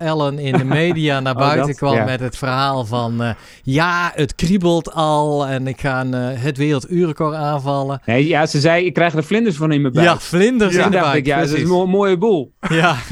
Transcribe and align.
Ellen 0.00 0.38
in 0.38 0.52
de 0.52 0.64
media 0.64 1.20
naar 1.20 1.34
Oh, 1.36 1.40
buiten 1.40 1.66
dat, 1.66 1.76
kwam 1.76 1.94
ja. 1.94 2.04
met 2.04 2.20
het 2.20 2.36
verhaal 2.36 2.84
van... 2.84 3.22
eh, 3.22 3.30
ja, 3.62 4.12
het 4.14 4.34
kriebelt 4.34 4.92
al 4.92 5.46
en 5.46 5.66
ik 5.66 5.80
ga 5.80 6.00
een, 6.00 6.14
eh, 6.14 6.42
het 6.42 6.56
werelduurrecord 6.56 7.34
aanvallen. 7.34 8.00
Nee, 8.06 8.26
ja, 8.26 8.46
ze 8.46 8.60
zei, 8.60 8.84
ik 8.84 8.94
krijg 8.94 9.14
er 9.14 9.24
vlinders 9.24 9.56
van 9.56 9.72
in 9.72 9.80
mijn 9.80 9.92
buik. 9.92 10.06
Ja, 10.06 10.18
vlinders 10.18 10.74
Toen 10.74 10.84
in 10.84 10.90
de 10.90 10.98
buik. 10.98 11.16
ik, 11.16 11.26
ja, 11.26 11.38
dat 11.40 11.48
is 11.50 11.62
een 11.62 11.68
mo- 11.68 11.86
mooie 11.86 12.18
boel. 12.18 12.52
Ja. 12.68 12.96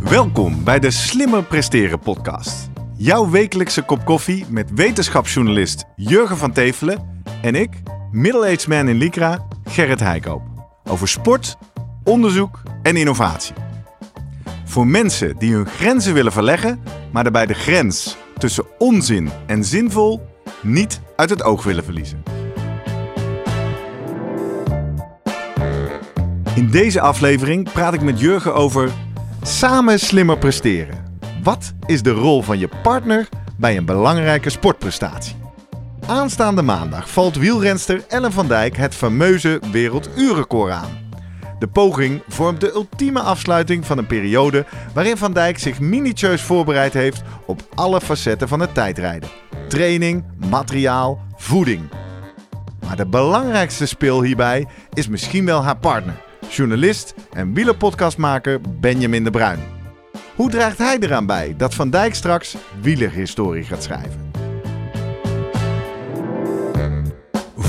Welkom 0.00 0.64
bij 0.64 0.78
de 0.78 0.90
Slimmer 0.90 1.42
Presteren 1.44 1.98
podcast. 1.98 2.70
Jouw 2.96 3.30
wekelijkse 3.30 3.82
kop 3.82 4.04
koffie 4.04 4.44
met 4.48 4.70
wetenschapsjournalist 4.74 5.84
Jurgen 5.96 6.36
van 6.36 6.52
Tevelen 6.52 7.22
en 7.42 7.54
ik, 7.54 7.70
middle-aged 8.10 8.66
man 8.68 8.88
in 8.88 8.96
Lycra, 8.96 9.46
Gerrit 9.64 10.00
Heikoop. 10.00 10.51
Over 10.84 11.08
sport, 11.08 11.56
onderzoek 12.04 12.62
en 12.82 12.96
innovatie. 12.96 13.54
Voor 14.64 14.86
mensen 14.86 15.36
die 15.38 15.54
hun 15.54 15.66
grenzen 15.66 16.14
willen 16.14 16.32
verleggen, 16.32 16.82
maar 17.12 17.22
daarbij 17.22 17.46
de 17.46 17.54
grens 17.54 18.16
tussen 18.38 18.64
onzin 18.78 19.30
en 19.46 19.64
zinvol 19.64 20.28
niet 20.62 21.00
uit 21.16 21.30
het 21.30 21.42
oog 21.42 21.64
willen 21.64 21.84
verliezen. 21.84 22.22
In 26.54 26.70
deze 26.70 27.00
aflevering 27.00 27.72
praat 27.72 27.94
ik 27.94 28.00
met 28.00 28.20
Jurgen 28.20 28.54
over 28.54 28.90
samen 29.42 29.98
slimmer 29.98 30.38
presteren. 30.38 31.18
Wat 31.42 31.72
is 31.86 32.02
de 32.02 32.10
rol 32.10 32.42
van 32.42 32.58
je 32.58 32.68
partner 32.82 33.28
bij 33.56 33.76
een 33.76 33.84
belangrijke 33.84 34.50
sportprestatie? 34.50 35.41
Aanstaande 36.06 36.62
maandag 36.62 37.10
valt 37.10 37.36
wielrenster 37.36 38.04
Ellen 38.08 38.32
van 38.32 38.48
Dijk 38.48 38.76
het 38.76 38.94
fameuze 38.94 39.60
werelduurrecord 39.72 40.72
aan. 40.72 41.00
De 41.58 41.68
poging 41.68 42.22
vormt 42.28 42.60
de 42.60 42.72
ultieme 42.72 43.20
afsluiting 43.20 43.86
van 43.86 43.98
een 43.98 44.06
periode 44.06 44.64
waarin 44.94 45.16
Van 45.16 45.32
Dijk 45.32 45.58
zich 45.58 45.80
minutieus 45.80 46.42
voorbereid 46.42 46.92
heeft 46.92 47.22
op 47.46 47.62
alle 47.74 48.00
facetten 48.00 48.48
van 48.48 48.60
het 48.60 48.74
tijdrijden. 48.74 49.28
Training, 49.68 50.24
materiaal, 50.48 51.20
voeding. 51.36 51.90
Maar 52.86 52.96
de 52.96 53.06
belangrijkste 53.06 53.86
speel 53.86 54.22
hierbij 54.22 54.66
is 54.92 55.08
misschien 55.08 55.44
wel 55.44 55.62
haar 55.62 55.78
partner, 55.78 56.20
journalist 56.48 57.14
en 57.32 57.54
wielerpodcastmaker 57.54 58.60
Benjamin 58.80 59.24
de 59.24 59.30
Bruin. 59.30 59.60
Hoe 60.34 60.50
draagt 60.50 60.78
hij 60.78 60.98
eraan 60.98 61.26
bij 61.26 61.54
dat 61.56 61.74
Van 61.74 61.90
Dijk 61.90 62.14
straks 62.14 62.56
wielerhistorie 62.80 63.64
gaat 63.64 63.82
schrijven? 63.82 64.31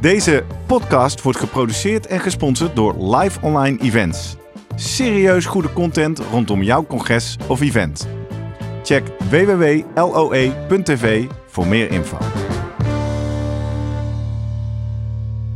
Deze 0.00 0.44
podcast 0.66 1.22
wordt 1.22 1.38
geproduceerd 1.38 2.06
en 2.06 2.20
gesponsord 2.20 2.76
door 2.76 3.16
Live 3.16 3.38
Online 3.40 3.78
Events. 3.78 4.36
Serieus 4.74 5.44
goede 5.46 5.72
content 5.72 6.18
rondom 6.30 6.62
jouw 6.62 6.86
congres 6.86 7.36
of 7.46 7.60
event. 7.60 8.08
Check 8.82 9.02
www.loe.tv 9.30 11.24
voor 11.46 11.66
meer 11.66 11.90
info. 11.90 12.16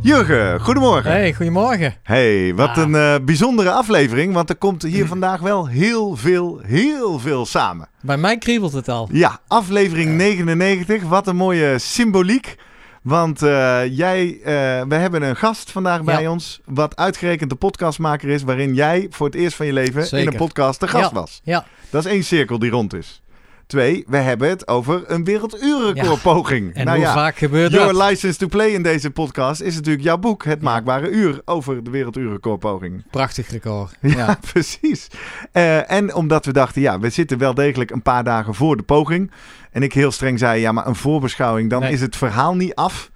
Jurgen, 0.03 0.61
goedemorgen. 0.61 1.11
Hey, 1.11 1.35
goedemorgen. 1.35 1.95
Hey, 2.03 2.55
wat 2.55 2.69
Ah. 2.69 2.77
een 2.77 2.95
eh, 2.95 3.15
bijzondere 3.25 3.71
aflevering, 3.71 4.35
want 4.35 4.49
er 4.51 4.57
komt 4.57 4.83
hier 4.83 5.07
vandaag 5.07 5.41
wel 5.41 5.67
heel 5.67 6.17
veel, 6.17 6.61
heel 6.63 7.19
veel 7.19 7.47
samen. 7.47 7.89
Bij 8.01 8.17
mij 8.17 8.39
kriebelt 8.39 8.73
het 8.73 8.89
al. 8.89 9.09
Ja, 9.13 9.39
aflevering 9.47 10.17
99, 10.17 11.03
wat 11.03 11.27
een 11.27 11.37
mooie 11.37 11.79
symboliek. 11.79 12.57
Want 13.03 13.43
eh, 13.43 13.97
jij, 13.97 14.39
eh, 14.45 14.45
we 14.89 14.95
hebben 14.95 15.23
een 15.23 15.37
gast 15.37 15.71
vandaag 15.71 16.03
bij 16.05 16.23
Ja. 16.23 16.31
ons, 16.31 16.61
wat 16.65 16.97
uitgerekend 16.97 17.51
de 17.51 17.57
podcastmaker 17.57 18.29
is, 18.29 18.43
waarin 18.43 18.75
jij 18.75 19.07
voor 19.11 19.27
het 19.27 19.35
eerst 19.35 19.57
van 19.57 19.67
je 19.67 19.73
leven 19.73 20.19
in 20.19 20.27
een 20.27 20.37
podcast 20.37 20.81
de 20.81 20.89
gast 20.89 21.11
Ja. 21.11 21.21
was. 21.21 21.41
Ja, 21.45 21.67
Dat 21.91 22.05
is 22.05 22.11
één 22.13 22.25
cirkel 22.25 22.59
die 22.59 22.71
rond 22.71 22.95
is. 22.95 23.23
Twee, 23.71 24.05
we 24.07 24.17
hebben 24.17 24.49
het 24.49 24.69
over 24.69 25.03
een 25.07 25.25
werelduurrecordpoging. 25.25 26.75
en 26.75 26.85
nou 26.85 26.97
hoe 26.97 27.07
ja, 27.07 27.13
vaak 27.13 27.37
gebeurt 27.37 27.73
Your 27.73 27.93
dat? 27.93 28.09
License 28.09 28.39
to 28.39 28.47
Play 28.47 28.69
in 28.69 28.83
deze 28.83 29.11
podcast 29.11 29.61
is 29.61 29.75
natuurlijk 29.75 30.05
jouw 30.05 30.19
boek, 30.19 30.45
Het 30.45 30.63
Maakbare 30.63 31.09
Uur, 31.11 31.41
over 31.45 31.85
de 31.85 31.91
werelduurrecordpoging. 31.91 33.03
Prachtig 33.11 33.51
record. 33.51 33.97
Ja, 34.01 34.11
Ja. 34.17 34.39
precies. 34.53 35.07
Eh, 35.53 35.91
en 35.91 36.15
omdat 36.15 36.45
we 36.47 36.53
dachten, 36.53 36.83
ja, 36.83 36.99
we 36.99 37.11
zitten 37.11 37.39
wel 37.39 37.55
degelijk 37.55 37.91
een 37.91 38.03
paar 38.03 38.25
dagen 38.25 38.55
voor 38.55 38.77
de 38.77 38.83
poging. 38.83 39.31
En 39.73 39.83
ik 39.83 39.93
heel 39.93 40.11
streng 40.13 40.39
zei, 40.39 40.61
ja, 40.61 40.73
maar 40.73 40.87
een 40.87 40.95
voorbeschouwing, 40.95 41.71
dan 41.71 41.81
Nee. 41.81 41.93
is 41.93 42.01
het 42.01 42.17
verhaal 42.17 42.55
niet 42.57 42.75
af. 42.75 43.11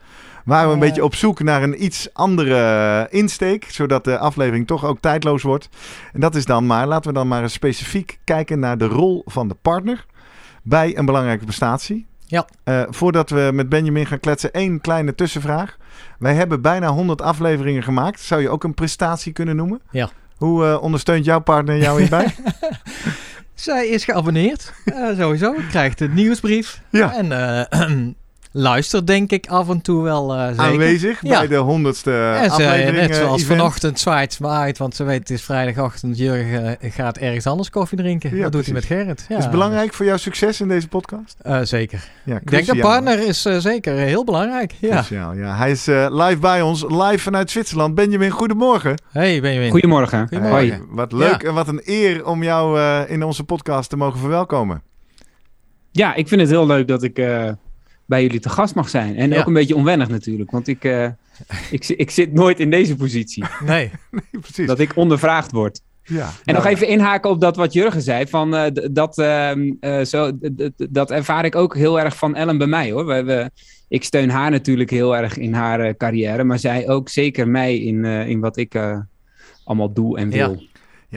Waren 0.45 0.69
we 0.69 0.75
een 0.75 0.81
Eh. 0.83 0.87
beetje 0.89 1.05
op 1.05 1.15
zoek 1.15 1.43
naar 1.43 1.63
een 1.63 1.85
iets 1.85 2.09
andere 2.13 3.07
insteek, 3.11 3.67
zodat 3.71 4.05
de 4.05 4.19
aflevering 4.19 4.67
toch 4.67 4.85
ook 4.85 4.99
tijdloos 5.01 5.43
wordt. 5.43 5.69
En 6.13 6.21
dat 6.21 6.35
is 6.35 6.45
dan 6.45 6.67
maar, 6.67 6.87
laten 6.87 7.09
we 7.11 7.17
dan 7.19 7.29
maar 7.29 7.43
eens 7.43 7.53
specifiek 7.53 8.19
kijken 8.25 8.59
naar 8.59 8.79
de 8.79 8.87
rol 8.87 9.23
van 9.27 9.49
de 9.49 9.57
partner 9.63 10.07
bij 10.65 10.99
een 10.99 11.07
belangrijke 11.07 11.45
prestatie. 11.45 12.07
Ja. 12.27 12.47
Eh, 12.65 12.83
voordat 12.89 13.31
we 13.31 13.51
met 13.53 13.69
Benjamin 13.69 14.07
gaan 14.07 14.21
kletsen, 14.21 14.53
één 14.53 14.81
kleine 14.81 15.15
tussenvraag. 15.15 15.77
Wij 16.19 16.35
hebben 16.35 16.61
bijna 16.61 16.89
100 16.89 17.23
afleveringen 17.23 17.83
gemaakt. 17.83 18.21
Zou 18.21 18.41
je 18.41 18.49
ook 18.49 18.65
een 18.65 18.75
prestatie 18.75 19.33
kunnen 19.33 19.57
noemen? 19.57 19.81
Ja. 19.91 20.11
Hoe 20.37 20.67
eh, 20.67 20.83
ondersteunt 20.83 21.25
jouw 21.25 21.41
partner 21.41 21.79
jou 21.79 22.01
hierbij? 22.01 22.35
Zij 23.55 23.89
is 23.89 24.05
geabonneerd, 24.05 24.73
eh, 24.85 25.19
sowieso. 25.19 25.55
Krijgt 25.69 26.01
een 26.01 26.15
nieuwsbrief. 26.15 26.81
Ja. 26.91 27.15
En 27.15 27.29
luistert 28.57 29.07
denk 29.07 29.31
ik 29.31 29.47
af 29.47 29.69
en 29.69 29.81
toe 29.81 30.03
wel 30.03 30.35
eh, 30.35 30.47
zeker. 30.49 30.63
Aanwezig 30.63 31.19
Ja. 31.23 31.39
bij 31.39 31.49
de 31.49 31.57
honderdste 31.57 32.13
En 32.13 32.45
ze, 32.45 32.51
aflevering. 32.51 32.97
net 32.97 33.11
eh, 33.11 33.17
zoals 33.17 33.43
event. 33.43 33.59
vanochtend 33.59 34.01
zwaait 34.01 34.33
ze 34.33 34.43
me 34.43 34.49
uit, 34.49 34.79
want 34.79 34.95
ze 34.97 35.05
weet 35.05 35.19
het 35.19 35.31
is 35.31 35.43
vrijdagochtend. 35.43 36.19
Jurgen 36.19 36.81
eh, 36.81 36.93
gaat 36.93 37.17
ergens 37.19 37.47
anders 37.47 37.71
koffie 37.71 37.99
drinken. 37.99 38.37
Ja, 38.37 38.43
dat 38.43 38.53
doet 38.53 38.65
hij 38.65 38.75
met. 38.75 38.85
Gerrit. 38.85 39.25
Ja, 39.29 39.37
Is 39.37 39.43
het 39.43 39.53
belangrijk 39.53 39.93
voor 39.95 40.07
jouw 40.07 40.17
succes 40.17 40.61
in 40.61 40.69
deze 40.69 40.89
podcast? 40.89 41.37
eh, 41.43 41.61
zeker. 41.63 42.09
Ja, 42.25 42.37
Ik 42.37 42.51
denk 42.51 42.67
dat 42.67 42.79
partner 42.81 43.27
is 43.27 43.45
eh, 43.45 43.57
zeker 43.59 43.95
heel 43.95 44.25
belangrijk. 44.25 44.75
Ja. 44.81 44.91
Cruciaal, 44.91 45.33
ja. 45.35 45.57
Hij 45.57 45.71
is 45.71 45.89
eh, 45.89 46.07
live 46.11 46.39
bij 46.39 46.63
ons, 46.63 46.83
live 46.89 47.19
vanuit 47.19 47.51
Zwitserland. 47.51 47.95
Benjamin, 47.95 48.31
goedemorgen. 48.31 48.95
Hey 49.13 49.41
Benjamin. 49.41 49.71
Goedemorgen. 49.71 50.29
Goedemorgen. 50.29 50.69
Hoi. 50.69 50.81
Wat 50.89 51.13
leuk 51.13 51.43
Ja. 51.43 51.49
en 51.49 51.55
wat 51.55 51.69
een 51.69 51.81
eer 51.85 52.27
om 52.27 52.43
jou 52.43 52.79
eh, 52.79 53.01
in 53.11 53.23
onze 53.23 53.45
podcast 53.45 53.91
te 53.91 53.97
mogen 53.97 54.21
verwelkomen. 54.21 54.83
Ja, 55.91 56.15
ik 56.15 56.29
vind 56.29 56.41
het 56.41 56.51
heel 56.51 56.67
leuk 56.67 56.89
dat 56.89 57.03
ik 57.03 57.19
eh, 57.19 57.49
bij 58.07 58.23
jullie 58.23 58.41
te 58.41 58.49
gast 58.49 58.75
mag 58.75 58.89
zijn. 58.89 59.17
En 59.17 59.31
Ja. 59.31 59.39
ook 59.41 59.47
een 59.47 59.53
beetje 59.53 59.77
onwennig 59.77 60.09
natuurlijk, 60.09 60.51
want 60.51 60.69
ik, 60.69 60.85
eh, 60.85 61.07
ik, 61.71 61.89
ik 61.89 62.11
zit 62.11 62.33
nooit 62.33 62.61
in 62.61 62.71
deze 62.71 62.97
positie. 62.97 63.45
Nee. 63.65 63.91
Nee, 64.11 64.41
precies. 64.43 64.67
Dat 64.67 64.79
ik 64.79 64.97
ondervraagd 64.97 65.51
word. 65.53 65.81
ja. 66.03 66.25
En 66.27 66.33
Nou, 66.55 66.59
nog 66.59 66.67
even 66.67 66.89
inhaken 66.89 67.31
op 67.31 67.41
dat 67.41 67.57
wat 67.57 67.73
Jurgen 67.73 68.03
zei. 68.03 68.27
Van, 68.27 68.55
eh, 68.57 68.71
dat, 68.93 69.19
ehm, 69.19 69.73
eh, 69.81 70.01
zo, 70.05 70.31
dat 70.91 71.11
ervaar 71.11 71.45
ik 71.45 71.55
ook 71.55 71.77
heel 71.77 72.01
erg 72.01 72.17
van 72.17 72.35
Ellen 72.35 72.59
bij 72.59 72.67
mij 72.67 72.91
hoor. 72.91 73.07
We, 73.07 73.23
we, 73.25 73.51
ik 73.89 74.05
steun 74.05 74.31
haar 74.31 74.51
natuurlijk 74.51 74.91
heel 74.91 75.17
erg 75.17 75.37
in 75.37 75.53
haar 75.55 75.97
carrière. 75.97 76.45
Maar 76.45 76.59
zij 76.59 76.89
ook 76.89 77.09
zeker 77.09 77.49
mij 77.49 77.79
in, 77.79 78.05
in 78.05 78.41
wat 78.41 78.57
ik 78.57 78.75
allemaal 79.65 79.93
doe 79.93 80.19
en 80.19 80.31
wil. 80.31 80.51
Ja, 80.53 80.67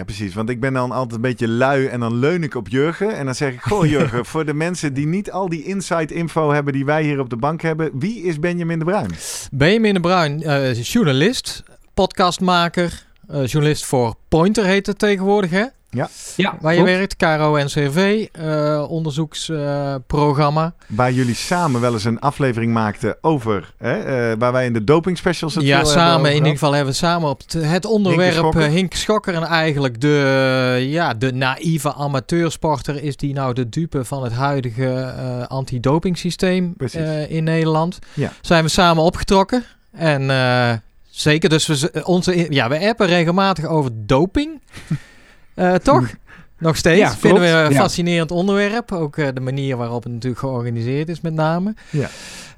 precies. 0.03 0.33
Want 0.33 0.49
ik 0.49 0.59
ben 0.59 0.73
dan 0.73 0.91
altijd 0.91 1.13
een 1.13 1.21
beetje 1.21 1.47
lui 1.47 1.85
en 1.85 1.99
dan 1.99 2.19
leun 2.19 2.43
ik 2.43 2.55
op 2.55 2.67
Jurgen. 2.67 3.15
En 3.15 3.25
dan 3.25 3.35
zeg 3.35 3.53
ik, 3.53 3.61
goh 3.61 3.85
Jurgen, 3.85 4.25
voor 4.31 4.45
de 4.45 4.53
mensen 4.53 4.93
die 4.93 5.07
niet 5.07 5.31
al 5.31 5.49
die 5.49 5.63
inside 5.63 6.13
info 6.13 6.51
hebben 6.51 6.73
die 6.73 6.85
wij 6.85 7.03
hier 7.03 7.19
op 7.19 7.29
de 7.29 7.37
bank 7.37 7.61
hebben. 7.61 7.91
Wie 7.93 8.21
is 8.21 8.39
Benjamin 8.39 8.79
de 8.79 8.85
Bruin? 8.85 9.11
Benjamin 9.51 9.93
de 9.93 9.99
Bruin, 9.99 10.43
eh, 10.43 10.73
journalist, 10.83 11.63
podcastmaker, 11.93 13.05
eh, 13.27 13.45
journalist 13.45 13.85
voor 13.85 14.15
Pointer 14.27 14.65
heet 14.65 14.87
het 14.87 14.99
tegenwoordig 14.99 15.49
hè? 15.49 15.65
Ja, 15.89 16.09
Waar 16.61 16.75
je 16.75 16.83
werkt, 16.83 17.15
KRO-NCV, 17.15 18.25
eh 18.31 18.85
onderzoeksprogramma. 18.89 20.73
Waar 20.87 21.11
jullie 21.11 21.35
samen 21.35 21.81
wel 21.81 21.93
eens 21.93 22.03
een 22.03 22.19
aflevering 22.19 22.73
maakten 22.73 23.17
over, 23.21 23.73
hè, 23.77 23.99
eh, 24.31 24.37
waar 24.39 24.51
wij 24.51 24.65
in 24.65 24.73
de 24.73 24.83
doping 24.83 25.17
specials 25.17 25.55
het 25.55 25.63
ja, 25.63 25.83
samen 25.83 26.29
in 26.29 26.35
ieder 26.35 26.51
geval 26.51 26.73
hebben 26.73 26.91
we 26.93 26.99
samen 26.99 27.29
op 27.29 27.41
het, 27.47 27.85
onderwerp 27.85 28.33
Schokker. 28.33 28.61
eh, 28.61 28.69
Hink 28.71 28.93
Schokker. 28.93 29.33
En 29.33 29.43
eigenlijk 29.43 30.01
de, 30.01 30.85
ja, 30.89 31.13
de 31.13 31.33
naïeve 31.33 31.93
amateursporter 31.93 33.03
is 33.03 33.17
die 33.17 33.33
nou 33.33 33.53
de 33.53 33.69
dupe 33.69 34.05
van 34.05 34.23
het 34.23 34.33
huidige 34.33 34.85
eh 34.95 35.47
antidoping 35.47 36.17
systeem 36.17 36.73
eh, 36.91 37.31
in 37.31 37.43
Nederland. 37.43 37.99
Ja. 38.13 38.31
Zijn 38.41 38.63
we 38.63 38.69
samen 38.69 39.03
opgetrokken. 39.03 39.63
En 39.91 40.29
eh, 40.29 40.73
zeker, 41.09 41.49
dus 41.49 41.67
we, 41.67 42.01
onze, 42.03 42.45
ja, 42.53 42.69
we 42.69 42.87
appen 42.89 43.07
regelmatig 43.07 43.65
over 43.65 43.91
doping. 43.93 44.61
Eh, 45.57 45.73
toch? 45.75 46.09
Nog 46.59 46.75
steeds. 46.77 46.99
Ja, 46.99 47.11
Vinden 47.17 47.41
we 47.41 47.47
een 47.47 47.71
Ja. 47.71 47.79
fascinerend 47.79 48.31
onderwerp. 48.31 48.91
Ook 48.91 49.17
eh, 49.17 49.27
de 49.33 49.39
manier 49.41 49.77
waarop 49.77 50.03
het 50.03 50.11
natuurlijk 50.13 50.41
georganiseerd 50.41 51.09
is 51.09 51.21
met 51.21 51.33
name. 51.33 51.73
Ja. 51.89 52.07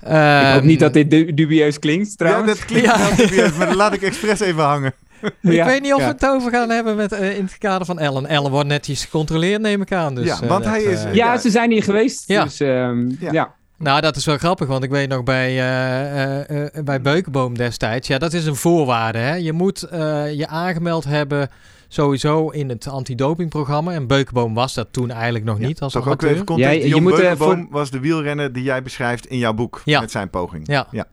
Ehm, 0.03 0.47
ik 0.47 0.53
hoop 0.53 0.63
niet 0.63 0.79
dat 0.79 0.93
dit 0.93 1.11
du- 1.11 1.33
dubieus 1.33 1.79
klinkt, 1.79 2.07
Ja, 2.09 2.15
trouwens. 2.15 2.57
dat 2.57 2.65
klinkt 2.65 2.87
Ja. 2.87 2.97
wel 2.97 3.15
dubieus, 3.15 3.53
maar 3.53 3.67
dat 3.67 3.75
laat 3.75 3.93
ik 3.93 4.01
expres 4.01 4.39
even 4.39 4.63
hangen. 4.63 4.93
Ik 5.21 5.51
Ja, 5.51 5.65
weet 5.65 5.81
niet 5.81 5.93
of 5.93 5.99
ja. 5.99 6.05
we 6.05 6.11
het 6.11 6.25
over 6.25 6.51
gaan 6.51 6.69
hebben 6.69 6.95
met, 6.95 7.11
eh, 7.11 7.37
in 7.37 7.43
het 7.43 7.57
kader 7.57 7.85
van 7.85 7.99
Ellen. 7.99 8.25
Ellen 8.25 8.51
wordt 8.51 8.67
netjes 8.67 9.03
gecontroleerd, 9.03 9.61
neem 9.61 9.81
ik 9.81 9.91
aan. 9.91 10.15
Dus, 10.15 10.25
Ja, 10.25 10.41
eh, 10.41 10.49
want 10.49 10.65
hij 10.65 10.81
is- 10.83 11.03
eh, 11.03 11.13
Ja, 11.13 11.37
ze 11.37 11.49
zijn 11.49 11.71
hier 11.71 11.83
geweest. 11.83 12.23
Ja. 12.27 12.43
Dus 12.43 12.59
ehm, 12.59 13.09
Ja. 13.19 13.31
ja. 13.31 13.53
Nou, 13.77 14.01
dat 14.01 14.15
is 14.15 14.25
wel 14.25 14.37
grappig, 14.37 14.67
want 14.67 14.83
ik 14.83 14.89
weet 14.89 15.09
nog 15.09 15.23
bij, 15.23 15.47
eh, 15.47 16.41
eh, 16.41 16.65
eh, 16.77 16.83
bij 16.83 17.01
Beukenboom 17.01 17.57
destijds. 17.57 18.07
Ja, 18.07 18.17
dat 18.17 18.33
is 18.33 18.45
een 18.45 18.55
voorwaarde. 18.55 19.17
Hè? 19.17 19.35
Je 19.35 19.53
moet 19.53 19.83
eh, 19.83 20.33
je 20.33 20.47
aangemeld 20.47 21.03
hebben 21.05 21.49
sowieso 21.91 22.49
in 22.49 22.69
het 22.69 22.87
antidopingprogramma. 22.87 23.91
En 23.93 24.07
Beukenboom 24.07 24.53
was 24.53 24.73
dat 24.73 24.87
toen 24.91 25.11
eigenlijk 25.11 25.45
nog 25.45 25.59
Ja, 25.59 25.67
niet 25.67 25.81
als 25.81 25.93
Toch 25.93 26.07
ook 26.07 26.21
even 26.21 26.45
context. 26.45 26.81
Ja, 26.83 26.95
je 26.95 27.01
moet, 27.01 27.15
Beukenboom 27.15 27.57
voor- 27.61 27.67
was 27.71 27.91
de 27.91 27.99
wielrenner 27.99 28.53
die 28.53 28.63
jij 28.63 28.81
beschrijft 28.83 29.25
in 29.25 29.37
jouw 29.37 29.53
boek 29.53 29.81
Ja. 29.85 29.99
met 29.99 30.11
zijn 30.11 30.29
poging. 30.29 30.67
Ja. 30.67 30.87
Ja. 30.91 31.05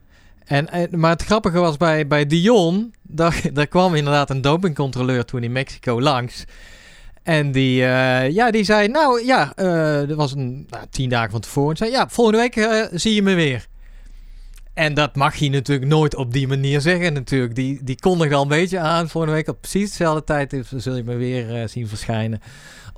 En, 0.45 0.69
en, 0.69 0.99
maar 0.99 1.11
het 1.11 1.23
grappige 1.23 1.59
was 1.59 1.77
bij, 1.77 2.07
bij 2.07 2.25
Dion, 2.25 2.93
daar, 3.01 3.41
daar 3.53 3.67
kwam 3.67 3.95
inderdaad 3.95 4.29
een 4.29 4.41
dopingcontroleur 4.41 5.25
toen 5.25 5.43
in 5.43 5.51
Mexico 5.51 6.01
langs. 6.01 6.45
En 7.23 7.51
die, 7.51 7.83
eh, 7.85 8.29
ja, 8.29 8.51
die 8.51 8.63
zei, 8.63 8.87
nou 8.87 9.25
ja, 9.25 9.53
eh 9.55 10.07
dat 10.07 10.17
was 10.17 10.31
een, 10.35 10.65
nou, 10.69 10.85
tien 10.89 11.09
dagen 11.09 11.31
van 11.31 11.39
tevoren. 11.39 11.69
En 11.71 11.77
zei, 11.77 11.91
ja, 11.91 12.07
volgende 12.09 12.39
week 12.39 12.55
eh, 12.55 12.85
zie 12.91 13.13
je 13.13 13.21
me 13.21 13.33
weer. 13.33 13.65
En 14.77 14.93
dat 14.93 15.15
mag 15.15 15.35
je 15.35 15.49
natuurlijk 15.49 15.87
nooit 15.87 16.15
op 16.15 16.33
die 16.33 16.47
manier 16.47 16.81
zeggen 16.81 17.13
natuurlijk. 17.13 17.55
Die, 17.55 17.79
die 17.83 17.99
kondigde 17.99 18.35
al 18.35 18.41
een 18.41 18.47
beetje 18.47 18.79
aan. 18.79 19.09
Volgende 19.09 19.35
week 19.35 19.47
op 19.47 19.61
precies 19.61 19.89
dezelfde 19.89 20.23
tijd 20.23 20.55
zul 20.75 20.95
je 20.95 21.03
me 21.03 21.15
weer 21.15 21.55
eh, 21.55 21.67
zien 21.67 21.87
verschijnen. 21.87 22.41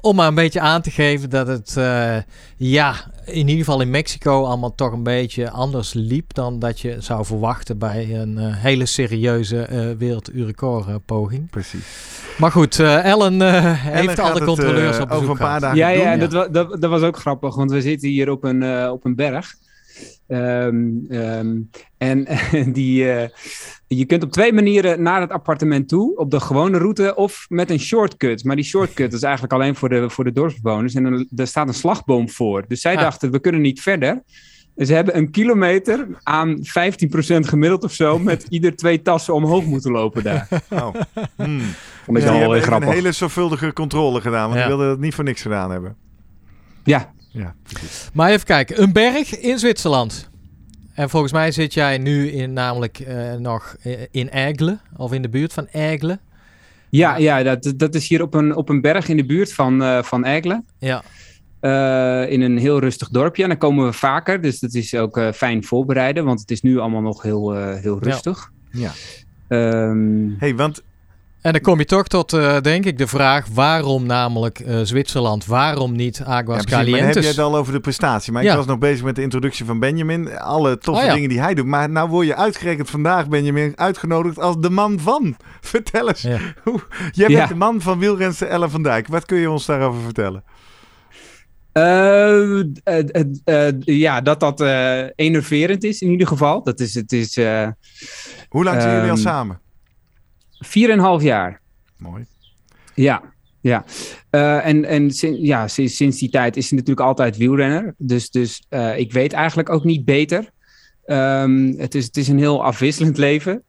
Om 0.01 0.15
maar 0.15 0.27
een 0.27 0.35
beetje 0.35 0.59
aan 0.59 0.81
te 0.81 0.91
geven 0.91 1.29
dat 1.29 1.47
het, 1.47 1.77
eh, 1.77 2.17
ja, 2.57 2.95
in 3.25 3.47
ieder 3.47 3.65
geval 3.65 3.81
in 3.81 3.89
Mexico 3.89 4.43
allemaal 4.43 4.75
toch 4.75 4.91
een 4.91 5.03
beetje 5.03 5.49
anders 5.49 5.93
liep 5.93 6.33
dan 6.33 6.59
dat 6.59 6.79
je 6.79 6.95
zou 6.99 7.25
verwachten 7.25 7.77
bij 7.77 8.19
een 8.19 8.37
eh, 8.37 8.55
hele 8.55 8.85
serieuze 8.85 9.61
eh 9.61 9.89
werelduurrecord-poging. 9.97 11.49
Precies. 11.49 11.85
Maar 12.37 12.51
goed, 12.51 12.79
eh, 12.79 13.05
Ellen 13.05 13.41
eh, 13.41 13.55
Ellen 13.55 13.75
heeft 13.75 14.19
alle 14.19 14.33
het, 14.33 14.43
controleurs 14.43 14.99
op 14.99 15.07
bezoek 15.07 15.21
over 15.21 15.31
een 15.31 15.37
paar 15.37 15.59
gehad. 15.59 15.61
dagen 15.61 15.77
Ja, 15.77 15.93
doen. 15.93 16.01
ja, 16.01 16.11
en 16.11 16.19
ja. 16.19 16.27
dat, 16.27 16.53
dat, 16.53 16.81
dat 16.81 16.89
was 16.89 17.01
ook 17.01 17.17
grappig, 17.17 17.55
want 17.55 17.71
we 17.71 17.81
zitten 17.81 18.09
hier 18.09 18.29
op 18.29 18.43
een, 18.43 18.89
op 18.89 19.05
een 19.05 19.15
berg. 19.15 19.55
Ehm, 20.27 20.87
ehm, 21.09 21.57
en 21.97 22.27
die, 22.73 23.11
eh, 23.11 23.29
je 23.87 24.05
kunt 24.05 24.23
op 24.23 24.31
twee 24.31 24.53
manieren 24.53 25.01
naar 25.01 25.21
het 25.21 25.31
appartement 25.31 25.87
toe. 25.87 26.15
Op 26.17 26.31
de 26.31 26.39
gewone 26.39 26.77
route 26.77 27.15
of 27.15 27.45
met 27.49 27.69
een 27.69 27.79
shortcut. 27.79 28.43
Maar 28.43 28.55
die 28.55 28.65
shortcut 28.65 29.13
is 29.13 29.21
eigenlijk 29.23 29.53
alleen 29.53 29.75
voor 29.75 29.89
de, 29.89 30.09
voor 30.09 30.23
de 30.23 30.31
dorpsbewoners. 30.31 30.93
En 30.93 31.05
er, 31.05 31.25
er 31.35 31.47
staat 31.47 31.67
een 31.67 31.73
slagboom 31.73 32.29
voor. 32.29 32.65
Dus 32.67 32.81
zij 32.81 32.95
Ah. 32.95 33.01
dachten, 33.01 33.31
we 33.31 33.39
kunnen 33.39 33.61
niet 33.61 33.81
verder. 33.81 34.23
En 34.75 34.85
Ze 34.85 34.93
hebben 34.93 35.17
een 35.17 35.31
kilometer 35.31 36.07
aan 36.23 36.57
15% 36.63 37.47
gemiddeld 37.47 37.83
of 37.83 37.93
zo... 37.93 38.19
met 38.19 38.45
ieder 38.49 38.75
twee 38.75 39.01
tassen 39.01 39.33
omhoog 39.33 39.65
moeten 39.65 39.91
lopen 39.91 40.23
daar. 40.23 40.47
Oh. 40.69 40.87
Hmm. 41.35 41.59
Vond 42.03 42.17
ik 42.17 42.23
die 42.23 42.31
wel 42.31 42.33
hebben 42.39 42.57
heel 42.57 42.61
grappig. 42.67 42.87
een 42.89 42.93
hele 42.95 43.11
zorgvuldige 43.11 43.73
controle 43.73 44.21
gedaan, 44.21 44.43
want 44.49 44.53
Ja. 44.53 44.59
die 44.59 44.67
wilden 44.67 44.87
dat 44.87 44.99
niet 44.99 45.13
voor 45.15 45.23
niks 45.23 45.41
gedaan 45.41 45.71
hebben. 45.71 45.95
Ja, 46.83 47.13
Ja, 47.31 47.55
precies. 47.63 48.09
Maar 48.13 48.29
even 48.29 48.45
kijken, 48.45 48.81
een 48.81 48.93
berg 48.93 49.39
in 49.39 49.59
Zwitserland. 49.59 50.29
En 50.93 51.09
volgens 51.09 51.31
mij 51.31 51.51
zit 51.51 51.73
jij 51.73 51.97
nu 51.97 52.29
in, 52.29 52.53
namelijk 52.53 52.99
eh, 52.99 53.33
nog 53.33 53.75
eh, 53.81 54.01
in 54.11 54.31
Aigle, 54.31 54.79
of 54.97 55.13
in 55.13 55.21
de 55.21 55.29
buurt 55.29 55.53
van 55.53 55.67
Aigle. 55.71 56.19
ja, 56.89 57.17
ja 57.17 57.43
dat, 57.43 57.73
dat 57.75 57.95
is 57.95 58.07
hier 58.07 58.21
op 58.21 58.33
een, 58.33 58.55
op 58.55 58.69
een 58.69 58.81
berg 58.81 59.07
in 59.07 59.17
de 59.17 59.25
buurt 59.25 59.53
van, 59.53 59.83
eh 59.83 60.03
van 60.03 60.25
Aigle. 60.25 60.63
Ja, 60.79 61.03
Eh, 61.59 62.31
in 62.31 62.41
een 62.41 62.57
heel 62.57 62.79
rustig 62.79 63.09
dorpje. 63.09 63.43
En 63.43 63.49
dan 63.49 63.57
komen 63.57 63.85
we 63.85 63.93
vaker. 63.93 64.41
Dus 64.41 64.59
dat 64.59 64.73
is 64.73 64.95
ook 64.95 65.17
eh, 65.17 65.31
fijn 65.31 65.63
voorbereiden. 65.63 66.25
Want 66.25 66.39
het 66.39 66.51
is 66.51 66.61
nu 66.61 66.77
allemaal 66.77 67.01
nog 67.01 67.21
heel, 67.21 67.55
eh, 67.55 67.75
heel 67.75 67.99
rustig. 68.03 68.51
Ja. 68.71 68.91
Ehm, 69.47 70.29
hey, 70.37 70.55
want 70.55 70.83
en 71.41 71.51
dan 71.51 71.61
kom 71.61 71.79
je 71.79 71.85
toch 71.85 72.07
tot, 72.07 72.33
eh, 72.33 72.61
denk 72.61 72.85
ik, 72.85 72.97
de 72.97 73.07
vraag 73.07 73.45
waarom 73.53 74.05
namelijk 74.05 74.59
eh, 74.59 74.79
Zwitserland, 74.83 75.45
waarom 75.45 75.95
niet 75.95 76.17
ja, 76.17 76.23
Aguas 76.25 76.45
maar 76.45 76.65
dan 76.65 76.77
heb 76.77 76.87
je 76.87 76.91
Calientes? 76.93 77.27
het 77.27 77.39
al 77.39 77.55
over 77.55 77.73
de 77.73 77.79
prestatie. 77.79 78.33
Maar 78.33 78.43
Ja. 78.43 78.51
ik 78.51 78.57
was 78.57 78.65
nog 78.65 78.77
bezig 78.77 79.03
met 79.05 79.15
de 79.15 79.21
introductie 79.21 79.65
van 79.65 79.79
Benjamin. 79.79 80.37
Alle 80.39 80.77
toffe 80.77 81.01
Oh 81.01 81.07
ja. 81.07 81.13
dingen 81.13 81.29
die 81.29 81.41
hij 81.41 81.53
doet. 81.53 81.65
Maar 81.65 81.89
nou 81.89 82.09
word 82.09 82.27
je 82.27 82.35
uitgerekend 82.35 82.89
vandaag, 82.89 83.27
Benjamin, 83.27 83.73
uitgenodigd 83.75 84.39
als 84.39 84.55
de 84.59 84.69
man 84.69 84.99
van. 84.99 85.35
Vertel 85.61 86.07
eens. 86.07 86.21
Ja. 86.21 86.39
Hoe, 86.63 86.79
jij 87.11 87.27
bent 87.27 87.39
Ja. 87.39 87.45
de 87.47 87.55
man 87.55 87.81
van 87.81 87.99
wielrenster 87.99 88.47
Ellen 88.47 88.69
van 88.71 88.83
Dijk. 88.83 89.07
Wat 89.07 89.25
kun 89.25 89.37
je 89.37 89.49
ons 89.51 89.65
daarover 89.65 90.01
vertellen? 90.01 90.43
eh, 91.73 93.71
ja, 93.79 94.21
dat 94.21 94.39
dat 94.39 94.61
eh, 94.61 95.03
enerverend 95.15 95.83
is 95.83 96.01
in 96.01 96.09
ieder 96.09 96.27
geval. 96.27 96.63
Dat 96.63 96.79
is, 96.79 96.93
het 96.95 97.11
is 97.11 97.37
eh 97.37 97.67
Hoe 98.49 98.63
lang 98.63 98.81
zijn 98.81 98.93
jullie 98.95 99.09
al 99.09 99.15
Ehm, 99.15 99.25
samen? 99.25 99.59
Vier 100.59 100.89
en 100.89 100.97
een 100.97 101.03
half 101.03 101.21
jaar. 101.21 101.61
Mooi. 101.97 102.25
Ja, 102.95 103.21
ja. 103.61 103.85
Eh, 104.29 104.65
en 104.65 104.85
en 104.85 105.11
sin- 105.11 105.41
ja, 105.41 105.67
sinds, 105.67 105.95
sinds 105.95 106.19
die 106.19 106.29
tijd 106.29 106.57
is 106.57 106.69
hij 106.69 106.79
natuurlijk 106.79 107.07
altijd 107.07 107.37
wielrenner. 107.37 107.95
Dus, 107.97 108.29
dus 108.29 108.63
eh, 108.69 108.97
ik 108.97 109.11
weet 109.11 109.33
eigenlijk 109.33 109.69
ook 109.69 109.83
niet 109.83 110.05
beter. 110.05 110.49
Ehm, 111.05 111.73
het, 111.77 111.95
is, 111.95 112.05
het 112.05 112.17
is 112.17 112.27
een 112.27 112.37
heel 112.37 112.63
afwisselend 112.63 113.17
leven. 113.17 113.63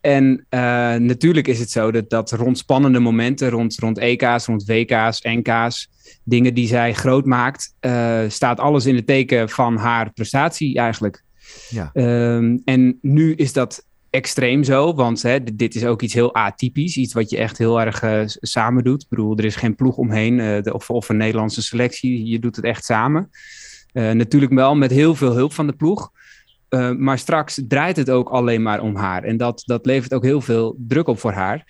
En 0.00 0.46
eh, 0.48 0.60
natuurlijk 0.94 1.48
is 1.48 1.58
het 1.58 1.70
zo 1.70 1.90
dat, 1.90 2.10
dat 2.10 2.32
rond 2.32 2.58
spannende 2.58 2.98
momenten, 2.98 3.48
rond, 3.48 3.78
rond 3.78 3.98
EK's, 3.98 4.46
rond 4.46 4.64
WK's, 4.64 5.22
NK's, 5.22 5.90
dingen 6.24 6.54
die 6.54 6.66
zij 6.66 6.94
groot 6.94 7.24
maakt, 7.24 7.74
staat 8.28 8.60
alles 8.60 8.86
in 8.86 8.94
het 8.94 9.06
teken 9.06 9.48
van 9.48 9.76
haar 9.76 10.12
prestatie 10.12 10.78
eigenlijk. 10.78 11.22
Ja. 11.68 11.90
Ehm, 11.92 12.58
en 12.64 12.98
nu 13.00 13.34
is 13.34 13.52
dat 13.52 13.86
extreem 14.14 14.64
zo, 14.64 14.94
want 14.94 15.22
hè, 15.22 15.44
dit 15.54 15.74
is 15.74 15.84
ook 15.84 16.02
iets 16.02 16.14
heel 16.14 16.34
atypisch. 16.34 16.96
Iets 16.96 17.12
wat 17.12 17.30
je 17.30 17.36
echt 17.36 17.58
heel 17.58 17.80
erg 17.80 18.02
eh, 18.02 18.22
samen 18.26 18.84
doet. 18.84 19.02
Ik 19.02 19.08
bedoel, 19.08 19.36
er 19.36 19.44
is 19.44 19.56
geen 19.56 19.74
ploeg 19.74 19.96
omheen 19.96 20.40
eh, 20.40 20.74
of, 20.74 20.90
of 20.90 21.08
een 21.08 21.16
Nederlandse 21.16 21.62
selectie. 21.62 22.26
Je 22.26 22.38
doet 22.38 22.56
het 22.56 22.64
echt 22.64 22.84
samen. 22.84 23.30
Eh, 23.92 24.10
natuurlijk 24.10 24.52
wel 24.52 24.74
met 24.74 24.90
heel 24.90 25.14
veel 25.14 25.34
hulp 25.34 25.52
van 25.52 25.66
de 25.66 25.72
ploeg. 25.72 26.12
Maar 26.98 27.18
straks 27.18 27.60
draait 27.68 27.96
het 27.96 28.10
ook 28.10 28.28
alleen 28.28 28.62
maar 28.62 28.80
om 28.80 28.96
haar. 28.96 29.22
En 29.22 29.36
dat, 29.36 29.62
dat 29.64 29.86
levert 29.86 30.14
ook 30.14 30.22
heel 30.22 30.40
veel 30.40 30.76
druk 30.78 31.08
op 31.08 31.18
voor 31.18 31.32
haar. 31.32 31.64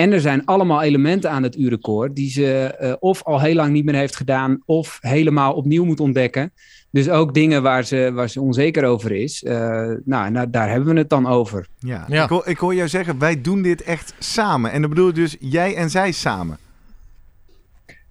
En 0.00 0.12
er 0.12 0.20
zijn 0.20 0.44
allemaal 0.44 0.82
elementen 0.82 1.30
aan 1.30 1.42
het 1.42 1.56
uurrecord 1.56 2.16
die 2.16 2.30
ze 2.30 2.74
eh, 2.78 2.92
of 2.98 3.22
al 3.22 3.40
heel 3.40 3.54
lang 3.54 3.72
niet 3.72 3.84
meer 3.84 3.94
heeft 3.94 4.16
gedaan, 4.16 4.62
of 4.64 4.98
helemaal 5.00 5.52
opnieuw 5.52 5.84
moet 5.84 6.00
ontdekken. 6.00 6.52
Dus 6.90 7.08
ook 7.08 7.34
dingen 7.34 7.62
waar 7.62 7.84
ze, 7.84 8.10
waar 8.14 8.28
ze 8.28 8.40
onzeker 8.40 8.84
over 8.84 9.12
is. 9.12 9.44
Eh, 9.44 9.56
nou, 10.04 10.30
nou, 10.30 10.50
daar 10.50 10.70
hebben 10.70 10.94
we 10.94 10.98
het 10.98 11.08
dan 11.08 11.26
over. 11.26 11.66
Ja. 11.78 12.04
Ja. 12.08 12.22
Ik, 12.22 12.28
hoor, 12.28 12.46
ik 12.46 12.58
hoor 12.58 12.74
jou 12.74 12.88
zeggen, 12.88 13.18
wij 13.18 13.40
doen 13.40 13.62
dit 13.62 13.82
echt 13.82 14.14
samen. 14.18 14.72
En 14.72 14.80
dat 14.80 14.90
bedoel 14.90 15.08
ik 15.08 15.14
dus 15.14 15.36
jij 15.40 15.74
en 15.74 15.90
zij 15.90 16.12
samen. 16.12 16.58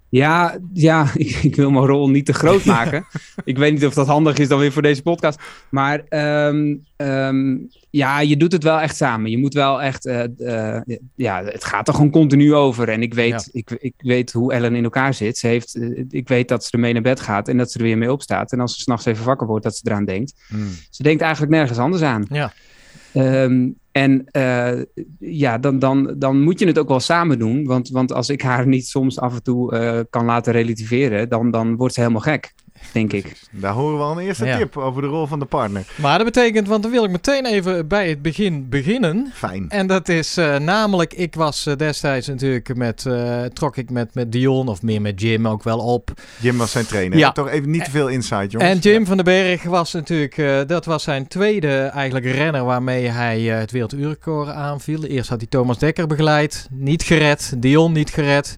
Ja, 0.09 0.57
ja 0.73 1.07
ik, 1.15 1.29
ik 1.29 1.55
wil 1.55 1.71
mijn 1.71 1.85
rol 1.85 2.09
niet 2.09 2.25
te 2.25 2.33
groot 2.33 2.65
maken. 2.75 3.05
ik 3.43 3.57
weet 3.57 3.73
niet 3.73 3.85
of 3.85 3.93
dat 3.93 4.07
handig 4.07 4.37
is 4.37 4.47
dan 4.47 4.59
weer 4.59 4.71
voor 4.71 4.81
deze 4.81 5.01
podcast. 5.01 5.39
Maar 5.69 6.03
ehm, 6.09 6.75
ehm, 6.95 7.57
ja, 7.89 8.19
je 8.19 8.37
doet 8.37 8.51
het 8.51 8.63
wel 8.63 8.79
echt 8.79 8.95
samen. 8.95 9.31
Je 9.31 9.37
moet 9.37 9.53
wel 9.53 9.81
echt... 9.81 10.05
eh, 10.05 10.75
eh, 10.75 10.83
ja, 11.15 11.43
het 11.43 11.63
gaat 11.63 11.87
er 11.87 11.93
gewoon 11.93 12.09
continu 12.09 12.53
over. 12.53 12.89
En 12.89 13.01
ik 13.01 13.13
weet, 13.13 13.49
ik, 13.51 13.71
ik 13.79 13.93
weet 13.97 14.31
hoe 14.31 14.53
Ellen 14.53 14.75
in 14.75 14.83
elkaar 14.83 15.13
zit. 15.13 15.37
Ze 15.37 15.47
heeft, 15.47 15.75
eh, 15.75 16.03
ik 16.09 16.27
weet 16.27 16.47
dat 16.47 16.63
ze 16.63 16.71
ermee 16.71 16.93
naar 16.93 17.01
bed 17.01 17.19
gaat 17.19 17.47
en 17.47 17.57
dat 17.57 17.71
ze 17.71 17.77
er 17.77 17.83
weer 17.83 17.97
mee 17.97 18.11
opstaat. 18.11 18.51
En 18.51 18.59
als 18.59 18.75
ze 18.75 18.81
s'nachts 18.81 19.05
even 19.05 19.25
wakker 19.25 19.47
wordt, 19.47 19.63
dat 19.63 19.75
ze 19.75 19.81
eraan 19.85 20.05
denkt. 20.05 20.33
Hmm. 20.47 20.69
Ze 20.89 21.03
denkt 21.03 21.21
eigenlijk 21.21 21.51
nergens 21.51 21.77
anders 21.79 22.03
aan. 22.03 22.25
Ja. 22.29 22.53
Ehm, 23.13 23.67
en 23.98 24.25
eh, 24.25 24.82
ja, 25.20 25.58
dan, 25.58 25.80
dan, 25.80 26.16
dan 26.18 26.42
moet 26.42 26.60
je 26.60 26.68
het 26.68 26.77
ook 26.77 26.88
wel 26.88 27.00
samen 27.00 27.39
doen. 27.39 27.66
Want, 27.66 27.89
want 27.89 28.13
als 28.13 28.30
ik 28.30 28.42
haar 28.42 28.68
niet 28.68 28.88
soms 28.88 29.20
af 29.20 29.34
en 29.34 29.44
toe 29.44 29.72
eh, 29.72 30.00
kan 30.10 30.25
laten 30.25 30.54
relativeren, 30.54 31.30
dan, 31.30 31.51
dan 31.51 31.75
wordt 31.75 31.94
ze 31.94 32.00
helemaal 32.00 32.22
gek, 32.22 32.54
denk 32.91 33.13
ik. 33.13 33.39
Daar 33.51 33.74
horen 33.74 33.98
we 33.98 34.03
al 34.03 34.12
een 34.12 34.25
eerste 34.25 34.46
Ja. 34.46 34.57
tip 34.57 34.77
over 34.77 35.01
de 35.01 35.07
rol 35.07 35.27
van 35.27 35.39
de 35.39 35.46
partner. 35.46 35.86
Maar 35.96 36.17
dat 36.17 36.34
betekent, 36.34 36.67
want 36.67 36.84
dan 36.84 36.91
wil 36.91 37.03
ik 37.03 37.10
meteen 37.12 37.46
even 37.46 37.88
bij 37.88 38.10
het 38.10 38.22
begin 38.22 38.69
beginnen. 38.69 39.31
Fijn. 39.34 39.65
En 39.69 39.88
dat 39.88 40.10
is 40.10 40.38
eh, 40.38 40.57
namelijk, 40.57 41.13
ik 41.13 41.36
was 41.36 41.65
eh, 41.65 41.75
destijds 41.75 42.27
natuurlijk 42.27 42.75
met, 42.75 43.05
eh, 43.05 43.43
trok 43.43 43.77
ik 43.77 43.89
met, 43.89 44.13
met 44.15 44.31
Dion 44.31 44.67
of 44.67 44.81
meer 44.81 45.01
met 45.01 45.22
Jim 45.22 45.48
ook 45.48 45.63
wel 45.63 45.79
op. 45.79 46.12
Jim 46.39 46.57
was 46.57 46.72
zijn 46.72 46.86
trainer. 46.86 47.17
Ja. 47.17 47.31
Toch 47.31 47.50
even 47.50 47.69
niet 47.69 47.86
te 47.86 47.91
veel 47.91 48.07
insight, 48.07 48.51
jongens. 48.51 48.72
En 48.72 48.79
Jim 48.79 49.05
van 49.05 49.15
den 49.15 49.25
Berg 49.25 49.63
was 49.63 49.93
natuurlijk, 49.93 50.67
dat 50.67 50.86
was 50.86 51.03
zijn 51.03 51.27
tweede 51.27 51.77
eigenlijk 51.77 52.25
renner 52.25 52.63
waarmee 52.63 53.07
hij 53.07 53.41
het 53.41 53.72
werelduurrecord 53.72 54.50
aanviel. 54.50 55.03
Eerst 55.03 55.29
had 55.29 55.39
hij 55.39 55.48
Thomas 55.50 55.77
Dekker 55.77 56.07
begeleid, 56.07 56.67
niet 56.72 57.03
gered, 57.03 57.53
Dion 57.57 57.91
niet 57.91 58.10
gered. 58.10 58.57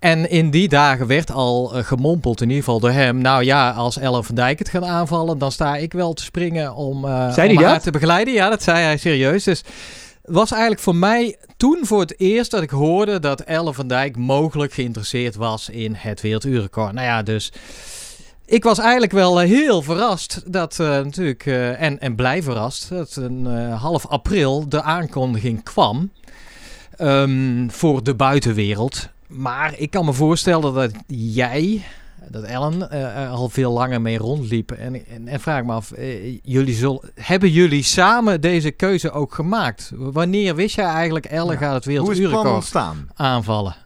En 0.00 0.30
in 0.30 0.50
die 0.50 0.68
dagen 0.68 1.06
werd 1.06 1.30
al 1.30 1.74
eh, 1.74 1.84
gemompeld, 1.84 2.40
in 2.40 2.48
ieder 2.48 2.64
geval 2.64 2.80
door 2.80 2.90
hem. 2.90 3.18
Nou 3.18 3.44
ja, 3.44 3.70
als 3.70 3.98
Ellen 3.98 4.24
van 4.24 4.34
Dijk 4.34 4.58
het 4.58 4.68
gaat 4.68 4.82
aanvallen, 4.82 5.38
dan 5.38 5.52
sta 5.52 5.76
ik 5.76 5.92
wel 5.92 6.12
te 6.12 6.22
springen 6.22 6.74
om, 6.74 7.04
eh 7.04 7.10
om 7.48 7.56
haar 7.56 7.72
dat? 7.72 7.82
te 7.82 7.90
begeleiden. 7.90 8.34
Ja, 8.34 8.48
dat 8.48 8.62
zei 8.62 8.82
hij 8.82 8.96
serieus. 8.96 9.44
Dus 9.44 9.62
was 10.22 10.50
eigenlijk 10.50 10.82
voor 10.82 10.96
mij 10.96 11.36
toen 11.56 11.78
voor 11.82 12.00
het 12.00 12.20
eerst 12.20 12.50
dat 12.50 12.62
ik 12.62 12.70
hoorde 12.70 13.18
dat 13.18 13.40
Ellen 13.40 13.74
van 13.74 13.88
Dijk 13.88 14.16
mogelijk 14.16 14.72
geïnteresseerd 14.72 15.36
was 15.36 15.68
in 15.68 15.94
het 15.94 16.20
werelduurrecord. 16.20 16.92
Nou 16.92 17.06
ja, 17.06 17.22
dus 17.22 17.52
ik 18.44 18.64
was 18.64 18.78
eigenlijk 18.78 19.12
wel 19.12 19.40
eh, 19.40 19.48
heel 19.48 19.82
verrast 19.82 20.42
dat 20.52 20.78
uh, 20.80 20.88
natuurlijk, 20.88 21.46
uh, 21.46 21.82
en, 21.82 22.00
en 22.00 22.14
blij 22.14 22.42
verrast, 22.42 22.88
dat 22.88 23.16
een 23.16 23.46
half 23.70 24.06
april 24.06 24.68
de 24.68 24.82
aankondiging 24.82 25.62
kwam 25.62 26.10
um, 26.98 27.70
voor 27.70 28.02
de 28.02 28.14
buitenwereld. 28.14 29.08
Maar 29.30 29.74
ik 29.76 29.90
kan 29.90 30.04
me 30.04 30.12
voorstellen 30.12 30.74
dat 30.74 30.90
jij, 31.06 31.82
dat 32.28 32.42
Ellen, 32.42 32.90
al 33.30 33.48
veel 33.48 33.72
langer 33.72 34.00
mee 34.00 34.18
rondliep. 34.18 34.70
En, 34.72 35.06
en, 35.06 35.28
en 35.28 35.40
vraag 35.40 35.64
me 35.64 35.72
af, 35.72 35.92
jullie 36.42 36.74
zullen, 36.74 37.10
hebben 37.14 37.50
jullie 37.50 37.82
samen 37.82 38.40
deze 38.40 38.70
keuze 38.70 39.10
ook 39.10 39.34
gemaakt? 39.34 39.92
Wanneer 39.96 40.54
wist 40.54 40.76
jij 40.76 40.84
eigenlijk, 40.84 41.24
Ellen 41.24 41.52
ja. 41.52 41.58
gaat 41.58 41.74
het 41.74 41.84
werelduurrecord 41.84 42.74
aanvallen? 43.14 43.76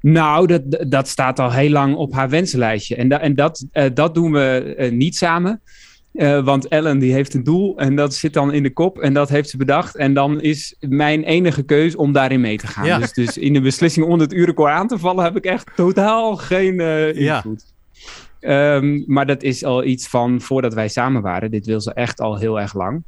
Nou, 0.00 0.46
dat, 0.46 0.90
dat 0.90 1.08
staat 1.08 1.38
al 1.38 1.52
heel 1.52 1.70
lang 1.70 1.96
op 1.96 2.12
haar 2.12 2.28
wensenlijstje. 2.28 2.96
En, 2.96 3.08
da, 3.08 3.20
en 3.20 3.34
dat, 3.34 3.66
uh, 3.72 3.84
dat 3.94 4.14
doen 4.14 4.32
we 4.32 4.74
uh, 4.78 4.92
niet 4.92 5.16
samen. 5.16 5.60
Uh, 6.18 6.44
want 6.44 6.68
Ellen 6.68 6.98
die 6.98 7.12
heeft 7.12 7.34
een 7.34 7.44
doel 7.44 7.78
en 7.78 7.96
dat 7.96 8.14
zit 8.14 8.32
dan 8.32 8.52
in 8.52 8.62
de 8.62 8.72
kop 8.72 8.98
en 8.98 9.14
dat 9.14 9.28
heeft 9.28 9.50
ze 9.50 9.56
bedacht. 9.56 9.96
En 9.96 10.14
dan 10.14 10.40
is 10.40 10.76
mijn 10.80 11.22
enige 11.24 11.62
keus 11.62 11.96
om 11.96 12.12
daarin 12.12 12.40
mee 12.40 12.56
te 12.56 12.66
gaan. 12.66 12.86
Ja. 12.86 12.98
Dus, 12.98 13.12
dus 13.12 13.38
in 13.38 13.52
de 13.52 13.60
beslissing 13.60 14.06
om 14.06 14.20
het 14.20 14.32
urenkoor 14.32 14.70
aan 14.70 14.88
te 14.88 14.98
vallen 14.98 15.24
heb 15.24 15.36
ik 15.36 15.44
echt 15.44 15.70
totaal 15.76 16.36
geen 16.36 16.80
invloed. 17.14 17.64
Ja. 18.40 18.74
Um, 18.74 19.04
maar 19.06 19.26
dat 19.26 19.42
is 19.42 19.64
al 19.64 19.84
iets 19.84 20.08
van 20.08 20.40
voordat 20.40 20.74
wij 20.74 20.88
samen 20.88 21.22
waren. 21.22 21.50
Dit 21.50 21.66
wil 21.66 21.80
ze 21.80 21.92
echt 21.92 22.20
al 22.20 22.38
heel 22.38 22.60
erg 22.60 22.74
lang. 22.74 23.02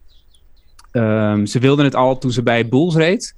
Um, 0.93 1.47
ze 1.47 1.59
wilde 1.59 1.85
het 1.85 1.95
al 1.95 2.19
toen 2.19 2.31
ze 2.33 2.43
bij 2.43 2.69
Bulls 2.69 2.97
reed. 2.97 3.35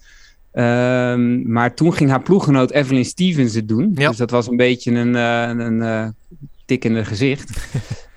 Um, 0.53 1.53
maar 1.53 1.75
toen 1.75 1.95
ging 1.95 2.11
haar 2.11 2.23
ploeggenoot 2.23 2.71
Evelyn 2.71 3.05
Stevens 3.05 3.55
het 3.55 3.69
doen. 3.69 3.91
Ja. 3.95 4.09
Dus 4.09 4.17
dat 4.17 4.31
was 4.31 4.47
een 4.47 4.57
beetje 4.57 4.93
een, 4.93 5.15
uh, 5.15 5.65
een 5.67 5.81
uh, 5.81 6.09
tik 6.65 6.85
in 6.85 6.95
het 6.95 7.07
gezicht. 7.07 7.69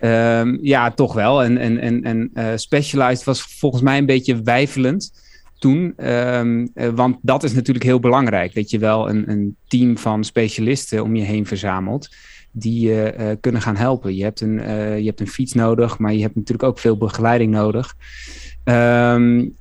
um, 0.01 0.59
ja, 0.73 0.91
toch 0.91 1.13
wel. 1.13 1.43
En, 1.43 1.57
en, 1.57 1.79
en, 1.79 2.03
en 2.03 2.31
uh, 2.33 2.47
Specialized 2.55 3.23
was 3.23 3.41
volgens 3.41 3.81
mij 3.81 3.97
een 3.97 4.05
beetje 4.05 4.41
wijfelend 4.41 5.23
toen. 5.59 5.93
Um, 6.09 6.71
want 6.95 7.17
dat 7.21 7.43
is 7.43 7.53
natuurlijk 7.53 7.85
heel 7.85 7.99
belangrijk. 7.99 8.53
Dat 8.53 8.69
je 8.69 8.79
wel 8.79 9.09
een, 9.09 9.29
een 9.31 9.55
team 9.67 9.97
van 9.97 10.23
specialisten 10.23 11.03
om 11.03 11.15
je 11.15 11.23
heen 11.23 11.45
verzamelt. 11.45 12.09
Die 12.51 12.87
je 12.87 13.37
kunnen 13.41 13.61
gaan 13.61 13.75
helpen. 13.75 14.15
Je 14.15 14.23
hebt, 14.23 14.41
een, 14.41 14.53
je 15.01 15.05
hebt 15.05 15.19
een 15.19 15.27
fiets 15.27 15.53
nodig, 15.53 15.97
maar 15.97 16.13
je 16.13 16.21
hebt 16.21 16.35
natuurlijk 16.35 16.69
ook 16.69 16.79
veel 16.79 16.97
begeleiding 16.97 17.51
nodig. 17.51 17.95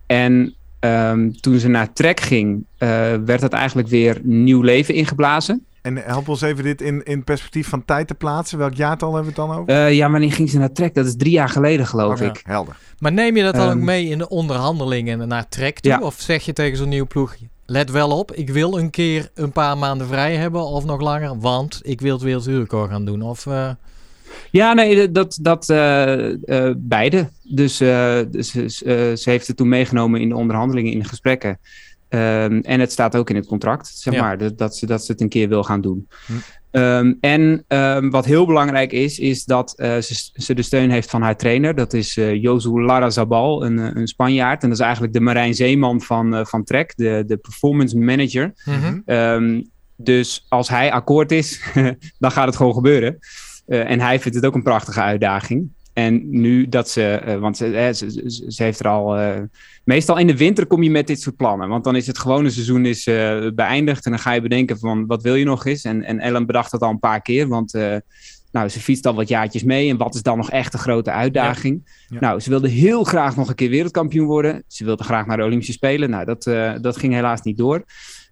en 0.07 0.55
Um, 0.85 1.41
toen 1.41 1.59
ze 1.59 1.69
naar 1.69 1.93
Trek 1.93 2.21
ging, 2.21 2.65
werd 3.25 3.41
dat 3.41 3.53
eigenlijk 3.53 3.89
weer 3.89 4.21
nieuw 4.23 4.63
leven 4.63 4.95
ingeblazen. 4.95 5.67
En 5.85 5.97
help 5.97 6.29
ons 6.29 6.41
even 6.41 6.65
dit 6.65 6.81
in, 6.81 7.03
in 7.03 7.25
perspectief 7.25 7.69
van 7.69 7.85
tijd 7.85 8.07
te 8.07 8.15
plaatsen. 8.15 8.59
Welk 8.59 8.75
jaartal 8.75 9.15
hebben 9.15 9.35
we 9.35 9.41
het 9.41 9.49
dan 9.49 9.59
over? 9.59 9.87
Uh, 9.87 9.95
ja, 9.95 10.11
wanneer 10.11 10.33
ging 10.33 10.51
ze 10.51 10.59
naar 10.59 10.73
Trek? 10.73 10.95
Dat 10.95 11.07
is 11.07 11.17
drie 11.17 11.33
jaar 11.33 11.49
geleden, 11.49 11.87
geloof 11.87 12.13
okay, 12.15 12.29
ik. 12.29 12.41
Helder. 12.45 12.77
Maar 12.99 13.13
neem 13.13 13.37
je 13.37 13.43
dat 13.43 13.55
dan 13.55 13.71
um, 13.71 13.77
ook 13.77 13.85
mee 13.85 14.09
in 14.09 14.19
de 14.19 14.29
onderhandelingen 14.29 15.29
naar 15.29 15.49
Trek 15.49 15.81
toe? 15.81 15.93
Ja. 15.93 16.01
Of 16.01 16.15
zeg 16.19 16.45
je 16.45 16.53
tegen 16.53 16.77
zo'n 16.77 16.89
nieuw 16.89 17.07
ploeg... 17.07 17.37
Let 17.67 17.91
wel 17.91 18.19
op, 18.19 18.33
ik 18.33 18.51
wil 18.51 18.79
een 18.79 18.91
keer 18.91 19.31
een 19.35 19.53
paar 19.53 19.79
maanden 19.79 20.07
vrij 20.07 20.37
hebben 20.37 20.65
of 20.65 20.85
nog 20.85 21.01
langer, 21.01 21.39
want 21.39 21.81
ik 21.83 22.01
wil 22.01 22.13
het 22.13 22.23
wereldrecord 22.23 22.91
gaan 22.91 23.05
doen. 23.05 23.23
Of... 23.23 23.47
Uh... 23.47 23.71
Ja, 24.51 24.73
nee, 24.73 25.11
dat, 25.11 25.39
dat 25.41 25.69
uh, 25.69 26.29
uh, 26.29 26.71
beide. 26.77 27.29
Dus, 27.43 27.81
uh, 27.81 28.19
dus 28.31 28.51
ze 28.51 29.23
heeft 29.25 29.47
het 29.47 29.57
toen 29.57 29.69
meegenomen 29.69 30.21
in 30.21 30.29
de 30.29 30.37
onderhandelingen, 30.37 30.93
in 30.93 30.99
de 30.99 31.09
gesprekken. 31.09 31.59
Um, 32.15 32.61
en 32.61 32.81
het 32.81 32.93
staat 32.93 33.17
ook 33.17 33.31
in 33.31 33.37
het 33.37 33.47
contract, 33.47 33.89
zeg 33.95 34.15
ja. 34.15 34.21
maar, 34.21 34.39
dat, 34.39 34.59
dat, 34.59 34.77
ze, 34.77 34.87
dat 34.87 35.05
ze 35.05 35.13
het 35.13 35.21
een 35.21 35.29
keer 35.29 35.49
wil 35.49 35.63
gaan 35.63 35.81
doen. 35.81 36.09
Hm. 36.27 36.33
Um, 36.71 37.19
en 37.21 37.65
um, 37.69 38.11
wat 38.11 38.25
heel 38.25 38.47
belangrijk 38.47 38.93
is, 38.93 39.19
is 39.19 39.45
dat 39.45 39.71
ze, 39.77 40.31
ze, 40.33 40.55
de 40.55 40.63
steun 40.63 40.91
heeft 40.91 41.11
van 41.11 41.23
haar 41.23 41.37
trainer. 41.37 41.75
Dat 41.75 41.93
is 41.93 42.15
Josu 42.15 42.83
Larrazabal, 42.83 43.65
een, 43.65 43.79
een 43.79 44.07
Spanjaard. 44.07 44.63
En 44.63 44.69
dat 44.69 44.79
is 44.79 44.85
eigenlijk 44.85 45.13
de 45.13 45.21
Marijn 45.21 45.55
Zeeman 45.55 46.01
van, 46.01 46.47
van 46.47 46.65
Trek, 46.65 46.93
de, 46.97 47.25
de 47.27 47.37
performance 47.37 47.99
manager. 47.99 48.53
-hmm. 48.55 49.71
dus 49.97 50.47
als 50.49 50.69
hij 50.69 50.93
akkoord 50.93 51.33
is, 51.33 51.61
dan 52.19 52.31
gaat 52.31 52.47
het 52.47 52.57
gewoon 52.57 52.75
gebeuren. 52.75 53.19
Uh, 53.67 53.91
en 53.91 54.01
hij 54.01 54.21
vindt 54.21 54.37
het 54.37 54.47
ook 54.47 54.55
een 54.55 54.63
prachtige 54.63 55.01
uitdaging. 55.01 55.71
En 55.95 56.41
nu 56.41 56.69
dat 56.69 56.91
ze, 56.91 57.23
uh, 57.27 57.37
want 57.37 57.57
ze, 57.57 57.91
ze, 57.95 58.31
ze, 58.49 58.63
heeft 58.63 58.81
er 58.81 58.89
al. 58.89 59.21
Uh, 59.21 59.41
meestal 59.85 60.19
in 60.19 60.27
de 60.27 60.37
winter 60.37 60.67
kom 60.67 60.83
je 60.83 60.91
met 60.91 61.07
dit 61.07 61.21
soort 61.21 61.37
plannen. 61.37 61.69
Want 61.69 61.85
dan 61.85 61.97
is 61.97 62.07
het 62.07 62.19
gewone 62.19 62.51
seizoen 62.51 62.87
is, 62.87 63.05
beëindigd. 63.55 64.05
En 64.05 64.11
dan 64.11 64.21
ga 64.21 64.33
je 64.33 64.41
bedenken 64.41 64.79
van 64.79 65.07
wat 65.07 65.23
wil 65.23 65.35
je 65.35 65.45
nog 65.45 65.67
eens. 65.67 65.85
En, 65.85 66.03
en 66.03 66.19
Ellen 66.19 66.47
bedacht 66.47 66.71
dat 66.71 66.81
al 66.81 66.91
een 66.91 66.99
paar 66.99 67.23
keer. 67.23 67.49
Want 67.49 67.73
nou, 68.53 68.69
ze 68.69 68.81
fietst 68.81 69.07
al 69.07 69.15
wat 69.15 69.29
jaartjes 69.29 69.63
mee. 69.63 69.91
En 69.91 69.97
wat 69.97 70.15
is 70.15 70.23
dan 70.23 70.37
nog 70.37 70.51
echt 70.51 70.73
een 70.73 70.79
grote 70.79 71.11
uitdaging? 71.11 71.83
Ja. 71.85 71.93
Ja. 72.09 72.21
Nou, 72.21 72.41
ze 72.41 72.51
wilde 72.51 72.69
heel 72.69 73.05
graag 73.05 73.37
nog 73.37 73.49
een 73.49 73.55
keer 73.55 73.71
wereldkampioen 73.71 74.27
worden. 74.27 74.65
Ze 74.67 74.85
wilde 74.85 75.05
graag 75.05 75.27
naar 75.27 75.37
de 75.37 75.45
Olympische 75.45 75.73
Spelen. 75.73 76.11
Nou, 76.11 76.25
dat, 76.25 76.43
dat 76.83 76.97
ging 76.97 77.13
helaas 77.13 77.43
niet 77.43 77.59
door. 77.59 77.85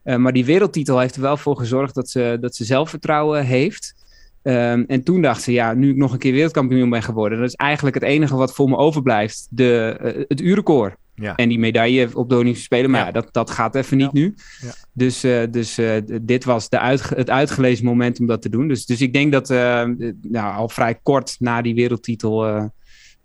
maar 0.02 0.32
die 0.32 0.44
wereldtitel 0.44 0.98
heeft 0.98 1.14
er 1.14 1.22
wel 1.22 1.36
voor 1.36 1.56
gezorgd 1.56 1.94
dat 1.94 2.10
ze, 2.10 2.38
dat 2.40 2.56
ze 2.56 2.64
zelfvertrouwen 2.64 3.44
heeft. 3.44 3.94
Um, 4.42 4.84
en 4.86 5.02
toen 5.02 5.22
dacht 5.22 5.42
ze, 5.42 5.52
ja, 5.52 5.74
nu 5.74 5.90
ik 5.90 5.96
nog 5.96 6.12
een 6.12 6.18
keer 6.18 6.32
wereldkampioen 6.32 6.90
ben 6.90 7.02
geworden, 7.02 7.38
dat 7.38 7.48
is 7.48 7.54
eigenlijk 7.54 7.94
het 7.94 8.04
enige 8.04 8.36
wat 8.36 8.54
voor 8.54 8.68
me 8.68 8.76
overblijft, 8.76 9.46
de, 9.50 9.98
uh, 10.02 10.24
het 10.28 10.40
uurrecord. 10.40 10.94
Ja. 11.14 11.36
En 11.36 11.48
die 11.48 11.58
medaille 11.58 12.08
op 12.14 12.28
de 12.28 12.34
Olympische 12.34 12.64
Spelen, 12.64 12.90
maar 12.90 13.00
ja. 13.00 13.06
ja, 13.06 13.12
dat, 13.12 13.28
dat 13.32 13.50
gaat 13.50 13.74
even 13.74 13.96
niet 13.96 14.12
nu. 14.12 14.34
Dus, 14.92 15.24
uh, 15.24 15.42
dus 15.50 15.78
uh, 15.78 15.90
dit 16.22 16.44
was 16.44 16.68
de 16.68 16.78
uitge 16.78 17.14
het 17.14 17.30
uitgelezen 17.30 17.84
moment 17.84 18.20
om 18.20 18.26
dat 18.26 18.42
te 18.42 18.48
doen. 18.48 18.68
Dus, 18.68 18.86
dus 18.86 19.00
ik 19.00 19.12
denk 19.12 19.32
dat 19.32 19.48
nou, 19.48 20.56
al 20.56 20.68
vrij 20.68 20.94
kort 21.02 21.36
na 21.38 21.62
die 21.62 21.74
wereldtitel 21.74 22.70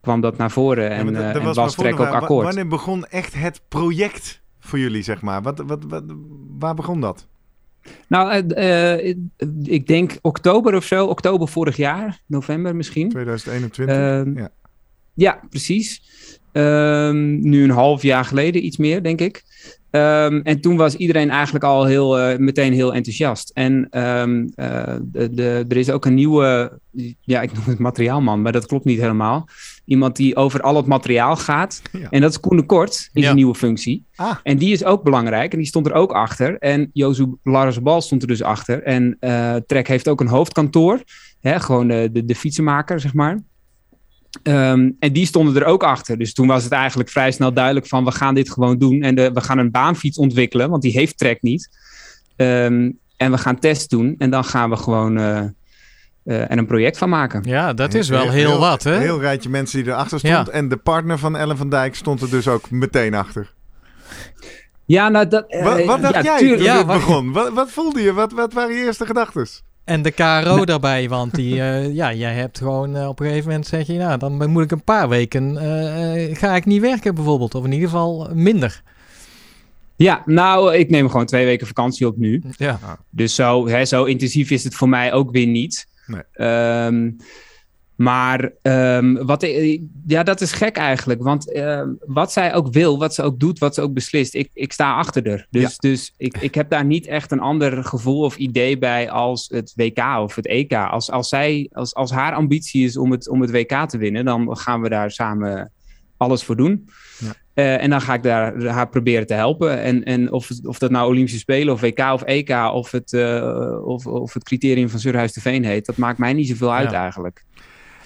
kwam 0.01 0.21
dat 0.21 0.37
naar 0.37 0.51
voren. 0.51 0.89
En, 0.89 1.11
ja, 1.11 1.33
en 1.33 1.53
was 1.53 1.75
Trek 1.75 1.99
ook 1.99 2.07
akkoord. 2.07 2.45
Wanneer 2.45 2.67
begon 2.67 3.05
echt 3.05 3.33
het 3.33 3.61
project 3.67 4.41
voor 4.59 4.79
jullie, 4.79 5.01
zeg 5.01 5.21
maar? 5.21 5.41
Wat, 5.41 5.63
wat, 5.65 5.83
wat, 5.87 6.03
waar 6.57 6.75
begon 6.75 7.01
dat? 7.01 7.27
Nou, 8.07 8.43
uh, 8.57 9.15
ik 9.63 9.87
denk 9.87 10.17
oktober 10.21 10.75
of 10.75 10.83
zo, 10.85 11.05
oktober 11.05 11.47
vorig 11.47 11.77
jaar, 11.77 12.21
november 12.25 12.75
misschien. 12.75 13.09
2021. 13.09 13.95
Uh, 13.95 14.35
ja. 14.35 14.49
ja, 15.13 15.39
precies. 15.49 16.01
Um, 16.51 17.49
nu 17.49 17.63
een 17.63 17.69
half 17.69 18.01
jaar 18.01 18.25
geleden, 18.25 18.65
iets 18.65 18.77
meer, 18.77 19.03
denk 19.03 19.21
ik. 19.21 19.43
Um, 19.91 20.41
en 20.41 20.61
toen 20.61 20.77
was 20.77 20.95
iedereen 20.95 21.29
eigenlijk 21.29 21.63
al 21.63 21.85
heel, 21.85 22.19
uh, 22.19 22.37
meteen 22.37 22.73
heel 22.73 22.93
enthousiast. 22.93 23.51
En 23.53 23.99
um, 23.99 24.51
uh, 24.55 24.95
de, 25.01 25.29
de, 25.33 25.65
er 25.67 25.77
is 25.77 25.89
ook 25.89 26.05
een 26.05 26.13
nieuwe, 26.13 26.79
ja, 27.21 27.41
ik 27.41 27.53
noem 27.53 27.63
het 27.65 27.79
materiaalman, 27.79 28.41
maar 28.41 28.51
dat 28.51 28.65
klopt 28.65 28.85
niet 28.85 28.99
helemaal. 28.99 29.47
Iemand 29.87 30.15
die 30.15 30.35
over 30.35 30.61
al 30.61 30.75
het 30.75 30.85
materiaal 30.85 31.35
gaat. 31.35 31.81
Ja. 31.91 32.09
En 32.09 32.21
dat 32.21 32.29
is 32.29 32.39
Koen 32.39 32.57
de 32.57 32.65
Kort 32.65 33.09
in 33.13 33.23
zijn 33.23 33.35
nieuwe 33.35 33.55
functie. 33.55 34.05
Ah. 34.15 34.35
En 34.43 34.57
die 34.57 34.71
is 34.71 34.83
ook 34.83 35.03
belangrijk 35.03 35.51
en 35.51 35.57
die 35.57 35.67
stond 35.67 35.85
er 35.85 35.93
ook 35.93 36.11
achter. 36.11 36.57
En 36.57 36.89
Jozu 36.93 37.25
Bal 37.83 38.01
stond 38.01 38.21
er 38.21 38.27
dus 38.27 38.43
achter. 38.43 38.83
En 38.83 39.17
uh, 39.19 39.55
Trek 39.55 39.87
heeft 39.87 40.07
ook 40.07 40.21
een 40.21 40.27
hoofdkantoor. 40.27 41.03
Hè, 41.39 41.59
gewoon 41.59 41.87
de, 41.87 42.09
de, 42.11 42.25
de 42.25 42.35
fietsenmaker, 42.35 42.99
zeg 42.99 43.13
maar. 43.13 43.43
Um, 44.43 44.95
en 44.99 45.13
die 45.13 45.25
stonden 45.25 45.55
er 45.55 45.65
ook 45.65 45.83
achter. 45.83 46.17
Dus 46.17 46.33
toen 46.33 46.47
was 46.47 46.63
het 46.63 46.71
eigenlijk 46.71 47.09
vrij 47.09 47.31
snel 47.31 47.53
duidelijk 47.53 47.87
van 47.87 48.05
we 48.05 48.11
gaan 48.11 48.35
dit 48.35 48.51
gewoon 48.51 48.77
doen. 48.77 49.01
En 49.01 49.15
de, 49.15 49.31
we 49.31 49.41
gaan 49.41 49.57
een 49.57 49.71
baanfiets 49.71 50.17
ontwikkelen, 50.17 50.69
want 50.69 50.81
die 50.81 50.91
heeft 50.91 51.17
Trek 51.17 51.41
niet. 51.41 51.69
Um, 52.35 52.99
en 53.17 53.31
we 53.31 53.37
gaan 53.37 53.59
tests 53.59 53.87
doen 53.87 54.15
en 54.17 54.29
dan 54.29 54.43
gaan 54.43 54.69
we 54.69 54.75
gewoon 54.75 55.17
uh, 55.17 55.43
uh, 56.27 56.51
en 56.51 56.57
een 56.57 56.65
project 56.65 56.97
van 56.97 57.09
maken. 57.09 57.41
Ja, 57.45 57.73
dat 57.73 57.93
is 57.93 58.09
wel 58.09 58.21
heel, 58.21 58.31
heel 58.31 58.59
wat 58.59 58.83
hè? 58.83 58.95
Een 58.95 59.01
heel 59.01 59.19
rijtje 59.19 59.49
mensen 59.49 59.83
die 59.83 59.91
erachter 59.91 60.19
stond. 60.19 60.47
Ja. 60.47 60.53
En 60.53 60.67
de 60.69 60.77
partner 60.77 61.17
van 61.17 61.37
Ellen 61.37 61.57
van 61.57 61.69
Dijk 61.69 61.95
stond 61.95 62.21
er 62.21 62.29
dus 62.29 62.47
ook 62.47 62.69
meteen 62.71 63.13
achter. 63.13 63.53
Ja, 64.85 65.09
nou 65.09 65.27
dat... 65.27 65.45
Uh, 65.49 65.63
wat, 65.63 65.85
wat 65.85 66.01
dacht 66.01 66.13
ja, 66.13 66.21
jij 66.21 66.55
toen 66.55 66.63
ja, 66.63 66.77
het 66.77 66.87
begon? 66.87 67.31
Wat, 67.31 67.53
wat 67.53 67.71
voelde 67.71 68.01
je? 68.01 68.13
Wat, 68.13 68.31
wat 68.31 68.53
waren 68.53 68.75
je 68.75 68.83
eerste 68.83 69.05
gedachten? 69.05 69.47
En 69.83 70.01
de 70.01 70.11
KRO 70.11 70.65
daarbij, 70.65 71.09
want 71.09 71.35
die, 71.35 71.55
uh, 71.55 71.93
ja, 71.93 72.13
jij 72.13 72.33
hebt 72.33 72.57
gewoon 72.57 72.95
uh, 72.95 73.07
op 73.07 73.19
een 73.19 73.25
gegeven 73.25 73.47
moment 73.47 73.67
zeg 73.67 73.87
je, 73.87 73.93
nou, 73.93 74.17
dan 74.17 74.49
moet 74.49 74.63
ik 74.63 74.71
een 74.71 74.83
paar 74.83 75.09
weken, 75.09 75.53
uh, 75.53 76.35
ga 76.37 76.55
ik 76.55 76.65
niet 76.65 76.81
werken 76.81 77.15
bijvoorbeeld, 77.15 77.55
of 77.55 77.65
in 77.65 77.71
ieder 77.71 77.89
geval 77.89 78.29
minder. 78.33 78.81
Ja, 79.95 80.21
nou, 80.25 80.75
ik 80.75 80.89
neem 80.89 81.09
gewoon 81.09 81.25
twee 81.25 81.45
weken 81.45 81.67
vakantie 81.67 82.07
op 82.07 82.17
nu. 82.17 82.43
Ja. 82.57 82.79
Dus 83.09 83.35
zo, 83.35 83.67
hè, 83.67 83.85
zo 83.85 84.03
intensief 84.03 84.49
is 84.49 84.63
het 84.63 84.75
voor 84.75 84.89
mij 84.89 85.13
ook 85.13 85.31
weer 85.31 85.47
niet. 85.47 85.87
Nee. 86.07 86.47
Um, 86.85 87.17
maar 87.97 88.51
um, 88.61 89.25
wat, 89.25 89.47
ja, 90.07 90.23
dat 90.23 90.41
is 90.41 90.51
gek 90.51 90.77
eigenlijk. 90.77 91.23
Want 91.23 91.51
uh, 91.55 91.83
wat 91.99 92.31
zij 92.31 92.53
ook 92.53 92.73
wil, 92.73 92.97
wat 92.97 93.13
ze 93.13 93.23
ook 93.23 93.39
doet, 93.39 93.59
wat 93.59 93.75
ze 93.75 93.81
ook 93.81 93.93
beslist, 93.93 94.33
ik, 94.33 94.49
ik 94.53 94.73
sta 94.73 94.95
achter 94.95 95.29
haar. 95.29 95.47
Dus, 95.49 95.61
ja. 95.61 95.69
dus 95.77 96.13
ik, 96.17 96.37
ik 96.37 96.55
heb 96.55 96.69
daar 96.69 96.85
niet 96.85 97.07
echt 97.07 97.31
een 97.31 97.39
ander 97.39 97.83
gevoel 97.83 98.21
of 98.21 98.37
idee 98.37 98.77
bij 98.77 99.09
als 99.09 99.47
het 99.49 99.73
WK 99.75 99.99
of 99.99 100.35
het 100.35 100.47
EK. 100.47 100.73
Als, 100.73 101.11
als, 101.11 101.29
zij, 101.29 101.69
als, 101.71 101.95
als 101.95 102.11
haar 102.11 102.33
ambitie 102.33 102.85
is 102.85 102.97
om 102.97 103.11
het, 103.11 103.29
om 103.29 103.41
het 103.41 103.51
WK 103.51 103.89
te 103.89 103.97
winnen, 103.97 104.25
dan 104.25 104.57
gaan 104.57 104.81
we 104.81 104.89
daar 104.89 105.11
samen 105.11 105.71
alles 106.17 106.43
voor 106.43 106.55
doen. 106.55 106.89
Ja. 107.19 107.33
Eh, 107.53 107.83
en 107.83 107.89
dan 107.89 108.01
ga 108.01 108.13
ik 108.13 108.23
daar 108.23 108.63
haar 108.65 108.89
proberen 108.89 109.27
te 109.27 109.33
helpen. 109.33 109.81
En, 109.81 110.03
en 110.03 110.31
of, 110.31 110.49
of 110.63 110.77
dat 110.77 110.91
nou 110.91 111.07
Olympische 111.09 111.39
Spelen 111.39 111.73
of 111.73 111.81
WK 111.81 111.99
of 111.99 112.21
EK 112.21 112.49
of 112.73 112.91
het, 112.91 113.13
eh, 113.13 113.85
of, 113.85 114.05
of 114.07 114.33
het 114.33 114.43
criterium 114.43 114.89
van 114.89 114.99
Surhuis 114.99 115.33
de 115.33 115.41
Veen 115.41 115.63
heet, 115.65 115.85
dat 115.85 115.97
maakt 115.97 116.17
mij 116.17 116.33
niet 116.33 116.47
zoveel 116.47 116.73
uit 116.73 116.91
Ja. 116.91 117.01
eigenlijk. 117.01 117.45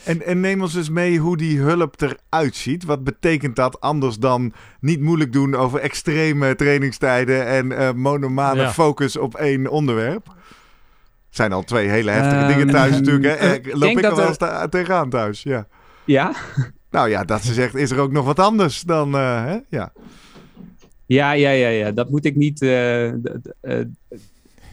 En, 0.04 0.26
en 0.26 0.40
neem 0.40 0.62
ons 0.62 0.76
eens 0.76 0.90
mee 0.90 1.18
hoe 1.18 1.38
die 1.38 1.60
hulp 1.60 2.02
eruit 2.02 2.56
ziet. 2.56 2.84
Wat 2.86 3.04
betekent 3.04 3.56
dat 3.56 3.80
anders 3.82 4.18
dan 4.18 4.54
niet 4.80 5.02
moeilijk 5.02 5.34
doen 5.34 5.56
over 5.56 5.80
extreme 5.80 6.56
trainingstijden 6.56 7.46
en 7.48 7.72
eh 7.72 7.92
monomane 7.94 8.62
Ja. 8.62 8.72
focus 8.72 9.18
op 9.18 9.36
één 9.36 9.68
onderwerp? 9.68 10.26
Het 10.28 10.36
zijn 11.40 11.52
al 11.52 11.64
twee 11.64 11.88
hele 11.88 12.12
heftige 12.12 12.36
Ehm, 12.42 12.48
dingen 12.48 12.68
thuis 12.68 12.92
natuurlijk. 12.92 13.40
Hè? 13.40 13.54
ik 13.54 13.74
Loop 13.76 13.90
ik 13.90 13.96
er 13.96 14.02
dat 14.02 14.38
wel 14.40 14.50
er- 14.50 14.70
tegenaan 14.70 15.10
thuis, 15.10 15.44
ja. 15.44 15.68
Ja? 16.06 16.32
Nou 16.92 17.10
ja, 17.10 17.24
dat 17.24 17.44
ze 17.44 17.54
zegt, 17.54 17.76
is 17.76 17.92
er 17.92 18.00
ook 18.00 18.12
nog 18.12 18.26
wat 18.26 18.40
anders 18.40 18.82
dan... 18.82 19.16
eh, 19.16 19.46
hè? 19.46 19.58
Ja. 19.70 19.92
Ja, 21.06 21.32
ja, 21.32 21.50
ja, 21.50 21.68
ja. 21.68 21.92
Dat 21.92 22.10
moet 22.10 22.26
ik 22.26 22.36
niet. 22.36 22.60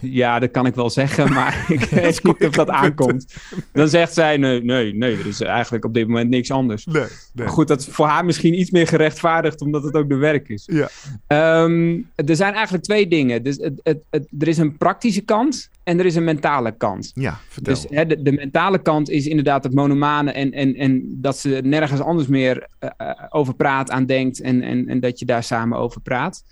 Ja, 0.01 0.39
dat 0.39 0.51
kan 0.51 0.65
ik 0.65 0.75
wel 0.75 0.89
zeggen, 0.89 1.33
maar 1.33 1.65
ik 1.67 1.79
weet 1.79 2.23
niet 2.23 2.45
of 2.45 2.53
dat 2.53 2.69
aankomt. 2.83 3.33
Dan 3.71 3.89
zegt 3.89 4.13
zij: 4.13 4.37
nee, 4.37 4.63
nee, 4.63 4.93
nee, 4.93 5.17
er 5.17 5.27
is 5.27 5.41
eigenlijk 5.41 5.85
op 5.85 5.93
dit 5.93 6.07
moment 6.07 6.29
niks 6.29 6.51
anders. 6.51 6.85
Nee, 6.85 7.05
nee. 7.33 7.47
Goed, 7.47 7.67
dat 7.67 7.79
is 7.79 7.87
voor 7.87 8.07
haar 8.07 8.25
misschien 8.25 8.59
iets 8.59 8.71
meer 8.71 8.87
gerechtvaardigd, 8.87 9.61
omdat 9.61 9.83
het 9.83 9.93
ook 9.93 10.09
de 10.09 10.15
werk 10.15 10.49
is. 10.49 10.69
Ja. 10.71 10.89
Ehm, 11.27 11.97
er 12.15 12.35
zijn 12.35 12.53
eigenlijk 12.53 12.83
twee 12.83 13.07
dingen. 13.07 13.43
Dus 13.43 13.57
het, 13.57 13.79
het, 13.83 13.99
het, 14.09 14.27
er 14.39 14.47
is 14.47 14.57
een 14.57 14.77
praktische 14.77 15.21
kant 15.21 15.69
en 15.83 15.99
er 15.99 16.05
is 16.05 16.15
een 16.15 16.23
mentale 16.23 16.71
kant. 16.71 17.11
Ja, 17.13 17.39
vertel. 17.47 17.73
Dus 17.73 17.85
hè, 17.89 18.05
de, 18.05 18.21
de 18.21 18.31
mentale 18.31 18.81
kant 18.81 19.09
is 19.09 19.27
inderdaad 19.27 19.63
het 19.63 19.73
monomane 19.73 20.31
en, 20.31 20.51
en, 20.51 20.75
en 20.75 21.17
dat 21.21 21.37
ze 21.37 21.59
nergens 21.63 22.01
anders 22.01 22.27
meer 22.27 22.67
eh, 22.79 22.89
eh, 22.97 23.13
over 23.29 23.55
praat, 23.55 23.91
aan 23.91 24.05
denkt 24.05 24.41
en, 24.41 24.61
en, 24.61 24.87
en 24.87 24.99
dat 24.99 25.19
je 25.19 25.25
daar 25.25 25.43
samen 25.43 25.77
over 25.77 26.01
praat. 26.01 26.43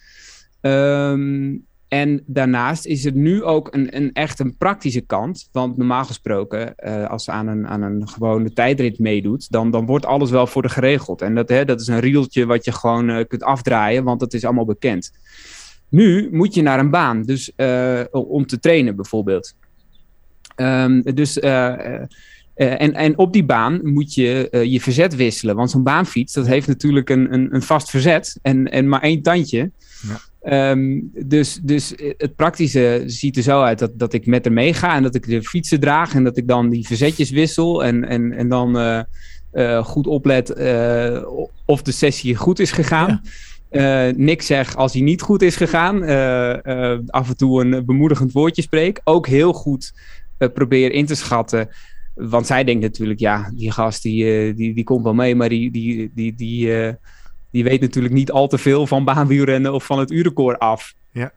Ehm, 0.61 1.55
en 1.87 2.23
daarnaast 2.25 2.85
is 2.85 3.05
er 3.05 3.11
nu 3.11 3.43
ook 3.43 3.73
een, 3.73 3.95
een 3.95 4.13
echt 4.13 4.39
een 4.39 4.57
praktische 4.57 5.01
kant. 5.01 5.49
Want 5.51 5.77
normaal 5.77 6.05
gesproken, 6.05 6.75
eh, 6.75 7.09
als 7.09 7.23
ze 7.23 7.31
aan 7.31 7.47
een, 7.47 7.67
aan 7.67 7.81
een 7.81 8.07
gewone 8.07 8.53
tijdrit 8.53 8.99
meedoet, 8.99 9.51
dan, 9.51 9.71
dan 9.71 9.85
wordt 9.85 10.05
alles 10.05 10.31
wel 10.31 10.47
voor 10.47 10.61
de 10.61 10.69
geregeld. 10.69 11.21
En 11.21 11.35
dat, 11.35 11.49
hè, 11.49 11.65
dat 11.65 11.81
is 11.81 11.87
een 11.87 11.99
rieltje 11.99 12.45
wat 12.45 12.65
je 12.65 12.71
gewoon 12.71 13.09
eh, 13.09 13.25
kunt 13.27 13.43
afdraaien, 13.43 14.03
want 14.03 14.19
dat 14.19 14.33
is 14.33 14.45
allemaal 14.45 14.65
bekend. 14.65 15.11
Nu 15.89 16.29
moet 16.31 16.53
je 16.53 16.61
naar 16.61 16.79
een 16.79 16.89
baan, 16.89 17.21
dus 17.23 17.55
eh, 17.55 18.03
om 18.11 18.45
te 18.45 18.59
trainen 18.59 18.95
bijvoorbeeld. 18.95 19.55
Ehm, 20.55 21.01
dus, 21.01 21.39
eh, 22.57 22.67
eh, 22.67 22.73
eh, 22.73 22.81
en, 22.81 22.93
en 22.93 23.17
op 23.17 23.33
die 23.33 23.45
baan 23.45 23.79
moet 23.83 24.13
je 24.13 24.49
eh, 24.49 24.63
je 24.63 24.81
verzet 24.81 25.15
wisselen. 25.15 25.55
Want 25.55 25.71
zo'n 25.71 25.83
baanfiets, 25.83 26.33
dat 26.33 26.47
heeft 26.47 26.67
natuurlijk 26.67 27.09
een, 27.09 27.33
een, 27.33 27.55
een 27.55 27.61
vast 27.61 27.89
verzet 27.89 28.39
en, 28.41 28.71
en 28.71 28.89
maar 28.89 29.01
één 29.01 29.21
tandje. 29.21 29.71
Ja. 30.07 30.19
Ehm, 30.41 30.99
dus, 31.25 31.59
dus 31.63 31.93
het 32.17 32.35
praktische 32.35 33.03
ziet 33.05 33.37
er 33.37 33.43
zo 33.43 33.61
uit 33.61 33.79
dat, 33.79 33.99
dat 33.99 34.13
ik 34.13 34.25
met 34.25 34.45
haar 34.45 34.53
meega 34.53 34.95
en 34.95 35.03
dat 35.03 35.15
ik 35.15 35.27
de 35.27 35.43
fietsen 35.43 35.79
draag 35.79 36.13
en 36.13 36.23
dat 36.23 36.37
ik 36.37 36.47
dan 36.47 36.69
die 36.69 36.85
verzetjes 36.87 37.29
wissel 37.29 37.83
en, 37.83 38.05
en, 38.05 38.33
en 38.33 38.49
dan 38.49 38.77
eh, 38.77 38.99
eh, 39.51 39.83
goed 39.83 40.07
oplet 40.07 40.49
eh, 40.49 41.23
of 41.65 41.81
de 41.81 41.91
sessie 41.91 42.35
goed 42.35 42.59
is 42.59 42.71
gegaan. 42.71 43.21
Eh, 43.69 44.07
niks 44.15 44.45
zeg 44.45 44.75
als 44.75 44.93
hij 44.93 45.01
niet 45.01 45.21
goed 45.21 45.41
is 45.41 45.55
gegaan. 45.55 46.03
Eh, 46.03 46.91
eh, 46.93 46.99
af 47.07 47.29
en 47.29 47.37
toe 47.37 47.61
een 47.61 47.85
bemoedigend 47.85 48.31
woordje 48.31 48.61
spreek. 48.61 49.01
Ook 49.03 49.27
heel 49.27 49.53
goed 49.53 49.93
eh, 50.37 50.49
probeer 50.53 50.91
in 50.91 51.05
te 51.05 51.15
schatten. 51.15 51.69
Want 52.17 52.47
zij 52.47 52.63
denkt 52.63 52.81
natuurlijk, 52.81 53.19
ja, 53.19 53.51
die 53.55 53.71
gast 53.71 54.03
die, 54.03 54.25
eh, 54.25 54.55
die, 54.55 54.73
die 54.73 54.83
komt 54.83 55.03
wel 55.03 55.13
mee, 55.13 55.35
maar 55.35 55.49
die, 55.49 55.71
die, 55.71 56.11
die, 56.15 56.35
die, 56.35 56.81
eh, 56.81 56.93
die 57.51 57.63
weet 57.63 57.81
natuurlijk 57.81 58.13
niet 58.13 58.31
al 58.31 58.47
te 58.47 58.57
veel 58.57 58.87
van 58.87 59.03
baanwielrennen 59.05 59.73
of 59.73 59.85
van 59.85 59.99
het 59.99 60.11
uurrecord 60.11 60.59
af. 60.59 60.93
Ja. 61.11 61.31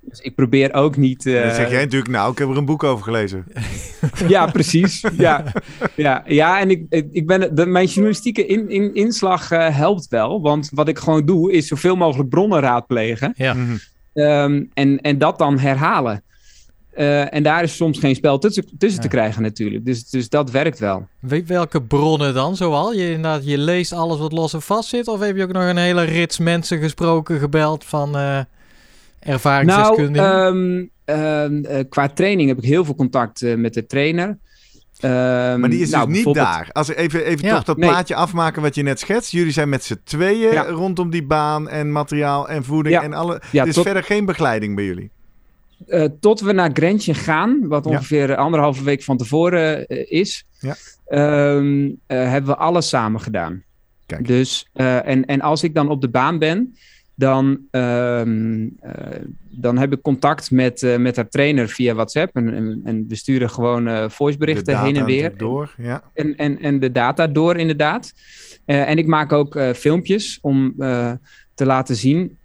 Dus 0.00 0.20
ik 0.20 0.34
probeer 0.34 0.72
ook 0.72 0.96
niet. 0.96 1.26
eh, 1.26 1.42
dan 1.42 1.54
zeg 1.54 1.70
jij 1.70 1.82
natuurlijk, 1.82 2.10
nou, 2.10 2.32
ik 2.32 2.38
heb 2.38 2.48
er 2.48 2.56
een 2.56 2.64
boek 2.64 2.82
over 2.82 3.04
gelezen. 3.04 3.44
ja, 4.28 4.46
precies. 4.46 5.04
Ja, 5.16 5.52
ja, 5.96 6.22
ja 6.26 6.60
en 6.60 6.70
ik, 6.70 6.84
ik 7.12 7.26
ben, 7.26 7.54
de, 7.54 7.66
mijn 7.66 7.86
journalistieke 7.86 8.46
in, 8.46 8.68
in, 8.70 8.94
inslag 8.94 9.50
eh, 9.50 9.76
helpt 9.76 10.08
wel. 10.08 10.40
Want 10.40 10.70
wat 10.72 10.88
ik 10.88 10.98
gewoon 10.98 11.26
doe, 11.26 11.52
is 11.52 11.66
zoveel 11.66 11.96
mogelijk 11.96 12.28
bronnen 12.28 12.60
raadplegen. 12.60 13.32
Ja. 13.36 13.54
Mhm. 13.54 13.76
Ehm, 14.12 14.64
en, 14.74 15.00
en 15.00 15.18
dat 15.18 15.38
dan 15.38 15.58
herhalen. 15.58 16.22
Eh, 16.94 17.34
en 17.34 17.42
daar 17.42 17.62
is 17.62 17.76
soms 17.76 17.98
geen 17.98 18.14
spel 18.14 18.38
tussen, 18.38 18.64
tussen 18.78 19.00
te 19.00 19.08
krijgen 19.08 19.42
natuurlijk. 19.42 19.84
Dus, 19.84 20.10
dus 20.10 20.28
dat 20.28 20.50
werkt 20.50 20.78
wel. 20.78 21.06
Weet 21.20 21.48
welke 21.48 21.82
bronnen 21.82 22.34
dan 22.34 22.56
zoal? 22.56 22.92
Je, 22.92 23.06
inderdaad, 23.06 23.44
je 23.46 23.58
leest 23.58 23.92
alles 23.92 24.18
wat 24.18 24.32
los 24.32 24.52
en 24.52 24.62
vast 24.62 24.88
zit? 24.88 25.08
Of 25.08 25.20
heb 25.20 25.36
je 25.36 25.42
ook 25.42 25.52
nog 25.52 25.62
een 25.68 25.76
hele 25.76 26.02
rits 26.02 26.38
mensen 26.38 26.78
gesproken, 26.78 27.38
gebeld 27.38 27.84
van 27.84 28.06
eh 28.08 28.12
Nou, 28.22 28.44
ervaringsdeskundigen? 29.20 30.46
ehm, 30.46 30.84
ehm, 31.18 31.64
eh, 31.64 31.84
qua 31.88 32.08
training 32.08 32.48
heb 32.48 32.58
ik 32.58 32.64
heel 32.64 32.84
veel 32.84 32.94
contact 32.94 33.42
eh, 33.42 33.54
met 33.54 33.74
de 33.74 33.86
trainer. 33.86 34.38
Ehm, 35.00 35.60
Maar 35.60 35.70
die 35.70 35.80
is 35.80 35.90
nou, 35.90 36.06
dus 36.06 36.14
niet 36.14 36.24
bijvoorbeeld- 36.24 36.54
daar. 36.56 36.68
Als 36.72 36.86
we 36.88 36.96
even, 36.96 37.24
even 37.24 37.46
Ja, 37.46 37.54
toch 37.54 37.64
dat 37.64 37.76
nee. 37.76 37.88
plaatje 37.88 38.14
afmaken 38.14 38.62
wat 38.62 38.74
je 38.74 38.82
net 38.82 39.00
schetst. 39.00 39.30
Jullie 39.30 39.52
zijn 39.52 39.68
met 39.68 39.84
z'n 39.84 40.00
tweeën 40.04 40.52
Ja. 40.52 40.62
rondom 40.64 41.10
die 41.10 41.24
baan 41.26 41.68
en 41.68 41.92
materiaal 41.92 42.48
en 42.48 42.64
voeding 42.64 42.94
Ja. 42.94 43.02
en 43.02 43.12
alle. 43.12 43.42
Ja, 43.52 43.62
er 43.62 43.68
is 43.68 43.74
tot- 43.74 43.84
verder 43.84 44.02
geen 44.02 44.24
begeleiding 44.24 44.74
bij 44.74 44.84
jullie. 44.84 45.10
Eh, 45.86 46.04
tot 46.20 46.40
we 46.40 46.52
naar 46.52 46.70
Grentje 46.72 47.14
gaan, 47.14 47.68
wat 47.68 47.84
Ja. 47.84 47.90
ongeveer 47.90 48.36
anderhalve 48.36 48.84
week 48.84 49.02
van 49.02 49.16
tevoren 49.16 49.86
eh, 49.86 50.20
is, 50.20 50.44
Ja. 50.60 50.76
ehm, 51.06 51.90
eh, 52.06 52.30
hebben 52.30 52.50
we 52.50 52.56
alles 52.56 52.88
samen 52.88 53.20
gedaan. 53.20 53.62
Kijk. 54.06 54.26
Dus, 54.26 54.68
en, 54.72 55.24
en 55.24 55.40
als 55.40 55.62
ik 55.62 55.74
dan 55.74 55.88
op 55.88 56.00
de 56.00 56.08
baan 56.08 56.38
ben, 56.38 56.74
dan, 57.14 57.58
ehm, 57.70 58.68
eh, 58.80 58.92
dan 59.50 59.78
heb 59.78 59.92
ik 59.92 60.02
contact 60.02 60.50
met, 60.50 60.96
met 60.98 61.16
haar 61.16 61.28
trainer 61.28 61.68
via 61.68 61.94
WhatsApp. 61.94 62.36
En, 62.36 62.54
en, 62.54 62.80
en 62.84 63.04
we 63.08 63.14
sturen 63.16 63.50
gewoon 63.50 64.10
voiceberichten 64.10 64.82
heen 64.82 64.96
en 64.96 65.04
weer. 65.04 65.36
Door, 65.36 65.74
ja. 65.76 66.02
En, 66.14 66.36
en, 66.36 66.58
en 66.60 66.80
de 66.80 66.92
data 66.92 67.26
door, 67.26 67.56
inderdaad. 67.56 68.12
En 68.64 68.98
ik 68.98 69.06
maak 69.06 69.32
ook 69.32 69.58
filmpjes 69.74 70.38
om 70.42 70.74
te 71.54 71.66
laten 71.66 71.96
zien. 71.96 72.38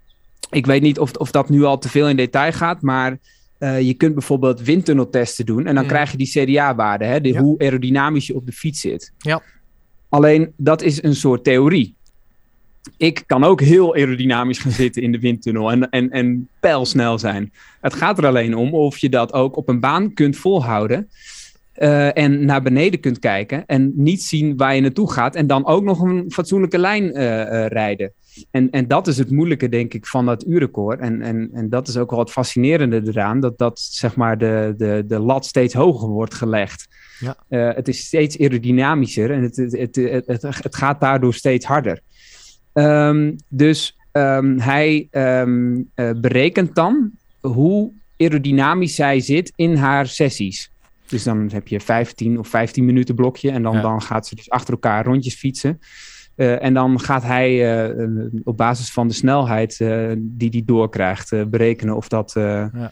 Ik 0.50 0.66
weet 0.66 0.82
niet 0.82 1.00
of, 1.00 1.12
of 1.14 1.32
dat 1.32 1.50
nu 1.50 1.64
al 1.64 1.78
te 1.78 1.90
veel 1.90 2.10
in 2.10 2.16
detail 2.16 2.52
gaat, 2.52 2.82
maar 2.82 3.18
eh, 3.58 3.82
je 3.82 3.94
kunt 3.94 4.14
bijvoorbeeld 4.14 4.62
windtunneltesten 4.62 5.46
doen. 5.46 5.66
En 5.68 5.76
dan 5.76 5.84
Mhm. 5.84 5.94
krijg 5.94 6.12
je 6.12 6.18
die 6.18 6.28
CDA-waarde, 6.30 7.20
Ja. 7.22 7.42
hoe 7.42 7.60
aerodynamisch 7.60 8.28
je 8.28 8.36
op 8.36 8.46
de 8.46 8.52
fiets 8.52 8.82
zit. 8.82 9.14
Ja. 9.18 9.42
Alleen 10.10 10.54
dat 10.58 10.82
is 10.82 11.04
een 11.04 11.16
soort 11.16 11.44
theorie. 11.44 11.96
Ik 12.98 13.24
kan 13.26 13.44
ook 13.44 13.62
heel 13.62 13.96
aerodynamisch 13.96 14.58
gaan 14.60 14.72
zitten 14.72 15.02
in 15.02 15.12
de 15.12 15.20
windtunnel 15.20 15.72
en, 15.72 15.90
en, 15.90 16.10
en 16.10 16.50
pijlsnel 16.60 17.20
zijn. 17.20 17.54
Het 17.82 17.94
gaat 17.94 18.18
er 18.18 18.26
alleen 18.26 18.56
om 18.56 18.74
of 18.74 18.98
je 18.98 19.10
dat 19.10 19.34
ook 19.34 19.56
op 19.58 19.70
een 19.70 19.80
baan 19.80 20.14
kunt 20.14 20.38
volhouden. 20.38 21.10
Eh, 21.80 22.18
en 22.18 22.46
naar 22.46 22.62
beneden 22.62 23.00
kunt 23.00 23.20
kijken 23.20 23.66
en 23.66 23.92
niet 23.96 24.24
zien 24.24 24.58
waar 24.58 24.76
je 24.76 24.82
naartoe 24.82 25.12
gaat. 25.12 25.36
En 25.36 25.48
dan 25.48 25.66
ook 25.66 25.84
nog 25.84 26.02
een 26.02 26.32
fatsoenlijke 26.32 26.78
lijn 26.78 27.14
eh, 27.14 27.42
eh, 27.42 27.72
rijden. 27.72 28.14
En, 28.52 28.70
en 28.70 28.88
dat 28.88 29.08
is 29.08 29.18
het 29.18 29.32
moeilijke, 29.32 29.70
denk 29.70 29.94
ik, 29.94 30.06
van 30.06 30.26
dat 30.26 30.46
uurrecord. 30.48 31.00
En, 31.00 31.22
en, 31.22 31.50
en 31.54 31.70
dat 31.70 31.88
is 31.88 31.98
ook 31.98 32.10
wel 32.10 32.20
het 32.20 32.32
fascinerende 32.32 33.02
eraan. 33.06 33.40
Dat, 33.40 33.58
dat 33.58 33.80
zeg 33.80 34.16
maar 34.16 34.38
de, 34.38 34.74
de, 34.78 35.04
de 35.08 35.20
lat 35.20 35.46
steeds 35.46 35.74
hoger 35.74 36.10
wordt 36.10 36.34
gelegd. 36.34 36.88
Ja. 37.20 37.36
Het 37.74 37.88
is 37.88 38.06
steeds 38.06 38.40
aerodynamischer 38.40 39.32
en 39.32 39.42
het, 39.42 39.56
het, 39.56 39.72
het, 39.72 39.96
het, 40.26 40.42
het, 40.42 40.76
gaat 40.76 41.00
daardoor 41.00 41.34
steeds 41.34 41.66
harder. 41.66 42.02
Ehm, 42.74 43.32
dus 43.48 43.98
ehm, 44.12 44.58
hij 44.58 45.08
ehm, 45.12 45.82
eh, 45.96 46.12
berekent 46.22 46.76
dan 46.76 47.12
hoe 47.40 47.92
aerodynamisch 48.18 48.96
zij 48.96 49.20
zit 49.20 49.54
in 49.56 49.76
haar 49.76 50.08
sessies. 50.08 50.72
Dus 51.10 51.24
dan 51.24 51.50
heb 51.54 51.68
je 51.68 51.80
15 51.80 52.40
of 52.40 52.48
15 52.48 52.86
minuten 52.86 53.16
blokje 53.16 53.52
en 53.52 53.64
dan, 53.64 53.76
Ja. 53.76 53.82
dan 53.82 54.02
gaat 54.02 54.28
ze 54.28 54.36
dus 54.36 54.50
achter 54.50 54.74
elkaar 54.74 55.06
rondjes 55.06 55.36
fietsen. 55.36 55.80
Eh, 56.36 56.64
en 56.64 56.74
dan 56.74 57.00
gaat 57.00 57.24
hij 57.24 57.50
eh, 57.50 57.90
eh, 58.04 58.10
op 58.44 58.58
basis 58.58 58.92
van 58.92 59.08
de 59.08 59.14
snelheid 59.14 59.80
eh, 59.82 60.08
die 60.18 60.50
hij 60.50 60.62
doorkrijgt 60.66 61.32
eh, 61.32 61.42
berekenen 61.48 61.96
of 61.96 62.08
dat. 62.08 62.36
eh, 62.36 62.44
Ja. 62.44 62.92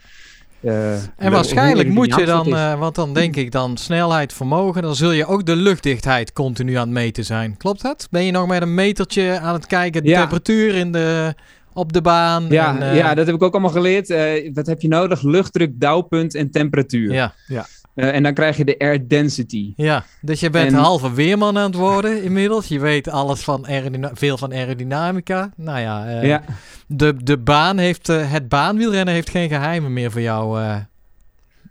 eh, 0.62 0.94
en 1.18 1.32
waarschijnlijk 1.32 1.90
moet 1.90 2.16
je 2.16 2.26
dan, 2.26 2.48
eh, 2.56 2.80
want 2.80 2.96
dan 2.96 3.14
denk 3.14 3.36
ik 3.36 3.52
dan 3.52 3.78
snelheid, 3.78 4.34
vermogen, 4.34 4.82
dan 4.82 4.96
zul 4.96 5.12
je 5.12 5.26
ook 5.26 5.46
de 5.46 5.56
luchtdichtheid 5.56 6.34
continu 6.34 6.74
aan 6.74 6.82
het 6.88 6.90
meten 6.98 7.26
zijn. 7.26 7.58
Klopt 7.58 7.82
dat? 7.82 8.08
Ben 8.12 8.24
je 8.24 8.32
nog 8.32 8.48
met 8.48 8.62
een 8.62 8.74
metertje 8.74 9.40
aan 9.40 9.54
het 9.54 9.66
kijken, 9.68 10.04
de 10.04 10.10
Ja. 10.10 10.20
temperatuur 10.20 10.76
in 10.76 10.92
de, 10.92 11.34
op 11.74 11.94
de 11.94 12.02
baan? 12.02 12.46
ja, 12.50 12.76
en, 12.76 12.82
eh, 12.90 12.96
ja, 12.96 13.14
dat 13.16 13.26
heb 13.26 13.36
ik 13.36 13.42
ook 13.44 13.54
allemaal 13.54 13.72
geleerd. 13.72 14.10
Eh, 14.10 14.52
wat 14.54 14.66
heb 14.68 14.82
je 14.82 14.88
nodig? 14.88 15.22
Luchtdruk, 15.22 15.72
dauwpunt 15.80 16.36
en 16.36 16.52
temperatuur. 16.52 17.14
ja. 17.14 17.34
Eh, 17.98 18.14
en 18.14 18.24
dan 18.24 18.34
krijg 18.34 18.58
je 18.58 18.66
de 18.66 18.78
air 18.80 19.08
density. 19.08 19.74
Ja, 19.76 20.06
dus 20.22 20.40
je 20.40 20.50
bent 20.50 20.72
En- 20.72 20.78
halve 20.78 21.14
weerman 21.14 21.58
aan 21.58 21.66
het 21.66 21.76
worden 21.76 22.24
inmiddels. 22.24 22.68
Je 22.68 22.80
weet 22.80 23.10
alles 23.10 23.42
van 23.42 23.68
veel 24.14 24.38
van 24.38 24.54
aerodynamica. 24.54 25.52
Nou 25.56 25.80
ja, 25.80 26.08
eh, 26.08 26.28
ja. 26.28 26.44
de, 26.88 27.24
de 27.24 27.38
baan 27.38 27.78
heeft, 27.78 28.10
eh, 28.10 28.32
het 28.32 28.50
baanwielrennen 28.50 29.14
heeft 29.14 29.30
geen 29.30 29.50
geheimen 29.50 29.94
meer 29.94 30.12
voor 30.12 30.22
jou. 30.22 30.60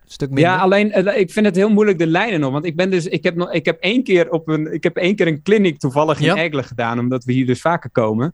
stuk 0.05 0.29
minder. 0.29 0.45
Ja, 0.53 0.57
alleen 0.57 1.17
ik 1.19 1.31
vind 1.31 1.45
het 1.45 1.55
heel 1.55 1.69
moeilijk 1.69 1.97
de 1.97 2.07
lijnen 2.07 2.39
nog. 2.39 2.51
Want 2.51 2.65
ik 2.65 2.75
ben 2.75 2.89
dus, 2.89 3.05
ik 3.05 3.23
heb 3.23 3.35
nog, 3.35 3.51
ik 3.51 3.65
heb 3.65 3.79
één 3.79 4.03
keer 4.03 4.29
op 4.29 4.47
een, 4.47 4.73
ik 4.73 4.83
heb 4.83 4.95
één 4.97 5.15
keer 5.15 5.27
een 5.27 5.41
clinic 5.43 5.79
toevallig 5.79 6.19
in 6.19 6.35
Ja. 6.35 6.61
Gedaan, 6.63 6.99
omdat 6.99 7.23
we 7.23 7.33
hier 7.33 7.45
dus 7.45 7.61
vaker 7.61 7.89
komen. 7.89 8.33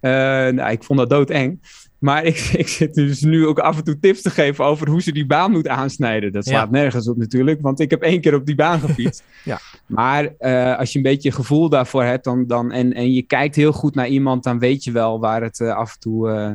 Nou, 0.00 0.70
ik 0.70 0.84
vond 0.84 0.98
dat 0.98 1.10
doodeng. 1.10 1.60
Maar 2.04 2.24
ik, 2.24 2.36
ik 2.62 2.68
zit 2.68 2.94
dus 2.94 3.20
nu 3.20 3.46
ook 3.46 3.58
af 3.58 3.76
en 3.76 3.84
toe 3.84 3.98
tips 3.98 4.22
te 4.22 4.30
geven 4.30 4.64
over 4.64 4.88
hoe 4.88 5.02
ze 5.02 5.12
die 5.12 5.26
baan 5.26 5.50
moet 5.50 5.68
aansnijden. 5.68 6.32
Dat 6.32 6.46
slaat 6.46 6.70
nergens 6.70 7.08
op 7.08 7.16
natuurlijk, 7.16 7.60
want 7.60 7.80
ik 7.80 7.90
heb 7.90 8.02
één 8.02 8.20
keer 8.20 8.34
op 8.34 8.46
die 8.46 8.54
baan 8.54 8.80
gefietst. 8.80 9.22
Ja. 9.44 9.58
Maar 9.86 10.34
eh, 10.38 10.78
als 10.78 10.92
je 10.92 10.98
een 10.98 11.04
beetje 11.04 11.32
gevoel 11.32 11.68
daarvoor 11.68 12.02
hebt 12.02 12.24
dan, 12.24 12.46
dan, 12.46 12.72
en, 12.72 12.92
en 12.92 13.12
je 13.12 13.22
kijkt 13.22 13.54
heel 13.54 13.72
goed 13.72 13.94
naar 13.94 14.08
iemand, 14.08 14.44
dan 14.44 14.58
weet 14.58 14.84
je 14.84 14.92
wel 14.92 15.20
waar 15.20 15.42
het 15.42 15.60
eh, 15.60 15.76
af 15.76 15.92
en 15.92 16.00
toe 16.00 16.30
eh, 16.30 16.50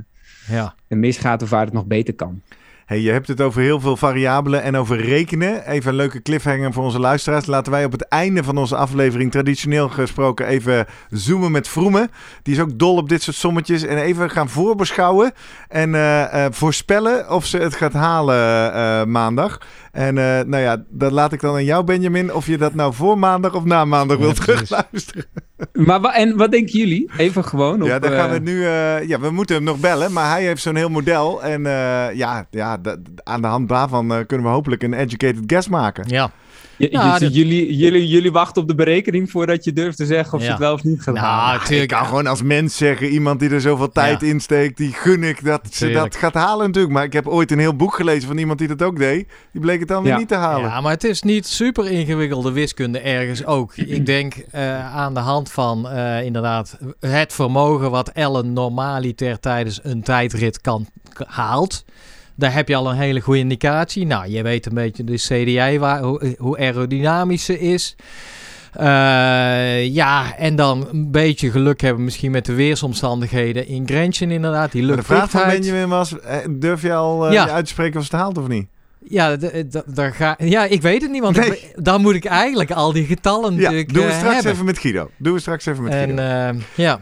ja. 0.56 0.76
misgaat 0.88 1.42
of 1.42 1.50
waar 1.50 1.66
het 1.66 1.74
nog 1.74 1.86
beter 1.86 2.14
kan. 2.14 2.42
Hey, 2.90 3.00
je 3.00 3.12
hebt 3.12 3.28
het 3.28 3.42
over 3.42 3.62
heel 3.62 3.80
veel 3.80 3.98
variabelen 3.98 4.64
en 4.64 4.76
over 4.76 4.98
rekenen. 4.98 5.68
Even 5.68 5.90
een 5.90 5.96
leuke 5.96 6.22
cliffhanger 6.22 6.74
voor 6.74 6.84
onze 6.84 7.00
luisteraars. 7.00 7.46
Laten 7.46 7.72
wij 7.72 7.86
op 7.86 7.92
het 7.92 8.08
einde 8.08 8.44
van 8.44 8.58
onze 8.58 8.76
aflevering 8.76 9.32
traditioneel 9.32 9.90
gesproken 9.90 10.46
even 10.46 10.86
zoomen 11.10 11.52
met 11.52 11.68
Vroemen. 11.68 12.12
Die 12.44 12.54
is 12.54 12.60
ook 12.60 12.80
dol 12.80 12.96
op 12.96 13.10
dit 13.10 13.22
soort 13.22 13.36
sommetjes. 13.36 13.84
En 13.84 13.98
even 13.98 14.30
gaan 14.30 14.50
voorbeschouwen 14.50 15.34
en 15.68 15.96
eh, 15.96 16.46
eh, 16.46 16.52
voorspellen 16.52 17.32
of 17.32 17.46
ze 17.46 17.58
het 17.58 17.76
gaat 17.76 17.94
halen 17.94 18.74
eh, 18.74 19.04
maandag. 19.06 19.62
En 19.92 20.18
eh, 20.18 20.24
nou 20.46 20.58
ja, 20.64 20.84
dat 20.90 21.12
laat 21.12 21.34
ik 21.34 21.42
dan 21.42 21.54
aan 21.56 21.64
jou 21.64 21.84
Benjamin. 21.84 22.34
Of 22.34 22.46
je 22.48 22.58
dat 22.58 22.74
nou 22.74 22.94
voor 22.94 23.18
maandag 23.18 23.54
of 23.54 23.64
na 23.64 23.86
maandag 23.86 24.18
Ja, 24.18 24.24
wilt 24.24 24.36
terugluisteren. 24.46 25.26
Maar 25.74 26.02
wa- 26.02 26.14
en 26.16 26.38
wat 26.38 26.52
denken 26.52 26.80
jullie? 26.80 27.10
Even 27.18 27.44
gewoon. 27.46 27.84
Ja, 27.84 27.96
op, 27.96 28.02
dan 28.02 28.12
gaan 28.12 28.30
we 28.30 28.36
eh, 28.36 28.42
nu. 28.42 28.66
eh, 28.66 29.08
ja, 29.08 29.20
we 29.20 29.30
moeten 29.32 29.56
hem 29.56 29.64
nog 29.64 29.80
bellen, 29.80 30.14
maar 30.14 30.30
hij 30.32 30.44
heeft 30.44 30.62
zo'n 30.62 30.76
heel 30.76 30.90
model. 30.90 31.44
En 31.44 31.66
eh, 31.66 32.16
ja, 32.16 32.48
ja 32.50 32.78
aan 33.24 33.42
de 33.42 33.48
hand 33.48 33.70
daarvan 33.70 34.14
eh, 34.14 34.20
kunnen 34.28 34.46
we 34.48 34.52
hopelijk 34.52 34.84
een 34.84 34.94
educated 34.94 35.44
guess 35.48 35.68
maken. 35.68 36.04
ja. 36.08 36.32
Je- 36.80 36.88
Ja, 36.92 37.20
dat- 37.20 37.34
jullie, 37.36 37.76
jullie, 37.78 38.08
jullie 38.08 38.32
wachten 38.32 38.62
op 38.62 38.68
de 38.68 38.76
berekening 38.76 39.32
voordat 39.32 39.64
je 39.64 39.74
durft 39.74 39.98
te 39.98 40.06
zeggen 40.06 40.34
of 40.34 40.40
ze 40.40 40.46
Ja. 40.46 40.52
het 40.52 40.60
wel 40.62 40.74
of 40.74 40.84
niet 40.84 41.02
gaat 41.02 41.16
halen. 41.18 41.44
Nou, 41.44 41.54
Ik 41.56 41.62
natuurlijk. 41.62 41.90
kan 41.90 42.06
gewoon 42.06 42.28
als 42.28 42.42
mens 42.42 42.78
zeggen, 42.78 43.08
iemand 43.08 43.40
die 43.40 43.50
er 43.50 43.62
zoveel 43.62 43.92
tijd 43.92 44.22
Ja. 44.22 44.28
in 44.28 44.40
steekt, 44.40 44.78
die 44.78 44.92
gun 44.94 45.24
ik 45.24 45.44
dat 45.46 45.62
ze 45.72 45.86
Tuurlijk. 45.86 46.04
dat 46.04 46.16
gaat 46.16 46.34
halen 46.34 46.66
natuurlijk. 46.66 46.94
Maar 46.94 47.04
ik 47.04 47.14
heb 47.14 47.28
ooit 47.28 47.52
een 47.52 47.60
heel 47.60 47.76
boek 47.76 47.94
gelezen 47.96 48.28
van 48.28 48.38
iemand 48.38 48.60
die 48.60 48.68
dat 48.68 48.82
ook 48.82 48.98
deed. 48.98 49.28
Die 49.52 49.62
bleek 49.62 49.80
het 49.80 49.88
dan 49.88 50.04
weer 50.04 50.18
niet 50.18 50.28
te 50.28 50.36
halen. 50.36 50.70
Ja, 50.70 50.82
maar 50.82 50.92
het 50.92 51.04
is 51.04 51.22
niet 51.22 51.48
super 51.48 51.92
ingewikkelde 51.92 52.52
wiskunde 52.52 53.00
ergens 53.00 53.46
ook. 53.46 53.76
Ik 53.98 54.06
denk 54.06 54.34
eh, 54.52 54.96
aan 54.96 55.14
de 55.14 55.20
hand 55.20 55.52
van 55.52 55.90
eh, 55.90 56.24
inderdaad 56.24 56.78
het 57.00 57.34
vermogen 57.34 57.92
wat 57.92 58.10
Ellen 58.10 58.54
normaliter 58.54 59.40
tijdens 59.40 59.80
een 59.84 60.02
tijdrit 60.04 60.62
kan 60.62 60.88
haalt. 61.26 61.86
Daar 62.40 62.54
heb 62.54 62.68
je 62.68 62.76
al 62.76 62.90
een 62.90 62.98
hele 62.98 63.20
goede 63.20 63.40
indicatie. 63.40 64.06
Nou, 64.06 64.28
je 64.30 64.44
weet 64.44 64.66
een 64.66 64.74
beetje 64.74 65.04
de 65.04 65.16
CDI, 65.16 65.80
waar, 65.80 66.02
hoe, 66.02 66.36
hoe 66.38 66.58
aerodynamisch 66.58 67.46
ze 67.46 67.60
is. 67.60 67.96
Eh, 68.74 69.86
ja, 69.94 70.36
en 70.38 70.56
dan 70.56 70.88
een 70.92 71.12
beetje 71.12 71.52
geluk 71.52 71.82
hebben 71.82 72.04
misschien 72.04 72.32
met 72.32 72.46
de 72.46 72.54
weersomstandigheden 72.54 73.68
in 73.68 73.88
Grenchen 73.88 74.32
inderdaad. 74.32 74.72
Die 74.72 74.84
Maar 74.86 74.96
de 74.96 75.04
vraag 75.04 75.30
van. 75.30 75.48
Benjamin 75.48 75.90
was, 75.90 76.20
eh, 76.20 76.38
durf 76.50 76.82
je 76.82 76.94
al 76.94 77.28
eh, 77.28 77.34
Ja. 77.34 77.46
je 77.46 77.52
uit 77.52 77.66
te 77.66 77.72
spreken 77.72 78.00
of 78.00 78.06
ze 78.06 78.12
het 78.12 78.22
haalt 78.22 78.38
of 78.38 78.48
niet? 78.48 78.68
Ja, 79.10 79.38
daar 79.86 80.14
ga, 80.14 80.36
ja, 80.40 80.66
ik 80.66 80.82
weet 80.82 81.02
het 81.02 81.12
niet, 81.12 81.22
want 81.22 81.36
Nee. 81.38 81.50
ik- 81.50 81.72
dan 81.76 82.02
moet 82.02 82.16
ik 82.16 82.26
eigenlijk 82.26 82.72
al 82.72 82.94
die 82.94 83.06
getallen 83.06 83.54
Ja, 83.56 83.62
natuurlijk 83.62 83.94
doen 83.94 84.06
we 84.06 84.12
eh, 84.12 84.18
straks 84.18 84.44
even 84.44 84.66
met 84.66 84.78
Guido. 84.78 85.10
Doen 85.18 85.34
we 85.34 85.40
straks 85.40 85.66
even 85.66 85.84
met 85.84 85.94
en 85.94 86.18
Guido. 86.18 86.22
eh, 86.58 86.62
ja, 86.76 87.00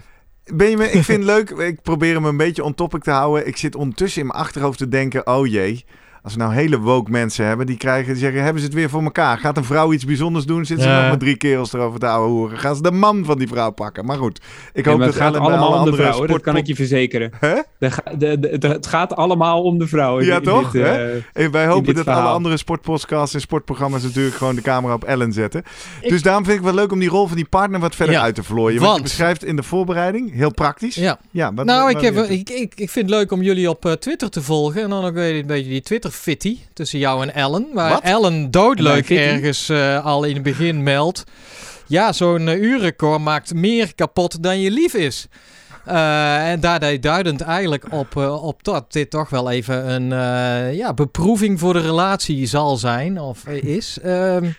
Benjamin, 0.54 0.94
ik 0.94 1.04
vind 1.04 1.24
het 1.24 1.36
leuk. 1.36 1.50
Ik 1.50 1.82
probeer 1.82 2.14
hem 2.14 2.26
een 2.26 2.38
beetje 2.38 2.64
on 2.64 2.76
topic 2.76 3.04
te 3.04 3.12
houden. 3.12 3.48
Ik 3.48 3.58
zit 3.58 3.76
ondertussen 3.76 4.22
in 4.22 4.28
mijn 4.28 4.40
achterhoofd 4.40 4.78
te 4.78 4.88
denken: 4.88 5.28
oh 5.28 5.48
jee. 5.48 5.86
Als 6.28 6.36
we 6.36 6.42
nou 6.42 6.54
hele 6.56 6.80
woke 6.80 7.12
mensen 7.12 7.46
hebben, 7.46 7.66
die 7.66 7.78
krijgen, 7.78 8.12
die 8.14 8.22
zeggen: 8.22 8.44
hebben 8.44 8.62
ze 8.62 8.68
het 8.68 8.76
weer 8.76 8.90
voor 8.90 9.04
elkaar? 9.04 9.38
Gaat 9.38 9.58
een 9.58 9.64
vrouw 9.64 9.94
iets 9.94 10.06
bijzonders 10.06 10.46
doen? 10.46 10.66
Zitten 10.66 10.86
ze 10.86 10.92
Ja. 10.92 11.02
nog 11.02 11.10
met 11.10 11.20
drie 11.20 11.38
kerels 11.38 11.74
erover 11.74 12.00
te 12.00 12.08
ouwe 12.08 12.30
hoeren? 12.30 12.58
Gaan 12.58 12.76
ze 12.76 12.82
de 12.82 12.92
man 12.92 13.26
van 13.26 13.38
die 13.38 13.48
vrouw 13.48 13.72
pakken? 13.72 14.06
Maar 14.06 14.18
goed, 14.18 14.42
ik 14.74 14.86
hoop 14.86 14.98
dat 15.00 15.08
het 15.08 15.16
gaat 15.18 15.36
allemaal 15.36 15.58
alle 15.58 15.66
om 15.66 15.72
de 15.72 15.78
andere 15.78 15.96
vrouwen, 15.96 16.28
dat 16.28 16.42
kan 16.42 16.56
ik 16.58 16.68
je 16.68 16.76
verzekeren. 16.76 17.32
Hè? 17.40 17.54
De, 17.80 17.92
ga- 17.92 18.04
de, 18.18 18.40
de, 18.40 18.58
de- 18.58 18.68
het 18.68 18.88
gaat 18.88 19.16
allemaal 19.16 19.64
om 19.64 19.78
de 19.78 19.88
vrouwen. 19.88 20.26
Ja, 20.26 20.36
in 20.38 20.44
toch, 20.44 20.72
dit, 20.72 20.82
eh, 20.84 21.44
En 21.44 21.52
wij 21.52 21.66
hopen 21.68 21.86
dit 21.94 21.96
dat 22.06 22.08
alle 22.16 22.30
andere 22.30 22.58
sportpodcasts 22.58 23.34
en 23.34 23.42
sportprogramma's 23.42 24.04
natuurlijk 24.04 24.36
gewoon 24.36 24.56
de 24.56 24.62
camera 24.62 24.94
op 24.94 25.04
Ellen 25.04 25.34
zetten. 25.34 25.64
Dus 26.02 26.22
daarom 26.22 26.44
vind 26.46 26.58
ik 26.58 26.64
het 26.66 26.74
wel 26.74 26.84
leuk 26.84 26.92
om 26.92 27.00
die 27.00 27.10
rol 27.10 27.28
van 27.28 27.36
die 27.36 27.46
partner 27.50 27.80
wat 27.80 27.96
verder 27.96 28.16
Ja, 28.16 28.22
uit 28.22 28.36
te 28.36 28.44
vlooien. 28.44 28.82
Want, 28.82 28.96
je 28.98 29.02
beschrijft 29.04 29.44
in 29.44 29.56
de 29.56 29.64
voorbereiding, 29.64 30.34
heel 30.34 30.54
praktisch. 30.54 30.96
ja. 30.96 31.20
Ja, 31.32 31.54
wat- 31.54 31.66
nou, 31.66 31.94
wat- 31.94 32.04
ik, 32.04 32.14
heb, 32.16 32.26
ik, 32.26 32.50
ik, 32.50 32.74
ik 32.76 32.90
vind 32.90 33.10
het 33.10 33.16
leuk 33.20 33.32
om 33.32 33.42
jullie 33.42 33.70
op 33.70 33.86
eh, 33.86 33.92
Twitter 33.92 34.30
te 34.30 34.42
volgen. 34.42 34.82
En 34.84 34.90
dan 34.90 35.06
ook 35.06 35.14
weer 35.14 35.36
een 35.40 35.46
beetje 35.48 35.70
die 35.70 35.82
Twitter-fitty 36.18 36.60
tussen 36.74 37.00
jou 37.00 37.22
en 37.22 37.34
Ellen. 37.34 37.68
Waar 37.74 37.92
Wat? 37.92 38.02
Ellen 38.02 38.52
doodleuk 38.52 39.06
Fitty? 39.06 39.24
ergens 39.24 39.70
eh, 39.70 40.06
al 40.06 40.24
in 40.24 40.34
het 40.34 40.44
begin 40.44 40.84
meldt. 40.84 41.24
Ja, 41.88 42.14
zo'n 42.14 42.48
uh, 42.48 42.62
uurrecord 42.62 43.22
maakt 43.22 43.54
meer 43.54 43.96
kapot 43.96 44.44
dan 44.44 44.60
je 44.60 44.72
lief 44.72 44.94
is. 44.94 45.28
Eh, 45.86 46.52
en 46.52 46.60
daarbij 46.60 47.00
duidend 47.00 47.42
eigenlijk 47.42 47.94
op, 47.94 48.16
op 48.42 48.64
dat 48.64 48.92
dit 48.92 49.10
toch 49.10 49.30
wel 49.30 49.52
even 49.52 49.92
een 49.92 50.10
ja, 50.76 50.94
beproeving 50.94 51.60
voor 51.60 51.74
de 51.74 51.80
relatie 51.80 52.46
zal 52.46 52.78
zijn 52.78 53.20
of 53.20 53.46
is. 53.48 54.00
Ehm, 54.00 54.50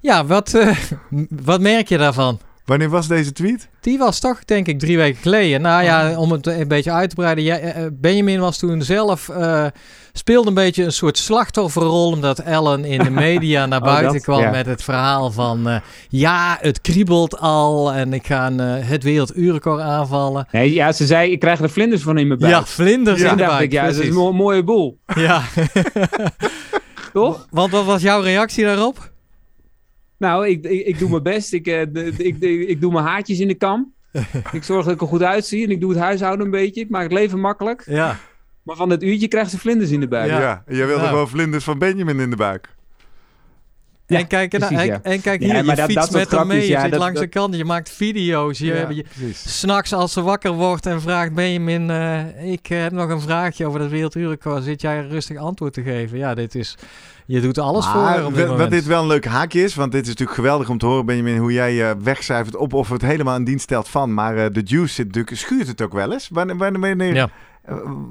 ja, 0.00 0.24
wat, 0.24 0.58
wat 1.44 1.60
merk 1.60 1.88
je 1.88 1.98
daarvan? 1.98 2.40
Wanneer 2.66 2.88
was 2.88 3.06
deze 3.08 3.32
tweet? 3.32 3.68
Die 3.80 3.98
was 3.98 4.18
toch, 4.18 4.44
denk 4.44 4.66
ik, 4.66 4.78
drie 4.78 4.96
weken 4.96 5.22
geleden. 5.22 5.60
Nou 5.60 5.82
ja, 5.84 6.18
om 6.18 6.32
het 6.32 6.46
een 6.46 6.68
beetje 6.68 6.92
uit 6.92 7.08
te 7.08 7.14
breiden. 7.14 7.44
eh, 7.62 7.84
eh, 7.84 7.90
Benjamin 7.92 8.40
was 8.40 8.58
toen 8.58 8.82
zelf... 8.82 9.28
eh, 9.28 9.66
speelde 10.12 10.48
een 10.48 10.54
beetje 10.54 10.84
een 10.84 10.92
soort 10.92 11.18
slachtofferrol... 11.18 12.06
omdat 12.10 12.38
Ellen 12.38 12.84
in 12.84 12.98
de 13.02 13.10
media 13.26 13.66
naar 13.66 13.78
Oh, 13.80 13.84
buiten 13.86 14.12
dat, 14.12 14.22
kwam 14.22 14.40
ja. 14.40 14.50
met 14.50 14.66
het 14.66 14.82
verhaal 14.82 15.30
van... 15.30 15.68
eh, 15.68 15.76
ja, 16.08 16.58
het 16.60 16.80
kriebelt 16.80 17.38
al 17.38 17.92
en 17.92 18.12
ik 18.12 18.26
ga 18.26 18.46
een, 18.46 18.58
het 18.84 19.02
werelduurrecord 19.02 19.80
aanvallen. 19.80 20.46
Nee, 20.52 20.72
ja, 20.72 20.92
ze 20.92 21.06
zei, 21.06 21.30
ik 21.30 21.40
krijg 21.40 21.60
er 21.60 21.70
vlinders 21.70 22.02
van 22.02 22.18
in 22.18 22.26
mijn 22.26 22.38
buik. 22.38 22.52
Ja, 22.52 22.64
vlinders 22.64 23.20
Ja, 23.20 23.30
in 23.30 23.36
de 23.36 23.44
buik. 23.44 23.62
ik, 23.62 23.72
ja, 23.72 23.84
dat 23.86 23.96
is 23.96 24.08
een 24.08 24.14
mo- 24.14 24.32
mooie 24.32 24.64
boel. 24.64 24.98
Ja, 25.14 25.42
Toch? 27.12 27.46
want 27.50 27.70
wat 27.72 27.84
was 27.84 28.02
jouw 28.02 28.20
reactie 28.20 28.64
daarop? 28.64 29.10
Nou, 30.18 30.46
ik, 30.48 30.64
ik, 30.64 30.86
ik 30.86 30.98
doe 30.98 31.10
mijn 31.10 31.22
best. 31.22 31.52
Ik, 31.52 31.66
eh, 31.66 31.80
ik, 32.18 32.36
ik 32.40 32.80
doe 32.80 32.92
mijn 32.92 33.04
haartjes 33.04 33.38
in 33.40 33.48
de 33.48 33.54
kam. 33.54 33.92
ik 34.52 34.62
zorg 34.62 34.84
dat 34.84 34.94
ik 34.94 35.00
er 35.00 35.06
goed 35.06 35.22
uitzie. 35.22 35.64
En 35.64 35.70
ik 35.70 35.80
doe 35.80 35.90
het 35.90 35.98
huishouden 36.00 36.44
een 36.44 36.50
beetje. 36.52 36.80
Ik 36.80 36.90
maak 36.90 37.02
het 37.02 37.12
leven 37.12 37.40
makkelijk. 37.40 37.82
Ja, 37.86 38.16
Maar 38.62 38.76
van 38.76 38.88
dat 38.88 39.02
uurtje 39.02 39.28
krijgt 39.28 39.50
ze 39.50 39.58
vlinders 39.58 39.90
in 39.90 40.00
de 40.00 40.08
buik. 40.08 40.30
Ja, 40.30 40.40
Ja. 40.40 40.62
jij 40.66 40.86
wilde 40.86 40.96
Nou. 41.02 41.08
gewoon 41.08 41.28
vlinders 41.28 41.64
van 41.64 41.78
Benjamin 41.78 42.20
in 42.20 42.30
de 42.30 42.36
buik. 42.36 42.74
Ja, 44.08 44.18
en 44.18 44.26
kijk, 44.26 44.50
precies, 44.50 44.78
en, 44.78 44.86
ja. 44.86 45.00
en 45.02 45.20
kijk 45.20 45.40
Ja, 45.42 45.46
hier, 45.54 45.64
maar 45.64 45.74
je 45.74 45.80
dat- 45.80 45.90
fietst 45.90 45.94
dat 45.94 46.04
soort 46.04 46.30
met 46.30 46.30
haar 46.38 46.46
mee, 46.46 46.60
je 46.60 46.68
ja, 46.68 46.80
zit 46.80 46.90
dat- 46.90 47.00
langs 47.00 47.20
de 47.20 47.26
kant, 47.26 47.54
je 47.56 47.64
maakt 47.64 47.90
video's, 47.90 48.58
je, 48.58 48.66
Ja, 48.66 48.88
je. 48.90 49.04
S'nachts 49.32 49.92
als 49.92 50.12
ze 50.12 50.22
wakker 50.22 50.52
wordt 50.52 50.86
en 50.86 51.00
vraagt 51.00 51.32
Benjamin, 51.34 51.90
eh 51.90 52.52
ik 52.52 52.68
eh, 52.70 52.80
heb 52.82 52.92
nog 52.92 53.10
een 53.10 53.20
vraagje 53.20 53.66
over 53.66 53.80
dat 53.80 53.90
werelduurrecord. 53.90 54.64
Zit 54.64 54.80
jij 54.80 55.06
rustig 55.06 55.36
antwoord 55.36 55.72
te 55.72 55.82
geven? 55.82 56.18
Ja, 56.18 56.34
dit 56.34 56.54
is, 56.54 56.76
je 57.26 57.40
doet 57.40 57.58
alles 57.58 57.84
Maar 57.94 58.20
voor 58.22 58.32
dit 58.32 58.46
wat 58.46 58.70
dit 58.70 58.86
wel 58.86 59.00
een 59.02 59.06
leuk 59.08 59.24
haakje 59.24 59.62
is, 59.62 59.74
want 59.74 59.92
dit 59.92 60.02
is 60.02 60.08
natuurlijk 60.08 60.36
geweldig 60.36 60.68
om 60.68 60.78
te 60.78 60.86
horen, 60.86 61.06
Benjamin, 61.06 61.36
hoe 61.38 61.52
jij 61.52 61.90
eh 61.90 61.96
wegcijfert 62.02 62.56
op 62.56 62.72
of 62.72 62.88
het 62.88 63.02
helemaal 63.02 63.36
in 63.36 63.44
dienst 63.44 63.64
stelt 63.64 63.88
van. 63.88 64.14
Maar 64.14 64.52
de 64.52 64.62
juice 64.64 64.94
zit 64.94 65.06
natuurlijk, 65.06 65.36
schuurt 65.36 65.66
het 65.66 65.82
ook 65.82 65.92
wel 65.92 66.12
eens. 66.12 66.28
Wanneer, 66.32 66.56
wanneer, 66.56 66.80
wanneer- 66.80 67.14
Ja. 67.14 67.28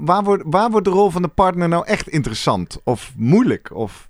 waar, 0.00 0.22
wordt, 0.22 0.42
waar 0.46 0.70
wordt 0.70 0.86
de 0.86 0.92
rol 0.92 1.10
van 1.10 1.22
de 1.22 1.28
partner 1.28 1.68
nou 1.68 1.86
echt 1.86 2.08
interessant? 2.08 2.80
Of 2.84 3.12
moeilijk? 3.16 3.70
Of... 3.74 4.08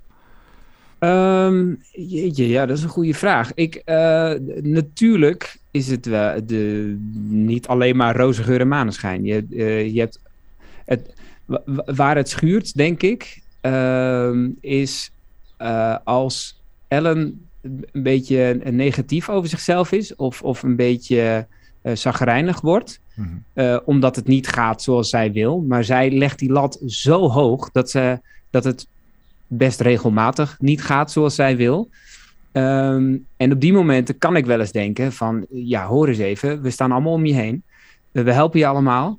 Ehm, 0.98 1.74
jeetje, 1.92 2.48
ja, 2.48 2.66
dat 2.66 2.76
is 2.76 2.82
een 2.82 2.88
goede 2.88 3.14
vraag. 3.14 3.54
Ik, 3.54 3.74
eh, 3.84 4.32
natuurlijk 4.62 5.58
is 5.70 5.88
het 5.88 6.04
de, 6.04 6.96
niet 7.28 7.66
alleen 7.66 7.96
maar 7.96 8.16
roze 8.16 8.42
geur 8.42 8.60
en 8.60 8.68
maneschijn. 8.68 9.24
Je, 9.24 9.46
eh, 9.50 9.94
je 9.94 10.00
hebt 10.00 10.18
het, 10.84 11.14
wa- 11.44 11.62
wa- 11.64 11.94
waar 11.94 12.16
het 12.16 12.28
schuurt, 12.28 12.76
denk 12.76 13.02
ik, 13.02 13.42
ehm, 13.60 14.48
is 14.60 15.10
eh, 15.56 15.96
als 16.04 16.60
Ellen 16.88 17.46
een 17.62 18.02
beetje 18.02 18.60
negatief 18.70 19.28
over 19.28 19.48
zichzelf 19.48 19.92
is 19.92 20.16
of, 20.16 20.42
of 20.42 20.62
een 20.62 20.76
beetje 20.76 21.46
zagrijnig 21.92 22.60
wordt. 22.60 23.00
Mhm. 23.14 23.78
Omdat 23.84 24.16
het 24.16 24.26
niet 24.26 24.48
gaat 24.48 24.82
zoals 24.82 25.10
zij 25.10 25.32
wil. 25.32 25.60
Maar 25.68 25.84
zij 25.84 26.10
legt 26.10 26.38
die 26.38 26.52
lat 26.52 26.80
zo 26.86 27.28
hoog 27.28 27.70
dat, 27.70 27.90
ze, 27.90 28.20
dat 28.50 28.64
het 28.64 28.86
best 29.46 29.80
regelmatig 29.80 30.56
niet 30.60 30.82
gaat 30.82 31.12
zoals 31.12 31.34
zij 31.34 31.56
wil. 31.56 31.88
Ehm, 32.52 33.16
en 33.36 33.52
op 33.52 33.60
die 33.60 33.72
momenten 33.72 34.18
kan 34.18 34.36
ik 34.36 34.46
wel 34.46 34.60
eens 34.60 34.72
denken 34.72 35.12
van, 35.12 35.46
ja, 35.50 35.86
hoor 35.86 36.08
eens 36.08 36.18
even, 36.18 36.62
we 36.62 36.70
staan 36.70 36.92
allemaal 36.92 37.12
om 37.12 37.26
je 37.26 37.34
heen. 37.34 37.62
Eh, 38.12 38.24
we 38.24 38.32
helpen 38.32 38.58
je 38.58 38.66
allemaal. 38.66 39.18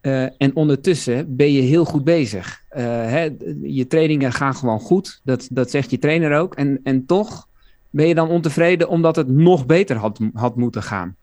Eh, 0.00 0.22
en 0.22 0.54
ondertussen 0.54 1.36
ben 1.36 1.52
je 1.52 1.60
heel 1.60 1.84
goed 1.84 2.04
bezig. 2.04 2.62
Eh, 2.68 2.84
hè, 2.84 3.28
je 3.62 3.86
trainingen 3.86 4.32
gaan 4.32 4.54
gewoon 4.54 4.80
goed, 4.80 5.20
dat, 5.24 5.48
dat 5.50 5.70
zegt 5.70 5.90
je 5.90 5.98
trainer 5.98 6.38
ook. 6.38 6.54
En, 6.54 6.80
en 6.82 7.06
toch 7.06 7.48
ben 7.90 8.08
je 8.08 8.14
dan 8.14 8.28
ontevreden 8.28 8.88
omdat 8.88 9.16
het 9.16 9.28
nog 9.28 9.66
beter 9.66 9.96
had, 9.96 10.18
had 10.34 10.56
moeten 10.56 10.82
gaan. 10.82 11.16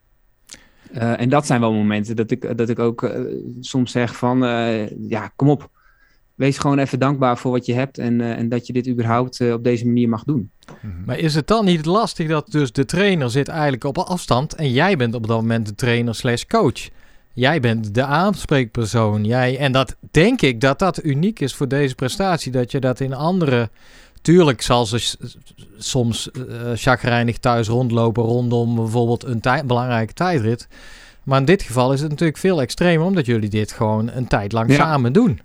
En 0.91 1.29
dat 1.29 1.45
zijn 1.45 1.59
wel 1.59 1.73
momenten 1.73 2.15
dat 2.15 2.31
ik, 2.31 2.57
dat 2.57 2.69
ik 2.69 2.79
ook 2.79 3.11
soms 3.59 3.91
zeg 3.91 4.15
van, 4.15 4.39
ja, 5.07 5.31
kom 5.35 5.49
op. 5.49 5.69
wees 6.39 6.57
gewoon 6.57 6.79
even 6.79 6.99
dankbaar 6.99 7.37
voor 7.37 7.51
wat 7.51 7.65
je 7.65 7.73
hebt 7.73 7.97
en, 7.97 8.21
eh, 8.21 8.31
en 8.31 8.49
dat 8.49 8.67
je 8.67 8.73
dit 8.73 8.87
überhaupt 8.87 9.39
eh, 9.39 9.53
op 9.53 9.63
deze 9.63 9.85
manier 9.85 10.09
mag 10.09 10.23
doen. 10.23 10.51
Mhm. 10.81 10.93
Maar 11.05 11.17
is 11.17 11.35
het 11.35 11.47
dan 11.47 11.65
niet 11.65 11.85
lastig 11.85 12.27
dat 12.27 12.51
dus 12.51 12.71
de 12.71 12.85
trainer 12.85 13.29
zit 13.29 13.47
eigenlijk 13.47 13.83
op 13.83 13.97
afstand 13.97 14.55
en 14.55 14.71
jij 14.71 14.95
bent 14.97 15.13
op 15.15 15.27
dat 15.27 15.37
moment 15.37 15.65
de 15.65 15.75
trainer 15.75 16.15
slash 16.15 16.43
coach? 16.43 16.89
Jij 17.33 17.59
bent 17.59 17.93
de 17.93 18.03
aanspreekpersoon. 18.03 19.25
Jij, 19.25 19.57
en 19.57 19.71
dat 19.71 19.95
denk 20.11 20.41
ik 20.41 20.61
dat 20.61 20.79
dat 20.79 21.03
uniek 21.03 21.39
is 21.39 21.55
voor 21.55 21.67
deze 21.67 21.95
prestatie. 21.95 22.51
Dat 22.51 22.71
je 22.71 22.79
dat 22.79 22.99
in 22.99 23.13
andere... 23.13 23.69
Tuurlijk 24.21 24.61
zal 24.61 24.85
ze 24.85 25.15
soms 25.77 26.31
eh 26.31 26.71
chagrijnig 26.75 27.37
thuis 27.37 27.67
rondlopen 27.67 28.23
rondom 28.23 28.75
bijvoorbeeld 28.75 29.23
een 29.23 29.39
tij- 29.39 29.65
belangrijke 29.65 30.13
tijdrit. 30.13 30.67
Maar 31.23 31.39
in 31.39 31.45
dit 31.45 31.61
geval 31.61 31.93
is 31.93 32.01
het 32.01 32.09
natuurlijk 32.09 32.37
veel 32.37 32.61
extremer 32.61 33.05
omdat 33.05 33.25
jullie 33.25 33.49
dit 33.49 33.71
gewoon 33.71 34.09
een 34.09 34.27
tijd 34.27 34.51
lang 34.51 34.69
Ja. 34.69 34.75
samen 34.75 35.13
doen. 35.13 35.39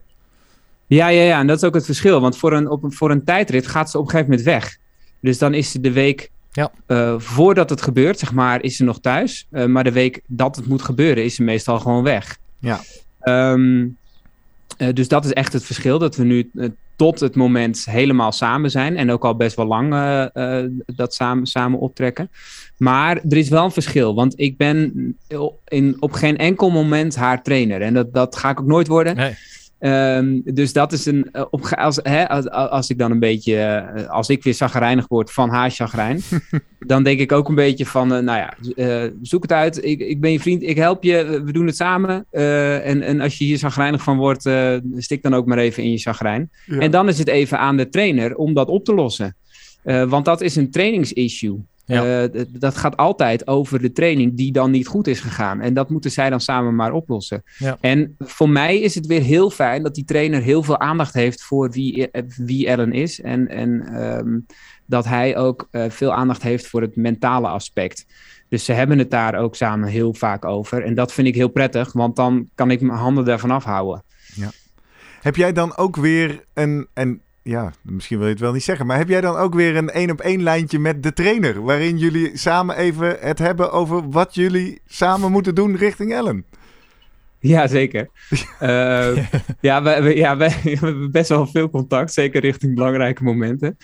Ja, 0.86 1.08
ja, 1.08 1.22
ja, 1.22 1.38
en 1.38 1.46
dat 1.46 1.56
is 1.56 1.64
ook 1.64 1.74
het 1.74 1.84
verschil. 1.84 2.20
Want 2.20 2.36
voor 2.36 2.52
een, 2.52 2.70
op 2.70 2.82
een, 2.82 2.92
voor 2.92 3.10
een 3.10 3.24
tijdrit 3.24 3.66
gaat 3.66 3.90
ze 3.90 3.98
op 3.98 4.04
een 4.04 4.10
gegeven 4.10 4.30
moment 4.30 4.48
weg. 4.48 4.76
Dus 5.20 5.38
dan 5.38 5.54
is 5.54 5.70
ze 5.70 5.80
de 5.80 5.92
week 5.92 6.30
Ja. 6.52 6.70
eh, 6.86 7.14
voordat 7.18 7.70
het 7.70 7.82
gebeurt, 7.82 8.18
zeg 8.18 8.32
maar, 8.32 8.62
is 8.62 8.76
ze 8.76 8.84
nog 8.84 9.00
thuis. 9.00 9.46
Eh, 9.50 9.64
maar 9.64 9.84
de 9.84 9.92
week 9.92 10.20
dat 10.26 10.56
het 10.56 10.66
moet 10.66 10.82
gebeuren, 10.82 11.24
is 11.24 11.34
ze 11.34 11.42
meestal 11.42 11.80
gewoon 11.80 12.02
weg. 12.02 12.36
Ja. 12.58 12.80
Ehm, 13.20 13.86
eh, 14.76 14.88
dus 14.92 15.08
dat 15.08 15.24
is 15.24 15.32
echt 15.32 15.52
het 15.52 15.64
verschil. 15.64 15.98
Dat 15.98 16.16
we 16.16 16.24
nu 16.24 16.50
tot 16.96 17.20
het 17.20 17.34
moment 17.34 17.84
helemaal 17.84 18.32
samen 18.32 18.70
zijn. 18.70 18.96
En 18.96 19.10
ook 19.10 19.24
al 19.24 19.36
best 19.36 19.56
wel 19.56 19.66
lang 19.66 19.90
dat 20.86 21.14
samen, 21.14 21.46
samen 21.46 21.78
optrekken. 21.78 22.30
Maar 22.76 23.16
er 23.16 23.36
is 23.36 23.48
wel 23.48 23.64
een 23.64 23.70
verschil. 23.70 24.14
Want 24.14 24.40
ik 24.40 24.56
ben 24.56 24.92
in, 25.68 25.96
op 26.00 26.12
geen 26.12 26.36
enkel 26.36 26.70
moment 26.70 27.16
haar 27.16 27.42
trainer. 27.42 27.82
En 27.82 27.94
dat, 27.94 28.12
dat 28.12 28.36
ga 28.36 28.50
ik 28.50 28.60
ook 28.60 28.66
nooit 28.66 28.86
worden. 28.86 29.16
Nee. 29.16 29.34
Ehm, 29.84 30.40
dus 30.44 30.72
dat 30.72 30.92
is 30.92 31.06
een. 31.06 31.28
eh, 31.32 31.44
op, 31.50 31.66
als, 31.76 31.98
hè, 32.02 32.28
als, 32.28 32.48
als 32.50 32.90
ik 32.90 32.98
dan 32.98 33.10
een 33.10 33.18
beetje. 33.18 33.56
eh, 33.56 34.10
als 34.10 34.28
ik 34.28 34.42
weer 34.42 34.54
chagrijnig 34.54 35.08
word 35.08 35.32
van 35.32 35.48
haar 35.50 35.70
chagrijn. 35.70 36.20
dan 36.86 37.02
denk 37.02 37.20
ik 37.20 37.32
ook 37.32 37.48
een 37.48 37.54
beetje 37.54 37.86
van. 37.86 38.14
eh, 38.14 38.20
nou 38.22 38.38
ja, 38.38 39.10
zoek 39.22 39.42
het 39.42 39.52
uit. 39.52 39.84
Ik, 39.84 40.00
ik 40.00 40.20
ben 40.20 40.32
je 40.32 40.40
vriend. 40.40 40.62
Ik 40.62 40.76
help 40.76 41.02
je. 41.02 41.42
We 41.44 41.52
doen 41.52 41.66
het 41.66 41.76
samen. 41.76 42.26
En, 42.30 43.02
en 43.02 43.20
als 43.20 43.38
je 43.38 43.44
hier 43.44 43.58
chagrijnig 43.58 44.02
van 44.02 44.16
wordt. 44.16 44.48
stik 44.96 45.22
dan 45.22 45.34
ook 45.34 45.46
maar 45.46 45.58
even 45.58 45.82
in 45.82 45.90
je 45.90 45.98
chagrijn. 45.98 46.50
Ja. 46.66 46.78
En 46.78 46.90
dan 46.90 47.08
is 47.08 47.18
het 47.18 47.28
even 47.28 47.58
aan 47.58 47.76
de 47.76 47.88
trainer 47.88 48.34
om 48.36 48.54
dat 48.54 48.68
op 48.68 48.84
te 48.84 48.94
lossen. 48.94 49.36
Want 49.82 50.24
dat 50.24 50.40
is 50.40 50.56
een 50.56 50.70
trainingsissue. 50.70 51.56
Ja. 51.86 52.22
Eh, 52.22 52.44
dat 52.48 52.76
gaat 52.76 52.96
altijd 52.96 53.46
over 53.46 53.80
de 53.80 53.92
training 53.92 54.36
die 54.36 54.52
dan 54.52 54.70
niet 54.70 54.86
goed 54.86 55.06
is 55.06 55.20
gegaan. 55.20 55.60
En 55.60 55.74
dat 55.74 55.90
moeten 55.90 56.10
zij 56.10 56.30
dan 56.30 56.40
samen 56.40 56.74
maar 56.74 56.92
oplossen. 56.92 57.42
Ja. 57.58 57.78
En 57.80 58.14
voor 58.18 58.48
mij 58.48 58.80
is 58.80 58.94
het 58.94 59.06
weer 59.06 59.22
heel 59.22 59.50
fijn 59.50 59.82
dat 59.82 59.94
die 59.94 60.04
trainer 60.04 60.42
heel 60.42 60.62
veel 60.62 60.80
aandacht 60.80 61.14
heeft 61.14 61.42
voor 61.42 61.70
wie, 61.70 62.10
eh, 62.10 62.22
wie 62.36 62.66
Ellen 62.66 62.92
is. 62.92 63.20
En, 63.20 63.48
en 63.48 63.86
ehm, 63.86 64.38
dat 64.86 65.04
hij 65.04 65.36
ook 65.36 65.68
eh, 65.70 65.84
veel 65.88 66.12
aandacht 66.12 66.42
heeft 66.42 66.66
voor 66.66 66.80
het 66.80 66.96
mentale 66.96 67.48
aspect. 67.48 68.06
Dus 68.48 68.64
ze 68.64 68.72
hebben 68.72 68.98
het 68.98 69.10
daar 69.10 69.34
ook 69.34 69.56
samen 69.56 69.88
heel 69.88 70.14
vaak 70.14 70.44
over. 70.44 70.84
En 70.84 70.94
dat 70.94 71.12
vind 71.12 71.26
ik 71.26 71.34
heel 71.34 71.48
prettig, 71.48 71.92
want 71.92 72.16
dan 72.16 72.48
kan 72.54 72.70
ik 72.70 72.80
mijn 72.80 72.98
handen 72.98 73.24
daarvan 73.24 73.50
afhouden. 73.50 74.02
Heb 75.20 75.36
jij 75.36 75.52
dan 75.52 75.76
ook 75.76 75.96
weer 75.96 76.44
een, 76.54 76.86
en 76.92 77.20
ja, 77.44 77.72
misschien 77.82 78.16
wil 78.18 78.26
je 78.26 78.32
het 78.32 78.42
wel 78.42 78.52
niet 78.52 78.62
zeggen, 78.62 78.86
maar 78.86 78.96
heb 78.98 79.08
jij 79.08 79.20
dan 79.20 79.36
ook 79.36 79.54
weer 79.54 79.76
een 79.76 79.90
één 79.90 80.10
op 80.10 80.20
één 80.20 80.42
lijntje 80.42 80.78
met 80.78 81.02
de 81.02 81.12
trainer, 81.12 81.62
waarin 81.62 81.98
jullie 81.98 82.38
samen 82.38 82.76
even 82.76 83.16
het 83.20 83.38
hebben 83.38 83.72
over 83.72 84.10
wat 84.10 84.34
jullie 84.34 84.80
samen 84.86 85.32
moeten 85.32 85.54
doen 85.54 85.76
richting 85.76 86.12
Ellen? 86.12 86.44
Ja, 87.38 87.66
zeker. 87.66 88.08
Eh, 88.58 89.16
ja, 89.60 89.82
wij- 89.82 90.16
ja 90.16 90.36
we 90.42 90.50
hebben 90.50 91.10
best 91.10 91.28
wel 91.28 91.46
veel 91.46 91.70
contact, 91.70 92.12
zeker 92.12 92.40
richting 92.40 92.74
belangrijke 92.74 93.22
momenten. 93.22 93.76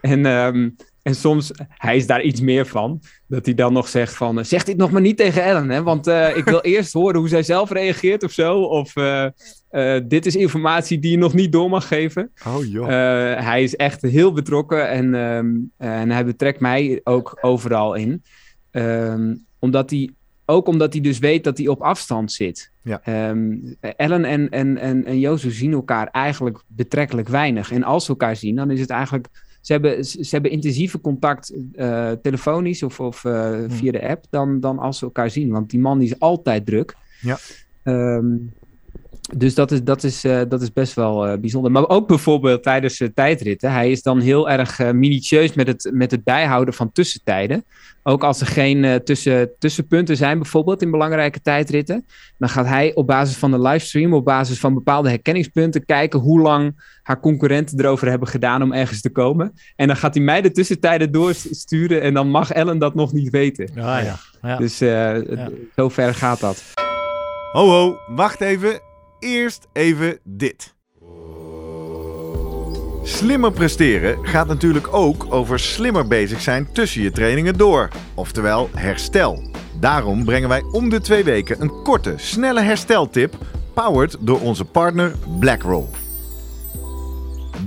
En, 0.00 0.26
ehm, 0.26 0.70
en 1.02 1.14
soms, 1.14 1.50
hij 1.68 1.96
is 1.96 2.06
daar 2.06 2.22
iets 2.22 2.40
meer 2.40 2.66
van, 2.66 3.00
dat 3.26 3.44
hij 3.44 3.54
dan 3.54 3.72
nog 3.72 3.88
zegt 3.88 4.16
van, 4.16 4.38
eh, 4.38 4.44
zeg 4.44 4.64
dit 4.64 4.76
nog 4.76 4.90
maar 4.90 5.00
niet 5.00 5.16
tegen 5.16 5.42
Ellen, 5.42 5.70
hè, 5.70 5.82
want 5.82 6.06
eh, 6.06 6.36
ik 6.36 6.44
wil 6.44 6.60
eerst 6.74 6.92
horen 6.92 7.18
hoe 7.18 7.28
zij 7.28 7.42
zelf 7.42 7.70
reageert 7.70 8.22
of 8.24 8.32
zo. 8.32 8.62
Of 8.62 8.96
eh, 8.96 9.26
eh, 9.70 10.02
dit 10.08 10.26
is 10.26 10.36
informatie 10.36 10.98
die 10.98 11.10
je 11.10 11.18
nog 11.18 11.34
niet 11.34 11.52
door 11.52 11.70
mag 11.70 11.88
geven. 11.88 12.30
Oh 12.46 12.64
joh. 12.64 12.84
Eh, 12.84 13.44
hij 13.44 13.62
is 13.62 13.76
echt 13.76 14.02
heel 14.02 14.32
betrokken 14.32 14.88
en, 14.88 15.14
ehm, 15.14 15.56
en 15.76 16.10
hij 16.10 16.24
betrekt 16.24 16.60
mij 16.60 17.00
ook 17.04 17.38
overal 17.40 17.94
in. 17.94 18.22
Ehm, 18.70 19.34
omdat 19.58 19.90
hij, 19.90 20.10
ook 20.46 20.66
omdat 20.66 20.92
hij 20.92 21.02
dus 21.02 21.18
weet 21.18 21.44
dat 21.44 21.58
hij 21.58 21.68
op 21.68 21.82
afstand 21.82 22.32
zit. 22.32 22.70
Ja. 22.82 23.00
Ehm, 23.04 23.56
Ellen 23.80 24.24
en, 24.24 24.48
en, 24.48 24.78
en, 24.78 25.04
en 25.04 25.18
Jozu 25.18 25.50
zien 25.50 25.72
elkaar 25.72 26.06
eigenlijk 26.06 26.62
betrekkelijk 26.66 27.28
weinig. 27.28 27.72
En 27.72 27.82
als 27.82 28.04
ze 28.04 28.10
elkaar 28.10 28.36
zien, 28.36 28.56
dan 28.56 28.70
is 28.70 28.80
het 28.80 28.90
eigenlijk... 28.90 29.28
Ze 29.60 29.72
hebben, 29.72 30.04
ze 30.04 30.28
hebben 30.30 30.50
intensieve 30.50 31.00
contact 31.00 31.52
eh, 31.72 32.10
telefonisch 32.22 32.82
of, 32.82 33.00
of 33.00 33.24
eh, 33.24 33.48
Hmm. 33.50 33.70
via 33.70 33.92
de 33.92 34.08
app 34.08 34.24
dan, 34.30 34.60
dan 34.60 34.78
als 34.78 34.98
ze 34.98 35.04
elkaar 35.04 35.30
zien. 35.30 35.50
Want 35.50 35.70
die 35.70 35.80
man 35.80 35.98
die 35.98 36.08
is 36.08 36.18
altijd 36.18 36.66
druk. 36.66 36.96
Ja. 37.20 37.38
Ehm, 37.82 38.36
dus 39.36 39.54
dat 39.54 39.70
is, 39.70 39.82
dat 39.82 40.04
is, 40.04 40.24
eh, 40.24 40.40
dat 40.48 40.62
is 40.62 40.72
best 40.72 40.94
wel 40.94 41.26
eh, 41.26 41.38
bijzonder. 41.38 41.70
Maar 41.70 41.88
ook 41.88 42.08
bijvoorbeeld 42.08 42.62
tijdens 42.62 42.98
de 42.98 43.12
tijdritten. 43.12 43.72
Hij 43.72 43.90
is 43.90 44.02
dan 44.02 44.20
heel 44.20 44.50
erg 44.50 44.78
eh, 44.78 44.90
minutieus 44.90 45.54
met 45.54 45.66
het, 45.66 45.90
met 45.92 46.10
het 46.10 46.24
bijhouden 46.24 46.74
van 46.74 46.92
tussentijden. 46.92 47.64
Ook 48.02 48.24
als 48.24 48.40
er 48.40 48.46
geen 48.46 48.84
eh, 48.84 48.94
tussen, 48.94 49.50
tussenpunten 49.58 50.16
zijn, 50.16 50.38
bijvoorbeeld 50.38 50.82
in 50.82 50.90
belangrijke 50.90 51.40
tijdritten. 51.40 52.06
Dan 52.38 52.48
gaat 52.48 52.66
hij 52.66 52.94
op 52.94 53.06
basis 53.06 53.36
van 53.36 53.50
de 53.50 53.60
livestream, 53.60 54.14
op 54.14 54.24
basis 54.24 54.58
van 54.58 54.74
bepaalde 54.74 55.08
herkenningspunten, 55.08 55.84
kijken 55.84 56.20
hoe 56.20 56.40
lang 56.40 56.82
haar 57.02 57.20
concurrenten 57.20 57.80
erover 57.80 58.08
hebben 58.08 58.28
gedaan 58.28 58.62
om 58.62 58.72
ergens 58.72 59.00
te 59.00 59.10
komen. 59.10 59.52
En 59.76 59.86
dan 59.86 59.96
gaat 59.96 60.14
hij 60.14 60.24
mij 60.24 60.42
de 60.42 60.50
tussentijden 60.50 61.12
doorsturen 61.12 62.02
en 62.02 62.14
dan 62.14 62.28
mag 62.28 62.50
Ellen 62.50 62.78
dat 62.78 62.94
nog 62.94 63.12
niet 63.12 63.30
weten. 63.30 63.70
Ja, 63.74 63.98
ja. 63.98 64.16
ja. 64.42 64.56
Dus 64.56 64.80
eh, 64.80 65.16
zo 65.76 65.88
ver 65.88 66.14
gaat 66.14 66.40
dat. 66.40 66.62
Ho 67.52 67.68
ho, 67.68 67.96
wacht 68.14 68.40
even. 68.40 68.89
Eerst 69.20 69.66
even 69.72 70.18
dit. 70.24 70.74
Slimmer 73.02 73.52
presteren 73.52 74.26
gaat 74.26 74.46
natuurlijk 74.46 74.94
ook 74.94 75.26
over 75.28 75.58
slimmer 75.58 76.06
bezig 76.06 76.40
zijn 76.40 76.72
tussen 76.72 77.02
je 77.02 77.10
trainingen 77.10 77.56
door. 77.56 77.88
Oftewel 78.14 78.68
herstel. 78.74 79.42
Daarom 79.80 80.24
brengen 80.24 80.48
wij 80.48 80.62
om 80.62 80.88
de 80.88 81.00
twee 81.00 81.24
weken 81.24 81.62
een 81.62 81.82
korte, 81.82 82.14
snelle 82.16 82.60
hersteltip, 82.60 83.34
powered 83.74 84.16
door 84.20 84.40
onze 84.40 84.64
partner 84.64 85.14
BlackRoll. 85.38 85.86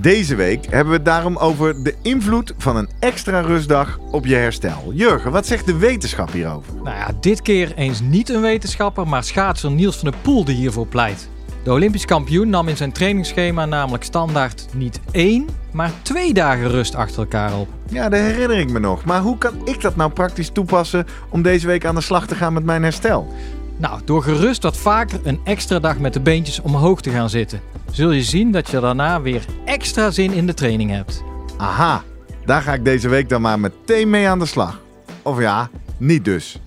Deze 0.00 0.34
week 0.34 0.64
hebben 0.64 0.88
we 0.88 0.96
het 0.96 1.04
daarom 1.04 1.36
over 1.36 1.82
de 1.82 1.94
invloed 2.02 2.54
van 2.56 2.76
een 2.76 2.88
extra 2.98 3.40
rustdag 3.40 3.98
op 4.10 4.26
je 4.26 4.34
herstel. 4.34 4.92
Jurgen, 4.92 5.30
wat 5.30 5.46
zegt 5.46 5.66
de 5.66 5.76
wetenschap 5.76 6.32
hierover? 6.32 6.74
Nou 6.74 6.96
ja, 6.96 7.10
dit 7.20 7.42
keer 7.42 7.74
eens 7.74 8.00
niet 8.00 8.28
een 8.28 8.40
wetenschapper, 8.40 9.08
maar 9.08 9.24
schaatser 9.24 9.70
Niels 9.70 9.96
van 9.96 10.10
der 10.10 10.20
Poel 10.20 10.44
die 10.44 10.54
hiervoor 10.54 10.86
pleit. 10.86 11.28
De 11.64 11.72
Olympisch 11.72 12.04
kampioen 12.04 12.48
nam 12.48 12.68
in 12.68 12.76
zijn 12.76 12.92
trainingsschema 12.92 13.64
namelijk 13.64 14.04
standaard 14.04 14.66
niet 14.72 15.00
één, 15.10 15.48
maar 15.72 15.90
twee 16.02 16.34
dagen 16.34 16.68
rust 16.68 16.94
achter 16.94 17.18
elkaar 17.18 17.58
op. 17.58 17.68
Ja, 17.88 18.08
dat 18.08 18.20
herinner 18.20 18.58
ik 18.58 18.70
me 18.70 18.78
nog. 18.78 19.04
Maar 19.04 19.20
hoe 19.20 19.38
kan 19.38 19.54
ik 19.64 19.80
dat 19.80 19.96
nou 19.96 20.10
praktisch 20.10 20.48
toepassen 20.48 21.06
om 21.28 21.42
deze 21.42 21.66
week 21.66 21.84
aan 21.84 21.94
de 21.94 22.00
slag 22.00 22.26
te 22.26 22.34
gaan 22.34 22.52
met 22.52 22.64
mijn 22.64 22.82
herstel? 22.82 23.32
Nou, 23.76 24.00
door 24.04 24.22
gerust 24.22 24.62
wat 24.62 24.76
vaker 24.76 25.20
een 25.22 25.40
extra 25.44 25.78
dag 25.78 25.98
met 25.98 26.12
de 26.12 26.20
beentjes 26.20 26.60
omhoog 26.60 27.00
te 27.00 27.10
gaan 27.10 27.30
zitten, 27.30 27.60
zul 27.90 28.10
je 28.10 28.22
zien 28.22 28.50
dat 28.52 28.70
je 28.70 28.80
daarna 28.80 29.20
weer 29.20 29.44
extra 29.64 30.10
zin 30.10 30.32
in 30.32 30.46
de 30.46 30.54
training 30.54 30.90
hebt. 30.90 31.22
Aha, 31.56 32.02
daar 32.44 32.62
ga 32.62 32.72
ik 32.72 32.84
deze 32.84 33.08
week 33.08 33.28
dan 33.28 33.40
maar 33.40 33.60
meteen 33.60 34.10
mee 34.10 34.28
aan 34.28 34.38
de 34.38 34.46
slag. 34.46 34.80
Of 35.22 35.40
ja, 35.40 35.70
niet 35.96 36.24
dus. 36.24 36.60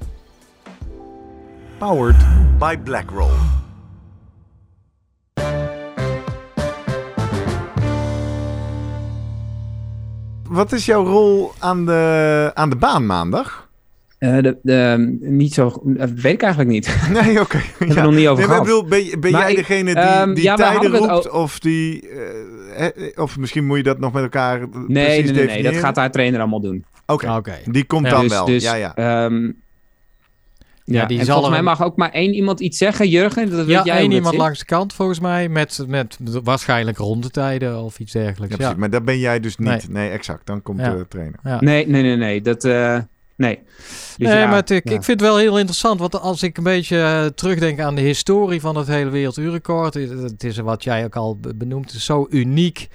Powered 1.78 2.26
by 2.60 2.78
BlackRoll. 2.84 3.57
Wat 10.50 10.72
is 10.72 10.86
jouw 10.86 11.06
rol 11.06 11.52
aan 11.60 11.86
de, 11.86 12.52
aan 12.54 12.70
de 12.70 12.76
baan 12.76 13.06
maandag? 13.06 13.70
Eh, 14.18 14.38
de, 14.38 14.58
de, 14.62 15.18
niet 15.20 15.54
zo, 15.54 15.82
dat 15.84 16.10
weet 16.10 16.34
ik 16.34 16.42
eigenlijk 16.42 16.72
niet. 16.72 16.98
Nee, 17.22 17.40
oké. 17.40 17.58
hebben 17.78 17.96
we 17.96 18.02
nog 18.02 18.14
niet 18.16 18.28
over 18.28 18.38
Nee, 18.38 18.48
gehad. 18.48 18.64
bedoel, 18.64 18.86
ben, 19.20 19.32
jij 19.32 19.50
ik- 19.50 19.56
degene 19.58 19.94
die, 19.94 20.04
ehm, 20.04 20.34
die 20.34 20.44
ja, 20.44 20.56
tijden 20.56 20.98
roept? 20.98 21.30
Of, 21.32 21.60
die, 21.60 22.10
eh, 22.10 22.86
eh, 22.86 22.92
of 23.16 23.38
misschien 23.38 23.66
moet 23.66 23.78
je 23.78 23.84
dat 23.84 24.00
nog 24.00 24.14
met 24.14 24.24
elkaar 24.24 24.60
Nee, 24.60 25.06
precies 25.06 25.32
nee, 25.32 25.46
nee, 25.46 25.62
nee, 25.62 25.64
dat 25.72 25.76
gaat 25.82 25.96
haar 25.96 26.12
trainer 26.12 26.40
allemaal 26.40 26.62
doen. 26.62 26.86
Oké, 27.06 27.32
Oké. 27.36 27.58
die 27.66 27.84
komt 27.86 28.06
Ja, 28.06 28.12
dan 28.12 28.22
dus, 28.22 28.32
wel. 28.32 28.46
Dus, 28.46 28.64
ja, 28.64 28.74
ja. 28.76 28.96
ehm, 28.96 29.52
ja, 30.96 31.06
die 31.06 31.20
en 31.20 31.26
zal 31.26 31.34
volgens 31.34 31.56
mij 31.56 31.64
mag 31.64 31.84
ook 31.84 31.96
maar 31.96 32.12
één 32.12 32.34
iemand 32.34 32.60
iets 32.60 32.78
zeggen, 32.78 33.10
Jurgen. 33.10 33.50
Dat 33.50 33.66
weet 33.66 33.76
Ja, 33.76 33.84
jij 33.84 33.98
één 33.98 34.12
iemand 34.12 34.34
zit. 34.34 34.44
langs 34.44 34.60
de 34.60 34.66
kant 34.66 34.94
volgens 34.94 35.20
mij 35.20 35.50
met, 35.50 35.84
met 35.88 36.18
waarschijnlijk 36.44 36.98
rondetijden 36.98 37.84
of 37.84 38.00
iets 38.00 38.12
dergelijks. 38.12 38.56
Ja, 38.56 38.58
precies. 38.62 38.76
Maar 38.80 38.90
dat 38.90 39.06
ben 39.06 39.20
jij 39.20 39.40
dus 39.40 39.58
niet. 39.58 39.68
Nee. 39.68 39.82
Nee, 39.90 40.10
exact. 40.10 40.46
Dan 40.46 40.62
komt 40.62 40.80
Ja. 40.80 40.96
de 40.96 41.08
trainer. 41.08 41.40
Ja. 41.44 41.62
Nee, 41.62 41.88
nee, 41.88 42.02
nee, 42.02 42.16
nee. 42.16 42.42
Dat, 42.42 42.64
eh, 42.64 42.98
Nee. 43.36 43.60
Dus 44.18 44.28
nee, 44.28 44.38
ja, 44.38 44.48
maar 44.48 44.72
ik, 44.72 44.84
ik 44.84 45.04
vind 45.04 45.08
het 45.08 45.22
wel 45.22 45.38
heel 45.38 45.58
interessant. 45.58 46.00
Want 46.00 46.20
als 46.22 46.44
ik 46.44 46.58
een 46.58 46.64
beetje 46.64 46.98
uh, 46.98 47.26
terugdenk 47.26 47.80
aan 47.80 47.96
de 47.96 48.02
historie 48.02 48.60
van 48.60 48.76
het 48.76 48.88
hele 48.88 49.10
werelduurrecord. 49.10 49.94
Het, 49.94 50.10
het 50.10 50.44
is 50.44 50.58
wat 50.58 50.84
jij 50.84 51.04
ook 51.06 51.16
al 51.16 51.40
benoemt. 51.56 51.92
zo 51.92 52.28
uniek 52.30 52.88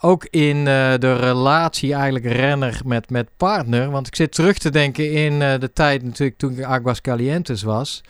ook 0.00 0.26
in 0.30 0.56
uh, 0.56 0.64
de 0.98 1.16
relatie 1.16 1.94
eigenlijk 1.94 2.24
renner 2.24 2.80
met, 2.84 3.10
met 3.10 3.28
partner. 3.36 3.90
Want 3.90 4.06
ik 4.06 4.16
zit 4.16 4.32
terug 4.32 4.58
te 4.58 4.70
denken 4.70 5.12
in 5.12 5.32
uh, 5.32 5.52
de 5.58 5.72
tijd 5.72 6.02
natuurlijk 6.02 6.38
toen 6.38 6.52
ik 6.52 6.62
Aguas 6.64 7.00
Calientes 7.00 7.62
was. 7.62 8.00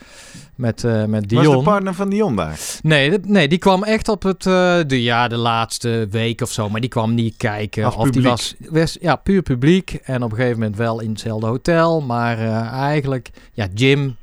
Met, 0.54 0.82
uh, 0.82 1.04
met 1.04 1.28
Dion. 1.28 1.44
Was 1.44 1.56
de 1.56 1.62
partner 1.62 1.94
van 1.94 2.10
Dion 2.10 2.36
daar? 2.36 2.58
Nee, 2.82 3.10
dat, 3.10 3.24
nee 3.24 3.48
die 3.48 3.58
kwam 3.58 3.84
echt 3.84 4.08
op 4.08 4.22
het, 4.22 4.42
de, 4.42 5.02
ja, 5.02 5.28
de 5.28 5.36
laatste 5.36 6.06
week 6.10 6.40
of 6.40 6.50
zo. 6.52 6.68
Maar 6.68 6.80
die 6.80 6.90
kwam 6.90 7.14
niet 7.14 7.36
kijken. 7.36 7.84
Als 7.84 7.94
of 7.94 8.04
publiek. 8.04 8.22
die 8.22 8.30
was, 8.30 8.54
was, 8.70 8.96
ja, 9.00 9.16
puur 9.16 9.42
publiek. 9.42 9.92
En 9.92 10.22
op 10.22 10.30
een 10.30 10.36
gegeven 10.36 10.58
moment 10.58 10.76
wel 10.76 11.00
in 11.00 11.10
hetzelfde 11.10 11.46
hotel. 11.46 12.00
Maar 12.00 12.38
eigenlijk, 12.72 13.30
ja, 13.52 13.66
Jim 13.74 14.16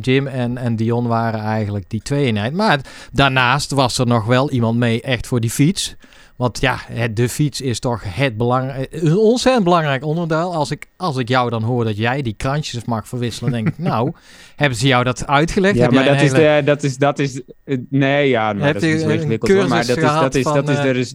Jim 0.00 0.26
en, 0.26 0.58
en 0.58 0.76
Dion 0.76 1.06
waren 1.06 1.40
eigenlijk 1.40 1.84
die 1.88 2.02
twee 2.02 2.24
eenheid. 2.24 2.52
Maar 2.52 2.80
daarnaast 3.12 3.70
was 3.70 3.98
er 3.98 4.06
nog 4.06 4.24
wel 4.24 4.50
iemand 4.50 4.78
mee 4.78 5.02
echt 5.02 5.26
voor 5.26 5.40
die 5.40 5.50
fiets. 5.50 5.96
Want 6.38 6.60
ja, 6.60 6.80
de 7.12 7.28
fiets 7.28 7.60
is 7.60 7.80
toch 7.80 8.02
het 8.04 8.36
belangrijk, 8.36 8.88
een 8.90 9.16
ontzettend 9.16 9.64
belangrijk 9.64 10.04
onderdeel. 10.04 10.54
Als 10.54 10.70
ik, 10.70 10.86
als 10.96 11.16
ik 11.16 11.28
jou 11.28 11.50
dan 11.50 11.62
hoor 11.62 11.84
dat 11.84 11.96
jij 11.96 12.22
die 12.22 12.34
krantjes 12.36 12.84
mag 12.84 13.08
verwisselen, 13.08 13.52
denk 13.52 13.68
ik, 13.68 13.78
nou, 13.90 14.12
hebben 14.56 14.78
ze 14.78 14.86
jou 14.86 15.04
dat 15.04 15.26
uitgelegd? 15.26 15.74
Ja, 15.74 15.82
Heb 15.82 15.92
maar 15.92 16.04
dat, 16.04 16.20
is 16.20 16.30
de, 16.30 16.62
dat 16.64 16.82
is, 16.82 16.96
dat 16.96 17.18
is, 17.18 17.42
eh, 17.64 17.78
nee, 17.90 18.28
ja, 18.28 18.52
maar 18.52 18.72
dat 18.72 18.82
is 18.82 19.00
zo 19.00 19.08
een 19.08 19.14
ingewikkeld. 19.14 19.68
Maar 19.68 19.86
dat 19.86 19.96
is, 19.96 20.02
dat 20.02 20.34
is, 20.34 20.44
dat 20.44 20.54
van, 20.54 20.70
is, 20.70 20.78
eh, 20.78 20.84
er 20.84 20.96
is, 20.96 21.14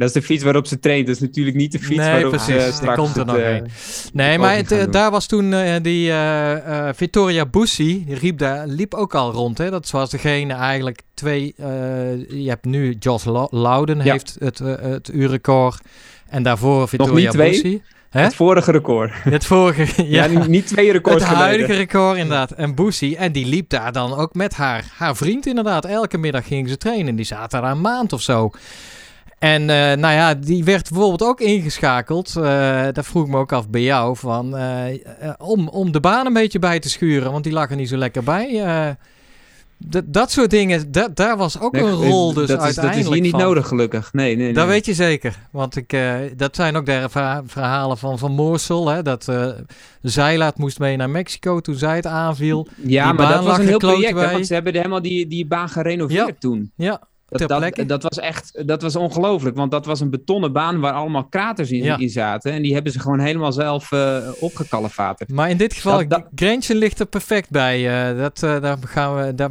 dat 0.00 0.08
is 0.08 0.14
de 0.14 0.22
fiets 0.22 0.42
waarop 0.44 0.66
ze 0.66 0.78
traint. 0.78 1.06
Dat 1.06 1.14
is 1.14 1.20
natuurlijk 1.20 1.56
niet 1.56 1.72
de 1.72 1.78
fiets 1.78 1.96
Nee, 2.00 2.10
waarop 2.12 2.30
precies. 2.30 2.46
ze 2.54 2.64
Die 2.64 2.72
straks 2.72 2.96
komt 2.96 3.16
er 3.16 3.26
nog 3.26 3.36
eh, 3.36 3.54
een. 3.54 3.66
Nee, 4.12 4.38
maar 4.38 4.56
het, 4.56 4.72
eh, 4.72 4.84
daar 4.90 5.10
was 5.10 5.26
toen 5.26 5.52
eh, 5.52 5.74
die 5.82 6.10
eh, 6.10 6.88
eh, 6.88 6.94
Vittoria 6.94 7.46
Bussi, 7.46 8.04
die 8.04 8.14
riep 8.14 8.38
daar, 8.38 8.66
liep 8.66 8.94
ook 8.94 9.14
al 9.14 9.32
rond. 9.32 9.58
Hè? 9.58 9.70
Dat 9.70 9.90
was 9.90 10.10
degene 10.10 10.52
eigenlijk 10.54 11.00
twee. 11.14 11.54
eh, 11.56 11.66
je 12.30 12.48
hebt 12.48 12.64
nu 12.64 12.96
Jos 12.98 13.24
Lo- 13.24 13.48
Louden 13.50 13.96
Ja. 14.04 14.12
heeft 14.12 14.36
het, 14.38 14.60
eh, 14.60 14.74
het 14.80 15.10
uurrecord. 15.12 15.80
En 16.28 16.42
daarvoor 16.42 16.88
Vittoria 16.88 17.30
twee? 17.30 17.50
Bussi. 17.50 17.82
Hè? 18.10 18.20
Het 18.22 18.34
vorige 18.34 18.70
record. 18.70 19.12
Het 19.14 19.44
vorige. 19.46 20.02
Ja, 20.08 20.24
ja. 20.24 20.38
niet, 20.38 20.48
niet 20.48 20.66
twee 20.66 20.92
records 20.92 21.24
Het 21.24 21.34
huidige 21.34 21.64
geleden. 21.72 21.86
record 21.86 22.16
inderdaad. 22.16 22.50
En 22.50 22.74
Boesie. 22.74 23.16
En 23.16 23.32
die 23.32 23.46
liep 23.46 23.68
daar 23.68 23.92
dan 23.92 24.14
ook 24.14 24.34
met 24.34 24.54
haar, 24.54 24.84
haar 24.96 25.16
vriend 25.16 25.46
inderdaad. 25.46 25.84
Elke 25.84 26.18
middag 26.18 26.46
gingen 26.46 26.68
ze 26.68 26.76
trainen. 26.76 27.16
Die 27.16 27.24
zaten 27.24 27.62
daar 27.62 27.70
een 27.70 27.80
maand 27.80 28.12
of 28.12 28.20
zo. 28.22 28.50
En 29.40 29.60
eh, 29.60 29.76
nou 29.96 30.14
ja, 30.14 30.34
die 30.34 30.64
werd 30.64 30.88
bijvoorbeeld 30.90 31.22
ook 31.22 31.40
ingeschakeld. 31.40 32.36
eh 32.36 32.86
dat 32.92 33.06
vroeg 33.06 33.24
ik 33.24 33.30
me 33.30 33.36
ook 33.38 33.52
af 33.52 33.68
bij 33.68 33.82
jou. 33.82 34.16
Van, 34.16 34.56
eh, 34.56 34.84
om, 35.38 35.68
om 35.68 35.92
de 35.92 36.00
baan 36.00 36.26
een 36.26 36.32
beetje 36.32 36.58
bij 36.58 36.78
te 36.80 36.88
schuren. 36.90 37.32
Want 37.32 37.44
die 37.44 37.52
lag 37.52 37.70
er 37.70 37.76
niet 37.76 37.88
zo 37.88 37.96
lekker 37.96 38.22
bij. 38.24 38.62
Eh, 38.64 38.88
dat- 39.76 40.04
dat 40.06 40.30
soort 40.30 40.50
dingen. 40.50 40.92
Daar 41.14 41.36
was 41.36 41.60
ook 41.60 41.72
Nee, 41.72 41.82
een 41.82 41.90
rol 41.92 42.32
dus 42.32 42.48
dat, 42.48 42.66
is, 42.66 42.74
dat 42.74 42.94
is 42.96 43.08
hier 43.08 43.20
niet 43.20 43.30
van. 43.30 43.40
nodig, 43.40 43.68
gelukkig. 43.68 44.12
Nee, 44.12 44.36
nee, 44.36 44.44
nee. 44.44 44.52
Dat 44.54 44.66
weet 44.66 44.86
je 44.86 44.94
zeker. 44.94 45.36
Want 45.50 45.76
ik, 45.76 45.96
dat 46.36 46.56
zijn 46.56 46.76
ook 46.76 46.86
de 46.86 47.06
verha- 47.10 47.42
verhalen 47.46 47.98
van 47.98 48.18
Van 48.18 48.32
Moorsel. 48.32 48.88
Hè, 48.88 49.02
dat 49.02 49.28
eh 49.28 49.46
Zeilaat 50.02 50.58
moest 50.58 50.78
mee 50.78 50.96
naar 50.96 51.10
Mexico 51.10 51.60
toen 51.60 51.74
zij 51.74 51.96
het 51.96 52.06
aanviel. 52.06 52.66
Ja, 52.76 53.04
die 53.04 53.12
maar 53.18 53.32
dat 53.32 53.44
was 53.44 53.58
een 53.58 53.66
heel 53.66 53.78
project. 53.78 54.20
hè, 54.20 54.30
want 54.32 54.46
ze 54.46 54.54
hebben 54.54 54.74
helemaal 54.74 55.02
die, 55.02 55.26
die 55.26 55.46
baan 55.46 55.68
gerenoveerd 55.68 56.26
Ja. 56.28 56.34
toen. 56.38 56.72
Ja, 56.76 57.00
Dat, 57.30 57.88
dat, 57.88 58.02
was 58.02 58.18
echt, 58.18 58.62
dat 58.66 58.82
was 58.82 58.96
ongelooflijk. 58.96 59.56
Want 59.56 59.70
dat 59.70 59.86
was 59.86 60.00
een 60.00 60.10
betonnen 60.10 60.52
baan 60.52 60.80
waar 60.80 60.92
allemaal 60.92 61.24
kraters 61.24 61.70
in, 61.70 61.82
Ja. 61.82 61.98
in 61.98 62.08
zaten. 62.10 62.52
En 62.52 62.62
die 62.62 62.74
hebben 62.74 62.92
ze 62.92 63.00
gewoon 63.00 63.20
helemaal 63.20 63.52
zelf 63.52 63.92
opgekalefaterd. 64.40 65.30
Maar 65.32 65.50
in 65.50 65.56
dit 65.56 65.74
geval, 65.74 66.08
Dat- 66.08 66.26
Grenchen 66.34 66.76
ligt 66.76 67.00
er 67.00 67.06
perfect 67.06 67.50
bij. 67.50 68.08
eh, 68.10 68.18
dat, 68.18 68.42
eh, 68.42 68.60
daar 68.60 68.76
gaan 68.84 69.16
we, 69.16 69.34
daar, 69.34 69.50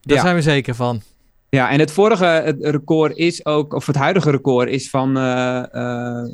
daar 0.00 0.16
Ja. 0.16 0.20
zijn 0.22 0.34
we 0.34 0.42
zeker 0.42 0.74
van. 0.74 1.02
Ja, 1.48 1.70
en 1.70 1.78
het 1.78 1.90
vorige 1.90 2.24
het 2.24 2.56
record 2.60 3.16
is 3.16 3.46
ook, 3.46 3.72
of 3.74 3.86
het 3.86 3.96
huidige 3.96 4.30
record 4.30 4.68
is 4.68 4.90
van, 4.90 5.14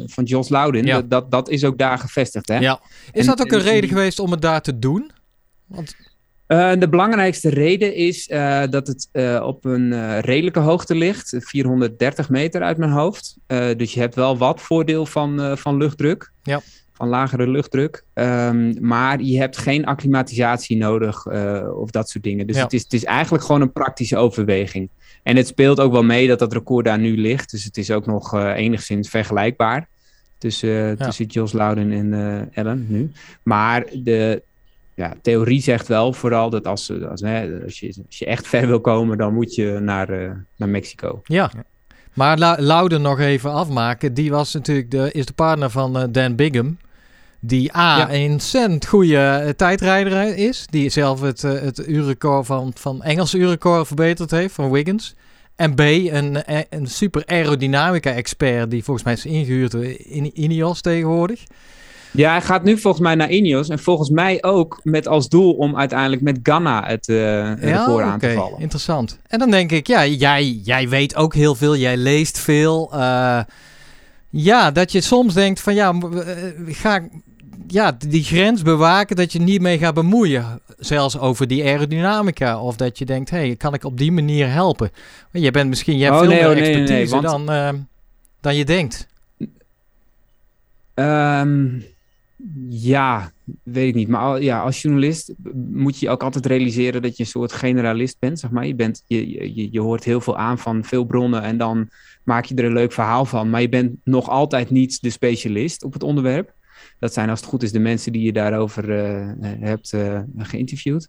van 0.06 0.24
Jos 0.24 0.48
Loudin. 0.48 0.84
Ja. 0.84 0.94
Dat, 0.94 1.10
dat, 1.10 1.30
dat 1.30 1.48
is 1.48 1.64
ook 1.64 1.78
daar 1.78 1.98
gevestigd. 1.98 2.48
Hè? 2.48 2.58
Ja. 2.58 2.80
Is 3.12 3.20
En- 3.20 3.26
dat 3.26 3.40
ook 3.40 3.52
en 3.52 3.58
een 3.58 3.64
reden 3.64 3.88
geweest 3.88 4.18
om 4.18 4.30
het 4.30 4.42
daar 4.42 4.60
te 4.62 4.78
doen? 4.78 5.10
Want, 5.66 5.96
Eh, 6.50 6.72
de 6.78 6.88
belangrijkste 6.88 7.48
reden 7.48 7.94
is 7.94 8.28
eh, 8.28 8.62
dat 8.70 8.86
het 8.86 9.08
eh, 9.12 9.42
op 9.46 9.64
een 9.64 10.20
redelijke 10.20 10.58
hoogte 10.58 10.94
ligt, 10.94 11.34
430 11.38 12.28
meter 12.28 12.62
uit 12.62 12.76
mijn 12.76 12.90
hoofd. 12.90 13.36
Dus 13.76 13.94
je 13.94 14.00
hebt 14.00 14.14
wel 14.14 14.38
wat 14.38 14.60
voordeel 14.60 15.06
van, 15.06 15.58
van 15.58 15.76
luchtdruk, 15.76 16.30
Ja. 16.42 16.60
van 16.92 17.08
lagere 17.08 17.48
luchtdruk. 17.48 18.04
Ehm, 18.14 18.74
maar 18.80 19.20
je 19.20 19.38
hebt 19.38 19.56
geen 19.56 19.86
acclimatisatie 19.86 20.76
nodig 20.76 21.26
of 21.74 21.90
dat 21.90 22.08
soort 22.10 22.24
dingen. 22.24 22.46
Dus 22.46 22.56
Ja. 22.56 22.62
het, 22.62 22.72
is, 22.72 22.82
het 22.82 22.92
is 22.92 23.04
eigenlijk 23.04 23.44
gewoon 23.44 23.60
een 23.60 23.72
praktische 23.72 24.16
overweging. 24.16 24.88
En 25.22 25.36
het 25.36 25.46
speelt 25.46 25.80
ook 25.80 25.92
wel 25.92 26.04
mee 26.04 26.28
dat 26.28 26.38
dat 26.38 26.52
record 26.52 26.84
daar 26.84 26.98
nu 26.98 27.16
ligt. 27.16 27.50
Dus 27.50 27.64
het 27.64 27.76
is 27.76 27.90
ook 27.90 28.06
nog 28.06 28.34
enigszins 28.54 29.08
vergelijkbaar 29.08 29.88
tussen, 30.38 30.98
tussen 30.98 31.26
Jos 31.26 31.52
Loudon 31.52 31.90
en 31.90 32.48
Ellen 32.52 32.86
nu. 32.88 33.12
Maar 33.42 33.84
de 33.92 34.42
ja, 35.00 35.14
theorie 35.22 35.62
zegt 35.62 35.88
wel 35.88 36.12
vooral 36.12 36.50
dat 36.50 36.66
als, 36.66 36.84
ze- 36.84 37.08
als, 37.08 37.20
hè, 37.20 37.62
als, 37.64 37.80
je, 37.80 37.94
als 38.06 38.18
je 38.18 38.26
echt 38.26 38.46
ver 38.46 38.66
wil 38.66 38.80
komen, 38.80 39.18
dan 39.18 39.34
moet 39.34 39.54
je 39.54 39.78
naar, 39.80 40.08
eh, 40.08 40.30
naar 40.56 40.68
Mexico. 40.68 41.20
ja. 41.24 41.50
Maar 42.14 42.38
La 42.38 42.56
Louden 42.60 43.02
nog 43.02 43.20
even 43.20 43.52
afmaken. 43.52 44.14
Die 44.14 44.30
was 44.30 44.52
natuurlijk 44.54 44.90
de, 44.90 45.10
is 45.12 45.26
de 45.26 45.32
partner 45.32 45.70
van 45.70 45.98
eh, 45.98 46.04
Dan 46.10 46.34
Bigham. 46.36 46.78
Die 47.40 47.76
A, 47.76 47.96
Ja. 47.98 48.12
een 48.12 48.30
ontzettend 48.30 48.86
goede 48.86 49.16
eh, 49.16 49.48
tijdrijder 49.48 50.36
is. 50.36 50.66
Die 50.70 50.88
zelf 50.90 51.20
het, 51.20 51.44
eh, 51.44 51.52
het 51.60 51.88
uurrecord 51.88 52.46
van, 52.46 52.72
van 52.74 53.02
Engelse 53.02 53.38
uurrecord 53.38 53.86
verbeterd 53.86 54.30
heeft 54.30 54.54
van 54.54 54.70
Wiggins. 54.70 55.14
En 55.56 55.74
B, 55.74 55.80
een, 55.80 56.44
eh, 56.44 56.58
een 56.70 56.86
super 56.86 57.22
aerodynamica-expert 57.26 58.70
die 58.70 58.84
volgens 58.84 59.04
mij 59.04 59.14
is 59.14 59.26
ingehuurd 59.26 59.74
in 60.04 60.30
Ineos 60.40 60.80
tegenwoordig. 60.80 61.42
Ja, 62.12 62.30
hij 62.30 62.42
gaat 62.42 62.64
nu 62.64 62.78
volgens 62.78 63.02
mij 63.02 63.14
naar 63.14 63.30
Ineos. 63.30 63.68
En 63.68 63.78
volgens 63.78 64.10
mij 64.10 64.42
ook 64.42 64.80
met 64.82 65.08
als 65.08 65.28
doel 65.28 65.52
om 65.52 65.76
uiteindelijk 65.76 66.22
met 66.22 66.38
Ganna 66.42 66.86
het 66.86 67.08
eh, 67.08 67.54
record 67.54 68.04
aan 68.04 68.18
te 68.18 68.26
oké, 68.26 68.34
vallen. 68.34 68.60
Interessant. 68.60 69.18
En 69.26 69.38
dan 69.38 69.50
denk 69.50 69.72
ik, 69.72 69.86
ja, 69.86 70.06
jij, 70.06 70.44
jij 70.64 70.88
weet 70.88 71.16
ook 71.16 71.34
heel 71.34 71.54
veel, 71.54 71.76
jij 71.76 71.96
leest 71.96 72.38
veel. 72.38 72.90
eh, 72.92 73.40
ja, 74.30 74.70
dat 74.70 74.92
je 74.92 75.00
soms 75.00 75.34
denkt 75.34 75.60
van 75.60 75.74
ja, 75.74 75.92
eh, 75.92 76.34
ga 76.66 77.00
ja, 77.66 77.96
die 78.08 78.22
grens 78.24 78.62
bewaken 78.62 79.16
dat 79.16 79.32
je 79.32 79.40
niet 79.40 79.60
mee 79.60 79.78
gaat 79.78 79.94
bemoeien. 79.94 80.60
Zelfs 80.78 81.18
over 81.18 81.46
die 81.46 81.64
aerodynamica. 81.64 82.60
Of 82.60 82.76
dat 82.76 82.98
je 82.98 83.04
denkt, 83.04 83.30
hé, 83.30 83.36
hey, 83.38 83.56
kan 83.56 83.74
ik 83.74 83.84
op 83.84 83.98
die 83.98 84.12
manier 84.12 84.50
helpen? 84.50 84.90
Je 85.32 85.50
bent 85.50 85.68
misschien, 85.68 85.96
je 85.96 86.04
hebt 86.04 86.14
Oh, 86.16 86.20
veel 86.20 86.30
nee, 86.30 86.38
meer 86.40 86.48
oh, 86.48 86.54
nee, 86.54 86.62
nee, 86.62 86.74
expertise 86.80 87.20
want- 87.20 87.46
dan, 87.46 87.86
dan 88.40 88.56
je 88.56 88.64
denkt. 88.64 89.06
Ehm, 90.94 91.66
ja, 92.68 93.32
weet 93.62 93.88
ik 93.88 93.94
niet. 93.94 94.08
Maar 94.08 94.42
ja, 94.42 94.60
als 94.60 94.82
journalist 94.82 95.34
moet 95.70 95.98
je 95.98 96.08
ook 96.08 96.22
altijd 96.22 96.46
realiseren 96.46 97.02
dat 97.02 97.16
je 97.16 97.22
een 97.22 97.28
soort 97.28 97.52
generalist 97.52 98.18
bent. 98.18 98.38
Zeg 98.38 98.50
maar. 98.50 98.66
je, 98.66 98.74
bent 98.74 99.02
je, 99.06 99.54
je, 99.54 99.68
je 99.72 99.80
hoort 99.80 100.04
heel 100.04 100.20
veel 100.20 100.36
aan 100.36 100.58
van 100.58 100.84
veel 100.84 101.04
bronnen 101.04 101.42
en 101.42 101.56
dan 101.56 101.88
maak 102.24 102.44
je 102.44 102.54
er 102.54 102.64
een 102.64 102.72
leuk 102.72 102.92
verhaal 102.92 103.24
van. 103.24 103.50
Maar 103.50 103.60
je 103.60 103.68
bent 103.68 103.96
nog 104.04 104.28
altijd 104.28 104.70
niet 104.70 105.02
de 105.02 105.10
specialist 105.10 105.84
op 105.84 105.92
het 105.92 106.02
onderwerp. 106.02 106.54
Dat 106.98 107.12
zijn 107.12 107.30
als 107.30 107.40
het 107.40 107.48
goed 107.48 107.62
is 107.62 107.72
de 107.72 107.78
mensen 107.78 108.12
die 108.12 108.22
je 108.22 108.32
daarover 108.32 108.98
eh, 108.98 109.28
hebt 109.40 109.92
eh, 109.92 110.20
geïnterviewd. 110.36 111.08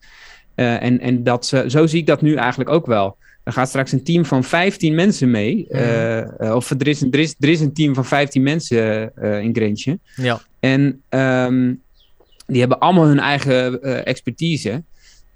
Eh, 0.56 0.84
en 0.84 1.00
en 1.00 1.24
dat, 1.24 1.46
zo 1.46 1.88
zie 1.88 2.00
ik 2.00 2.06
dat 2.06 2.22
nu 2.22 2.36
eigenlijk 2.36 2.70
ook 2.70 2.86
wel. 2.86 3.18
Er 3.44 3.54
gaat 3.54 3.68
straks 3.68 3.92
een 3.92 4.04
team 4.04 4.26
van 4.26 4.44
15 4.44 4.96
mensen 4.96 5.32
mee. 5.32 5.68
eh, 5.70 6.40
eh, 6.48 6.56
of 6.56 6.70
er 6.70 6.88
is, 6.88 7.02
een, 7.02 7.12
er, 7.12 7.20
is, 7.20 7.36
er 7.40 7.50
is 7.50 7.60
een 7.60 7.74
team 7.74 7.94
van 7.94 8.06
15 8.06 8.44
mensen 8.44 9.16
eh, 9.16 9.40
in 9.40 9.56
Grentje. 9.56 10.00
Ja, 10.16 10.42
En 10.60 11.02
ehm, 11.10 11.74
die 12.46 12.60
hebben 12.60 12.80
allemaal 12.80 13.06
hun 13.06 13.20
eigen 13.20 13.84
expertise. 14.06 14.84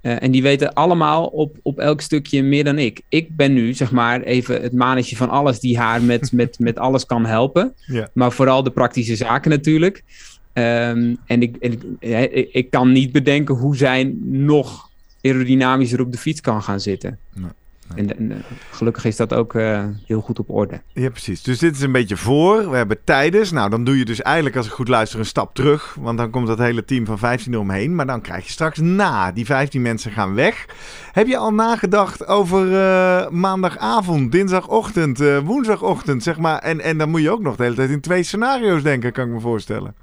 En 0.01 0.31
die 0.31 0.41
weten 0.41 0.73
allemaal 0.73 1.25
op, 1.25 1.57
op 1.61 1.79
elk 1.79 2.01
stukje 2.01 2.43
meer 2.43 2.63
dan 2.63 2.77
ik. 2.77 3.01
Ik 3.09 3.35
ben 3.35 3.53
nu, 3.53 3.73
zeg 3.73 3.91
maar, 3.91 4.21
even 4.21 4.61
het 4.61 4.73
manetje 4.73 5.15
van 5.15 5.29
alles 5.29 5.59
die 5.59 5.77
haar 5.77 6.01
met, 6.01 6.31
met, 6.41 6.59
met 6.59 6.77
alles 6.77 7.05
kan 7.05 7.25
helpen. 7.25 7.73
Ja. 7.85 8.09
Maar 8.13 8.31
vooral 8.31 8.63
de 8.63 8.71
praktische 8.71 9.15
zaken 9.15 9.51
natuurlijk. 9.51 10.03
Ehm, 10.53 11.15
en 11.25 11.41
ik, 11.41 11.55
en 11.55 11.71
ik, 11.99 12.49
ik 12.51 12.69
kan 12.69 12.91
niet 12.91 13.11
bedenken 13.11 13.55
hoe 13.55 13.77
zij 13.77 14.15
nog 14.23 14.89
aerodynamischer 15.21 16.01
op 16.01 16.11
de 16.11 16.17
fiets 16.17 16.41
kan 16.41 16.63
gaan 16.63 16.79
zitten. 16.79 17.19
Nee, 17.33 17.49
En, 17.95 18.43
gelukkig 18.71 19.05
is 19.05 19.15
dat 19.15 19.33
ook 19.33 19.55
eh, 19.55 19.83
heel 20.05 20.21
goed 20.21 20.39
op 20.39 20.49
orde. 20.49 20.81
Ja, 20.93 21.09
precies. 21.09 21.43
Dus 21.43 21.59
dit 21.59 21.75
is 21.75 21.81
een 21.81 21.91
beetje 21.91 22.17
voor. 22.17 22.69
We 22.69 22.75
hebben 22.75 22.97
tijdens. 23.03 23.51
Nou, 23.51 23.69
dan 23.69 23.83
doe 23.83 23.97
je 23.97 24.05
dus 24.05 24.21
eigenlijk, 24.21 24.55
als 24.55 24.65
ik 24.65 24.71
goed 24.71 24.87
luister, 24.87 25.19
een 25.19 25.25
stap 25.25 25.55
terug. 25.55 25.97
Want 25.99 26.17
dan 26.17 26.29
komt 26.29 26.47
dat 26.47 26.57
hele 26.57 26.85
team 26.85 27.05
van 27.05 27.17
15 27.17 27.53
eromheen. 27.53 27.95
Maar 27.95 28.05
dan 28.05 28.21
krijg 28.21 28.45
je 28.45 28.51
straks 28.51 28.79
na. 28.79 29.31
Die 29.31 29.45
15 29.45 29.81
mensen 29.81 30.11
gaan 30.11 30.33
weg. 30.33 30.65
Heb 31.11 31.27
je 31.27 31.37
al 31.37 31.53
nagedacht 31.53 32.27
over 32.27 32.73
eh, 32.75 33.29
maandagavond, 33.29 34.31
dinsdagochtend, 34.31 35.19
eh, 35.19 35.37
woensdagochtend, 35.37 36.23
zeg 36.23 36.37
maar. 36.37 36.59
En, 36.59 36.81
en 36.81 36.97
dan 36.97 37.09
moet 37.09 37.21
je 37.21 37.31
ook 37.31 37.41
nog 37.41 37.55
de 37.55 37.63
hele 37.63 37.75
tijd 37.75 37.89
in 37.89 38.01
twee 38.01 38.23
scenario's 38.23 38.83
denken, 38.83 39.11
kan 39.11 39.27
ik 39.27 39.33
me 39.33 39.39
voorstellen. 39.39 39.95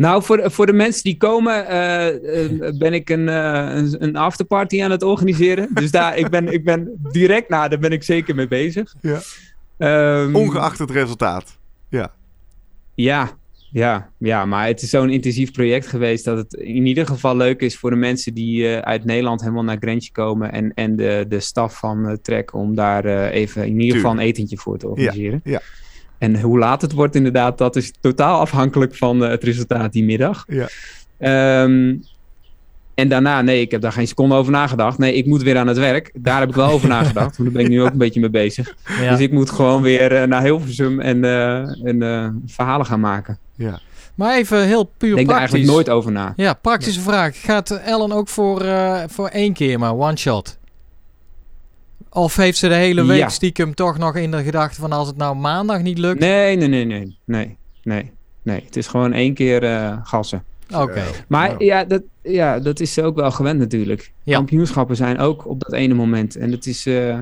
Nou, 0.00 0.22
voor, 0.22 0.50
voor 0.50 0.66
de 0.66 0.72
mensen 0.72 1.02
die 1.02 1.16
komen, 1.16 1.66
eh, 1.66 2.44
eh, 2.44 2.78
ben 2.78 2.92
ik 2.92 3.10
een, 3.10 3.26
uh, 3.26 3.70
een, 3.74 4.04
een, 4.04 4.16
afterparty 4.16 4.82
aan 4.82 4.90
het 4.90 5.02
organiseren. 5.02 5.68
Dus 5.80 5.90
daar, 5.90 6.16
ik, 6.16 6.28
ben, 6.28 6.52
ik 6.52 6.64
ben 6.64 7.00
direct 7.12 7.48
na, 7.48 7.68
daar 7.68 7.78
ben 7.78 7.92
ik 7.92 8.02
zeker 8.02 8.34
mee 8.34 8.48
bezig. 8.48 8.94
Ja. 9.00 9.20
Um, 10.22 10.36
Ongeacht 10.36 10.78
het 10.78 10.90
resultaat. 10.90 11.58
Ja. 11.88 12.12
Ja, 12.94 13.30
ja, 13.72 14.10
ja, 14.18 14.44
maar 14.44 14.66
het 14.66 14.82
is 14.82 14.90
zo'n 14.90 15.10
intensief 15.10 15.52
project 15.52 15.86
geweest 15.86 16.24
dat 16.24 16.36
het 16.36 16.54
in 16.54 16.86
ieder 16.86 17.06
geval 17.06 17.36
leuk 17.36 17.60
is 17.60 17.76
voor 17.76 17.90
de 17.90 17.96
mensen 17.96 18.34
die 18.34 18.76
uit 18.76 19.04
Nederland 19.04 19.40
helemaal 19.40 19.64
naar 19.64 19.78
Grentje 19.80 20.12
komen 20.12 20.52
en, 20.52 20.74
en 20.74 20.96
de, 20.96 21.24
de 21.28 21.40
staf 21.40 21.78
van 21.78 22.18
Trek 22.22 22.54
om 22.54 22.74
daar 22.74 23.04
even 23.30 23.66
in 23.66 23.80
ieder 23.80 23.96
geval 23.96 24.12
een 24.12 24.18
etentje 24.18 24.56
voor 24.56 24.78
te 24.78 24.88
organiseren. 24.88 25.40
Ja, 25.44 25.50
ja. 25.50 25.60
En 26.20 26.40
hoe 26.40 26.58
laat 26.58 26.82
het 26.82 26.92
wordt 26.92 27.14
inderdaad, 27.14 27.58
dat 27.58 27.76
is 27.76 27.92
totaal 28.00 28.40
afhankelijk 28.40 28.96
van 28.96 29.22
uh, 29.22 29.28
het 29.28 29.44
resultaat 29.44 29.92
die 29.92 30.04
middag. 30.04 30.44
Ja. 30.48 31.62
Um, 31.62 32.02
en 32.94 33.08
daarna, 33.08 33.42
nee, 33.42 33.60
ik 33.60 33.70
heb 33.70 33.80
daar 33.80 33.92
geen 33.92 34.06
seconde 34.06 34.34
over 34.34 34.52
nagedacht. 34.52 34.98
Nee, 34.98 35.14
ik 35.14 35.26
moet 35.26 35.42
weer 35.42 35.58
aan 35.58 35.66
het 35.66 35.78
werk. 35.78 36.10
Daar 36.14 36.40
heb 36.40 36.48
ik 36.48 36.54
wel 36.54 36.70
over 36.70 36.88
nagedacht. 36.88 37.36
Want 37.36 37.48
daar 37.48 37.52
ben 37.52 37.62
ik 37.62 37.68
nu 37.68 37.82
ook 37.82 37.90
een 37.90 37.98
beetje 37.98 38.20
mee 38.20 38.30
bezig. 38.30 38.74
Ja. 39.00 39.10
Dus 39.10 39.20
ik 39.20 39.32
moet 39.32 39.50
gewoon 39.50 39.82
weer 39.82 40.12
uh, 40.12 40.22
naar 40.22 40.42
Hilversum 40.42 41.00
en, 41.00 41.16
uh, 41.16 41.86
en 41.86 42.42
verhalen 42.46 42.86
gaan 42.86 43.00
maken. 43.00 43.38
Ja. 43.54 43.80
Maar 44.14 44.36
even 44.36 44.66
heel 44.66 44.84
puur 44.84 45.14
Denk 45.14 45.26
praktisch. 45.26 45.32
er 45.32 45.38
eigenlijk 45.38 45.70
nooit 45.70 45.90
over 45.90 46.12
na. 46.12 46.32
Ja, 46.36 46.54
praktische 46.54 47.00
vraag. 47.00 47.40
Gaat 47.40 47.70
Ellen 47.70 48.12
ook 48.12 48.28
voor, 48.28 48.64
voor 49.08 49.28
één 49.28 49.52
keer 49.52 49.78
maar, 49.78 49.92
one 49.92 50.16
shot? 50.16 50.58
Of 52.10 52.36
heeft 52.36 52.58
ze 52.58 52.68
de 52.68 52.74
hele 52.74 53.04
week 53.04 53.18
Ja. 53.18 53.28
stiekem 53.28 53.74
toch 53.74 53.98
nog 53.98 54.16
in 54.16 54.30
de 54.30 54.42
gedachte 54.42 54.80
van 54.80 54.92
als 54.92 55.06
het 55.08 55.16
nou 55.16 55.36
maandag 55.36 55.82
niet 55.82 55.98
lukt? 55.98 56.20
Nee, 56.20 56.56
nee, 56.56 56.68
nee, 56.68 56.84
nee, 56.84 57.16
nee, 57.24 57.56
nee, 57.82 58.10
nee. 58.42 58.62
Het 58.64 58.76
is 58.76 58.86
gewoon 58.86 59.12
één 59.12 59.34
keer 59.34 59.62
eh, 59.64 59.96
gassen. 60.02 60.44
Oké. 60.74 61.02
Maar 61.28 61.62
ja, 61.62 61.84
dat, 61.84 62.02
ja, 62.22 62.58
dat 62.58 62.80
is 62.80 62.92
ze 62.92 63.02
ook 63.02 63.16
wel 63.16 63.30
gewend 63.30 63.58
natuurlijk. 63.58 64.12
Ja. 64.22 64.34
Kampioenschappen 64.36 64.96
zijn 64.96 65.18
ook 65.18 65.46
op 65.46 65.60
dat 65.60 65.72
ene 65.72 65.94
moment. 65.94 66.36
En 66.36 66.50
het 66.52 66.66
is... 66.66 66.86
eh 66.86 67.18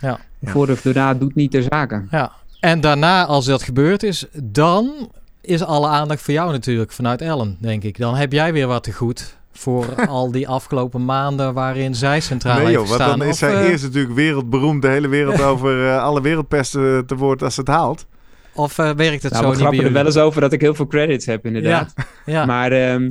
Ja. 0.00 0.20
Voor 0.44 0.68
of 0.70 0.80
daarna 0.82 1.14
doet 1.14 1.34
niet 1.34 1.50
ter 1.50 1.62
zake. 1.62 2.04
Ja. 2.10 2.32
En 2.60 2.80
daarna, 2.80 3.26
als 3.26 3.44
dat 3.46 3.62
gebeurd 3.62 4.02
is, 4.02 4.26
dan 4.42 5.10
is 5.40 5.62
alle 5.62 5.86
aandacht 5.88 6.22
voor 6.22 6.34
jou 6.34 6.50
natuurlijk 6.52 6.92
vanuit 6.92 7.22
Ellen, 7.22 7.56
denk 7.60 7.82
ik. 7.82 7.98
Dan 7.98 8.14
heb 8.16 8.32
jij 8.32 8.52
weer 8.52 8.66
wat 8.66 8.82
te 8.82 8.92
goed 8.92 9.36
voor 9.52 9.94
al 10.06 10.30
die 10.30 10.48
afgelopen 10.48 11.04
maanden 11.04 11.54
waarin 11.54 11.94
zij 11.94 12.20
centraal 12.20 12.56
Nee 12.56 12.64
heeft 12.64 12.78
joh, 12.78 12.88
want 12.88 13.00
gestaan. 13.00 13.18
dan 13.18 13.28
is 13.28 13.38
zij 13.38 13.54
eh, 13.54 13.68
eerst 13.68 13.84
natuurlijk 13.84 14.14
wereldberoemd, 14.14 14.82
de 14.82 14.88
hele 14.88 15.08
wereld 15.08 15.42
over 15.52 15.88
eh, 15.88 16.02
alle 16.02 16.20
wereldpesten 16.22 17.06
te 17.06 17.16
woord 17.16 17.42
als 17.42 17.54
ze 17.54 17.60
het 17.60 17.68
haalt. 17.68 18.06
Of 18.54 18.78
eh, 18.78 18.90
werkt 18.90 19.22
het 19.22 19.32
Nou, 19.32 19.44
zo 19.44 19.50
we 19.50 19.56
niet 19.56 19.58
bij 19.58 19.68
grappen 19.68 19.84
er 19.84 19.92
wel 19.92 20.06
eens 20.06 20.16
over 20.16 20.40
dat 20.40 20.52
ik 20.52 20.60
heel 20.60 20.74
veel 20.74 20.86
credits 20.86 21.26
heb 21.26 21.46
inderdaad. 21.46 21.94
Ja, 22.26 22.44
Maar 22.44 22.72
ehm, 22.72 23.10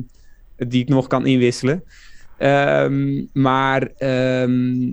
die 0.56 0.82
ik 0.82 0.88
nog 0.88 1.06
kan 1.06 1.26
inwisselen. 1.26 1.84
Ehm, 2.36 3.24
maar 3.32 3.82
ehm, 3.98 4.92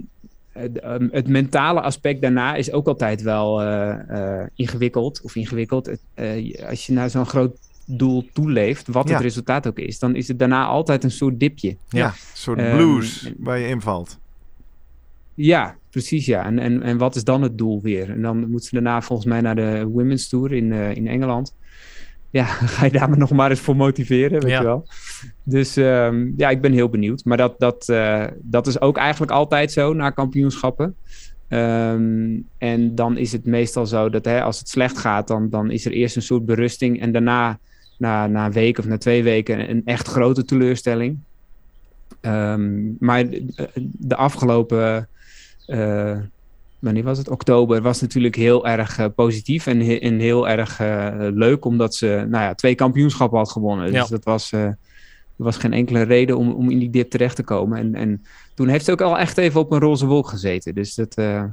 het, 0.57 0.79
het 1.11 1.27
mentale 1.27 1.81
aspect 1.81 2.21
daarna 2.21 2.55
is 2.55 2.71
ook 2.71 2.87
altijd 2.87 3.21
wel 3.21 3.61
eh, 3.61 4.39
eh, 4.39 4.47
ingewikkeld. 4.55 5.21
Of 5.23 5.35
ingewikkeld. 5.35 5.89
Eh, 6.13 6.69
als 6.69 6.85
je 6.85 6.93
naar 6.93 7.09
zo'n 7.09 7.25
groot 7.25 7.57
doel 7.87 8.29
toeleeft, 8.33 8.87
wat 8.87 9.07
Ja. 9.07 9.13
het 9.13 9.23
resultaat 9.23 9.67
ook 9.67 9.79
is, 9.79 9.99
dan 9.99 10.15
is 10.15 10.27
het 10.27 10.39
daarna 10.39 10.65
altijd 10.65 11.03
een 11.03 11.11
soort 11.11 11.39
dipje. 11.39 11.75
Ja, 11.89 12.05
een 12.07 12.13
soort 12.33 12.59
Ehm, 12.59 12.75
blues 12.75 13.31
waar 13.37 13.59
je 13.59 13.67
invalt. 13.67 14.19
Ja, 15.33 15.75
precies 15.89 16.25
ja. 16.25 16.45
En, 16.45 16.59
en, 16.59 16.81
en 16.81 16.97
wat 16.97 17.15
is 17.15 17.23
dan 17.23 17.41
het 17.41 17.57
doel 17.57 17.81
weer? 17.81 18.09
En 18.09 18.21
dan 18.21 18.49
moet 18.49 18.63
ze 18.63 18.69
daarna 18.73 19.01
volgens 19.01 19.27
mij 19.27 19.41
naar 19.41 19.55
de 19.55 19.85
Women's 19.91 20.27
Tour 20.29 20.53
in, 20.53 20.71
eh, 20.71 20.95
in 20.95 21.07
Engeland. 21.07 21.55
Ja, 22.29 22.43
ga 22.73 22.85
je 22.85 22.91
daar 22.91 23.09
maar 23.09 23.17
nog 23.17 23.31
maar 23.31 23.49
eens 23.49 23.59
voor 23.59 23.75
motiveren, 23.75 24.41
weet 24.41 24.51
Ja. 24.51 24.57
je 24.59 24.63
wel. 24.65 24.87
Dus 25.43 25.77
ehm, 25.77 26.31
ja, 26.37 26.49
ik 26.49 26.61
ben 26.61 26.71
heel 26.73 26.89
benieuwd. 26.89 27.25
Maar 27.25 27.37
dat, 27.37 27.59
dat, 27.59 27.89
eh, 27.89 28.23
dat 28.41 28.67
is 28.67 28.81
ook 28.81 28.97
eigenlijk 28.97 29.31
altijd 29.31 29.71
zo 29.71 29.93
na 29.93 30.09
kampioenschappen. 30.09 30.95
Ehm, 31.47 32.39
en 32.57 32.95
dan 32.95 33.17
is 33.17 33.31
het 33.31 33.45
meestal 33.45 33.85
zo 33.85 34.09
dat 34.09 34.25
hè, 34.25 34.41
als 34.41 34.59
het 34.59 34.69
slecht 34.69 34.97
gaat, 34.97 35.27
dan, 35.27 35.49
dan 35.49 35.71
is 35.71 35.85
er 35.85 35.91
eerst 35.91 36.15
een 36.15 36.21
soort 36.21 36.45
berusting. 36.45 37.01
En 37.01 37.11
daarna, 37.11 37.59
na, 37.97 38.27
na 38.27 38.45
een 38.45 38.51
week 38.51 38.77
of 38.77 38.85
na 38.85 38.97
twee 38.97 39.23
weken, 39.23 39.69
een 39.69 39.81
echt 39.85 40.07
grote 40.07 40.45
teleurstelling. 40.45 41.17
Ehm, 42.21 42.79
maar 42.99 43.29
de, 43.29 43.45
de 43.97 44.15
afgelopen, 44.15 45.07
eh, 45.65 46.17
wanneer 46.79 47.03
was 47.03 47.17
het? 47.17 47.29
Oktober 47.29 47.81
was 47.81 48.01
natuurlijk 48.01 48.35
heel 48.35 48.67
erg 48.67 48.99
eh, 48.99 49.05
positief 49.15 49.67
en, 49.67 49.79
he- 49.79 49.95
en 49.95 50.19
heel 50.19 50.49
erg 50.49 50.79
eh, 50.79 51.15
leuk, 51.19 51.65
omdat 51.65 51.95
ze 51.95 52.25
nou 52.29 52.43
ja, 52.43 52.53
twee 52.55 52.75
kampioenschappen 52.75 53.37
had 53.37 53.51
gewonnen. 53.51 53.91
Ja. 53.91 53.99
Dus 53.99 54.09
dat 54.09 54.23
was, 54.23 54.51
eh, 54.51 54.61
er 54.63 54.77
was 55.35 55.57
geen 55.57 55.73
enkele 55.73 56.01
reden 56.01 56.37
om, 56.37 56.51
om 56.51 56.69
in 56.71 56.79
die 56.79 56.89
dip 56.89 57.09
terecht 57.09 57.35
te 57.35 57.43
komen. 57.43 57.77
En, 57.77 57.95
en 57.95 58.25
toen 58.53 58.67
heeft 58.67 58.85
ze 58.85 58.91
ook 58.91 59.01
al 59.01 59.17
echt 59.17 59.37
even 59.37 59.59
op 59.59 59.71
een 59.71 59.79
roze 59.79 60.05
wolk 60.05 60.27
gezeten. 60.27 60.75
Dus 60.75 60.95
dat, 60.95 61.15
eh, 61.15 61.43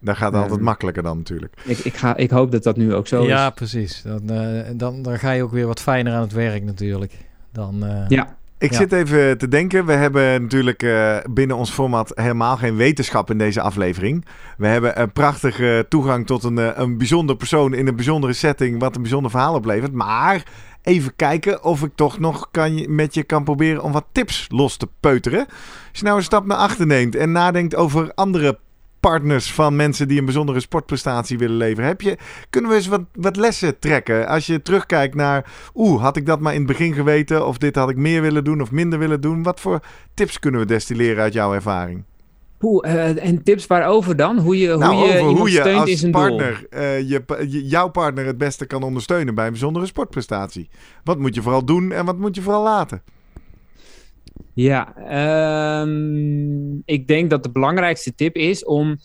Daar 0.00 0.16
gaat 0.16 0.32
het 0.32 0.42
altijd 0.42 0.60
makkelijker 0.60 1.02
dan 1.02 1.16
natuurlijk. 1.16 1.54
ik, 1.64 1.78
ik, 1.78 1.96
ga, 1.96 2.16
ik 2.16 2.30
hoop 2.30 2.52
dat 2.52 2.62
dat 2.62 2.76
nu 2.76 2.94
ook 2.94 3.06
zo 3.06 3.24
ja 3.26 3.46
is. 3.46 3.52
precies. 3.54 4.02
Dan, 4.04 4.30
eh, 4.30 4.62
dan, 4.72 5.02
dan 5.02 5.18
ga 5.18 5.30
je 5.30 5.42
ook 5.42 5.52
weer 5.52 5.66
wat 5.66 5.80
fijner 5.80 6.12
aan 6.14 6.20
het 6.20 6.32
werk 6.32 6.62
natuurlijk. 6.62 7.12
Dan, 7.52 7.84
eh, 7.86 8.08
Ja, 8.08 8.36
Ik 8.58 8.70
Ja. 8.70 8.76
zit 8.76 8.92
even 8.92 9.38
te 9.38 9.48
denken. 9.48 9.86
We 9.86 9.92
hebben 9.92 10.42
natuurlijk 10.42 10.82
eh, 10.82 11.16
binnen 11.30 11.56
ons 11.56 11.70
format 11.70 12.12
helemaal 12.14 12.56
geen 12.56 12.76
wetenschap 12.76 13.30
in 13.30 13.38
deze 13.38 13.60
aflevering. 13.60 14.24
We 14.56 14.66
hebben 14.66 15.00
een 15.00 15.12
prachtige 15.12 15.86
toegang 15.88 16.26
tot 16.26 16.44
een, 16.44 16.80
een 16.82 16.98
bijzonder 16.98 17.36
persoon 17.36 17.74
in 17.74 17.86
een 17.86 17.96
bijzondere 17.96 18.32
setting, 18.32 18.80
wat 18.80 18.96
een 18.96 19.02
bijzonder 19.02 19.30
verhaal 19.30 19.54
oplevert. 19.54 19.92
Maar 19.92 20.42
even 20.82 21.16
kijken 21.16 21.64
of 21.64 21.82
ik 21.82 21.90
toch 21.94 22.18
nog 22.18 22.48
kan, 22.50 22.76
je- 22.76 22.88
met 22.88 23.14
je 23.14 23.22
kan 23.22 23.44
proberen 23.44 23.82
om 23.82 23.92
wat 23.92 24.04
tips 24.12 24.46
los 24.48 24.76
te 24.76 24.88
peuteren. 25.00 25.46
Als 25.90 25.98
je 25.98 26.04
nou 26.04 26.16
een 26.16 26.22
stap 26.24 26.46
naar 26.46 26.56
achter 26.56 26.86
neemt 26.86 27.14
en 27.16 27.32
nadenkt 27.32 27.74
over 27.76 28.12
andere 28.14 28.58
partners 29.10 29.52
van 29.52 29.76
mensen 29.76 30.08
die 30.08 30.18
een 30.18 30.24
bijzondere 30.24 30.60
sportprestatie 30.60 31.38
willen 31.38 31.56
leveren. 31.56 31.88
Heb 31.88 32.00
je, 32.00 32.16
kunnen 32.50 32.70
we 32.70 32.76
eens 32.76 32.86
wat, 32.86 33.02
wat 33.12 33.36
lessen 33.36 33.78
trekken? 33.78 34.26
Als 34.28 34.46
je 34.46 34.62
terugkijkt 34.62 35.14
naar, 35.14 35.50
oeh, 35.74 36.02
had 36.02 36.16
ik 36.16 36.26
dat 36.26 36.40
maar 36.40 36.52
in 36.52 36.58
het 36.58 36.68
begin 36.68 36.94
geweten? 36.94 37.46
Of 37.46 37.58
dit 37.58 37.76
had 37.76 37.90
ik 37.90 37.96
meer 37.96 38.22
willen 38.22 38.44
doen 38.44 38.60
of 38.60 38.70
minder 38.70 38.98
willen 38.98 39.20
doen? 39.20 39.42
Wat 39.42 39.60
voor 39.60 39.80
tips 40.14 40.38
kunnen 40.38 40.60
we 40.60 40.66
destilleren 40.66 41.22
uit 41.22 41.32
jouw 41.32 41.54
ervaring? 41.54 42.04
Hoe, 42.58 42.82
eh, 42.82 43.26
en 43.26 43.42
tips 43.42 43.66
waarover 43.66 44.16
dan? 44.16 44.38
Hoe 44.38 44.58
je, 44.58 44.76
nou, 44.76 44.94
hoe 44.94 45.04
je 45.04 45.08
over 45.08 45.18
iemand 45.18 45.38
hoe 45.38 45.50
je 45.50 45.60
steunt 45.60 45.90
als 45.90 46.00
doel? 46.00 46.10
partner 46.10 46.66
eh, 46.70 47.08
je- 47.08 47.66
jouw 47.66 47.88
partner 47.88 48.26
het 48.26 48.38
beste 48.38 48.66
kan 48.66 48.82
ondersteunen 48.82 49.34
bij 49.34 49.44
een 49.44 49.50
bijzondere 49.52 49.86
sportprestatie. 49.86 50.68
Wat 51.04 51.18
moet 51.18 51.34
je 51.34 51.42
vooral 51.42 51.64
doen 51.64 51.92
en 51.92 52.04
wat 52.04 52.18
moet 52.18 52.34
je 52.34 52.42
vooral 52.42 52.62
laten? 52.62 53.02
Ja, 54.56 54.96
ehm, 54.96 56.76
ik 56.84 57.06
denk 57.06 57.30
dat 57.30 57.42
de 57.42 57.50
belangrijkste 57.50 58.14
tip 58.14 58.36
is 58.36 58.64
om 58.64 58.96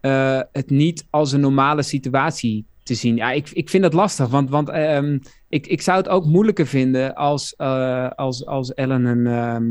eh, 0.00 0.40
het 0.52 0.70
niet 0.70 1.06
als 1.10 1.32
een 1.32 1.40
normale 1.40 1.82
situatie 1.82 2.64
te 2.82 2.94
zien. 2.94 3.16
Ja, 3.16 3.32
ik, 3.32 3.50
ik 3.50 3.70
vind 3.70 3.82
dat 3.82 3.92
lastig, 3.92 4.28
want, 4.28 4.50
want 4.50 4.68
ehm, 4.68 5.18
ik, 5.48 5.66
ik 5.66 5.82
zou 5.82 5.98
het 5.98 6.08
ook 6.08 6.24
moeilijker 6.24 6.66
vinden 6.66 7.14
als, 7.14 7.54
eh, 7.56 8.10
als, 8.10 8.46
als 8.46 8.74
Ellen 8.74 9.04
een. 9.04 9.26
ehm, 9.26 9.70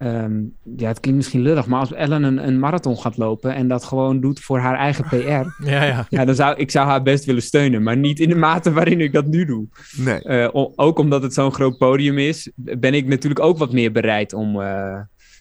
ehm, 0.00 0.42
ja, 0.76 0.88
het 0.88 1.00
klinkt 1.00 1.18
misschien 1.18 1.40
lullig, 1.40 1.66
maar 1.66 1.80
als 1.80 1.92
Ellen 1.92 2.22
een, 2.22 2.46
een 2.46 2.58
marathon 2.58 2.98
gaat 2.98 3.16
lopen 3.16 3.54
en 3.54 3.68
dat 3.68 3.84
gewoon 3.84 4.20
doet 4.20 4.40
voor 4.40 4.58
haar 4.58 4.76
eigen 4.76 5.04
PR, 5.08 5.16
ja, 5.70 5.84
ja. 5.84 6.06
ja, 6.08 6.24
dan 6.24 6.34
zou 6.34 6.56
ik 6.56 6.70
zou 6.70 6.86
haar 6.86 7.02
best 7.02 7.24
willen 7.24 7.42
steunen, 7.42 7.82
maar 7.82 7.96
niet 7.96 8.20
in 8.20 8.28
de 8.28 8.34
mate 8.34 8.72
waarin 8.72 9.00
ik 9.00 9.12
dat 9.12 9.26
nu 9.26 9.44
doe. 9.44 9.66
Nee. 9.96 10.22
Eh, 10.22 10.48
ook 10.74 10.98
omdat 10.98 11.22
het 11.22 11.34
zo'n 11.34 11.52
groot 11.52 11.78
podium 11.78 12.18
is, 12.18 12.50
ben 12.54 12.94
ik 12.94 13.06
natuurlijk 13.06 13.40
ook 13.40 13.58
wat 13.58 13.72
meer 13.72 13.92
bereid 13.92 14.32
om, 14.32 14.60
eh, 14.60 15.00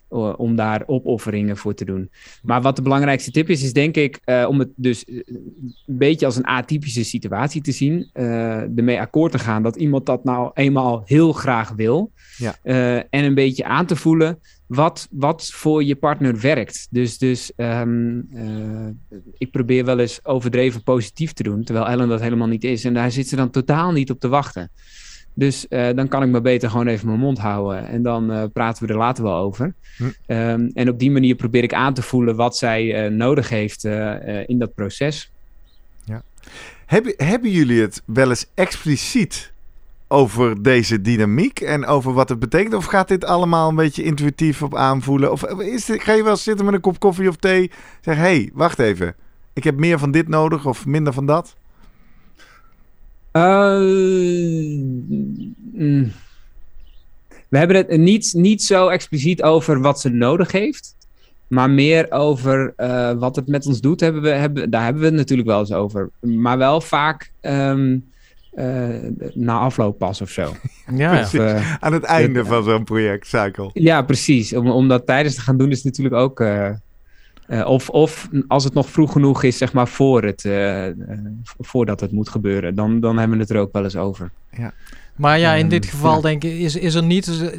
om 0.10 0.56
daar 0.56 0.84
opofferingen 0.86 1.58
voor 1.58 1.74
te 1.74 1.86
doen. 1.86 2.10
Maar 2.44 2.62
wat 2.62 2.76
de 2.76 2.82
belangrijkste 2.82 3.32
tip 3.32 3.50
is, 3.50 3.64
is 3.64 3.74
denk 3.74 3.96
ik 3.96 4.20
eh, 4.24 4.46
om 4.48 4.60
het 4.60 4.70
dus 4.76 5.06
eh, 5.06 5.16
een 5.26 5.98
beetje 5.98 6.26
als 6.26 6.36
een 6.36 6.46
atypische 6.46 7.04
situatie 7.04 7.62
te 7.62 7.72
zien. 7.72 8.10
eh 8.14 8.78
ermee 8.78 9.00
akkoord 9.00 9.32
te 9.32 9.40
gaan 9.40 9.64
dat 9.64 9.76
iemand 9.76 10.06
dat 10.06 10.24
nou 10.24 10.52
eenmaal 10.54 11.02
heel 11.06 11.34
graag 11.34 11.72
wil. 11.72 12.12
Ja. 12.38 12.56
Eh, 12.64 12.96
en 12.96 13.08
een 13.10 13.34
beetje 13.34 13.66
aan 13.66 13.86
te 13.86 13.96
voelen 13.96 14.40
wat, 14.68 15.08
wat 15.12 15.46
voor 15.46 15.84
je 15.84 15.96
partner 15.96 16.40
werkt. 16.40 16.88
Dus, 16.92 17.18
dus 17.18 17.52
ehm, 17.56 18.20
eh, 18.34 19.18
ik 19.38 19.52
probeer 19.52 19.86
wel 19.86 20.00
eens 20.00 20.20
overdreven 20.26 20.84
positief 20.84 21.34
te 21.34 21.44
doen, 21.44 21.64
terwijl 21.64 21.88
Ellen 21.88 22.10
dat 22.10 22.22
helemaal 22.22 22.48
niet 22.48 22.64
is. 22.64 22.86
En 22.86 22.94
daar 22.94 23.12
zit 23.12 23.28
ze 23.28 23.36
dan 23.36 23.50
totaal 23.50 23.92
niet 23.92 24.12
op 24.12 24.20
te 24.20 24.28
wachten. 24.28 24.72
Dus 25.34 25.68
eh, 25.68 25.90
dan 25.96 26.08
kan 26.08 26.24
ik 26.24 26.30
maar 26.30 26.42
beter 26.42 26.70
gewoon 26.70 26.88
even 26.88 27.08
mijn 27.08 27.20
mond 27.20 27.38
houden. 27.38 27.88
En 27.88 28.02
dan 28.02 28.32
eh, 28.32 28.44
praten 28.54 28.86
we 28.86 28.94
er 28.94 29.00
later 29.00 29.24
wel 29.24 29.36
over. 29.36 29.74
Hm. 29.98 30.04
Ehm, 30.26 30.70
en 30.74 30.90
op 30.90 31.00
die 31.00 31.12
manier 31.12 31.36
probeer 31.36 31.64
ik 31.64 31.74
aan 31.74 31.94
te 31.94 32.02
voelen 32.02 32.36
wat 32.36 32.58
zij 32.58 33.06
eh, 33.06 33.12
nodig 33.12 33.50
heeft 33.50 33.84
in 34.46 34.60
dat 34.60 34.74
proces. 34.74 35.32
Hebben, 36.86 37.14
hebben 37.18 37.52
jullie 37.52 37.82
het 37.82 38.02
wel 38.06 38.30
eens 38.30 38.46
expliciet 38.54 39.52
over 40.08 40.64
deze 40.64 41.02
dynamiek 41.02 41.60
en 41.60 41.86
over 41.86 42.14
wat 42.14 42.30
het 42.30 42.40
betekent? 42.40 42.74
Of 42.74 42.86
gaat 42.86 43.08
dit 43.08 43.26
allemaal 43.26 43.70
een 43.70 43.76
beetje 43.76 44.04
intuïtief 44.04 44.62
op 44.64 44.76
aanvoelen? 44.76 45.32
Of 45.32 45.44
is 45.44 45.86
dit, 45.86 46.04
ga 46.04 46.14
je 46.14 46.24
wel 46.24 46.36
zitten 46.36 46.66
met 46.66 46.74
een 46.74 46.82
kop 46.82 47.00
koffie 47.00 47.30
of 47.30 47.36
thee? 47.36 47.72
Zeg, 48.02 48.16
hé, 48.16 48.22
hey, 48.22 48.50
wacht 48.54 48.80
even. 48.80 49.16
Ik 49.54 49.64
heb 49.64 49.78
meer 49.78 50.00
van 50.00 50.12
dit 50.12 50.28
nodig 50.28 50.66
of 50.66 50.86
minder 50.86 51.14
van 51.14 51.26
dat? 51.26 51.56
Eh, 53.32 53.80
mm, 55.74 56.12
we 57.50 57.58
hebben 57.58 57.76
het 57.76 57.98
niet, 57.98 58.34
niet 58.34 58.64
zo 58.64 58.88
expliciet 58.88 59.44
over 59.44 59.82
wat 59.82 60.00
ze 60.00 60.10
nodig 60.10 60.52
heeft. 60.52 60.98
Maar 61.48 61.70
meer 61.70 62.12
over 62.12 62.74
uh, 62.78 63.12
wat 63.12 63.36
het 63.36 63.48
met 63.48 63.66
ons 63.66 63.82
doet, 63.82 64.00
hebben 64.00 64.22
we, 64.22 64.30
hebben, 64.30 64.70
daar 64.70 64.84
hebben 64.84 65.02
we 65.02 65.08
het 65.08 65.18
natuurlijk 65.18 65.48
wel 65.48 65.60
eens 65.60 65.72
over. 65.72 66.10
Maar 66.20 66.58
wel 66.58 66.82
vaak 66.82 67.32
um, 67.42 68.06
uh, 68.56 68.88
na 69.34 69.60
afloop 69.60 69.98
pas 69.98 70.22
of 70.22 70.30
zo. 70.30 70.56
Ja, 70.96 71.22
of, 71.22 71.34
uh, 71.34 71.78
aan 71.80 71.94
het 71.94 72.04
einde 72.04 72.46
van 72.46 72.64
zo'n 72.64 72.84
project, 72.84 73.28
cycle. 73.28 73.70
Ja, 73.74 74.02
precies. 74.02 74.56
Om, 74.56 74.70
om 74.70 74.88
dat 74.88 75.06
tijdens 75.06 75.36
te 75.36 75.42
gaan 75.42 75.58
doen 75.58 75.72
is 75.72 75.84
natuurlijk 75.84 76.16
ook... 76.16 76.40
of, 77.66 77.90
of 77.90 78.30
als 78.48 78.64
het 78.64 78.74
nog 78.74 78.90
vroeg 78.90 79.12
genoeg 79.12 79.44
is, 79.44 79.58
zeg 79.58 79.74
maar, 79.74 79.88
voor 79.88 80.24
het, 80.24 80.50
voordat 81.60 82.00
het 82.00 82.12
moet 82.12 82.30
gebeuren. 82.30 82.76
Dan, 82.76 83.00
dan 83.00 83.18
hebben 83.18 83.38
we 83.38 83.44
het 83.44 83.52
er 83.52 83.60
ook 83.60 83.74
wel 83.74 83.84
eens 83.84 83.96
over. 83.96 84.32
Ja. 84.52 84.74
Maar 85.16 85.40
ja, 85.40 85.54
in 85.54 85.70
dit 85.70 85.86
geval 85.86 86.16
ja. 86.16 86.22
denk 86.22 86.44
ik, 86.44 86.60
is, 86.60 86.76
is 86.76 86.94
er 86.94 87.04
niet... 87.04 87.52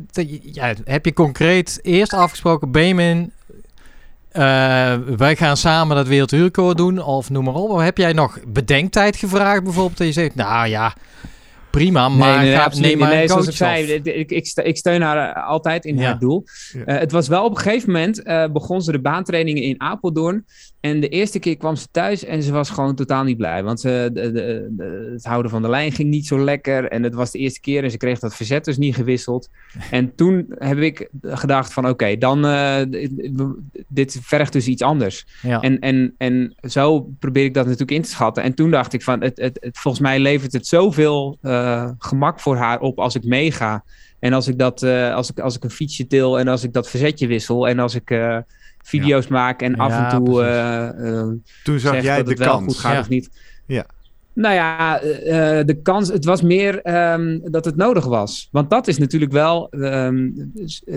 Ja, 0.43 0.75
heb 0.85 1.05
je 1.05 1.13
concreet 1.13 1.79
eerst 1.83 2.13
afgesproken, 2.13 2.71
Benjamin, 2.71 3.33
uh, 4.33 4.97
wij 5.17 5.37
gaan 5.37 5.57
samen 5.57 5.97
dat 5.97 6.07
wereldrecord 6.07 6.77
doen, 6.77 7.03
of 7.03 7.31
noem 7.31 7.45
maar 7.45 7.55
op. 7.55 7.71
Of 7.71 7.81
heb 7.81 7.99
jij 7.99 8.13
nog 8.13 8.39
bedenktijd 8.47 9.17
gevraagd 9.17 9.63
bijvoorbeeld? 9.63 9.99
Dat 9.99 10.07
je 10.07 10.13
zegt, 10.13 10.35
nou 10.35 10.69
ja, 10.69 10.95
prima, 11.71 12.09
maar 12.09 12.39
nee, 12.39 12.49
nee, 12.49 12.57
ga, 12.57 12.71
neem 12.75 12.99
maar 12.99 13.09
nee, 13.09 13.29
zoals 13.29 13.47
ik 13.49 13.57
zei, 13.57 13.93
ik, 13.93 14.31
ik, 14.57 14.77
steun 14.77 15.03
haar 15.03 15.35
altijd 15.35 15.85
in 15.85 15.97
Ja. 15.97 16.03
haar 16.03 16.19
doel. 16.19 16.45
Ja. 16.73 16.85
Eh, 16.85 16.99
het 16.99 17.13
was 17.13 17.29
wel 17.29 17.45
op 17.45 17.51
een 17.51 17.63
gegeven 17.63 17.93
moment, 17.93 18.23
eh, 18.23 18.45
begon 18.53 18.83
ze 18.83 18.93
de 18.93 19.01
baantrainingen 19.01 19.63
in 19.63 19.81
Apeldoorn. 19.81 20.45
En 20.81 21.01
de 21.01 21.09
eerste 21.09 21.39
keer 21.39 21.57
kwam 21.57 21.77
ze 21.77 21.87
thuis 21.91 22.25
en 22.25 22.43
ze 22.43 22.53
was 22.53 22.71
gewoon 22.71 22.95
totaal 22.95 23.25
niet 23.25 23.37
blij. 23.37 23.63
Want 23.63 23.81
ze, 23.81 24.11
de, 24.13 24.33
de, 24.33 24.69
de- 24.71 25.11
het 25.13 25.25
houden 25.25 25.51
van 25.51 25.63
de 25.63 25.69
lijn 25.69 25.93
ging 25.93 26.09
niet 26.11 26.27
zo 26.27 26.39
lekker. 26.45 26.89
En 26.89 27.03
het 27.03 27.15
was 27.15 27.31
de 27.31 27.39
eerste 27.39 27.61
keer 27.61 27.85
en 27.85 27.91
ze 27.91 27.97
kreeg 27.97 28.19
dat 28.19 28.35
verzet 28.37 28.65
dus 28.65 28.77
niet 28.79 28.95
gewisseld. 28.95 29.49
En 29.91 30.15
toen 30.15 30.47
heb 30.59 30.79
ik 30.79 31.09
gedacht 31.23 31.73
van 31.73 31.89
oké, 31.89 32.17
dan 32.17 32.47
eh, 32.47 32.77
dit 33.89 34.19
vergt 34.23 34.53
dus 34.53 34.67
iets 34.67 34.83
anders. 34.83 35.27
Ja. 35.43 35.61
En, 35.61 35.79
en, 35.79 36.15
en 36.19 36.55
zo 36.61 37.01
probeer 37.19 37.45
ik 37.45 37.55
dat 37.55 37.65
natuurlijk 37.65 37.91
in 37.91 38.03
te 38.03 38.09
schatten. 38.11 38.43
En 38.43 38.55
toen 38.55 38.71
dacht 38.71 38.93
ik 38.93 39.03
van, 39.03 39.21
het, 39.23 39.39
het, 39.41 39.59
het, 39.61 39.79
volgens 39.79 40.03
mij 40.03 40.19
levert 40.19 40.53
het 40.53 40.67
zoveel 40.67 41.39
eh, 41.43 41.91
gemak 41.99 42.41
voor 42.41 42.57
haar 42.57 42.81
op 42.81 42.99
als 42.99 43.15
ik 43.15 43.25
meega. 43.25 43.85
En 44.19 44.33
als 44.33 44.49
ik, 44.49 44.59
dat, 44.59 44.83
eh, 44.83 45.15
als, 45.15 45.31
ik, 45.31 45.39
als 45.39 45.57
ik 45.57 45.65
een 45.65 45.71
fietsje 45.71 46.07
til 46.07 46.39
en 46.39 46.49
als 46.49 46.63
ik 46.63 46.73
dat 46.73 46.91
verzetje 46.91 47.27
wissel 47.27 47.69
en 47.69 47.79
als 47.79 47.95
ik 47.95 48.11
video's 48.83 49.29
maak 49.29 49.63
en 49.63 49.77
af 49.77 49.91
Ja, 49.91 50.11
en 50.13 50.25
toe 50.25 50.43
eh, 50.43 51.19
eh, 51.21 51.27
Toen 51.65 51.79
zag 51.79 51.93
zeg 51.95 52.03
jij 52.03 52.17
dat 52.17 52.25
de 52.25 52.31
het 52.31 52.41
wel 52.41 52.49
kans. 52.49 52.65
goed 52.67 52.77
gaat 52.79 52.93
Ja. 52.95 53.01
of 53.01 53.09
niet. 53.09 53.31
Ja. 53.67 53.87
Nou 54.33 54.55
ja, 54.55 55.01
eh, 55.01 55.59
eh, 55.59 55.67
de 55.67 55.75
kans, 55.83 56.09
het 56.09 56.25
was 56.25 56.43
meer 56.43 56.81
ehm, 56.83 57.39
dat 57.43 57.65
het 57.65 57.77
nodig 57.77 58.05
was. 58.05 58.49
Want 58.53 58.71
dat 58.71 58.89
is 58.89 58.99
natuurlijk 58.99 59.33
wel, 59.33 59.69
ehm, 59.71 60.29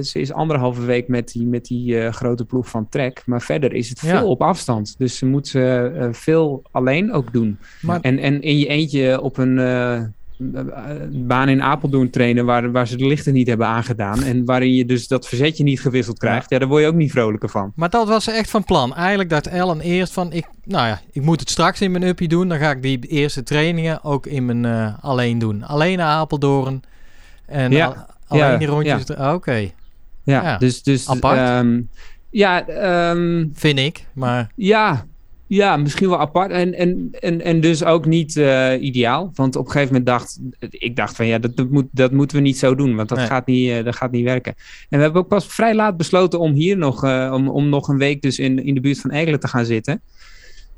ze 0.02 0.20
is 0.20 0.32
anderhalve 0.32 0.82
week 0.86 1.08
met 1.08 1.32
die, 1.32 1.46
met 1.48 1.66
die 1.66 2.00
eh, 2.00 2.14
grote 2.14 2.46
ploeg 2.46 2.70
van 2.70 2.90
Trek. 2.90 3.22
Maar 3.26 3.42
verder 3.42 3.74
is 3.74 3.90
het 3.90 4.00
Ja. 4.02 4.08
veel 4.18 4.30
op 4.30 4.42
afstand. 4.42 4.96
Dus 4.98 5.18
ze 5.18 5.26
moet 5.26 5.48
ze 5.48 5.92
eh, 5.98 6.08
veel 6.12 6.62
alleen 6.72 7.12
ook 7.14 7.34
doen. 7.34 7.58
Maar- 7.82 8.00
En, 8.02 8.20
en 8.20 8.42
in 8.42 8.58
je 8.58 8.68
eentje 8.68 9.22
op 9.22 9.38
een 9.38 9.60
eh, 9.60 10.02
baan 11.12 11.50
in 11.50 11.62
Apeldoorn 11.62 12.10
trainen 12.10 12.46
waar, 12.46 12.72
waar 12.72 12.88
ze 12.88 12.98
de 12.98 13.06
lichten 13.08 13.34
niet 13.34 13.48
hebben 13.48 13.68
aangedaan. 13.68 14.24
En 14.24 14.46
waarin 14.46 14.74
je 14.76 14.86
dus 14.86 15.08
dat 15.08 15.28
verzetje 15.28 15.64
niet 15.64 15.82
gewisseld 15.82 16.18
krijgt. 16.20 16.50
Ja, 16.50 16.60
daar 16.60 16.68
word 16.68 16.82
je 16.82 16.88
ook 16.88 16.94
niet 16.96 17.12
vrolijker 17.12 17.50
van. 17.50 17.72
Maar 17.76 17.90
dat 17.90 18.08
was 18.08 18.28
echt 18.28 18.50
van 18.50 18.64
plan. 18.64 18.96
Eigenlijk 18.96 19.30
dacht 19.30 19.48
Ellen 19.48 19.82
eerst 19.82 20.14
van, 20.14 20.32
ik, 20.32 20.46
nou 20.64 20.88
ja, 20.88 21.02
ik 21.12 21.22
moet 21.22 21.40
het 21.40 21.50
straks 21.50 21.82
in 21.82 21.92
mijn 21.92 22.04
uppie 22.04 22.28
doen. 22.28 22.48
Dan 22.48 22.58
ga 22.58 22.72
ik 22.72 22.82
die 22.82 23.00
eerste 23.00 23.44
trainingen 23.44 24.04
ook 24.04 24.26
in 24.26 24.46
mijn 24.46 24.66
eh, 24.66 24.94
alleen 25.04 25.40
doen. 25.40 25.64
Alleen 25.64 25.98
naar 25.98 26.08
Apeldoorn. 26.16 26.82
En 27.46 27.72
Ja. 27.72 27.86
al- 27.86 27.96
alleen 28.28 28.52
Ja, 28.52 28.58
die 28.58 28.68
rondjes. 28.68 29.06
er- 29.10 29.34
Oké, 29.34 29.70
Ja, 30.26 30.42
Ja. 30.44 30.58
dus... 30.58 30.84
dus 30.84 31.10
Apart. 31.10 31.38
ehm, 31.38 31.82
ja, 32.30 32.68
ehm, 32.68 33.46
vind 33.54 33.80
ik. 33.80 34.06
Maar 34.14 34.52
Ja, 34.56 35.06
ja, 35.54 35.78
misschien 35.78 36.10
wel 36.10 36.20
apart. 36.20 36.52
En, 36.52 36.74
en, 36.74 37.10
en, 37.20 37.42
en 37.42 37.62
dus 37.62 37.84
ook 37.84 38.06
niet 38.06 38.38
eh, 38.38 38.82
ideaal. 38.82 39.32
Want 39.34 39.56
op 39.56 39.66
een 39.66 39.72
gegeven 39.72 39.94
moment 39.94 40.06
dacht 40.06 40.40
ik 40.70 40.96
dacht 40.96 41.16
van 41.16 41.26
ja, 41.26 41.40
dat, 41.40 41.56
dat, 41.56 41.70
moet, 41.70 41.86
dat 41.92 42.12
moeten 42.12 42.38
we 42.38 42.44
niet 42.44 42.58
zo 42.58 42.76
doen. 42.76 42.96
Want 42.96 43.10
dat, 43.10 43.18
Nee. 43.18 43.28
gaat 43.28 43.46
niet, 43.46 43.70
eh, 43.70 43.84
dat 43.84 43.96
gaat 43.96 44.12
niet 44.12 44.24
werken. 44.24 44.54
En 44.90 44.98
we 44.98 45.04
hebben 45.04 45.22
ook 45.22 45.28
pas 45.28 45.48
vrij 45.48 45.76
laat 45.76 45.98
besloten 45.98 46.40
om 46.40 46.54
hier 46.54 46.78
nog, 46.78 47.04
eh, 47.04 47.32
om, 47.34 47.50
om 47.50 47.70
nog 47.70 47.88
een 47.88 47.98
week 47.98 48.22
dus 48.22 48.40
in, 48.40 48.66
in 48.66 48.74
de 48.74 48.82
buurt 48.82 49.00
van 49.00 49.12
Egelen 49.12 49.40
te 49.40 49.48
gaan 49.48 49.66
zitten. 49.66 50.02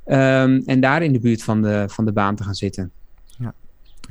Ehm, 0.05 0.61
en 0.65 0.79
daar 0.79 1.03
in 1.03 1.13
de 1.13 1.19
buurt 1.19 1.43
van 1.43 1.61
de, 1.61 1.83
van 1.87 2.05
de 2.05 2.11
baan 2.11 2.35
te 2.35 2.43
gaan 2.43 2.55
zitten. 2.55 2.91
Ja. 3.37 3.53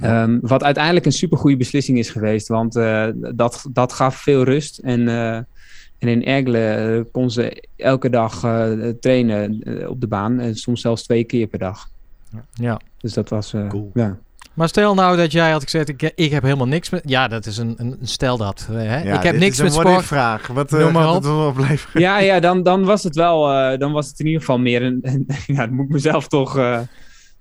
Ehm, 0.00 0.38
wat 0.40 0.62
uiteindelijk 0.62 1.06
een 1.06 1.12
supergoeie 1.12 1.56
beslissing 1.56 1.98
is 1.98 2.10
geweest. 2.10 2.48
Want 2.48 2.72
dat, 3.34 3.66
dat 3.72 3.92
gaf 3.92 4.16
veel 4.16 4.42
rust. 4.42 4.78
En, 4.78 5.08
en 5.98 6.08
in 6.08 6.24
Ergelen 6.24 6.96
eh, 6.98 7.04
kon 7.12 7.30
ze 7.30 7.68
elke 7.76 8.10
dag 8.10 8.44
eh, 8.44 8.70
trainen 9.00 9.60
eh, 9.62 9.88
op 9.90 10.00
de 10.00 10.06
baan. 10.06 10.40
En 10.40 10.54
soms 10.54 10.80
zelfs 10.80 11.02
twee 11.02 11.24
keer 11.24 11.46
per 11.46 11.58
dag. 11.58 11.88
ja. 12.52 12.80
Dus 12.98 13.12
dat 13.12 13.28
was... 13.28 13.52
eh, 13.52 13.68
Cool. 13.68 13.90
ja. 13.94 14.16
Maar 14.54 14.68
stel 14.68 14.94
nou 14.94 15.16
dat 15.16 15.32
jij 15.32 15.50
had 15.50 15.62
gezegd, 15.62 15.88
ik, 15.88 16.12
ik 16.14 16.30
heb 16.30 16.42
helemaal 16.42 16.66
niks 16.66 16.90
met... 16.90 17.02
Ja, 17.04 17.28
dat 17.28 17.46
is 17.46 17.56
een, 17.56 17.74
een, 17.76 17.96
stel 18.02 18.36
dat. 18.36 18.68
Hè? 18.72 19.02
Ja, 19.02 19.16
ik 19.16 19.22
heb 19.22 19.32
dit 19.32 19.40
niks 19.40 19.52
is 19.52 19.58
een 19.58 19.64
met 19.64 19.72
sport. 19.74 20.04
vraag. 20.04 20.46
Wat 20.46 20.70
gaat 20.74 20.94
op. 21.06 21.14
het 21.14 21.24
wel 21.24 21.46
opleveren? 21.48 22.00
ja, 22.00 22.18
ja 22.18 22.40
dan, 22.40 22.62
dan 22.62 22.84
was 22.84 23.02
het 23.02 23.16
wel... 23.16 23.50
eh, 23.52 23.78
dan 23.78 23.92
was 23.92 24.08
het 24.08 24.18
in 24.20 24.26
ieder 24.26 24.40
geval 24.40 24.58
meer 24.58 24.82
een... 24.82 24.98
een- 25.02 25.26
ja, 25.46 25.54
daar 25.56 25.72
moet 25.72 25.84
ik 25.84 25.90
mezelf 25.92 26.28
toch... 26.28 26.58
eh 26.58 26.78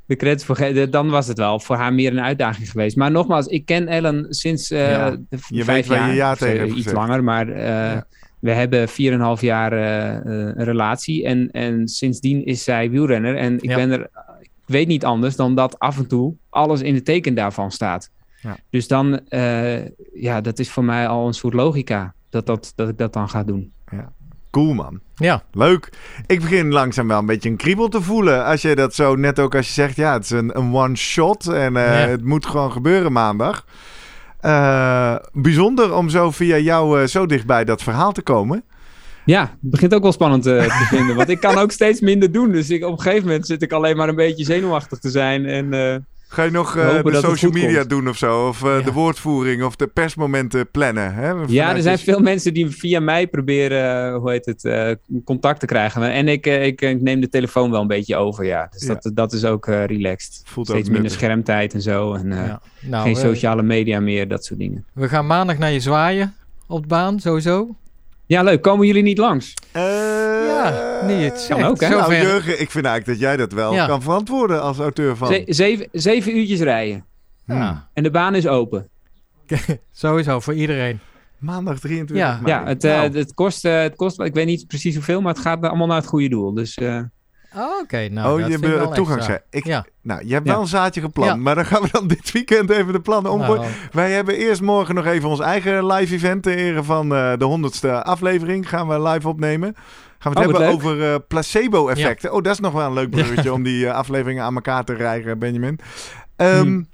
de 0.06 0.16
credits 0.16 0.45
voor 0.45 0.56
geven. 0.56 0.91
Dan 0.91 1.10
was 1.10 1.28
het 1.28 1.38
wel 1.38 1.60
voor 1.60 1.76
haar 1.76 1.93
meer 1.93 2.12
een 2.12 2.22
uitdaging 2.22 2.72
geweest. 2.72 2.95
Maar 2.95 3.12
nogmaals, 3.12 3.45
ik 3.47 3.66
ken 3.66 3.88
Ellen 3.88 4.26
sinds 4.30 4.72
eh 4.72 4.89
Ja, 4.91 5.18
je 5.30 5.64
vijf 5.64 5.66
weet 5.66 5.97
waar 5.97 6.10
je 6.10 6.16
jaar. 6.16 6.16
ja 6.16 6.36
tegen 6.36 6.66
Iets 6.66 6.76
gezegd. 6.76 6.95
langer, 6.95 7.24
maar 7.24 7.47
eh, 7.49 7.66
Ja. 7.66 8.06
We 8.44 8.52
hebben 8.52 8.88
4,5 8.89 9.41
jaar 9.41 9.72
eh, 9.74 10.16
eh, 10.16 10.22
een 10.26 10.64
relatie. 10.64 11.26
En, 11.26 11.52
en 11.52 11.88
sindsdien 11.88 12.46
is 12.46 12.64
zij 12.64 12.89
wielrenner. 12.89 13.36
En 13.36 13.54
ik 13.56 13.70
Ja. 13.70 13.76
ben 13.76 13.91
er... 13.91 14.10
Ik 14.41 14.50
weet 14.66 14.88
niet 14.88 15.06
anders 15.06 15.36
dan 15.36 15.56
dat 15.56 15.80
af 15.80 15.98
en 15.98 16.08
toe 16.08 16.34
alles 16.50 16.82
in 16.82 16.94
het 16.96 17.06
teken 17.06 17.34
daarvan 17.36 17.72
staat. 17.72 18.10
Ja. 18.41 18.58
Dus 18.70 18.88
dan, 18.88 19.28
eh, 19.28 19.86
ja, 20.14 20.41
dat 20.41 20.60
is 20.60 20.70
voor 20.72 20.84
mij 20.84 21.08
al 21.08 21.28
een 21.28 21.34
soort 21.34 21.54
logica. 21.54 22.14
Dat, 22.30 22.46
dat, 22.46 22.74
dat 22.76 22.89
ik 22.89 22.98
dat 22.98 23.14
dan 23.14 23.30
ga 23.30 23.44
doen. 23.44 23.72
Cool 24.52 24.74
man. 24.74 25.00
Ja, 25.16 25.44
Leuk. 25.52 25.89
Ik 26.28 26.39
begin 26.41 26.72
langzaam 26.72 27.08
wel 27.08 27.20
een 27.20 27.26
beetje 27.26 27.50
een 27.50 27.56
kriebel 27.58 27.88
te 27.89 28.02
voelen. 28.02 28.46
Als 28.46 28.62
je 28.62 28.76
dat 28.76 28.96
zo 28.96 29.16
net 29.16 29.39
ook 29.39 29.56
als 29.56 29.68
je 29.68 29.74
zegt, 29.74 29.96
ja, 29.96 30.14
het 30.14 30.24
is 30.24 30.30
een, 30.30 30.58
een 30.58 30.74
one 30.74 30.96
shot 30.96 31.48
en 31.48 31.76
eh, 31.78 31.84
Ja. 31.84 32.08
het 32.08 32.24
moet 32.24 32.46
gewoon 32.46 32.72
gebeuren 32.72 33.12
maandag. 33.12 33.66
Eh, 34.44 35.16
bijzonder 35.34 35.96
om 35.96 36.10
zo 36.10 36.32
via 36.32 36.58
jou 36.58 37.02
eh, 37.02 37.08
zo 37.08 37.26
dichtbij 37.26 37.66
dat 37.66 37.84
verhaal 37.84 38.12
te 38.12 38.22
komen. 38.22 38.64
Ja, 39.26 39.41
het 39.41 39.72
begint 39.72 39.94
ook 39.94 40.02
wel 40.02 40.12
spannend 40.12 40.46
eh, 40.46 40.64
te 40.64 40.86
vinden. 40.96 41.16
Want 41.16 41.30
ik 41.30 41.39
kan 41.39 41.58
ook 41.58 41.72
steeds 41.72 42.00
minder 42.00 42.32
doen. 42.32 42.52
Dus 42.52 42.70
ik, 42.70 42.86
op 42.86 42.91
een 42.91 43.02
gegeven 43.02 43.28
moment 43.28 43.46
zit 43.46 43.62
ik 43.62 43.72
alleen 43.72 43.98
maar 43.98 44.10
een 44.10 44.16
beetje 44.16 44.44
zenuwachtig 44.44 45.00
te 45.00 45.10
zijn. 45.10 45.46
En 45.46 45.70
Ga 46.34 46.43
je 46.43 46.51
nog 46.51 46.75
eh, 46.77 46.89
hopen 46.89 47.11
de 47.11 47.17
social 47.19 47.51
media 47.51 47.77
komt. 47.77 47.89
doen 47.89 48.07
of 48.09 48.17
zo? 48.17 48.47
Of 48.47 48.63
eh, 48.63 48.77
Ja. 48.77 48.81
de 48.86 48.91
woordvoering 48.91 49.63
of 49.63 49.75
de 49.75 49.88
persmomenten 49.88 50.71
plannen? 50.71 51.13
Hè? 51.13 51.31
ja, 51.47 51.75
er 51.75 51.81
zijn 51.81 51.97
je- 51.97 52.03
veel 52.03 52.19
mensen 52.19 52.53
die 52.53 52.69
via 52.69 52.99
mij 52.99 53.27
proberen, 53.27 54.07
eh, 54.13 54.17
hoe 54.17 54.31
heet 54.31 54.45
het, 54.45 54.65
eh, 54.65 54.89
contact 55.25 55.59
te 55.59 55.65
krijgen. 55.65 56.11
En 56.11 56.27
ik, 56.27 56.45
ik, 56.45 56.81
ik 56.81 57.01
neem 57.01 57.19
de 57.21 57.29
telefoon 57.29 57.71
wel 57.71 57.81
een 57.81 57.88
beetje 57.88 58.15
over, 58.15 58.45
ja. 58.45 58.67
Dus 58.71 58.81
Ja. 58.88 58.93
dat, 58.93 59.11
dat 59.15 59.34
is 59.34 59.45
ook 59.45 59.67
eh, 59.67 59.86
relaxed. 59.86 60.41
Voelt 60.45 60.69
ook 60.69 60.75
Steeds 60.75 60.89
minder 60.89 61.11
schermtijd 61.11 61.73
en 61.73 61.81
zo. 61.81 62.13
En 62.13 62.31
eh, 62.31 62.45
ja. 62.47 62.61
Nou, 62.81 63.03
geen 63.03 63.15
sociale 63.15 63.63
media 63.63 63.99
meer, 63.99 64.27
dat 64.27 64.45
soort 64.45 64.59
dingen. 64.59 64.86
we 64.93 65.09
gaan 65.09 65.27
maandag 65.27 65.57
naar 65.57 65.71
je 65.71 65.79
zwaaien 65.79 66.34
op 66.67 66.81
de 66.81 66.88
baan, 66.88 67.19
sowieso. 67.19 67.75
Ja, 68.25 68.43
leuk. 68.43 68.61
Komen 68.61 68.88
jullie 68.88 69.03
niet 69.03 69.17
langs? 69.17 69.53
Eh, 69.71 69.84
Ja, 70.48 71.00
niet 71.06 71.24
het 71.32 71.46
Kan 71.50 71.64
ook, 71.64 71.80
hè? 71.82 71.89
Nou, 71.89 72.16
Jurgen, 72.16 72.62
ik 72.62 72.72
vind 72.72 72.86
eigenlijk 72.86 73.06
dat 73.06 73.20
jij 73.30 73.38
dat 73.38 73.52
wel 73.52 73.74
Ja. 73.74 73.86
kan 73.88 74.02
verantwoorden 74.02 74.62
als 74.62 74.80
auteur 74.80 75.16
van. 75.18 75.28
Ze- 75.28 75.44
zeven, 75.48 75.88
zeven 75.91 76.38
uurtjes 76.38 76.60
rijden. 76.60 77.06
Ja, 77.46 77.88
En 77.94 78.04
de 78.04 78.12
baan 78.12 78.36
is 78.36 78.48
open. 78.48 78.89
sowieso, 79.91 80.39
voor 80.39 80.54
iedereen. 80.54 81.00
Maandag 81.38 81.80
23 81.80 82.18
Ja. 82.26 82.39
mei. 82.41 82.54
Ja, 82.54 82.66
het, 82.66 82.84
eh, 82.84 82.91
Nou, 82.96 83.18
het, 83.18 83.34
kost, 83.34 83.66
eh, 83.66 83.82
het 83.82 83.96
kost, 83.96 84.20
ik 84.20 84.34
weet 84.34 84.46
niet 84.46 84.68
precies 84.68 84.96
hoeveel, 84.96 85.22
maar 85.22 85.34
het 85.34 85.41
gaat 85.41 85.64
allemaal 85.64 85.88
naar 85.88 85.98
het 85.98 86.06
goede 86.08 86.30
doel. 86.30 86.54
Dus 86.54 86.76
eh, 86.78 87.00
Oh, 87.58 87.80
Oké, 87.82 88.08
nou, 88.10 88.28
oh, 88.28 88.39
dat 88.41 88.52
je 88.52 88.58
vind 88.60 88.74
ik 88.74 88.80
hebt 88.80 89.10
extra. 89.18 89.39
Ik, 89.50 89.66
Ja. 89.66 89.86
Nou, 90.02 90.26
je 90.26 90.34
hebt 90.34 90.46
Ja. 90.46 90.52
wel 90.52 90.62
een 90.62 90.68
zaadje 90.68 91.02
gepland, 91.02 91.30
Ja. 91.30 91.36
maar 91.36 91.56
dan 91.56 91.66
gaan 91.66 91.82
we 91.82 91.88
dan 91.91 92.08
dit 92.08 92.32
weekend 92.32 92.70
even 92.70 92.94
de 92.94 93.00
plannen 93.02 93.32
omgooien. 93.32 93.62
Nou, 93.62 93.74
Wij 93.91 94.12
hebben 94.12 94.36
eerst 94.36 94.62
morgen 94.62 94.96
nog 94.96 95.06
even 95.06 95.30
ons 95.30 95.39
eigen 95.39 95.86
live 95.86 96.14
event 96.14 96.44
ter 96.44 96.56
ere 96.56 96.84
van 96.84 97.14
eh, 97.16 97.34
de 97.38 97.46
honderdste 97.46 98.04
aflevering. 98.04 98.70
Gaan 98.70 98.88
we 98.88 99.02
live 99.02 99.28
opnemen. 99.28 99.76
Gaan 100.24 100.34
we 100.34 100.39
het 100.39 100.47
Oh, 100.47 100.55
hebben 100.57 100.76
over 100.76 101.13
eh, 101.13 101.19
placebo-effecten. 101.28 102.34
Oh, 102.34 102.41
dat 102.41 102.53
is 102.53 102.59
nog 102.59 102.74
wel 102.74 102.86
een 102.86 102.93
leuk 102.93 103.09
bruggetje 103.19 103.53
om 103.53 103.63
die 103.63 103.88
eh, 103.88 103.93
afleveringen 103.93 104.43
aan 104.43 104.55
elkaar 104.55 104.84
te 104.84 104.93
rijgen, 104.93 105.39
Benjamin. 105.39 105.80
Ehm, 106.36 106.61
Hmm. 106.61 106.88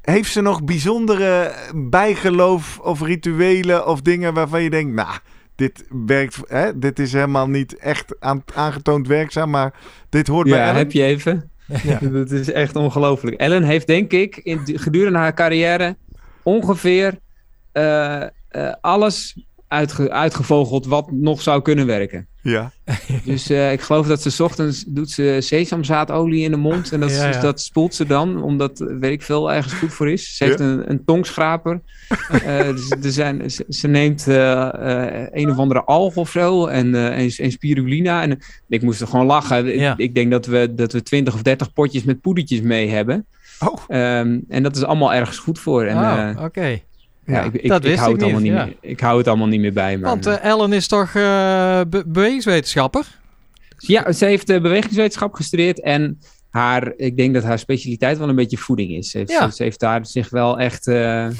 Heeft 0.00 0.32
ze 0.32 0.40
nog 0.40 0.64
bijzondere 0.64 1.52
bijgeloof 1.74 2.78
of 2.78 3.02
rituelen 3.02 3.86
of 3.86 4.00
dingen 4.00 4.34
waarvan 4.34 4.62
je 4.62 4.70
denkt, 4.70 4.94
nou, 4.94 5.18
dit 5.56 5.84
werkt, 6.06 6.38
hè? 6.46 6.78
dit 6.78 6.98
is 6.98 7.12
helemaal 7.12 7.48
niet 7.48 7.76
echt 7.76 8.20
aan, 8.20 8.42
aangetoond 8.54 9.06
werkzaam, 9.06 9.50
maar 9.50 9.74
dit 10.08 10.26
hoort 10.26 10.48
bij 10.48 10.58
ja, 10.58 10.64
Ellen? 10.64 10.76
heb 10.76 10.92
je 10.92 11.02
even. 11.02 11.50
Ja. 11.82 11.98
Dat 12.02 12.30
is 12.30 12.52
echt 12.52 12.76
ongelooflijk. 12.76 13.36
Ellen 13.36 13.62
heeft 13.62 13.86
denk 13.86 14.12
ik 14.12 14.36
in, 14.36 14.60
gedurende 14.64 15.18
haar 15.18 15.34
carrière 15.34 15.96
ongeveer 16.42 17.18
eh, 17.72 18.22
alles 18.80 19.46
uitge 19.74 20.10
uitgevogeld 20.10 20.86
wat 20.86 21.10
nog 21.12 21.42
zou 21.42 21.62
kunnen 21.62 21.86
werken. 21.86 22.26
Ja. 22.42 22.72
Dus 23.24 23.50
eh, 23.50 23.72
ik 23.72 23.80
geloof 23.80 24.06
dat 24.06 24.22
ze 24.22 24.30
's 24.30 24.40
ochtends 24.40 24.84
doet 24.88 25.10
ze 25.10 25.36
sesamzaadolie 25.40 26.44
in 26.44 26.50
de 26.50 26.56
mond. 26.56 26.92
En 26.92 27.00
dat, 27.00 27.10
Ja, 27.10 27.28
ja. 27.28 27.40
dat 27.40 27.60
spoelt 27.60 27.94
ze 27.94 28.06
dan, 28.06 28.42
omdat 28.42 28.80
eh, 28.80 28.86
weet 29.00 29.12
ik 29.12 29.22
veel 29.22 29.52
ergens 29.52 29.72
goed 29.74 29.92
voor 29.92 30.10
is. 30.10 30.36
Ze 30.36 30.44
heeft 30.44 30.58
Ja. 30.58 30.64
een, 30.64 30.90
een 30.90 31.04
tongschraper. 31.04 31.80
Eh, 32.46 32.58
dus 32.68 32.90
er 32.90 33.12
zijn, 33.12 33.50
ze, 33.50 33.64
ze 33.68 33.88
neemt 33.88 34.28
eh, 34.28 34.62
eh, 35.22 35.28
een 35.32 35.50
of 35.50 35.58
andere 35.58 35.82
alg 35.84 36.16
of 36.16 36.30
zo 36.30 36.66
en, 36.66 36.94
eh, 36.94 37.18
en, 37.18 37.30
en 37.36 37.50
spirulina. 37.50 38.22
En 38.22 38.38
ik 38.68 38.82
moest 38.82 39.00
er 39.00 39.06
gewoon 39.06 39.26
lachen. 39.26 39.66
Ik- 39.66 39.80
Ja. 39.80 39.94
Ik, 39.96 40.14
denk 40.14 40.30
dat 40.30 40.46
we, 40.46 40.74
dat 40.74 40.92
we 40.92 41.02
20 41.02 41.34
of 41.34 41.42
30 41.42 41.72
potjes 41.72 42.02
met 42.04 42.20
poedertjes 42.20 42.60
mee 42.60 42.88
hebben. 42.90 43.26
Oh, 43.60 43.78
Ehm, 43.88 44.38
en 44.48 44.62
dat 44.62 44.76
is 44.76 44.84
allemaal 44.84 45.12
ergens 45.14 45.38
goed 45.38 45.58
voor. 45.58 45.84
En, 45.84 45.96
Oh, 45.96 46.44
oké. 46.44 46.80
Ja, 47.26 47.42
ik, 47.42 47.52
ik, 47.54 47.68
dat 47.68 47.78
ik 47.84 47.88
wist 47.88 47.98
hou 47.98 48.10
ik 48.14 48.20
het 48.20 48.24
allemaal 48.24 48.42
niet, 48.42 48.52
meer. 48.52 48.76
Ik 48.80 49.00
hou 49.00 49.18
het 49.18 49.28
allemaal 49.28 49.46
niet 49.46 49.60
meer 49.60 49.72
bij 49.72 49.96
me. 49.96 50.04
Want 50.04 50.26
eh, 50.26 50.44
Ellen 50.44 50.72
is 50.72 50.86
toch 50.88 51.06
eh, 51.14 51.80
be- 51.88 52.04
bewegingswetenschapper? 52.06 53.06
Ja, 53.78 54.12
ze 54.12 54.24
heeft 54.24 54.50
eh, 54.50 54.60
bewegingswetenschap 54.60 55.34
gestudeerd 55.34 55.80
en 55.80 56.18
haar, 56.50 56.92
ik 56.96 57.16
denk 57.16 57.34
dat 57.34 57.42
haar 57.42 57.58
specialiteit 57.58 58.18
wel 58.18 58.28
een 58.28 58.34
beetje 58.34 58.56
voeding 58.56 58.90
is. 58.90 59.10
Ze 59.10 59.18
heeft, 59.18 59.30
Ja. 59.30 59.48
ze, 59.48 59.56
ze 59.56 59.62
heeft 59.62 59.80
daar 59.80 60.06
zich 60.06 60.30
wel 60.30 60.58
echt 60.58 60.86
eh, 60.86 61.26
eh, 61.26 61.32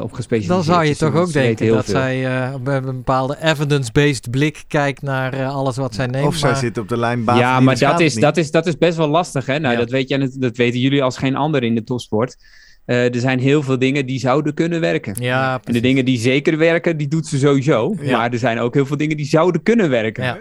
op 0.00 0.12
gespecialiseerd. 0.12 0.48
Dan 0.48 0.64
zou 0.64 0.82
je 0.82 0.88
Dus 0.88 0.98
toch 0.98 1.14
ook 1.14 1.32
denken 1.32 1.66
dat 1.68 1.84
veel. 1.84 1.94
zij 1.94 2.26
eh, 2.48 2.54
op 2.54 2.66
een 2.66 2.84
bepaalde 2.84 3.36
evidence-based 3.42 4.30
blik 4.30 4.64
kijkt 4.68 5.02
naar 5.02 5.44
alles 5.46 5.76
wat 5.76 5.94
zij 5.94 6.06
neemt. 6.06 6.26
of 6.26 6.36
zij 6.36 6.50
maar- 6.50 6.58
zit 6.58 6.78
op 6.78 6.88
de 6.88 6.96
lijn 6.98 7.24
baas. 7.24 7.38
Ja, 7.38 7.60
maar 7.60 7.78
dat 7.78 8.00
is, 8.00 8.14
dat, 8.14 8.36
is, 8.36 8.50
dat 8.50 8.66
is 8.66 8.78
best 8.78 8.96
wel 8.96 9.08
lastig. 9.08 9.46
Hè? 9.46 9.58
Nou, 9.58 9.72
Ja. 9.74 9.78
dat, 9.80 9.90
weet 9.90 10.08
jij, 10.08 10.18
net- 10.18 10.36
dat 10.40 10.56
weten 10.56 10.80
jullie 10.80 11.02
als 11.02 11.18
geen 11.18 11.36
ander 11.36 11.62
in 11.62 11.74
de 11.74 11.84
topsport. 11.84 12.36
Eh, 12.86 13.14
er 13.14 13.20
zijn 13.20 13.38
heel 13.38 13.62
veel 13.62 13.78
dingen 13.78 14.06
die 14.06 14.18
zouden 14.18 14.54
kunnen 14.54 14.80
werken. 14.80 15.14
Ja, 15.20 15.60
En 15.64 15.72
de 15.72 15.80
dingen 15.80 16.04
die 16.04 16.18
zeker 16.18 16.58
werken, 16.58 16.96
die 16.96 17.08
doet 17.08 17.26
ze 17.26 17.38
sowieso. 17.38 17.94
Ja. 18.00 18.16
Maar 18.18 18.32
er 18.32 18.38
zijn 18.38 18.58
ook 18.58 18.74
heel 18.74 18.86
veel 18.86 18.96
dingen 18.96 19.16
die 19.16 19.26
zouden 19.26 19.62
kunnen 19.62 19.90
werken. 19.90 20.24
Ja. 20.24 20.38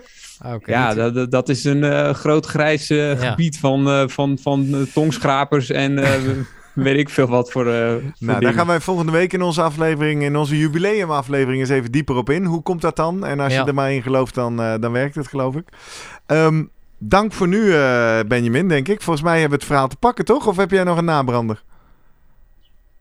Oké, 0.53 0.71
Ja, 0.71 0.87
niet- 0.93 1.13
dat, 1.15 1.31
dat- 1.31 1.49
is 1.49 1.63
een 1.63 1.83
eh, 1.83 2.13
groot 2.13 2.45
grijs 2.45 2.89
eh, 2.89 3.21
Ja. 3.21 3.29
gebied 3.29 3.59
van, 3.59 3.87
eh, 3.89 4.03
van, 4.07 4.37
van 4.41 4.87
tongschrapers 4.93 5.69
en 5.71 6.03
weet 6.73 6.97
ik 6.97 7.09
veel 7.09 7.27
wat 7.27 7.51
voor. 7.51 7.67
eh, 7.67 7.89
voor 7.91 8.01
Nou, 8.19 8.39
daar 8.39 8.53
gaan 8.53 8.67
wij 8.67 8.79
volgende 8.79 9.11
week 9.11 9.33
in 9.33 9.41
onze 9.41 9.61
aflevering, 9.61 10.23
in 10.23 10.35
onze 10.35 10.57
jubileumaflevering, 10.57 11.59
eens 11.61 11.69
even 11.69 11.91
dieper 11.91 12.15
op 12.15 12.29
in. 12.29 12.45
Hoe 12.45 12.61
komt 12.61 12.81
dat 12.81 12.95
dan? 12.95 13.25
En 13.25 13.39
als 13.39 13.53
Ja. 13.53 13.61
je 13.61 13.67
er 13.67 13.73
maar 13.73 13.91
in 13.93 14.01
gelooft, 14.03 14.35
dan, 14.35 14.61
eh, 14.61 14.73
dan 14.79 14.91
werkt 14.91 15.15
het, 15.15 15.27
geloof 15.27 15.55
ik. 15.55 15.65
Ehm, 16.25 16.63
dank 16.97 17.33
voor 17.33 17.47
nu, 17.47 17.73
eh, 17.73 18.19
Benjamin, 18.27 18.67
denk 18.67 18.87
ik. 18.87 19.01
Volgens 19.01 19.25
mij 19.25 19.33
hebben 19.39 19.49
we 19.49 19.55
het 19.63 19.65
verhaal 19.65 19.87
te 19.87 19.95
pakken, 19.99 20.25
toch? 20.25 20.47
Of 20.47 20.57
heb 20.57 20.71
jij 20.71 20.83
nog 20.83 20.97
een 20.97 21.05
nabrander? 21.05 21.63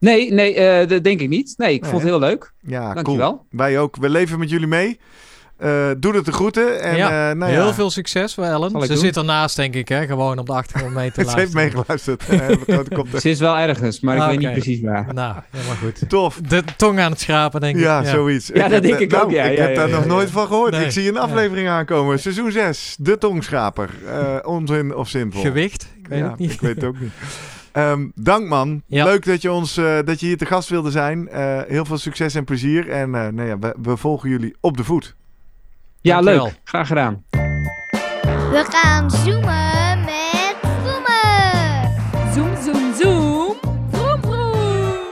Nee, 0.05 0.31
nee 0.33 0.53
eh, 0.55 0.87
dat 0.87 1.03
denk 1.03 1.19
ik 1.19 1.29
niet. 1.29 1.53
Nee, 1.57 1.73
ik 1.73 1.81
Nee, 1.81 1.89
vond 1.89 2.01
het 2.01 2.11
heel 2.11 2.19
leuk. 2.19 2.53
Ja, 2.61 2.93
Dankjewel. 2.93 3.29
cool. 3.31 3.45
Wij 3.49 3.79
ook. 3.79 3.95
We 3.95 4.09
leven 4.09 4.39
met 4.39 4.49
jullie 4.49 4.67
mee. 4.67 4.99
Eh, 5.57 5.89
doe 5.97 6.15
het 6.15 6.25
de 6.25 6.31
groeten. 6.31 6.81
En, 6.81 6.95
Ja, 6.95 7.29
eh, 7.29 7.35
nou 7.37 7.51
Heel 7.51 7.65
ja, 7.65 7.73
veel 7.73 7.89
succes 7.89 8.33
voor 8.33 8.43
Ellen. 8.43 8.69
Ze 8.81 8.87
doen. 8.87 8.97
zit 8.97 9.17
ernaast, 9.17 9.55
denk 9.55 9.75
ik, 9.75 9.87
hè? 9.87 10.05
gewoon 10.05 10.39
op 10.39 10.45
de 10.45 10.53
achtergrond 10.53 10.93
mee 10.93 11.11
te 11.11 11.21
Ze 11.29 11.37
heeft 11.37 11.53
luisteren. 11.53 11.63
meegeluisterd. 11.63 12.27
Eh. 12.27 13.19
Ze 13.21 13.29
is 13.29 13.39
wel 13.39 13.57
ergens, 13.57 13.99
maar 13.99 14.15
ik 14.17 14.23
weet 14.29 14.39
niet 14.39 14.51
precies 14.51 14.81
waar. 14.81 15.13
Nou, 15.13 15.35
helemaal 15.51 15.75
goed. 15.75 16.09
Tof. 16.09 16.39
De 16.47 16.63
tong 16.77 16.99
aan 16.99 17.11
het 17.11 17.19
schrapen, 17.19 17.61
denk 17.61 17.75
ik. 17.75 17.81
Ja, 17.81 18.03
zoiets. 18.03 18.47
Ja, 18.47 18.53
dat 18.61 18.71
heb, 18.71 18.83
denk 18.83 18.99
ik 18.99 19.11
nou, 19.11 19.23
ook, 19.23 19.31
ja, 19.31 19.43
Ik 19.43 19.57
ja, 19.57 19.63
heb 19.63 19.69
ja, 19.69 19.75
daar 19.79 19.89
ja, 19.89 19.95
nog 19.95 20.03
ja. 20.03 20.09
nooit 20.09 20.29
van 20.31 20.47
gehoord. 20.47 20.71
Nee. 20.71 20.85
Ik 20.85 20.91
zie 20.91 21.07
een 21.07 21.13
Ja. 21.13 21.19
aflevering 21.19 21.67
aankomen. 21.69 22.19
Seizoen 22.19 22.51
6. 22.51 22.95
De 22.99 23.17
tongschaper. 23.17 23.89
Eh 24.07 24.35
onzin 24.43 24.95
of 24.95 25.09
zinvol? 25.09 25.41
Gewicht? 25.41 25.87
Ik 25.99 26.07
weet 26.07 26.19
ja, 26.19 26.29
het 26.29 26.37
niet. 26.39 26.51
Ik 26.51 26.61
weet 26.61 26.75
het 26.75 26.83
ook 26.83 26.99
niet. 26.99 27.11
Ehm, 27.75 28.07
dank 28.15 28.47
man. 28.47 28.81
Ja. 28.87 29.03
Leuk 29.05 29.25
dat 29.25 29.41
je, 29.41 29.51
ons, 29.51 29.77
eh, 29.77 29.97
dat 30.05 30.19
je 30.19 30.25
hier 30.25 30.37
te 30.37 30.45
gast 30.45 30.69
wilde 30.69 30.91
zijn. 30.91 31.29
Eh, 31.29 31.59
heel 31.67 31.85
veel 31.85 31.97
succes 31.97 32.35
en 32.35 32.43
plezier. 32.43 32.89
En 32.89 33.15
eh, 33.15 33.27
nou 33.27 33.47
ja, 33.47 33.59
we, 33.59 33.75
we 33.81 33.97
volgen 33.97 34.29
jullie 34.29 34.55
op 34.61 34.77
de 34.77 34.83
voet. 34.83 35.15
Ja, 36.01 36.13
Dankjewel. 36.15 36.43
leuk. 36.45 36.59
Graag 36.63 36.87
gedaan. 36.87 37.23
We 38.51 38.65
gaan 38.69 39.11
zoomen 39.11 39.99
met 40.05 40.55
zoomen. 40.85 41.93
Zoom, 42.33 42.55
zoom, 42.73 42.93
zoom. 42.99 43.55
Vroom, 43.91 44.21
vroom. 44.21 45.09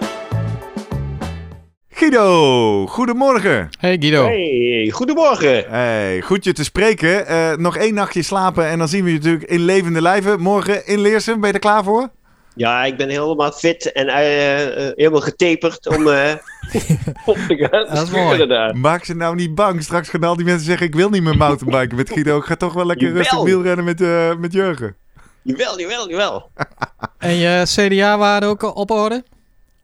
Guido, 1.90 2.88
goedemorgen. 2.88 3.70
Hey 3.80 3.98
Guido. 4.00 4.26
Hey, 4.26 4.90
goedemorgen. 4.94 5.66
Hey, 5.70 6.22
goed 6.22 6.44
je 6.44 6.54
te 6.54 6.64
spreken. 6.64 7.28
Eh, 7.28 7.56
nog 7.58 7.78
één 7.78 7.94
nachtje 7.94 8.22
slapen 8.22 8.68
en 8.68 8.78
dan 8.78 8.88
zien 8.88 9.04
we 9.04 9.10
je 9.12 9.18
natuurlijk 9.18 9.50
in 9.50 9.60
levende 9.66 10.02
lijven. 10.02 10.40
Morgen 10.42 10.88
in 10.88 11.00
Leersum. 11.00 11.40
Ben 11.40 11.48
je 11.48 11.54
er 11.54 11.60
klaar 11.62 11.84
voor? 11.84 12.10
Ja, 12.56 12.84
ik 12.86 12.98
ben 12.98 13.10
helemaal 13.10 13.52
fit 13.52 13.92
en 13.92 14.08
eh, 14.08 14.88
eh, 14.88 14.94
helemaal 14.96 15.22
getaperd 15.22 15.88
om 15.88 16.08
eh 16.08 16.34
op 17.26 17.38
te 17.48 17.56
gaan. 17.58 17.86
Dat 17.86 17.92
is 17.92 18.08
sturen 18.08 18.24
mooi. 18.26 18.48
daar. 18.48 18.78
Maak 18.78 19.04
ze 19.06 19.16
nou 19.16 19.36
niet 19.36 19.56
bang. 19.56 19.84
Straks 19.84 20.10
gaan 20.10 20.24
al 20.24 20.36
die 20.36 20.46
mensen 20.46 20.66
zeggen: 20.66 20.88
Ik 20.88 20.96
wil 20.96 21.10
niet 21.10 21.24
meer 21.24 21.38
mountainbiken 21.38 21.98
met 21.98 22.10
Guido. 22.10 22.38
Ik 22.38 22.44
ga 22.44 22.56
toch 22.56 22.74
wel 22.74 22.86
lekker 22.86 23.08
Jawel. 23.08 23.22
rustig 23.22 23.44
wielrennen 23.44 23.86
met, 23.86 24.02
eh, 24.02 24.36
met 24.36 24.54
Jurgen. 24.54 24.96
Jawel, 25.42 25.80
jawel, 25.80 26.10
jawel. 26.10 26.50
En 27.18 27.34
je 27.36 27.64
CDA-waarde 27.66 28.46
ook 28.46 28.76
op 28.76 28.92
orde? 28.92 29.24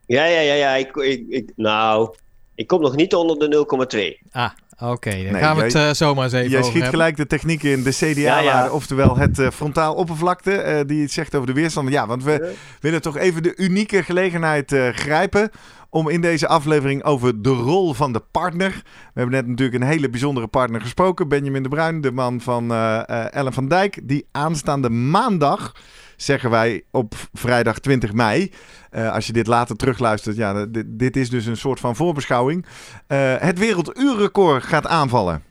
Ja, 0.05 0.25
ja, 0.25 0.39
ja, 0.39 0.53
ja. 0.53 0.75
Ik, 0.75 0.95
ik, 0.95 1.25
ik, 1.29 1.51
nou, 1.55 2.15
ik 2.55 2.67
kom 2.67 2.81
nog 2.81 2.95
niet 2.95 3.13
onder 3.15 3.49
de 3.49 4.17
0,2. 4.21 4.29
Ah, 4.31 4.49
oké. 4.79 5.09
Dan 5.09 5.19
Nee, 5.19 5.41
gaan 5.41 5.55
we 5.55 5.69
jij- 5.69 5.81
het 5.81 5.89
eh, 5.89 5.93
zomaar 6.07 6.23
eens 6.23 6.33
even 6.33 6.49
Jij 6.49 6.57
over 6.59 6.69
schiet 6.71 6.81
hebben. 6.83 6.99
gelijk 6.99 7.17
de 7.17 7.27
techniek 7.27 7.63
in, 7.63 7.83
de 7.83 7.91
CDA, 7.91 8.39
Ja, 8.39 8.69
oftewel 8.71 9.17
het 9.17 9.39
eh, 9.39 9.49
frontaal 9.49 9.93
oppervlakte, 9.93 10.51
eh, 10.51 10.79
die 10.87 11.01
het 11.01 11.11
zegt 11.11 11.35
over 11.35 11.47
de 11.47 11.53
weerstand. 11.53 11.89
Ja, 11.89 12.07
want 12.07 12.23
we 12.23 12.31
Ja. 12.31 12.47
willen 12.79 13.01
toch 13.01 13.17
even 13.17 13.43
de 13.43 13.55
unieke 13.55 14.03
gelegenheid 14.03 14.71
eh, 14.71 14.87
grijpen 14.89 15.49
om 15.89 16.09
in 16.09 16.21
deze 16.21 16.47
aflevering 16.47 17.03
over 17.03 17.41
de 17.41 17.49
rol 17.49 17.93
van 17.93 18.13
de 18.13 18.21
partner. 18.31 18.69
We 19.13 19.19
hebben 19.21 19.35
net 19.35 19.47
natuurlijk 19.47 19.81
een 19.83 19.89
hele 19.89 20.09
bijzondere 20.09 20.47
partner 20.47 20.81
gesproken, 20.81 21.27
Benjamin 21.27 21.63
de 21.63 21.69
Bruin, 21.69 22.01
de 22.01 22.11
man 22.11 22.41
van 22.41 22.71
eh, 22.71 22.97
eh, 23.09 23.25
Ellen 23.33 23.53
van 23.53 23.67
Dijk, 23.67 23.99
die 24.03 24.25
aanstaande 24.31 24.89
maandag, 24.89 25.75
zeggen 26.21 26.49
wij 26.49 26.83
op 26.91 27.13
vrijdag 27.33 27.79
20 27.79 28.13
mei, 28.13 28.51
eh, 28.89 29.13
als 29.13 29.27
je 29.27 29.33
dit 29.33 29.47
later 29.47 29.75
terugluistert, 29.75 30.35
ja, 30.35 30.65
dit, 30.65 30.85
dit 30.87 31.15
is 31.17 31.29
dus 31.29 31.45
een 31.45 31.57
soort 31.57 31.79
van 31.79 31.95
voorbeschouwing, 31.95 32.65
eh, 33.07 33.33
het 33.37 33.59
werelduurrecord 33.59 34.63
gaat 34.63 34.87
aanvallen. 34.87 35.43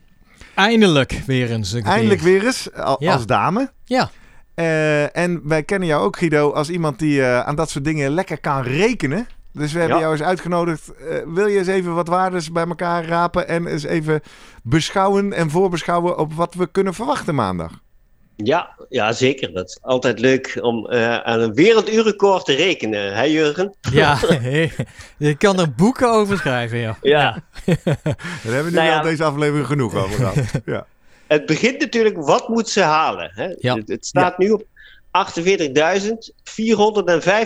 Eindelijk 0.55 1.23
weer 1.27 1.51
eens 1.51 1.73
een. 1.73 1.83
Eindelijk 1.83 2.21
weer 2.21 2.45
eens, 2.45 2.73
al- 2.73 2.97
Ja. 3.03 3.13
als 3.13 3.27
dame. 3.27 3.71
Ja. 3.85 4.11
Eh, 4.55 5.17
en 5.17 5.41
wij 5.45 5.63
kennen 5.63 5.89
jou 5.89 6.03
ook, 6.05 6.17
Guido, 6.17 6.53
als 6.53 6.71
iemand 6.71 6.99
die 6.99 7.23
eh, 7.23 7.41
aan 7.41 7.57
dat 7.57 7.71
soort 7.71 7.85
dingen 7.85 8.11
lekker 8.11 8.41
kan 8.41 8.63
rekenen. 8.63 9.27
Dus 9.53 9.73
we 9.73 9.79
hebben 9.79 9.97
Ja. 9.97 10.03
jou 10.03 10.15
eens 10.17 10.25
uitgenodigd. 10.27 10.93
Eh, 10.95 11.17
wil 11.27 11.47
je 11.47 11.59
eens 11.59 11.67
even 11.67 11.95
wat 11.95 12.09
waardes 12.09 12.53
bij 12.53 12.67
elkaar 12.67 13.05
rapen 13.05 13.49
en 13.49 13.67
eens 13.67 13.83
even 13.83 14.21
beschouwen 14.63 15.33
en 15.33 15.51
voorbeschouwen 15.51 16.19
op 16.19 16.33
wat 16.35 16.55
we 16.55 16.69
kunnen 16.71 16.95
verwachten 16.95 17.35
maandag? 17.35 17.73
Ja, 18.45 18.77
ja, 18.89 19.13
zeker. 19.13 19.53
Dat 19.53 19.69
is 19.69 19.79
altijd 19.83 20.19
leuk 20.19 20.59
om 20.61 20.87
eh, 20.87 21.17
aan 21.17 21.41
een 21.41 21.55
werelduurrecord 21.55 22.45
te 22.45 22.55
rekenen, 22.55 23.15
hè 23.17 23.23
Jurgen? 23.23 23.75
Ja, 23.93 24.19
je 25.17 25.35
kan 25.39 25.61
er 25.61 25.73
boeken 25.73 26.11
over 26.11 26.39
schrijven, 26.39 26.81
joh. 26.81 26.95
Ja. 27.03 27.43
Daar 27.65 27.99
hebben 28.43 28.65
we 28.65 28.71
nu 28.71 28.77
Nou 28.77 28.87
ja. 28.89 28.97
al 28.97 29.03
deze 29.03 29.25
aflevering 29.25 29.67
genoeg 29.67 29.95
over 29.95 30.17
gehad. 30.17 30.35
ja. 30.65 30.87
Het 31.27 31.47
begint 31.47 31.81
natuurlijk, 31.81 32.17
wat 32.17 32.49
moet 32.49 32.69
ze 32.69 32.81
halen? 32.83 33.31
Hè? 33.35 33.55
Ja. 33.59 33.75
Het, 33.77 33.89
het 33.89 34.07
staat 34.07 34.39
nu 34.39 34.51
op 34.51 34.65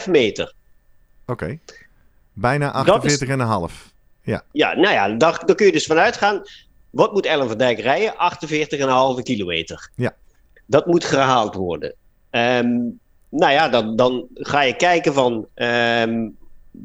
48.405 0.00 0.10
meter. 0.10 0.52
Oké. 1.26 1.58
Bijna 2.32 2.82
Dat 2.82 3.04
is- 3.04 3.24
48,5. 3.24 3.90
Ja, 4.22 4.74
nou 4.74 4.80
ja, 4.94 5.08
daar, 5.08 5.42
daar 5.46 5.56
kun 5.56 5.66
je 5.66 5.72
dus 5.72 5.86
vanuit 5.86 6.16
gaan. 6.16 6.42
Wat 6.90 7.12
moet 7.12 7.26
Ellen 7.26 7.48
van 7.48 7.58
Dijk 7.58 7.78
rijden? 7.80 8.12
48,5 9.18 9.22
kilometer. 9.22 9.90
Ja. 9.94 10.14
Dat 10.66 10.86
moet 10.86 11.04
gehaald 11.04 11.54
worden. 11.54 11.94
Ehm, 12.30 12.78
nou 13.28 13.52
ja, 13.52 13.68
dan, 13.68 13.96
dan 13.96 14.26
ga 14.34 14.62
je 14.62 14.76
kijken 14.76 15.14
van... 15.14 15.46
ehm, 15.54 16.28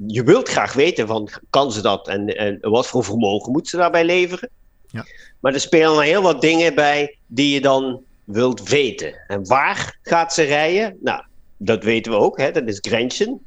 je 0.07 0.23
wilt 0.23 0.49
graag 0.49 0.73
weten 0.73 1.07
van, 1.07 1.29
kan 1.49 1.71
ze 1.71 1.81
dat? 1.81 2.07
En, 2.07 2.37
en 2.37 2.57
wat 2.61 2.87
voor 2.87 3.03
vermogen 3.03 3.51
moet 3.51 3.67
ze 3.67 3.77
daarbij 3.77 4.05
leveren? 4.05 4.49
Ja. 4.87 5.05
Maar 5.39 5.53
er 5.53 5.59
spelen 5.59 5.93
nog 5.93 6.03
heel 6.03 6.21
wat 6.21 6.41
dingen 6.41 6.75
bij 6.75 7.17
die 7.27 7.53
je 7.53 7.61
dan 7.61 8.01
wilt 8.23 8.69
weten. 8.69 9.13
En 9.27 9.47
waar 9.47 9.97
gaat 10.01 10.33
ze 10.33 10.41
rijden? 10.43 10.97
Nou, 11.01 11.23
dat 11.57 11.83
weten 11.83 12.11
we 12.11 12.17
ook. 12.17 12.37
Hè? 12.37 12.51
Dat 12.51 12.67
is 12.67 12.77
Grenchen. 12.81 13.41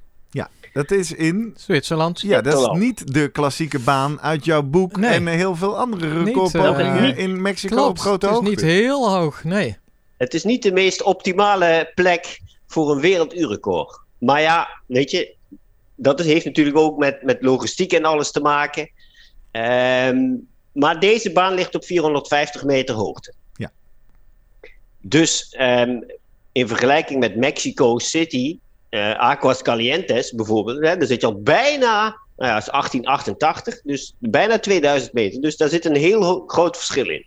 Dat 0.73 0.91
is 0.91 1.13
in... 1.13 1.55
Zwitserland. 1.57 2.21
Ja, 2.21 2.41
dat 2.41 2.61
is 2.61 2.79
niet 2.79 3.13
de 3.15 3.29
klassieke 3.29 3.79
baan 3.79 4.21
uit 4.21 4.45
jouw 4.45 4.63
boek 4.63 4.97
Nee. 4.97 5.11
en 5.11 5.27
heel 5.27 5.57
veel 5.57 5.79
andere 5.79 6.15
Niet, 6.19 6.27
recordpogingen 6.27 7.15
eh, 7.15 7.19
in 7.19 7.43
Mexico 7.43 7.75
Klopt, 7.77 7.91
op 7.91 7.99
grote 7.99 8.27
het 8.27 8.35
is 8.35 8.41
hoogte. 8.41 8.51
niet 8.65 8.73
heel 8.75 9.11
hoog, 9.11 9.45
nee. 9.45 9.77
Het 10.21 10.35
is 10.35 10.45
niet 10.45 10.63
de 10.63 10.73
meest 10.73 11.03
optimale 11.03 11.93
plek 11.95 12.41
voor 12.67 12.91
een 12.91 13.01
werelduurrecord. 13.01 14.01
Maar 14.19 14.41
ja, 14.41 14.69
weet 14.87 15.11
je, 15.11 15.35
dat 15.95 16.21
heeft 16.21 16.45
natuurlijk 16.45 16.77
ook 16.77 16.99
met, 16.99 17.23
met 17.23 17.43
logistiek 17.43 17.93
en 17.93 18.05
alles 18.05 18.31
te 18.31 18.41
maken. 18.41 18.91
Ehm, 19.51 20.27
maar 20.73 21.01
deze 21.01 21.33
baan 21.33 21.55
ligt 21.55 21.75
op 21.75 21.85
450 21.85 22.65
meter 22.65 22.95
hoogte. 22.95 23.35
Ja. 23.55 23.71
Dus 25.01 25.49
ehm, 25.49 26.01
in 26.53 26.69
vergelijking 26.69 27.21
met 27.21 27.37
Mexico 27.37 27.99
City, 27.99 28.59
eh 28.89 29.13
Aguas 29.15 29.63
Calientes 29.63 30.33
bijvoorbeeld, 30.33 30.81
hè, 30.81 30.97
daar 30.97 31.07
zit 31.07 31.21
je 31.21 31.27
al 31.27 31.43
bijna 31.43 32.19
Nou 32.37 32.53
ja, 32.53 32.59
dat 32.59 32.67
is 32.67 32.73
1888, 32.73 33.81
dus 33.83 34.15
bijna 34.19 34.59
2000 34.59 35.13
meter. 35.13 35.41
Dus 35.41 35.57
daar 35.57 35.69
zit 35.69 35.85
een 35.85 35.97
heel 35.97 36.45
groot 36.47 36.77
verschil 36.77 37.09
in. 37.09 37.27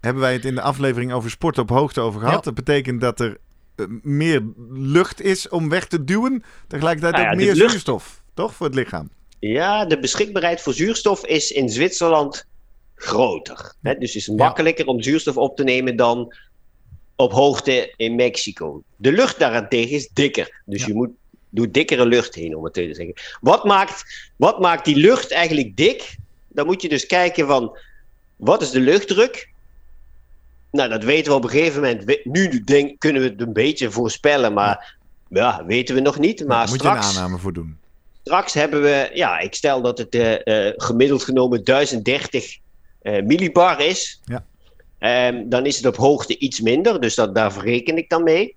Hebben 0.00 0.22
wij 0.22 0.32
het 0.32 0.44
in 0.44 0.54
de 0.54 0.60
aflevering 0.60 1.12
over 1.12 1.30
sport 1.30 1.58
op 1.58 1.68
hoogte 1.68 2.00
over 2.00 2.20
gehad. 2.20 2.34
Ja. 2.34 2.40
Dat 2.40 2.54
betekent 2.54 3.00
dat 3.00 3.20
er 3.20 3.36
eh, 3.76 3.86
meer 4.02 4.42
lucht 4.70 5.20
is 5.20 5.48
om 5.48 5.68
weg 5.68 5.86
te 5.86 6.04
duwen. 6.04 6.42
Tegelijkertijd 6.66 7.16
ja, 7.16 7.30
ook 7.30 7.36
meer 7.36 7.54
lucht- 7.54 7.70
zuurstof, 7.70 8.22
toch? 8.34 8.54
Voor 8.54 8.66
het 8.66 8.74
lichaam. 8.74 9.10
Ja, 9.38 9.84
de 9.84 9.98
beschikbaarheid 9.98 10.60
voor 10.60 10.72
zuurstof 10.72 11.26
is 11.26 11.50
in 11.50 11.68
Zwitserland 11.68 12.46
groter. 12.94 13.72
Hè? 13.82 13.94
Dus 13.98 14.12
het 14.12 14.22
is 14.22 14.28
makkelijker 14.28 14.86
om 14.86 15.02
zuurstof 15.02 15.36
op 15.36 15.56
te 15.56 15.64
nemen 15.64 15.96
dan 15.96 16.34
op 17.16 17.32
hoogte 17.32 17.92
in 17.96 18.14
Mexico. 18.14 18.82
De 18.96 19.12
lucht 19.12 19.38
daarentegen 19.38 19.96
is 19.96 20.08
dikker. 20.12 20.62
Dus 20.64 20.80
Ja. 20.80 20.86
je 20.86 20.94
moet 20.94 21.10
door 21.50 21.70
dikkere 21.70 22.06
lucht 22.06 22.34
heen, 22.34 22.56
om 22.56 22.64
het 22.64 22.74
te 22.74 22.94
zeggen. 22.94 23.14
Wat 23.40 23.64
maakt, 23.64 24.04
wat 24.36 24.60
maakt 24.60 24.84
die 24.84 24.96
lucht 24.96 25.32
eigenlijk 25.32 25.76
dik? 25.76 26.16
Dan 26.48 26.66
moet 26.66 26.82
je 26.82 26.88
dus 26.88 27.06
kijken 27.06 27.46
van, 27.46 27.78
wat 28.36 28.62
is 28.62 28.70
de 28.70 28.80
luchtdruk? 28.80 29.47
Nou, 30.70 30.88
dat 30.88 31.04
weten 31.04 31.32
we 31.32 31.38
op 31.38 31.44
een 31.44 31.50
gegeven 31.50 31.80
moment. 31.80 32.24
Nu 32.24 32.64
denk, 32.64 32.98
kunnen 32.98 33.22
we 33.22 33.28
het 33.28 33.40
een 33.40 33.52
beetje 33.52 33.90
voorspellen, 33.90 34.52
maar 34.52 34.96
ja, 35.28 35.64
weten 35.66 35.94
we 35.94 36.00
nog 36.00 36.18
niet. 36.18 36.46
Maar 36.46 36.58
Daar 36.58 36.68
moet 36.68 36.82
je 36.82 36.88
een 36.88 37.02
straks, 37.02 37.16
aanname 37.16 37.38
voor 37.38 37.52
doen. 37.52 37.78
Straks 38.22 38.54
hebben 38.54 38.82
we, 38.82 39.10
ja, 39.14 39.38
ik 39.38 39.54
stel 39.54 39.82
dat 39.82 39.98
het 39.98 40.14
eh, 40.14 40.66
eh, 40.66 40.74
gemiddeld 40.76 41.22
genomen 41.22 41.64
1030 41.64 42.58
eh, 43.02 43.22
millibar 43.22 43.80
is. 43.80 44.20
Ja. 44.24 44.44
Ehm, 44.98 45.48
dan 45.48 45.66
is 45.66 45.76
het 45.76 45.86
op 45.86 45.96
hoogte 45.96 46.38
iets 46.38 46.60
minder, 46.60 47.00
dus 47.00 47.14
dat, 47.14 47.34
daar 47.34 47.52
verreken 47.52 47.96
ik 47.96 48.08
dan 48.08 48.22
mee. 48.22 48.56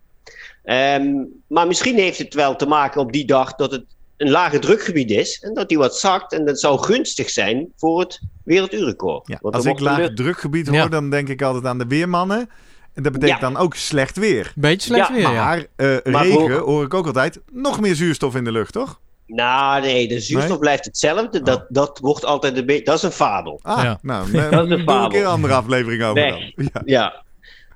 Ehm, 0.64 1.14
maar 1.48 1.68
misschien 1.68 1.96
heeft 1.96 2.18
het 2.18 2.34
wel 2.34 2.56
te 2.56 2.66
maken 2.66 3.02
op 3.02 3.12
die 3.12 3.26
dag 3.26 3.56
dat 3.56 3.72
het 3.72 3.86
een 4.22 4.30
lage 4.30 4.60
drukgebied 4.60 5.12
is 5.12 5.40
en 5.42 5.54
dat 5.54 5.70
die 5.70 5.78
wat 5.78 5.98
zakt. 5.98 6.34
En 6.34 6.46
dat 6.46 6.60
zou 6.60 6.80
gunstig 6.84 7.30
zijn 7.30 7.72
voor 7.78 8.00
het 8.00 8.22
werelduurrecord. 8.44 9.28
Ja, 9.28 9.38
als 9.42 9.66
ik 9.66 9.78
de 9.78 9.84
lucht- 9.84 10.16
drukgebied 10.16 10.68
hoor, 10.68 10.76
Ja. 10.76 10.88
dan 10.88 11.10
denk 11.10 11.28
ik 11.30 11.42
altijd 11.42 11.66
aan 11.66 11.78
de 11.78 11.88
weermannen. 11.88 12.50
En 12.94 13.04
dat 13.04 13.12
betekent 13.12 13.40
Ja. 13.42 13.50
dan 13.52 13.58
ook 13.58 13.76
slecht 13.76 14.18
weer. 14.18 14.52
Beetje 14.56 14.94
slecht 14.94 15.08
Ja, 15.08 15.14
weer, 15.14 15.22
ja. 15.22 15.32
Maar 15.46 15.66
eh, 15.76 16.12
Maar 16.12 16.24
regen 16.24 16.40
voor- 16.40 16.52
hoor 16.52 16.84
ik 16.84 16.94
ook 16.94 17.06
altijd. 17.06 17.40
Nog 17.52 17.80
meer 17.80 17.96
zuurstof 17.96 18.36
in 18.36 18.44
de 18.44 18.52
lucht, 18.52 18.74
toch? 18.74 19.00
Nou, 19.28 19.82
nee, 19.82 20.08
de 20.08 20.20
zuurstof 20.20 20.50
Nee? 20.50 20.60
blijft 20.60 20.86
hetzelfde. 20.86 21.42
Dat, 21.42 21.66
dat 21.70 22.00
wordt 22.00 22.26
altijd 22.26 22.58
een 22.58 22.66
beetje. 22.66 22.84
Dat 22.84 22.96
is 22.96 23.02
een 23.04 23.12
fabel. 23.12 23.60
Ah, 23.64 23.84
Ja. 23.84 24.00
nou, 24.02 24.32
Dat 24.32 24.66
is 24.66 24.72
een 24.72 24.80
fabel. 24.84 25.04
een 25.04 25.10
keer 25.10 25.22
een 25.22 25.28
andere 25.28 25.54
aflevering 25.54 26.04
over 26.04 26.14
Weg. 26.14 26.32
dan. 26.56 26.70
Ja. 26.74 26.82
Ja. 26.86 27.24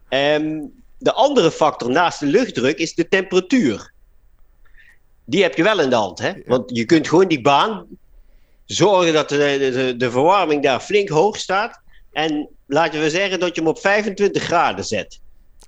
Ehm, 0.10 0.60
de 0.98 1.14
andere 1.14 1.52
factor 1.52 1.90
naast 1.92 2.20
de 2.20 2.26
luchtdruk 2.26 2.78
is 2.78 2.94
de 2.96 3.08
temperatuur. 3.08 3.92
Die 5.26 5.42
heb 5.42 5.56
je 5.56 5.64
wel 5.64 5.80
in 5.80 5.90
de 5.90 5.96
hand, 5.96 6.20
hè? 6.20 6.32
Want 6.46 6.78
je 6.78 6.86
kunt 6.86 7.08
gewoon 7.08 7.28
die 7.28 7.42
baan 7.42 7.86
zorgen 8.66 9.14
dat 9.14 9.30
de, 9.30 9.36
de, 9.38 9.94
de 9.98 10.12
verwarming 10.12 10.64
daar 10.64 10.80
flink 10.80 11.10
hoog 11.10 11.38
staat. 11.38 11.82
En 12.12 12.50
laten 12.66 13.02
we 13.02 13.10
zeggen 13.10 13.40
dat 13.40 13.56
je 13.56 13.62
hem 13.62 13.70
op 13.70 13.80
25 13.80 14.44
graden 14.44 14.86
zet. 14.86 15.20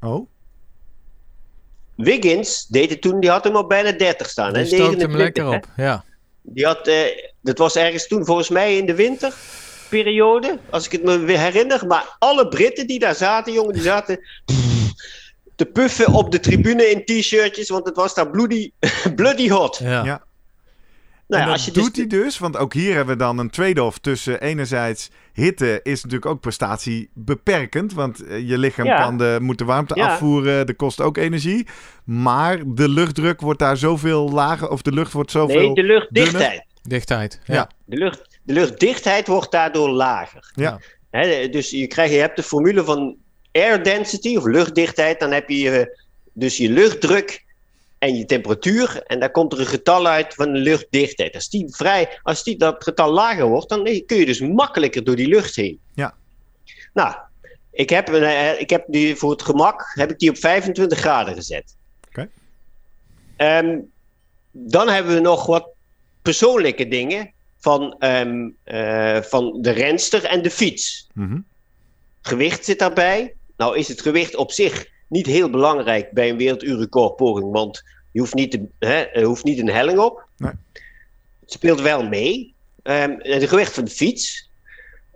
Oh, 0.01 0.27
Wiggins 1.97 2.65
deed 2.69 2.89
het 2.89 3.01
toen, 3.01 3.19
die 3.19 3.29
had 3.29 3.43
hem 3.43 3.55
op 3.55 3.69
bijna 3.69 3.91
30 3.91 4.29
staan. 4.29 4.53
Die 4.53 4.61
hè? 4.61 4.67
stookt 4.67 5.01
hem 5.01 5.11
29, 5.11 5.17
lekker 5.17 5.43
hè? 5.43 5.55
op, 5.55 5.65
ja. 5.77 6.03
Die 6.41 6.65
had, 6.65 6.87
eh, 6.87 7.01
dat 7.41 7.57
was 7.57 7.75
ergens 7.75 8.07
toen 8.07 8.25
volgens 8.25 8.49
mij 8.49 8.77
in 8.77 8.85
de 8.85 8.95
winterperiode, 8.95 10.59
als 10.69 10.85
ik 10.85 10.91
het 10.91 11.03
me 11.03 11.17
weer 11.17 11.39
herinner. 11.39 11.87
Maar 11.87 12.15
alle 12.19 12.47
Britten 12.47 12.87
die 12.87 12.99
daar 12.99 13.15
zaten, 13.15 13.53
jongen, 13.53 13.73
die 13.73 13.81
zaten 13.81 14.19
te 15.57 15.65
puffen 15.65 16.13
op 16.13 16.31
de 16.31 16.39
tribune 16.39 16.83
in 16.89 17.05
t-shirtjes, 17.05 17.69
want 17.69 17.85
het 17.85 17.95
was 17.95 18.13
daar 18.13 18.29
bloody, 18.29 18.71
bloody 19.15 19.49
hot. 19.49 19.77
ja. 19.83 20.03
ja. 20.03 20.25
Nou 21.27 21.41
en 21.41 21.47
ja, 21.47 21.53
dat 21.53 21.53
als 21.53 21.65
je 21.65 21.81
doet 21.81 21.95
dus, 21.95 22.05
hij 22.09 22.19
dus, 22.23 22.37
want 22.37 22.57
ook 22.57 22.73
hier 22.73 22.95
hebben 22.95 23.17
we 23.17 23.23
dan 23.23 23.37
een 23.37 23.49
trade-off 23.49 23.97
tussen 23.97 24.41
enerzijds 24.41 25.09
hitte 25.33 25.79
is 25.83 25.95
natuurlijk 26.03 26.31
ook 26.31 26.39
prestatie 26.39 27.09
beperkend, 27.13 27.93
want 27.93 28.23
eh, 28.23 28.49
je 28.49 28.57
lichaam 28.57 28.85
Ja. 28.85 29.01
kan 29.01 29.17
de, 29.17 29.37
moet 29.41 29.57
de 29.57 29.65
warmte 29.65 29.95
Ja. 29.95 30.07
afvoeren, 30.07 30.65
dat 30.65 30.75
kost 30.75 31.01
ook 31.01 31.17
energie. 31.17 31.67
Maar 32.03 32.57
de 32.65 32.89
luchtdruk 32.89 33.41
wordt 33.41 33.59
daar 33.59 33.77
zoveel 33.77 34.29
lager, 34.31 34.69
of 34.69 34.81
de 34.81 34.91
lucht 34.91 35.13
wordt 35.13 35.31
zoveel... 35.31 35.59
nee, 35.59 35.73
de 35.73 35.83
luchtdichtheid. 35.83 36.65
Dichtheid, 36.81 37.39
ja. 37.45 37.53
Ja. 37.53 37.69
De, 37.85 37.97
lucht, 37.97 38.39
de 38.43 38.53
luchtdichtheid 38.53 39.27
wordt 39.27 39.51
daardoor 39.51 39.89
lager. 39.89 40.51
Ja. 40.55 40.79
Hè, 41.09 41.49
dus 41.49 41.69
je, 41.69 41.87
krijgt, 41.87 42.13
je 42.13 42.19
hebt 42.19 42.35
de 42.35 42.43
formule 42.43 42.83
van 42.83 43.15
air 43.57 43.83
density 43.83 44.35
of 44.37 44.45
luchtdichtheid. 44.45 45.19
Dan 45.19 45.31
heb 45.31 45.49
je 45.49 45.59
je- 45.59 45.99
dus 46.33 46.57
je 46.57 46.69
luchtdruk 46.69 47.45
en 47.97 48.15
je 48.15 48.25
temperatuur. 48.25 49.03
En 49.03 49.19
daar 49.19 49.31
komt 49.31 49.53
er 49.53 49.59
een 49.59 49.65
getal 49.65 50.07
uit 50.07 50.33
van 50.33 50.51
de 50.53 50.59
luchtdichtheid. 50.59 51.33
Als, 51.35 51.49
die 51.49 51.65
vrij, 51.75 52.19
als 52.23 52.43
die, 52.43 52.57
dat 52.57 52.83
getal 52.83 53.11
lager 53.11 53.45
wordt, 53.45 53.69
dan 53.69 53.83
kun 54.05 54.17
je 54.17 54.25
dus 54.25 54.39
makkelijker 54.39 55.03
door 55.03 55.15
die 55.15 55.27
lucht 55.27 55.55
heen. 55.55 55.79
Ja. 55.93 56.13
Nou, 56.93 57.15
ik 57.71 57.89
heb, 57.89 58.09
eh, 58.09 58.59
ik 58.59 58.69
heb 58.69 58.83
die 58.87 59.15
voor 59.15 59.31
het 59.31 59.41
gemak 59.41 59.91
heb 59.93 60.11
ik 60.11 60.19
die 60.19 60.29
op 60.29 60.37
25 60.37 60.99
graden 60.99 61.33
gezet. 61.35 61.75
Oké. 62.07 62.29
Ehm, 63.35 63.79
dan 64.51 64.89
hebben 64.89 65.13
we 65.13 65.19
nog 65.19 65.45
wat 65.45 65.69
persoonlijke 66.21 66.87
dingen 66.87 67.31
van, 67.59 67.95
ehm, 67.99 68.49
eh, 68.63 69.21
van 69.21 69.61
de 69.61 69.71
renster 69.71 70.23
en 70.23 70.41
de 70.41 70.51
fiets. 70.51 71.07
Mhm. 71.13 71.39
Gewicht 72.21 72.65
zit 72.65 72.79
daarbij. 72.79 73.33
Nou 73.57 73.77
is 73.77 73.87
het 73.87 74.01
gewicht 74.01 74.35
op 74.35 74.51
zich 74.51 74.87
niet 75.07 75.25
heel 75.25 75.49
belangrijk 75.49 76.11
bij 76.11 76.29
een 76.29 76.37
werelduurrecordpoging, 76.37 77.51
want 77.51 77.83
je 78.11 78.19
hoeft 78.19 78.33
niet, 78.33 78.51
te, 78.51 78.65
hè, 78.79 79.23
hoeft 79.23 79.43
niet 79.43 79.59
een 79.59 79.69
helling 79.69 79.99
op. 79.99 80.25
Nee. 80.37 80.51
Het 81.39 81.51
speelt 81.51 81.81
wel 81.81 82.07
mee. 82.07 82.53
Ehm 82.83 83.15
het 83.17 83.47
gewicht 83.49 83.73
van 83.73 83.83
de 83.83 83.91
fiets. 83.91 84.49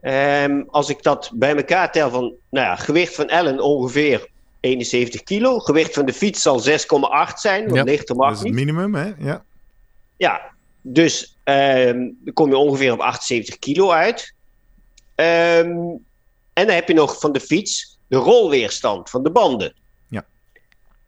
Ehm, 0.01 0.63
als 0.67 0.89
ik 0.89 1.03
dat 1.03 1.31
bij 1.33 1.55
elkaar 1.55 1.91
tel 1.91 2.09
van, 2.09 2.33
nou 2.49 2.65
ja, 2.67 2.75
gewicht 2.75 3.15
van 3.15 3.27
Ellen 3.27 3.59
ongeveer 3.59 4.29
71 4.59 5.23
kilo. 5.23 5.59
Gewicht 5.59 5.93
van 5.93 6.05
de 6.05 6.13
fiets 6.13 6.41
zal 6.41 6.59
6,8 6.59 7.39
zijn, 7.39 7.63
want 7.63 7.75
Ja. 7.75 7.83
lichter 7.83 8.15
Dat 8.15 8.17
mag 8.17 8.33
is 8.33 8.39
het 8.39 8.53
minimum, 8.53 8.95
hè? 8.95 9.11
Ja. 9.17 9.43
Ja, 10.17 10.41
dus 10.81 11.37
ehm, 11.43 12.09
dan 12.19 12.33
kom 12.33 12.49
je 12.49 12.57
ongeveer 12.57 12.93
op 12.93 12.99
78 12.99 13.59
kilo 13.59 13.91
uit. 13.91 14.33
En 15.15 16.67
dan 16.67 16.75
heb 16.75 16.87
je 16.87 16.93
nog 16.93 17.19
van 17.19 17.31
de 17.31 17.39
fiets 17.39 17.97
de 18.11 18.17
rolweerstand 18.17 19.09
van 19.09 19.23
de 19.23 19.31
banden. 19.31 19.73
Ja. 20.09 20.25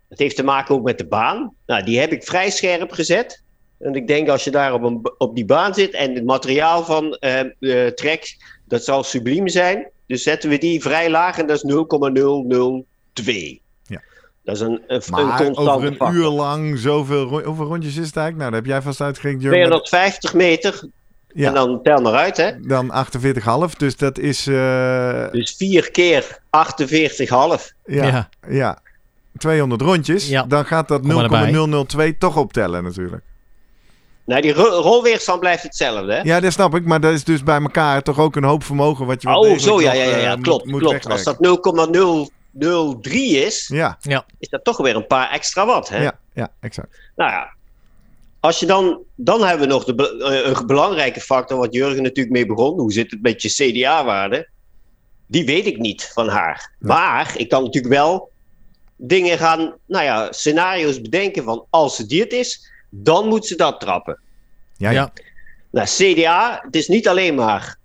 Dat 0.10 0.20
heeft 0.20 0.36
te 0.36 0.44
maken 0.44 0.76
ook 0.76 0.84
met 0.84 0.98
de 0.98 1.08
baan. 1.08 1.54
Nou, 1.66 1.84
die 1.84 2.00
heb 2.00 2.12
ik 2.12 2.24
vrij 2.24 2.50
scherp 2.50 2.92
gezet. 2.92 3.44
En 3.80 3.94
ik 3.94 4.08
denk 4.08 4.30
als 4.30 4.44
je 4.44 4.52
daar 4.52 4.74
op, 4.74 4.84
een, 4.84 5.12
op 5.18 5.36
die 5.36 5.46
baan 5.46 5.74
zit 5.74 5.94
en 5.94 6.16
het 6.16 6.26
materiaal 6.26 6.84
van 6.84 7.14
ehm, 7.14 7.50
de 7.60 7.92
trek, 7.96 8.38
dat 8.68 8.84
zal 8.84 9.04
subliem 9.04 9.48
zijn. 9.48 9.90
Dus 10.08 10.24
zetten 10.24 10.50
we 10.50 10.58
die 10.58 10.82
vrij 10.82 11.10
laag 11.10 11.38
en 11.38 11.48
dat 11.48 11.56
is 11.56 11.64
0,002. 11.64 13.62
Ja. 13.84 14.02
Dat 14.44 14.56
is 14.56 14.62
een, 14.62 14.82
een, 14.88 15.02
Maar 15.10 15.50
over 15.56 15.88
een 15.88 15.96
factor. 15.96 16.18
uur 16.18 16.28
lang 16.28 16.78
zoveel... 16.80 17.28
Hoeveel 17.44 17.66
rondjes 17.66 17.98
is 17.98 18.08
het 18.08 18.18
eigenlijk? 18.18 18.38
Nou, 18.38 18.52
dat 18.52 18.60
heb 18.60 18.66
jij 18.66 18.82
vast 18.82 19.02
uitgerekend, 19.02 19.42
Jurgen. 19.42 19.62
250 19.62 20.34
meter. 20.34 20.90
Ja. 21.34 21.48
En 21.48 21.54
dan 21.54 21.80
tel 21.84 22.02
maar 22.02 22.14
uit, 22.14 22.38
hè. 22.38 22.60
Dan 22.60 22.92
48,5. 23.70 23.78
Dus 23.78 23.98
dat 23.98 24.18
is... 24.18 24.48
eh, 24.48 25.32
Dus 25.32 25.56
4 25.58 25.92
keer 25.92 26.40
48,5. 26.50 27.74
ja, 27.86 28.06
Ja. 28.06 28.30
ja. 28.50 28.80
200 29.38 29.82
rondjes. 29.82 30.28
Ja. 30.28 30.44
Dan 30.44 30.66
gaat 30.66 30.88
dat 30.88 31.02
Kom 31.02 31.14
maar 31.14 31.24
erbij. 31.24 31.52
0,002 31.52 32.18
toch 32.18 32.38
optellen 32.38 32.84
natuurlijk. 32.84 33.24
Nou, 34.26 34.42
die 34.42 34.54
ro- 34.54 34.80
rolweerstand 34.82 35.40
blijft 35.40 35.64
hetzelfde, 35.64 36.14
hè? 36.14 36.22
Ja, 36.22 36.40
dat 36.40 36.52
snap 36.54 36.76
ik. 36.76 36.86
Maar 36.86 37.00
dat 37.00 37.14
is 37.14 37.24
dus 37.24 37.44
bij 37.44 37.62
elkaar 37.62 38.02
toch 38.02 38.20
ook 38.20 38.36
een 38.36 38.44
hoop 38.44 38.64
vermogen 38.64 39.06
wat 39.06 39.22
je 39.22 39.28
oh, 39.36 39.58
zo, 39.58 39.82
ja, 39.82 39.94
ja, 39.94 40.04
ja, 40.04 40.16
eh, 40.16 40.22
ja. 40.24 40.36
moet- 40.36 40.44
Klopt, 40.44 40.66
moet 40.66 40.80
klopt. 40.82 41.10
Als 41.10 41.24
dat 41.24 41.40
0,003 41.40 43.38
is, 43.46 43.68
Ja, 43.74 43.98
is 44.40 44.50
dat 44.50 44.64
toch 44.64 44.78
weer 44.78 44.96
een 44.96 45.08
paar 45.08 45.30
extra 45.32 45.66
watt, 45.66 45.90
hè? 45.90 46.04
ja, 46.04 46.20
ja, 46.34 46.50
exact. 46.60 47.00
Nou 47.16 47.32
ja. 47.32 47.54
Als 48.44 48.60
je 48.60 48.66
dan, 48.66 49.04
dan 49.16 49.44
hebben 49.44 49.68
we 49.68 49.74
nog 49.74 49.84
de, 49.84 50.20
eh, 50.20 50.52
een 50.52 50.66
belangrijke 50.66 51.20
factor, 51.20 51.58
wat 51.58 51.74
Jurgen 51.74 52.04
natuurlijk 52.04 52.36
mee 52.36 52.46
begon. 52.46 52.80
Hoe 52.80 52.92
zit 52.92 53.12
het 53.12 53.22
met 53.22 53.42
je 53.42 53.50
CDA-waarde? 53.50 54.50
Die 55.28 55.46
weet 55.46 55.66
ik 55.66 55.78
niet 55.78 56.12
van 56.14 56.28
haar. 56.28 56.76
Maar 56.80 57.34
ik 57.38 57.50
kan 57.50 57.64
natuurlijk 57.64 57.94
wel 57.94 58.32
dingen 58.96 59.38
gaan, 59.38 59.76
nou 59.86 60.04
ja, 60.04 60.32
scenario's 60.32 61.02
bedenken 61.02 61.44
van 61.44 61.66
als 61.70 61.96
ze 61.96 62.06
dit 62.06 62.34
is, 62.34 62.72
dan 62.90 63.28
moet 63.28 63.46
ze 63.46 63.56
dat 63.56 63.80
trappen. 63.80 64.20
Ja, 64.78 64.90
ja. 64.90 65.14
Nou, 65.72 65.88
CDA, 65.88 66.62
het 66.66 66.76
is 66.76 66.88
niet 66.88 67.08
alleen 67.08 67.36
maar 67.36 67.78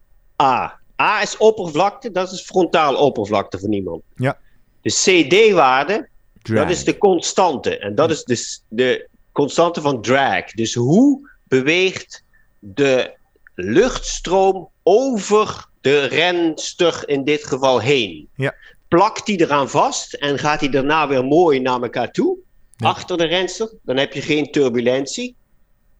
A. 0.42 0.80
A 1.02 1.22
is 1.22 1.36
oppervlakte, 1.36 2.10
dat 2.10 2.32
is 2.32 2.40
frontaal 2.40 2.96
oppervlakte 2.96 3.58
voor 3.58 3.68
niemand. 3.68 4.02
Ja. 4.16 4.38
De 4.82 4.90
CD-waarde, 4.90 6.08
dat 6.42 6.70
is 6.70 6.84
de 6.84 6.98
constante. 6.98 7.78
En 7.78 7.94
dat 7.94 8.10
is 8.10 8.24
dus 8.24 8.62
de 8.68 9.08
constante 9.38 9.80
van 9.80 10.02
drag. 10.02 10.52
Dus 10.52 10.74
hoe 10.74 11.30
beweegt 11.44 12.24
de 12.58 13.16
luchtstroom 13.54 14.68
over 14.82 15.66
de 15.80 16.04
renster 16.04 17.02
in 17.08 17.24
dit 17.24 17.44
geval 17.44 17.80
heen? 17.80 18.28
Ja. 18.34 18.54
Plakt 18.88 19.26
die 19.26 19.40
eraan 19.40 19.70
vast 19.70 20.14
en 20.14 20.38
gaat 20.38 20.60
die 20.60 20.70
daarna 20.70 21.08
weer 21.08 21.24
mooi 21.24 21.60
naar 21.60 21.82
elkaar 21.82 22.10
toe? 22.10 22.38
Ja. 22.76 22.88
Achter 22.88 23.16
de 23.16 23.24
renster, 23.24 23.72
dan 23.82 23.96
heb 23.96 24.12
je 24.12 24.22
geen 24.22 24.50
turbulentie. 24.50 25.36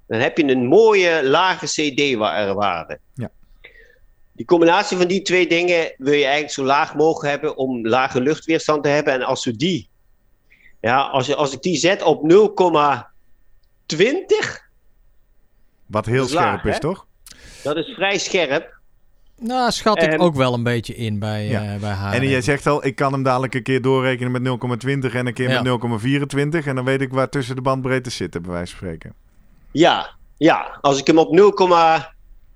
dan 0.07 0.21
heb 0.21 0.37
je 0.37 0.45
een 0.45 0.67
mooie 0.67 1.29
lage 1.29 1.67
CD-waarde. 1.67 2.99
Ja. 3.15 3.31
Die 4.33 4.47
combinatie 4.47 4.97
van 4.97 5.07
die 5.07 5.23
twee 5.23 5.49
dingen 5.49 5.95
wil 5.99 6.13
je 6.13 6.25
eigenlijk 6.25 6.53
zo 6.53 6.65
laag 6.65 6.95
mogelijk 6.95 7.31
hebben 7.31 7.57
om 7.57 7.87
lage 7.87 8.21
luchtweerstand 8.21 8.83
te 8.83 8.89
hebben. 8.89 9.13
En 9.13 9.23
als 9.23 9.45
we 9.45 9.57
die, 9.57 9.89
ja, 10.81 11.01
als, 11.01 11.27
je, 11.27 11.35
als 11.35 11.53
ik 11.53 11.63
die 11.63 11.77
zet 11.77 12.03
op 12.03 12.23
0,20, 13.97 14.61
Wat 15.87 16.07
heel 16.07 16.25
is 16.25 16.31
scherp 16.31 16.45
laag, 16.45 16.65
is, 16.65 16.73
hè? 16.75 16.81
toch? 16.81 17.07
dat 17.63 17.77
is 17.77 17.87
vrij 17.95 18.19
scherp. 18.19 18.77
Nou, 19.41 19.71
schat 19.71 20.03
ik 20.03 20.23
ook 20.23 20.35
wel 20.35 20.55
een 20.55 20.63
beetje 20.63 20.95
in 20.95 21.19
bij, 21.19 21.47
Ja. 21.47 21.63
eh, 21.75 21.81
bij 21.81 21.91
haar. 21.91 22.13
En 22.15 22.29
jij 22.29 22.41
zegt 22.41 22.67
al, 22.67 22.87
ik 22.87 22.95
kan 22.95 23.13
hem 23.13 23.23
dadelijk 23.23 23.55
een 23.55 23.63
keer 23.63 23.83
doorrekenen 23.83 24.33
met 24.33 24.43
0,20 24.43 25.15
en 25.15 25.27
een 25.27 25.35
keer 25.35 25.49
Ja. 25.51 25.55
met 25.63 25.65
0,24. 25.65 26.67
En 26.67 26.75
dan 26.75 26.85
weet 26.85 27.01
ik 27.01 27.13
waar 27.13 27.29
tussen 27.29 27.55
de 27.57 27.63
bandbreedtes 27.63 28.17
zitten, 28.17 28.43
bij 28.43 28.51
wijze 28.51 28.77
van 28.77 28.79
spreken. 28.87 29.15
Ja, 29.73 30.15
ja. 30.37 30.79
Als 30.81 30.99
ik 30.99 31.07
hem 31.07 31.19
op 31.19 31.31
0, 31.33 31.53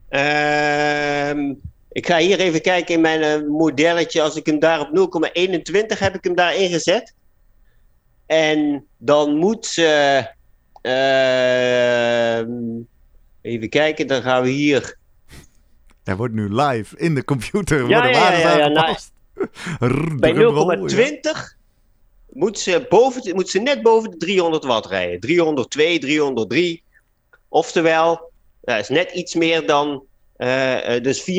ehm, 0.09 1.55
ik 1.93 2.07
ga 2.07 2.19
hier 2.19 2.39
even 2.41 2.61
kijken 2.61 2.95
in 2.95 3.01
mijn 3.01 3.23
eh, 3.23 3.49
modelletje. 3.49 4.23
Als 4.23 4.37
ik 4.37 4.47
hem 4.47 4.59
daar 4.59 4.81
op 4.81 4.91
0,21 4.93 5.99
heb 5.99 6.15
ik 6.15 6.25
hem 6.25 6.35
daar 6.35 6.57
ingezet. 6.57 7.15
En 8.27 8.87
dan 8.99 9.37
moet 9.37 9.67
ze. 9.67 10.27
Ehm, 10.83 12.51
even 13.41 13.69
kijken, 13.69 14.07
dan 14.07 14.23
gaan 14.23 14.43
we 14.43 14.49
hier. 14.49 14.97
Hij 16.05 16.17
wordt 16.17 16.35
nu 16.35 16.55
live 16.55 16.97
in 16.99 17.15
de 17.15 17.25
computer. 17.25 17.89
Ja, 17.89 18.07
ja, 18.07 18.33
ja, 18.33 18.67
ja. 18.67 18.99
Rrr, 19.79 20.17
Bij 20.17 20.33
drumroll, 20.33 20.77
0,20 20.77 21.61
moet, 22.33 22.59
ze 22.59 22.87
boven, 22.89 23.35
moet 23.35 23.49
ze 23.49 23.59
net 23.59 23.83
boven 23.83 24.11
de 24.11 24.17
300 24.17 24.65
watt 24.65 24.87
rijden. 24.87 25.21
302, 25.21 25.99
303. 25.99 26.83
Oftewel, 27.49 28.31
dat 28.61 28.79
is 28.79 28.89
net 28.89 29.11
iets 29.13 29.35
meer 29.35 29.67
dan. 29.67 30.05
eh, 30.37 31.03
dus 31.03 31.21
4,2, 31.21 31.35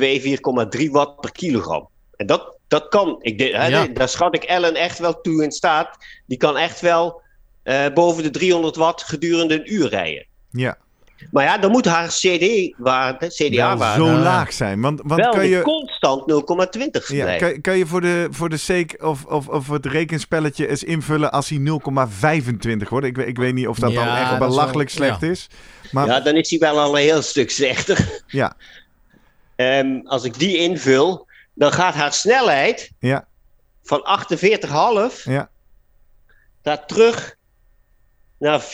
4,3 0.00 0.90
watt 0.90 1.20
per 1.20 1.32
kilogram. 1.32 1.88
En 2.16 2.26
dat, 2.26 2.51
dat 2.72 2.88
kan. 2.88 3.16
Ik, 3.20 3.38
de- 3.38 3.56
hè, 3.56 3.66
Ja. 3.66 3.86
Daar 3.86 4.08
schat 4.08 4.34
ik 4.34 4.42
Ellen 4.44 4.74
echt 4.74 4.98
wel 4.98 5.20
toe 5.20 5.42
in 5.44 5.52
staat. 5.52 5.96
Die 6.26 6.38
kan 6.38 6.56
echt 6.56 6.80
wel 6.80 7.20
eh, 7.62 7.86
boven 7.94 8.22
de 8.22 8.30
300 8.30 8.76
watt 8.76 9.02
gedurende 9.02 9.54
een 9.54 9.72
uur 9.74 9.88
rijden. 9.88 10.26
Ja, 10.50 10.78
Maar 11.30 11.44
ja, 11.44 11.58
dan 11.58 11.70
moet 11.70 11.84
haar 11.84 12.08
CD-waarde, 12.08 13.26
CDA-waarde, 13.28 14.04
zo 14.04 14.10
laag 14.12 14.52
zijn. 14.52 14.80
Want, 14.80 15.00
want 15.04 15.20
wel 15.20 15.32
kan 15.32 15.48
je... 15.48 15.62
constant 15.62 16.20
0,20 16.32 17.06
Ja, 17.06 17.22
blijven. 17.22 17.52
kan, 17.52 17.60
kan 17.60 17.78
je 17.78 17.86
voor 17.86 18.00
de, 18.00 18.26
voor 18.30 18.48
de 18.48 18.56
sake 18.56 18.96
of, 19.06 19.24
of, 19.24 19.48
of 19.48 19.68
het 19.68 19.86
rekenspelletje 19.86 20.68
eens 20.68 20.84
invullen 20.84 21.32
als 21.32 21.48
hij 21.48 21.58
0,25 21.58 22.88
wordt? 22.88 23.06
Ik, 23.06 23.16
weet- 23.16 23.28
ik 23.28 23.36
weet 23.38 23.54
niet 23.54 23.66
of 23.68 23.78
dat 23.78 23.92
Ja, 23.92 24.04
dan 24.04 24.16
echt 24.16 24.38
belachelijk 24.38 24.90
wel- 24.92 25.06
slecht 25.06 25.22
is. 25.22 25.46
Maar 25.90 26.06
Ja, 26.06 26.20
dan 26.20 26.34
is 26.34 26.50
hij 26.50 26.58
wel 26.58 26.78
al 26.80 26.96
een 26.98 27.02
heel 27.02 27.22
stuk 27.22 27.50
slechter. 27.50 28.22
ja, 28.26 28.56
Ehm, 29.56 30.00
als 30.04 30.24
ik 30.24 30.38
die 30.38 30.56
invul, 30.56 31.26
dan 31.54 31.72
gaat 31.72 31.94
haar 31.94 32.12
snelheid 32.12 32.90
ja, 32.98 33.26
van 33.82 34.06
48,5 35.18 35.22
ja. 35.24 35.50
gaat 36.62 36.88
terug 36.88 37.36
naar 38.38 38.60
44,9. 38.60 38.66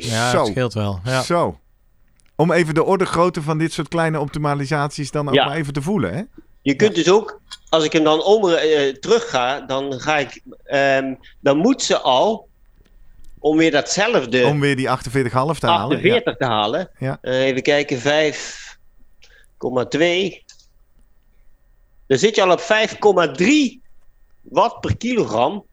Ja, 0.00 0.30
Zo. 0.30 0.38
het 0.38 0.46
scheelt 0.46 0.74
wel. 0.74 1.00
Ja. 1.04 1.22
Zo. 1.22 1.58
Om 2.36 2.52
even 2.52 2.74
de 2.74 2.84
orde 2.84 3.06
grootte 3.06 3.42
van 3.42 3.58
dit 3.58 3.72
soort 3.72 3.88
kleine 3.88 4.20
optimalisaties 4.20 5.10
dan 5.10 5.28
ook 5.28 5.34
Ja. 5.34 5.44
maar 5.46 5.56
even 5.56 5.72
te 5.72 5.82
voelen, 5.82 6.14
hè? 6.14 6.22
Je 6.62 6.74
kunt 6.74 6.94
dus 6.94 7.10
ook, 7.10 7.40
als 7.68 7.84
ik 7.84 7.92
hem 7.92 8.04
dan 8.04 8.22
om, 8.22 8.48
eh, 8.48 8.88
terug 8.94 9.30
ga, 9.30 9.60
dan 9.60 10.00
ga 10.00 10.18
ik, 10.18 10.40
ehm, 10.64 11.14
dan 11.40 11.56
moet 11.56 11.82
ze 11.82 11.98
al, 11.98 12.48
om 13.38 13.56
weer 13.56 13.70
datzelfde 13.70 14.46
Om 14.46 14.60
weer 14.60 14.76
die 14.76 14.90
48,5 14.90 15.58
te 15.58 15.66
halen. 15.66 15.96
48 15.96 16.36
te 16.36 16.44
halen. 16.44 16.90
Ja. 16.98 17.18
Eh, 17.20 17.44
even 17.44 17.62
kijken, 17.62 17.98
5,2. 17.98 20.44
Dan 22.08 22.18
zit 22.18 22.34
je 22.34 22.42
al 22.42 22.50
op 22.52 22.60
5,3 22.60 23.46
watt 24.42 24.80
per 24.80 24.96
kilogram. 24.96 25.64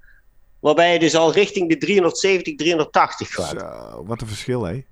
Waarbij 0.59 0.93
je 0.93 0.99
dus 0.99 1.15
al 1.15 1.31
richting 1.31 1.69
de 1.69 1.77
370, 1.77 2.55
380 2.55 3.37
Ja. 3.37 3.43
gaat. 3.43 3.59
Zo, 3.59 4.03
wat 4.05 4.21
een 4.21 4.27
verschil, 4.27 4.63
hè? 4.63 4.83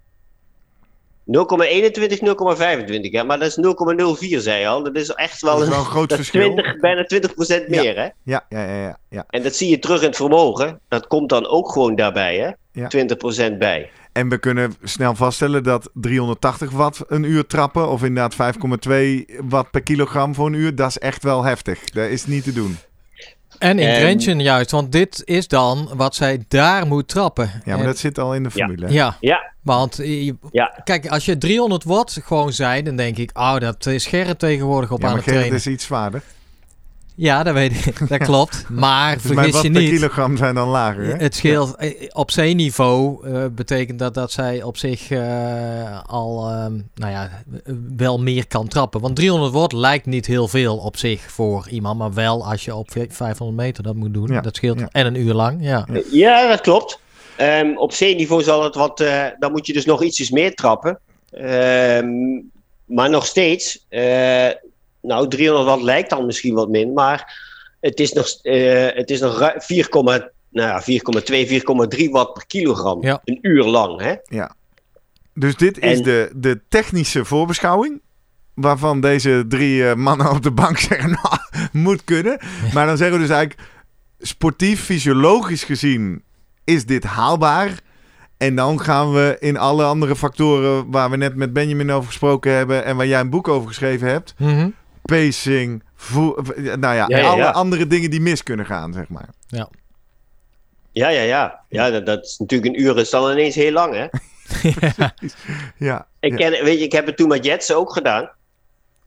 0,21, 1.26 2.22
0,25. 2.22 3.12
Ja, 3.12 3.24
maar 3.24 3.40
dat 3.40 3.48
is 3.48 3.56
0,04, 3.58 4.38
zei 4.42 4.60
je 4.60 4.68
al. 4.68 4.84
Dat 4.84 4.96
is 4.96 5.10
echt 5.10 5.42
wel, 5.42 5.54
Dat 5.54 5.64
is 5.64 5.70
wel 5.70 5.80
een 5.80 5.86
groot 5.86 6.14
verschil. 6.14 6.42
20, 6.54 6.80
bijna 6.80 7.04
20 7.04 7.34
procent 7.34 7.70
Ja. 7.70 7.82
meer, 7.82 7.96
hè? 7.96 8.04
Ja, 8.24 8.46
ja, 8.50 8.64
ja, 8.66 8.82
ja, 8.82 8.98
ja. 9.10 9.24
En 9.30 9.44
dat 9.44 9.56
zie 9.56 9.70
je 9.70 9.80
terug 9.80 10.02
in 10.02 10.08
het 10.08 10.16
vermogen. 10.16 10.80
Dat 10.88 11.08
komt 11.08 11.30
dan 11.30 11.48
ook 11.48 11.72
gewoon 11.72 11.96
daarbij, 11.96 12.38
hè? 12.38 12.52
Ja. 12.82 12.88
20 12.88 13.18
procent 13.18 13.60
bij. 13.60 13.92
En 14.14 14.30
we 14.30 14.38
kunnen 14.38 14.74
snel 14.84 15.16
vaststellen 15.16 15.64
dat 15.64 15.90
380 15.94 16.72
watt 16.72 17.02
een 17.08 17.24
uur 17.24 17.46
trappen, 17.48 17.90
of 17.90 18.04
inderdaad 18.04 18.56
5,2 18.56 19.40
watt 19.50 19.72
per 19.72 19.82
kilogram 19.84 20.36
voor 20.36 20.48
een 20.48 20.54
uur, 20.54 20.76
dat 20.76 20.90
is 20.90 20.98
echt 20.98 21.24
wel 21.24 21.44
heftig. 21.44 21.80
Dat 21.90 22.10
is 22.10 22.26
niet 22.26 22.44
te 22.44 22.54
doen. 22.54 22.78
En 23.60 23.80
in 23.80 23.88
En- 23.88 23.96
Grenchen 24.00 24.40
juist, 24.42 24.72
want 24.72 24.92
dit 24.92 25.22
is 25.26 25.48
dan 25.48 25.90
wat 25.96 26.16
zij 26.16 26.46
daar 26.48 26.88
moet 26.88 27.08
trappen. 27.08 27.50
Ja, 27.54 27.62
maar 27.66 27.80
En- 27.80 27.86
dat 27.86 27.98
zit 27.98 28.20
al 28.20 28.36
in 28.36 28.44
de 28.44 28.52
formule. 28.52 28.92
Ja, 28.92 29.18
Ja, 29.20 29.52
want 29.62 29.96
je- 29.98 30.36
ja. 30.52 30.82
kijk, 30.84 31.08
als 31.08 31.26
je 31.26 31.38
300 31.38 31.84
watt 31.84 32.20
gewoon 32.24 32.54
zei, 32.54 32.82
dan 32.84 32.96
denk 32.96 33.18
ik, 33.18 33.30
oh, 33.38 33.58
dat 33.58 33.86
is 33.86 34.06
Gerrit 34.06 34.40
tegenwoordig 34.40 34.92
op 34.92 35.00
Ja, 35.02 35.06
aan 35.06 35.10
maar 35.14 35.22
het 35.24 35.30
Gerrit 35.32 35.48
trainen. 35.50 35.68
is 35.68 35.74
iets 35.74 35.86
zwaarder. 35.86 36.22
Ja, 37.16 37.44
dat 37.44 37.54
weet 37.54 37.86
ik, 37.86 38.08
dat 38.10 38.18
klopt. 38.24 38.66
Maar 38.70 39.14
Dus 39.14 39.22
vergis 39.26 39.62
je 39.62 39.70
niet, 39.70 39.90
kilogram 39.90 40.38
zijn 40.38 40.56
dan 40.56 40.68
lager, 40.68 41.04
hè? 41.06 41.14
het 41.16 41.36
scheelt 41.36 41.76
eh, 41.76 41.92
op 42.14 42.32
zeeniveau 42.32 43.28
eh, 43.28 43.46
betekent 43.52 44.00
dat 44.00 44.14
dat 44.14 44.32
zij 44.32 44.64
op 44.64 44.78
zich 44.78 45.10
eh, 45.12 46.00
al, 46.06 46.50
ehm, 46.50 46.74
nou 46.96 47.12
ja, 47.12 47.30
wel 47.98 48.20
meer 48.20 48.48
kan 48.48 48.68
trappen. 48.68 49.02
Want 49.02 49.16
300 49.16 49.54
watt 49.54 49.74
lijkt 49.74 50.06
niet 50.06 50.26
heel 50.26 50.48
veel 50.48 50.78
op 50.78 50.98
zich 50.98 51.32
voor 51.32 51.68
iemand, 51.70 51.98
maar 51.98 52.14
wel 52.14 52.46
als 52.50 52.66
je 52.66 52.76
op 52.76 52.90
500 53.10 53.58
meter 53.58 53.84
dat 53.84 53.96
moet 53.96 54.14
doen. 54.14 54.28
Ja, 54.32 54.42
Dat 54.42 54.56
scheelt 54.56 54.80
ja. 54.80 54.88
en 54.92 55.06
een 55.06 55.16
uur 55.18 55.34
lang, 55.34 55.58
ja. 55.62 55.88
Ja, 56.12 56.48
dat 56.48 56.62
klopt. 56.62 57.00
Ehm, 57.38 57.78
op 57.78 57.94
zeeniveau 57.94 58.44
zal 58.44 58.64
het 58.64 58.76
wat. 58.76 59.00
eh, 59.00 59.26
dan 59.40 59.52
moet 59.52 59.68
je 59.68 59.74
dus 59.74 59.86
nog 59.86 60.04
ietsjes 60.04 60.30
meer 60.30 60.54
trappen. 60.54 61.00
Ehm, 61.32 62.08
maar 62.86 63.10
nog 63.10 63.26
steeds. 63.26 63.86
Nou, 65.04 65.28
300 65.28 65.66
watt 65.68 65.82
lijkt 65.82 66.10
dan 66.10 66.26
misschien 66.26 66.54
wat 66.54 66.70
min. 66.70 66.94
Maar 66.94 67.42
het 67.80 68.00
is 68.00 68.12
nog, 68.14 68.28
eh, 68.42 68.88
het 68.96 69.10
is 69.10 69.20
nog 69.20 69.40
ru- 69.40 69.60
4, 69.60 69.88
nou 69.92 70.70
ja, 70.70 70.82
4,2, 70.82 71.48
4,3 71.48 72.10
watt 72.10 72.34
per 72.34 72.46
kilogram. 72.48 73.02
Ja. 73.02 73.22
Een 73.26 73.40
uur 73.42 73.64
lang. 73.64 74.02
Hè? 74.02 74.14
Ja. 74.24 74.56
Dus 75.34 75.56
dit 75.56 75.80
is 75.80 76.02
de, 76.02 76.32
de 76.36 76.62
technische 76.70 77.26
voorbeschouwing. 77.26 78.02
Waarvan 78.54 79.02
deze 79.02 79.46
drie 79.48 79.88
eh, 79.90 79.96
mannen 79.96 80.30
op 80.32 80.44
de 80.44 80.52
bank 80.52 80.78
zeggen, 80.90 81.10
nou, 81.10 81.38
moet 81.72 82.04
kunnen. 82.04 82.40
Maar 82.74 82.86
dan 82.86 82.98
zeggen 82.98 83.16
we 83.20 83.26
dus 83.26 83.36
eigenlijk, 83.36 83.70
sportief, 84.20 84.84
fysiologisch 84.84 85.64
gezien, 85.64 86.24
is 86.64 86.86
dit 86.86 87.04
haalbaar. 87.04 87.80
En 88.38 88.56
dan 88.56 88.82
gaan 88.82 89.14
we 89.14 89.38
in 89.40 89.58
alle 89.58 89.84
andere 89.84 90.16
factoren 90.16 90.92
waar 90.92 91.10
we 91.10 91.18
net 91.18 91.36
met 91.36 91.54
Benjamin 91.54 91.92
over 91.92 92.08
gesproken 92.08 92.52
hebben 92.52 92.86
en 92.86 92.96
waar 92.98 93.08
jij 93.08 93.20
een 93.20 93.30
boek 93.30 93.48
over 93.48 93.68
geschreven 93.68 94.08
hebt, 94.08 94.34
Mhm. 94.38 94.70
Pacing, 95.06 95.84
nou 96.56 96.80
ja, 96.80 96.94
Ja, 96.94 97.08
ja, 97.08 97.28
alle 97.28 97.42
ja. 97.42 97.50
andere 97.50 97.88
dingen 97.88 98.10
die 98.10 98.22
mis 98.22 98.44
kunnen 98.44 98.66
gaan, 98.66 98.94
zeg 98.94 99.08
maar. 99.10 99.30
Ja, 100.92 101.10
ja, 101.10 101.22
ja. 101.22 101.60
ja 101.70 101.90
dat, 101.90 102.06
dat 102.06 102.24
is 102.26 102.38
natuurlijk 102.38 102.76
een 102.76 102.82
uur 102.82 102.98
is 102.98 103.10
dan 103.10 103.32
ineens 103.32 103.56
heel 103.56 103.72
lang. 103.72 103.94
Hè? 103.94 104.06
Ja, 105.78 106.08
Ik, 106.20 106.38
ja. 106.40 106.50
ken, 106.50 106.64
weet 106.64 106.80
je, 106.80 106.86
ik 106.86 106.92
heb 106.92 107.06
het 107.06 107.18
toen 107.18 107.28
met 107.28 107.46
Jetsen 107.46 107.78
ook 107.78 107.94
gedaan. 107.94 108.30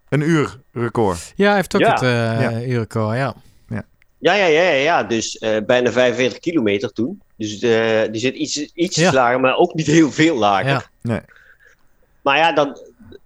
een 0.09 0.20
uur 0.20 0.57
record. 0.72 1.32
Ja, 1.36 1.47
hij 1.47 1.57
heeft 1.57 1.74
ook 1.74 1.80
Ja. 1.80 1.92
het 1.92 2.03
eh 2.03 2.40
Ja. 2.40 2.62
uurrecord, 2.62 3.16
ja. 3.16 3.34
Ja, 4.18 4.34
ja, 4.34 4.47
ja, 4.47 4.61
ja, 4.62 4.70
ja. 4.70 5.03
Dus 5.03 5.38
eh, 5.38 5.57
bijna 5.66 5.92
45 5.92 6.38
kilometer 6.38 6.92
toen. 6.92 7.22
Dus 7.36 7.59
eh, 7.61 8.03
die 8.12 8.20
zit 8.20 8.34
iets, 8.34 8.57
iets 8.74 8.97
Ja. 8.97 9.12
lager, 9.12 9.40
maar 9.40 9.57
ook 9.57 9.74
niet 9.74 9.86
heel 9.86 10.11
veel 10.12 10.36
lager. 10.36 10.68
Ja. 10.70 10.82
Nee. 11.03 11.20
Maar 12.27 12.37
ja, 12.39 12.53
dan, 12.53 12.79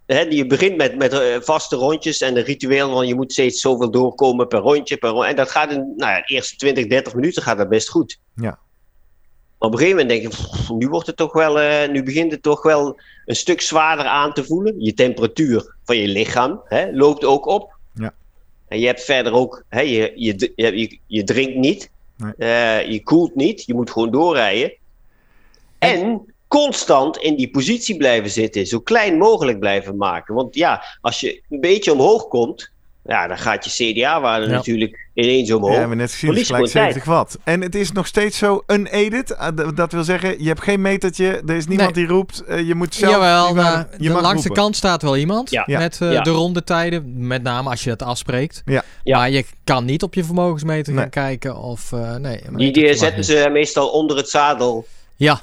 hè, 0.05 0.19
je 0.19 0.45
begint 0.45 0.77
met, 0.77 0.97
met 0.97 1.13
eh, 1.13 1.19
vaste 1.39 1.75
rondjes 1.75 2.21
en 2.21 2.37
een 2.37 2.43
ritueel, 2.43 2.89
want 2.91 3.07
je 3.07 3.15
moet 3.15 3.31
steeds 3.31 3.61
zoveel 3.61 3.91
doorkomen 3.91 4.47
per 4.47 4.59
rondje. 4.59 4.97
Per 4.97 5.09
rond, 5.09 5.25
en 5.25 5.35
dat 5.35 5.49
gaat 5.51 5.71
in 5.71 5.93
nou 5.97 6.11
ja, 6.11 6.17
de 6.17 6.33
eerste 6.33 6.55
20, 6.55 6.87
30 6.87 7.13
minuten 7.13 7.41
gaat 7.43 7.57
dat 7.57 7.69
best 7.69 7.89
goed. 7.89 8.19
Ja. 8.35 8.59
Maar 9.57 9.69
op 9.69 9.71
een 9.71 9.77
gegeven 9.77 9.99
moment 10.01 10.21
denk 10.21 10.21
je, 10.33 10.43
"Pff, 10.43 10.69
nu, 10.69 10.89
wordt 10.89 11.07
het 11.07 11.17
toch 11.17 11.33
wel, 11.33 11.59
eh, 11.59 11.89
nu 11.89 12.03
begint 12.03 12.31
het 12.31 12.41
toch 12.43 12.63
wel 12.63 12.99
een 13.25 13.35
stuk 13.35 13.61
zwaarder 13.61 14.05
aan 14.05 14.33
te 14.33 14.43
voelen. 14.43 14.83
Je 14.83 14.93
temperatuur 14.93 15.75
van 15.83 15.97
je 15.97 16.07
lichaam 16.07 16.61
hè, 16.65 16.91
loopt 16.91 17.25
ook 17.25 17.45
op. 17.45 17.75
Ja. 17.93 18.13
En 18.67 18.79
je 18.79 18.85
hebt 18.85 19.03
verder 19.03 19.33
ook, 19.33 19.63
hè, 19.69 19.81
je, 19.81 20.11
je, 20.15 20.99
je, 21.07 21.23
drinkt 21.23 21.55
niet, 21.55 21.89
Nee. 22.17 22.33
eh, 22.37 22.91
je 22.91 23.03
koelt 23.03 23.35
niet, 23.35 23.63
je 23.65 23.73
moet 23.73 23.91
gewoon 23.91 24.11
doorrijden. 24.11 24.73
En 25.79 26.25
constant 26.51 27.17
in 27.17 27.35
die 27.35 27.49
positie 27.49 27.97
blijven 27.97 28.29
zitten, 28.29 28.65
zo 28.67 28.79
klein 28.79 29.17
mogelijk 29.17 29.59
blijven 29.59 29.97
maken. 29.97 30.35
Want 30.35 30.55
ja, 30.55 30.83
als 31.01 31.19
je 31.19 31.41
een 31.49 31.59
beetje 31.59 31.93
omhoog 31.93 32.27
komt, 32.27 32.71
ja, 33.05 33.27
dan 33.27 33.37
gaat 33.37 33.65
je 33.77 33.93
CDA-waarde 33.93 34.45
Ja. 34.45 34.51
natuurlijk 34.51 35.07
ineens 35.13 35.51
omhoog. 35.51 35.65
Ja, 35.69 35.73
we 35.73 35.79
hebben 35.79 35.97
net 35.97 36.11
gezien, 36.11 36.29
het 36.35 36.45
gelijk 36.45 36.53
gewoon 36.69 36.85
70 36.85 37.03
watt. 37.05 37.37
En 37.43 37.61
het 37.61 37.75
is 37.75 37.91
nog 37.91 38.07
steeds 38.07 38.37
zo 38.37 38.63
unaided. 38.67 39.29
Uh, 39.31 39.47
d- 39.47 39.77
dat 39.77 39.91
wil 39.91 40.03
zeggen, 40.03 40.43
je 40.43 40.47
hebt 40.47 40.61
geen 40.61 40.81
metertje. 40.81 41.41
Er 41.45 41.55
is 41.55 41.67
niemand 41.67 41.93
die 41.95 42.07
roept. 42.07 42.43
uh, 42.49 42.67
je 42.67 42.75
moet 42.75 42.95
zelf... 42.95 43.11
Jawel, 43.13 43.55
waarde- 43.55 43.87
je 43.97 44.07
de 44.07 44.13
langs 44.13 44.27
de 44.41 44.47
roepen. 44.47 44.51
kant 44.63 44.75
staat 44.75 45.01
wel 45.01 45.17
iemand 45.17 45.49
Ja. 45.51 45.63
Met 45.67 45.97
eh, 46.01 46.11
Ja. 46.11 46.21
de 46.21 46.29
rondetijden. 46.29 47.27
Met 47.27 47.43
name 47.43 47.69
als 47.69 47.83
je 47.83 47.89
dat 47.89 48.03
afspreekt. 48.03 48.61
Ja. 48.65 48.83
Ja. 49.03 49.17
Maar 49.17 49.29
je 49.29 49.45
kan 49.63 49.85
niet 49.85 50.03
op 50.03 50.13
je 50.13 50.23
vermogensmeter 50.23 50.93
Nee. 50.93 51.01
gaan 51.01 51.09
kijken. 51.11 51.57
Of, 51.57 51.91
eh, 51.91 52.15
nee, 52.15 52.41
Die, 52.71 52.93
zetten 52.95 53.23
ze 53.23 53.49
meestal 53.51 53.89
onder 53.89 54.17
het 54.17 54.29
zadel. 54.29 54.85
Ja, 55.15 55.41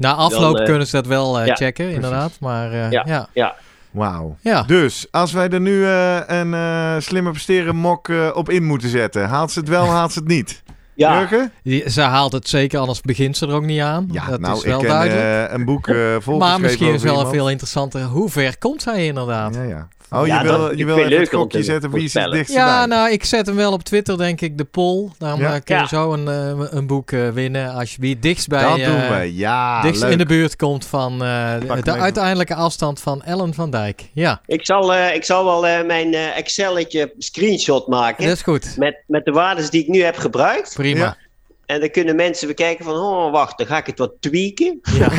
na 0.00 0.14
afloop 0.14 0.52
Dan, 0.52 0.60
eh, 0.60 0.68
kunnen 0.68 0.86
ze 0.86 0.96
dat 0.96 1.06
wel 1.06 1.40
eh, 1.40 1.46
ja, 1.46 1.54
checken, 1.54 1.90
inderdaad. 1.90 2.32
Maar 2.40 2.72
eh, 2.72 2.90
Ja. 2.90 3.02
ja. 3.06 3.28
ja. 3.32 3.54
Wauw. 3.90 4.36
Ja. 4.40 4.62
Dus, 4.62 5.06
als 5.10 5.32
wij 5.32 5.48
er 5.48 5.60
nu 5.60 5.72
uh, 5.72 6.16
een 6.26 6.52
uh, 6.52 6.94
slimmer 6.98 7.32
presteren 7.32 7.76
mok 7.76 8.08
uh, 8.08 8.30
op 8.34 8.50
in 8.50 8.64
moeten 8.64 8.88
zetten. 8.88 9.28
Haalt 9.28 9.50
ze 9.50 9.58
het 9.58 9.68
wel, 9.68 9.84
haalt 9.96 10.12
ze 10.12 10.18
het 10.18 10.28
niet? 10.28 10.62
Ja, 10.94 11.18
Jurgen? 11.18 11.52
Die- 11.62 11.90
Ze 11.90 12.00
haalt 12.00 12.32
het 12.32 12.48
zeker, 12.48 12.78
anders 12.80 13.00
begint 13.00 13.36
ze 13.36 13.46
er 13.46 13.52
ook 13.52 13.64
niet 13.64 13.80
aan. 13.80 14.08
Ja, 14.12 14.26
dat 14.26 14.40
nou, 14.40 14.56
is 14.56 14.64
wel 14.64 14.80
ik 14.80 14.86
ken 14.86 14.94
duidelijk. 14.94 15.48
uh, 15.50 15.56
een 15.58 15.64
boek 15.64 15.86
uh, 15.88 15.94
volgeschreven 15.96 16.38
maar 16.38 16.60
misschien 16.60 16.92
is 16.94 17.02
wel 17.02 17.12
iemand. 17.14 17.34
veel 17.34 17.50
interessanter. 17.50 18.02
Hoe 18.02 18.30
ver 18.30 18.58
komt 18.58 18.82
zij 18.82 19.06
inderdaad? 19.06 19.54
Ja, 19.54 19.62
ja. 19.62 19.88
Oh, 20.10 20.26
Ja, 20.26 20.40
je 20.42 20.48
wil, 20.48 20.58
dat- 20.58 20.78
je 20.78 20.84
wil 20.84 20.98
even 20.98 21.18
het 21.20 21.28
gokje 21.28 21.58
te 21.58 21.64
zetten 21.64 21.90
wie 21.90 22.02
is 22.04 22.04
het 22.04 22.12
voorspellen. 22.12 22.36
dichtst 22.38 22.54
Ja, 22.54 22.78
bij. 22.78 22.96
nou, 22.96 23.10
ik 23.12 23.24
zet 23.24 23.46
hem 23.46 23.56
wel 23.56 23.72
op 23.72 23.82
Twitter, 23.82 24.18
denk 24.18 24.40
ik, 24.40 24.58
de 24.58 24.64
poll. 24.64 25.08
Daarom 25.18 25.40
Ja. 25.40 25.54
eh, 25.54 25.60
kun 25.64 25.74
je 25.74 25.80
Ja. 25.80 25.86
zo 25.88 26.12
een, 26.12 26.28
eh, 26.28 26.66
een 26.70 26.86
boek 26.86 27.10
eh, 27.12 27.28
winnen 27.28 27.72
als 27.74 27.94
je 27.94 28.00
wie 28.00 28.12
het 28.12 28.22
dichtst 28.22 28.48
bij 28.48 28.62
dat 28.62 28.76
doen 28.76 29.08
we. 29.18 29.30
Ja, 29.36 29.82
dichtst 29.82 30.02
leuk. 30.02 30.12
in 30.12 30.18
de 30.18 30.26
buurt 30.26 30.56
komt 30.56 30.86
van 30.86 31.12
eh, 31.12 31.18
de 31.60 31.74
even. 31.76 32.00
uiteindelijke 32.00 32.54
afstand 32.54 33.00
van 33.00 33.22
Ellen 33.22 33.54
van 33.54 33.70
Dijk. 33.70 34.10
Ja, 34.12 34.40
ik 34.46 34.66
zal, 34.66 34.94
eh, 34.94 35.14
ik 35.14 35.24
zal 35.24 35.44
wel 35.44 35.66
eh, 35.66 35.86
mijn 35.86 36.14
eh 36.14 36.36
Excelletje 36.38 37.12
screenshot 37.18 37.86
maken. 37.86 38.24
dat 38.24 38.36
is 38.36 38.42
goed. 38.42 38.74
Met, 38.76 39.02
met 39.06 39.24
de 39.24 39.32
waarden 39.32 39.70
die 39.70 39.82
ik 39.82 39.88
nu 39.88 40.02
heb 40.02 40.16
gebruikt. 40.16 40.74
Prima. 40.74 41.16
En 41.70 41.80
dan 41.80 41.90
kunnen 41.90 42.16
mensen 42.16 42.48
bekijken 42.48 42.84
van, 42.84 42.94
oh 42.94 43.32
wacht, 43.32 43.58
dan 43.58 43.66
ga 43.66 43.76
ik 43.78 43.86
het 43.86 43.98
wat 43.98 44.12
tweaken. 44.20 44.80
Ja. 44.92 45.10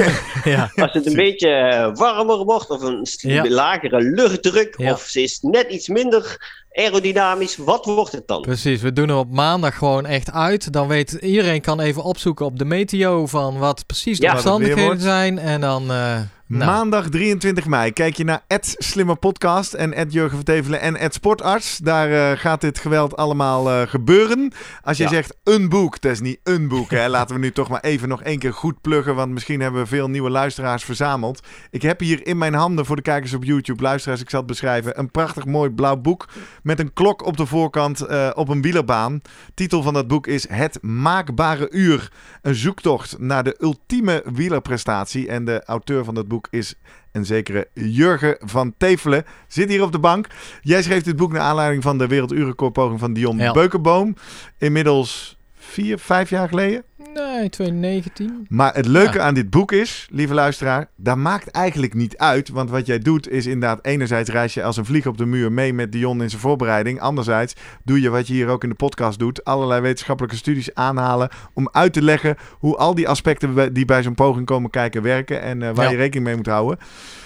ja. 0.54 0.72
Als 0.76 0.93
het 0.93 1.06
een 1.06 1.14
beetje 1.16 1.49
eh, 1.49 1.95
warmer 1.95 2.38
wordt 2.38 2.70
of 2.70 2.82
een 2.82 3.06
Ja. 3.18 3.49
lagere 3.49 4.02
luchtdruk 4.02 4.74
Ja. 4.78 4.91
of 4.91 5.02
ze 5.02 5.22
is 5.22 5.39
net 5.41 5.70
iets 5.70 5.88
minder 5.88 6.39
aerodynamisch, 6.72 7.58
wat 7.58 7.86
wordt 7.86 8.12
het 8.12 8.28
dan? 8.28 8.41
Precies, 8.41 8.82
we 8.82 8.93
doen 8.93 9.08
hem 9.08 9.18
op 9.18 9.32
maandag 9.32 9.78
gewoon 9.78 10.06
echt 10.06 10.32
uit. 10.32 10.74
Dan 10.74 10.88
weet 10.88 11.12
iedereen 11.12 11.62
kan 11.62 11.80
even 11.80 12.04
opzoeken 12.04 12.45
op 12.45 12.60
de 12.60 12.66
meteo 12.66 13.28
van 13.28 13.58
wat 13.58 13.86
precies 13.86 14.20
de 14.20 14.32
omstandigheden 14.32 14.99
zijn. 14.99 15.39
En 15.39 15.62
dan, 15.62 15.91
eh, 15.91 16.20
nou, 16.52 16.72
Maandag 16.72 17.10
23 17.10 17.66
mei 17.66 17.91
kijk 17.91 18.18
je 18.18 18.24
naar 18.24 18.43
Ed 18.47 18.76
Slimme 18.78 19.16
Podcast 19.16 19.74
en 19.74 19.93
Ed 19.93 20.14
Jurgen 20.14 20.36
Vertevelen 20.36 20.82
en 20.82 20.95
Ed 20.97 21.14
Sportarts. 21.14 21.78
Daar 21.78 22.12
eh, 22.32 22.39
gaat 22.39 22.62
dit 22.62 22.80
geweld 22.80 23.18
allemaal 23.18 23.70
eh, 23.72 23.82
gebeuren. 23.88 24.54
Als 24.84 24.97
je 24.97 25.04
Ja. 25.04 25.10
zegt 25.10 25.38
een 25.43 25.70
boek, 25.70 26.02
dat 26.02 26.12
is 26.12 26.20
niet 26.20 26.39
een 26.43 26.68
boek. 26.68 26.89
Hè. 26.91 27.10
Laten 27.18 27.36
we 27.36 27.41
nu 27.41 27.52
toch 27.52 27.70
maar 27.70 27.80
even 27.82 28.10
nog 28.10 28.22
één 28.22 28.39
keer 28.39 28.54
goed 28.54 28.82
pluggen, 28.82 29.16
want 29.16 29.32
misschien 29.32 29.60
hebben 29.62 29.82
we 29.82 29.88
veel 29.88 30.10
nieuwe 30.10 30.30
luisteraars 30.30 30.84
verzameld. 30.84 31.39
Ik 31.70 31.82
heb 31.82 31.99
hier 31.99 32.28
in 32.28 32.38
mijn 32.38 32.54
handen 32.54 32.86
voor 32.86 32.95
de 32.95 33.02
kijkers 33.02 33.34
op 33.34 33.43
YouTube, 33.43 33.84
luisteraars, 33.84 34.22
ik 34.22 34.30
zal 34.30 34.39
het 34.39 34.47
beschrijven, 34.49 34.99
een 34.99 35.12
prachtig 35.12 35.45
mooi 35.45 35.70
blauw 35.70 35.97
boek 35.97 36.28
met 36.64 36.80
een 36.80 36.93
klok 36.93 37.26
op 37.26 37.38
de 37.38 37.45
voorkant 37.45 38.02
eh, 38.02 38.30
op 38.34 38.49
een 38.49 38.62
wielerbaan. 38.62 39.22
Titel 39.54 39.82
van 39.84 39.93
dat 39.93 40.08
boek 40.08 40.28
is 40.28 40.49
Het 40.49 40.78
Maakbare 40.82 41.72
Uur. 41.72 42.12
Een 42.41 42.56
zoektocht 42.56 43.20
naar 43.20 43.43
de 43.43 43.56
ultieme 43.60 44.24
wielerprestatie. 44.34 45.28
En 45.28 45.45
de 45.45 45.64
auteur 45.66 46.04
van 46.04 46.16
dat 46.16 46.28
boek 46.28 46.39
is 46.50 46.76
een 47.12 47.26
zekere 47.26 47.68
Jurgen 47.74 48.38
van 48.39 48.74
Tevelen. 48.78 49.26
Zit 49.48 49.70
hier 49.70 49.84
op 49.84 49.92
de 49.92 50.00
bank. 50.00 50.28
Jij 50.62 50.84
schreef 50.84 51.04
dit 51.04 51.16
boek 51.16 51.32
naar 51.32 51.42
aanleiding 51.42 51.84
van 51.84 51.98
de 51.98 52.08
werelduurrecordpoging 52.08 53.00
van 53.00 53.14
Dion 53.14 53.38
Ja. 53.38 53.52
Beukenboom. 53.52 54.16
Inmiddels 54.58 55.38
vier, 55.72 55.99
vijf 55.99 56.30
jaar 56.30 56.47
geleden. 56.47 56.84
nee, 57.13 57.49
2019. 57.49 58.45
Maar 58.49 58.74
het 58.76 58.86
leuke 58.88 59.17
Ja. 59.17 59.24
aan 59.24 59.34
dit 59.34 59.49
boek 59.49 59.72
is, 59.72 60.07
lieve 60.11 60.34
luisteraar, 60.34 60.88
dat 60.95 61.17
maakt 61.17 61.47
eigenlijk 61.47 61.93
niet 61.93 62.17
uit. 62.17 62.49
Want 62.49 62.69
wat 62.69 62.86
jij 62.86 62.99
doet 62.99 63.30
is 63.30 63.45
inderdaad, 63.45 63.86
enerzijds 63.86 64.30
reis 64.30 64.53
je 64.53 64.63
als 64.63 64.78
een 64.78 64.86
vlieg 64.86 65.05
op 65.07 65.17
de 65.17 65.26
muur 65.26 65.51
mee 65.51 65.74
met 65.74 65.91
Dion 65.91 66.22
in 66.22 66.30
zijn 66.30 66.41
voorbereiding. 66.41 66.99
Anderzijds 66.99 67.53
doe 67.84 68.01
je 68.01 68.09
wat 68.09 68.28
je 68.28 68.34
hier 68.34 68.47
ook 68.47 68.63
in 68.63 68.69
de 68.69 68.76
podcast 68.76 69.19
doet, 69.19 69.43
allerlei 69.43 69.82
wetenschappelijke 69.82 70.38
studies 70.38 70.74
aanhalen 70.74 71.30
om 71.53 71.69
uit 71.72 71.93
te 71.93 72.01
leggen 72.01 72.36
hoe 72.51 72.76
al 72.78 72.95
die 72.95 73.07
aspecten 73.09 73.74
die 73.74 73.86
bij 73.86 74.03
zo'n 74.03 74.15
poging 74.15 74.45
komen 74.45 74.69
kijken 74.69 75.01
werken 75.01 75.41
en 75.41 75.61
eh, 75.61 75.69
waar 75.74 75.86
Ja. 75.86 75.91
je 75.91 75.97
rekening 75.97 76.26
mee 76.26 76.36
moet 76.36 76.45
houden. 76.47 76.78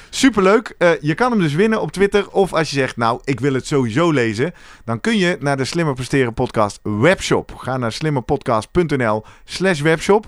Superleuk. 0.10 0.76
Eh, 0.78 0.90
je 1.02 1.14
kan 1.14 1.32
hem 1.32 1.40
dus 1.40 1.54
winnen 1.54 1.82
op 1.82 1.92
Twitter. 1.92 2.30
Of 2.30 2.54
als 2.54 2.70
je 2.70 2.76
zegt, 2.76 2.98
nou, 2.98 3.20
ik 3.24 3.40
wil 3.40 3.54
het 3.54 3.68
sowieso 3.68 4.12
lezen. 4.12 4.54
Dan 4.86 5.02
kun 5.02 5.18
je 5.18 5.38
naar 5.40 5.58
de 5.58 5.66
Slimmer 5.66 5.94
Presteren 5.94 6.34
podcast 6.34 6.80
webshop. 6.84 7.56
Ga 7.56 7.78
naar 7.78 7.92
slimmerpodcast.nl 7.92 9.24
slash 9.44 9.82
webshop. 9.82 10.28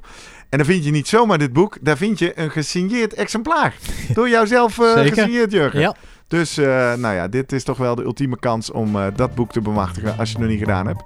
En 0.49 0.57
dan 0.57 0.67
vind 0.67 0.85
je 0.85 0.91
niet 0.91 1.07
zomaar 1.07 1.37
dit 1.37 1.53
boek. 1.53 1.77
Daar 1.81 1.97
vind 1.97 2.19
je 2.19 2.39
een 2.39 2.51
gesigneerd 2.51 3.13
exemplaar. 3.13 3.75
Door 4.13 4.29
jouzelf 4.29 4.79
eh, 4.79 4.93
gesigneerd, 4.93 5.51
Jurgen. 5.51 5.79
Ja, 5.79 5.95
Dus, 6.27 6.57
eh, 6.57 6.93
nou 6.93 7.15
ja, 7.15 7.27
dit 7.27 7.51
is 7.51 7.63
toch 7.63 7.77
wel 7.77 7.95
de 7.95 8.03
ultieme 8.03 8.39
kans 8.39 8.71
om 8.71 8.95
eh, 8.95 9.05
dat 9.15 9.35
boek 9.35 9.51
te 9.51 9.61
bemachtigen 9.61 10.17
als 10.17 10.27
je 10.27 10.33
het 10.33 10.43
nog 10.43 10.51
niet 10.51 10.59
gedaan 10.59 10.87
hebt. 10.87 11.03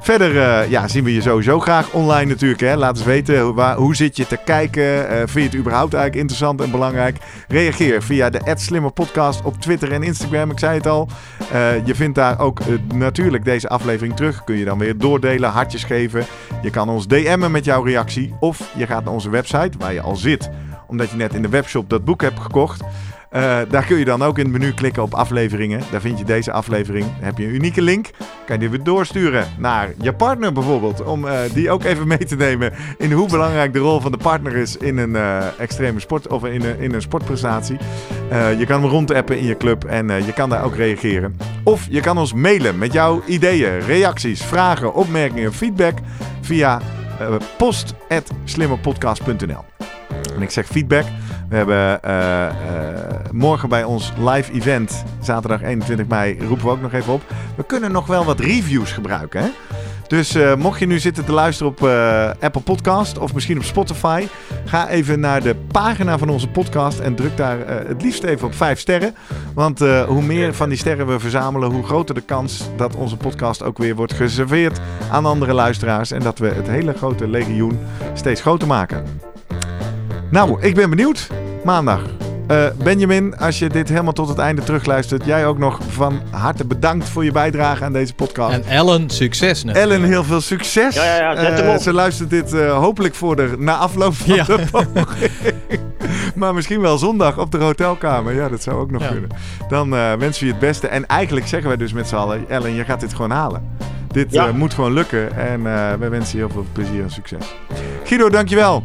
Verder 0.00 0.40
eh, 0.40 0.70
ja, 0.70 0.88
zien 0.88 1.04
we 1.04 1.14
je 1.14 1.20
sowieso 1.20 1.60
graag 1.60 1.92
online 1.92 2.30
natuurlijk. 2.30 2.60
Hè. 2.60 2.76
Laat 2.76 2.96
eens 2.96 3.06
weten, 3.06 3.54
waar, 3.54 3.76
hoe 3.76 3.96
zit 3.96 4.16
je 4.16 4.26
te 4.26 4.38
kijken? 4.44 5.08
Vind 5.08 5.32
je 5.32 5.40
het 5.40 5.54
überhaupt 5.54 5.94
eigenlijk 5.94 6.22
interessant 6.22 6.60
en 6.60 6.70
belangrijk? 6.70 7.16
Reageer 7.48 8.02
via 8.02 8.30
de 8.30 8.40
Slimmer 8.54 8.92
Podcast 8.92 9.42
op 9.42 9.60
Twitter 9.60 9.92
en 9.92 10.02
Instagram. 10.02 10.50
Ik 10.50 10.58
zei 10.58 10.76
het 10.76 10.86
al. 10.86 11.08
Je 11.84 11.94
vindt 11.94 12.14
daar 12.14 12.40
ook 12.40 12.60
natuurlijk 12.94 13.44
deze 13.44 13.68
aflevering 13.68 14.16
terug. 14.16 14.44
Kun 14.44 14.56
je 14.56 14.64
dan 14.64 14.78
weer 14.78 14.98
doordelen, 14.98 15.50
hartjes 15.50 15.84
geven. 15.84 16.24
Je 16.62 16.70
kan 16.70 16.88
ons 16.88 17.06
DM'en 17.06 17.50
met 17.50 17.64
jouw 17.64 17.82
reactie. 17.82 18.34
Of 18.40 18.70
je 18.76 18.86
gaat 18.86 19.04
naar 19.04 19.14
onze 19.14 19.30
website 19.30 19.78
waar 19.78 19.92
je 19.92 20.00
al 20.00 20.16
zit. 20.16 20.50
Omdat 20.86 21.10
je 21.10 21.16
net 21.16 21.34
in 21.34 21.42
de 21.42 21.48
webshop 21.48 21.90
dat 21.90 22.04
boek 22.04 22.20
hebt 22.22 22.40
gekocht. 22.40 22.82
Eh, 23.32 23.58
daar 23.68 23.84
kun 23.84 23.98
je 23.98 24.04
dan 24.04 24.22
ook 24.22 24.38
in 24.38 24.44
het 24.44 24.52
menu 24.52 24.72
klikken 24.72 25.02
op 25.02 25.14
afleveringen. 25.14 25.80
Daar 25.90 26.00
vind 26.00 26.18
je 26.18 26.24
deze 26.24 26.52
aflevering. 26.52 27.04
Dan 27.04 27.24
heb 27.24 27.38
je 27.38 27.44
een 27.44 27.54
unieke 27.54 27.82
link. 27.82 28.10
Kan 28.18 28.54
je 28.54 28.58
die 28.58 28.70
weer 28.70 28.82
doorsturen 28.82 29.46
naar 29.58 29.92
je 30.00 30.12
partner 30.12 30.52
bijvoorbeeld. 30.52 31.02
Om 31.02 31.28
eh, 31.28 31.38
die 31.52 31.70
ook 31.70 31.84
even 31.84 32.08
mee 32.08 32.24
te 32.24 32.36
nemen 32.36 32.72
in 32.98 33.12
hoe 33.12 33.28
belangrijk 33.28 33.72
de 33.72 33.78
rol 33.78 34.00
van 34.00 34.12
de 34.12 34.18
partner 34.18 34.56
is 34.56 34.76
in 34.76 34.98
een 34.98 35.16
eh, 35.16 35.46
extreme 35.58 36.00
sport 36.00 36.28
of 36.28 36.44
in 36.44 36.64
een, 36.64 36.78
in 36.78 36.94
een 36.94 37.02
sportprestatie. 37.02 37.76
Je 38.58 38.64
kan 38.66 38.80
hem 38.80 38.90
rondappen 38.90 39.38
in 39.38 39.44
je 39.44 39.56
club 39.56 39.84
en 39.84 40.06
je 40.06 40.32
kan 40.32 40.48
daar 40.48 40.64
ook 40.64 40.76
reageren. 40.76 41.36
Of 41.64 41.86
je 41.90 42.00
kan 42.00 42.18
ons 42.18 42.32
mailen 42.32 42.78
met 42.78 42.92
jouw 42.92 43.22
ideeën, 43.26 43.80
reacties, 43.80 44.42
vragen, 44.42 44.94
opmerkingen, 44.94 45.52
feedback 45.52 45.98
via 46.40 46.80
post.slimmerpodcast.nl. 47.56 49.64
En 50.36 50.42
ik 50.42 50.50
zeg 50.50 50.66
feedback. 50.66 51.04
We 51.52 51.58
hebben 51.58 52.02
eh, 52.02 52.46
eh, 52.46 52.54
morgen 53.32 53.68
bij 53.68 53.84
ons 53.84 54.12
live 54.18 54.52
event, 54.52 55.04
zaterdag 55.20 55.62
21 55.62 56.06
mei, 56.06 56.38
roepen 56.38 56.64
we 56.64 56.70
ook 56.70 56.80
nog 56.80 56.92
even 56.92 57.12
op. 57.12 57.22
We 57.56 57.64
kunnen 57.64 57.92
nog 57.92 58.06
wel 58.06 58.24
wat 58.24 58.40
reviews 58.40 58.92
gebruiken. 58.92 59.40
Hè? 59.40 59.48
Dus 60.06 60.34
eh, 60.34 60.54
mocht 60.54 60.78
je 60.78 60.86
nu 60.86 60.98
zitten 60.98 61.24
te 61.24 61.32
luisteren 61.32 61.72
op 61.72 61.80
Apple 62.40 62.62
Podcast 62.62 63.18
of 63.18 63.34
misschien 63.34 63.56
op 63.56 63.64
Spotify, 63.64 64.26
ga 64.64 64.88
even 64.88 65.20
naar 65.20 65.42
de 65.42 65.54
pagina 65.72 66.18
van 66.18 66.28
onze 66.28 66.48
podcast 66.48 66.98
en 66.98 67.14
druk 67.14 67.36
daar 67.36 67.58
het 67.66 68.02
liefst 68.02 68.22
even 68.22 68.46
op 68.46 68.54
5 68.54 68.80
sterren. 68.80 69.14
Want 69.54 69.78
hoe 70.06 70.22
meer 70.22 70.54
van 70.54 70.68
die 70.68 70.78
sterren 70.78 71.06
we 71.06 71.18
verzamelen, 71.18 71.70
hoe 71.70 71.84
groter 71.84 72.14
de 72.14 72.20
kans 72.20 72.68
dat 72.76 72.96
onze 72.96 73.16
podcast 73.16 73.62
ook 73.62 73.78
weer 73.78 73.94
wordt 73.94 74.12
geserveerd 74.12 74.80
aan 75.10 75.26
andere 75.26 75.52
luisteraars. 75.52 76.10
En 76.10 76.20
dat 76.20 76.38
we 76.38 76.48
het 76.48 76.66
hele 76.66 76.92
grote 76.92 77.28
legioen 77.28 77.78
steeds 78.14 78.40
groter 78.40 78.68
maken. 78.68 79.31
Nou, 80.32 80.60
ik 80.60 80.74
ben 80.74 80.90
benieuwd. 80.90 81.26
Maandag. 81.64 82.00
Eh, 82.46 82.66
Benjamin, 82.84 83.36
als 83.38 83.58
je 83.58 83.68
dit 83.68 83.88
helemaal 83.88 84.12
tot 84.12 84.28
het 84.28 84.38
einde 84.38 84.62
terugluistert, 84.62 85.24
jij 85.24 85.46
ook 85.46 85.58
nog 85.58 85.78
van 85.88 86.20
harte 86.30 86.64
bedankt 86.66 87.08
voor 87.08 87.24
je 87.24 87.32
bijdrage 87.32 87.84
aan 87.84 87.92
deze 87.92 88.14
podcast. 88.14 88.54
en 88.54 88.64
Ellen, 88.64 89.10
succes 89.10 89.64
natuurlijk. 89.64 89.92
Ellen, 89.94 90.08
heel 90.08 90.24
veel 90.24 90.40
succes. 90.40 90.94
Ja, 90.94 91.04
ja, 91.04 91.32
ja, 91.32 91.40
zet 91.40 91.58
hem 91.60 91.74
op. 91.74 91.80
ze 91.80 91.92
luistert 91.92 92.30
dit 92.30 92.52
eh, 92.52 92.78
hopelijk 92.78 93.14
voor 93.14 93.36
de 93.36 93.54
na 93.58 93.76
afloop 93.76 94.14
van 94.14 94.34
Ja. 94.34 94.44
de 94.44 94.64
poging. 94.70 95.06
maar 96.34 96.54
misschien 96.54 96.80
wel 96.80 96.98
zondag 96.98 97.38
op 97.38 97.50
de 97.52 97.58
hotelkamer. 97.58 98.34
Ja, 98.34 98.48
dat 98.48 98.62
zou 98.62 98.76
ook 98.80 98.90
nog 98.90 99.02
Ja. 99.02 99.08
kunnen. 99.08 99.30
Dan 99.68 99.94
eh, 99.96 100.12
wensen 100.12 100.40
we 100.40 100.46
je 100.46 100.52
het 100.52 100.60
beste. 100.60 100.88
En 100.88 101.06
eigenlijk 101.06 101.46
zeggen 101.46 101.68
wij 101.68 101.76
dus 101.78 101.92
met 101.92 102.08
z'n 102.08 102.16
allen, 102.16 102.44
Ellen, 102.48 102.74
je 102.74 102.84
gaat 102.84 103.00
dit 103.00 103.14
gewoon 103.14 103.30
halen. 103.30 103.62
Dit 104.08 104.32
Ja. 104.32 104.46
eh, 104.46 104.52
moet 104.54 104.74
gewoon 104.74 104.92
lukken. 104.92 105.36
En 105.36 105.66
eh 105.66 105.92
wij 105.98 106.10
wensen 106.10 106.38
je 106.38 106.44
heel 106.44 106.52
veel 106.54 106.66
plezier 106.72 107.02
en 107.02 107.10
succes. 107.10 107.54
Guido, 108.04 108.28
dankjewel. 108.30 108.82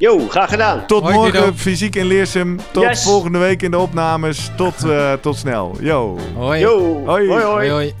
Jo, 0.00 0.18
graag 0.28 0.48
gedaan. 0.48 0.86
Tot 0.86 1.02
Hoi, 1.02 1.14
morgen 1.14 1.32
Guido. 1.40 1.52
fysiek 1.56 1.96
in 1.96 2.04
Leersum. 2.06 2.56
Tot 2.70 2.82
Yes. 2.82 3.02
volgende 3.02 3.38
week 3.38 3.62
in 3.62 3.70
de 3.70 3.78
opnames. 3.78 4.50
Tot, 4.56 4.84
eh, 4.90 5.12
tot 5.12 5.36
snel. 5.36 5.76
Yo. 5.80 6.16
Hoi. 6.34 6.64
hoi. 6.64 7.28
hoi. 7.28 7.42
Hoi, 7.42 7.70
hoi. 7.70 7.94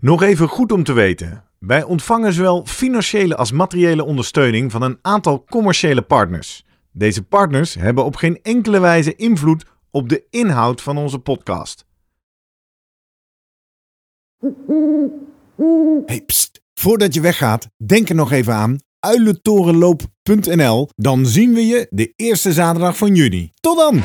Nog 0.00 0.22
even 0.22 0.48
goed 0.48 0.72
om 0.72 0.84
te 0.84 0.92
weten. 0.92 1.44
Wij 1.58 1.82
ontvangen 1.82 2.32
zowel 2.32 2.64
financiële 2.66 3.36
als 3.36 3.52
materiële 3.52 4.04
ondersteuning 4.04 4.70
van 4.72 4.82
een 4.82 4.98
aantal 5.02 5.44
commerciële 5.44 6.02
partners. 6.02 6.64
Deze 6.92 7.22
partners 7.22 7.74
hebben 7.74 8.04
op 8.04 8.16
geen 8.16 8.38
enkele 8.42 8.80
wijze 8.80 9.16
invloed 9.16 9.64
op 9.90 10.08
de 10.08 10.26
inhoud 10.30 10.82
van 10.82 10.96
onze 10.96 11.18
podcast. 11.18 11.84
Hey, 16.06 16.22
pst. 16.26 16.62
Voordat 16.74 17.14
je 17.14 17.20
weggaat, 17.20 17.68
denk 17.76 18.08
er 18.08 18.14
nog 18.14 18.32
even 18.32 18.54
aan 18.54 18.78
uilentorenloop.nl. 19.00 20.88
Dan 20.96 21.26
zien 21.26 21.54
we 21.54 21.66
je 21.66 21.86
de 21.90 22.12
eerste 22.16 22.52
zaterdag 22.52 22.96
van 22.96 23.14
juni. 23.14 23.50
Tot 23.60 23.76
dan! 23.76 24.02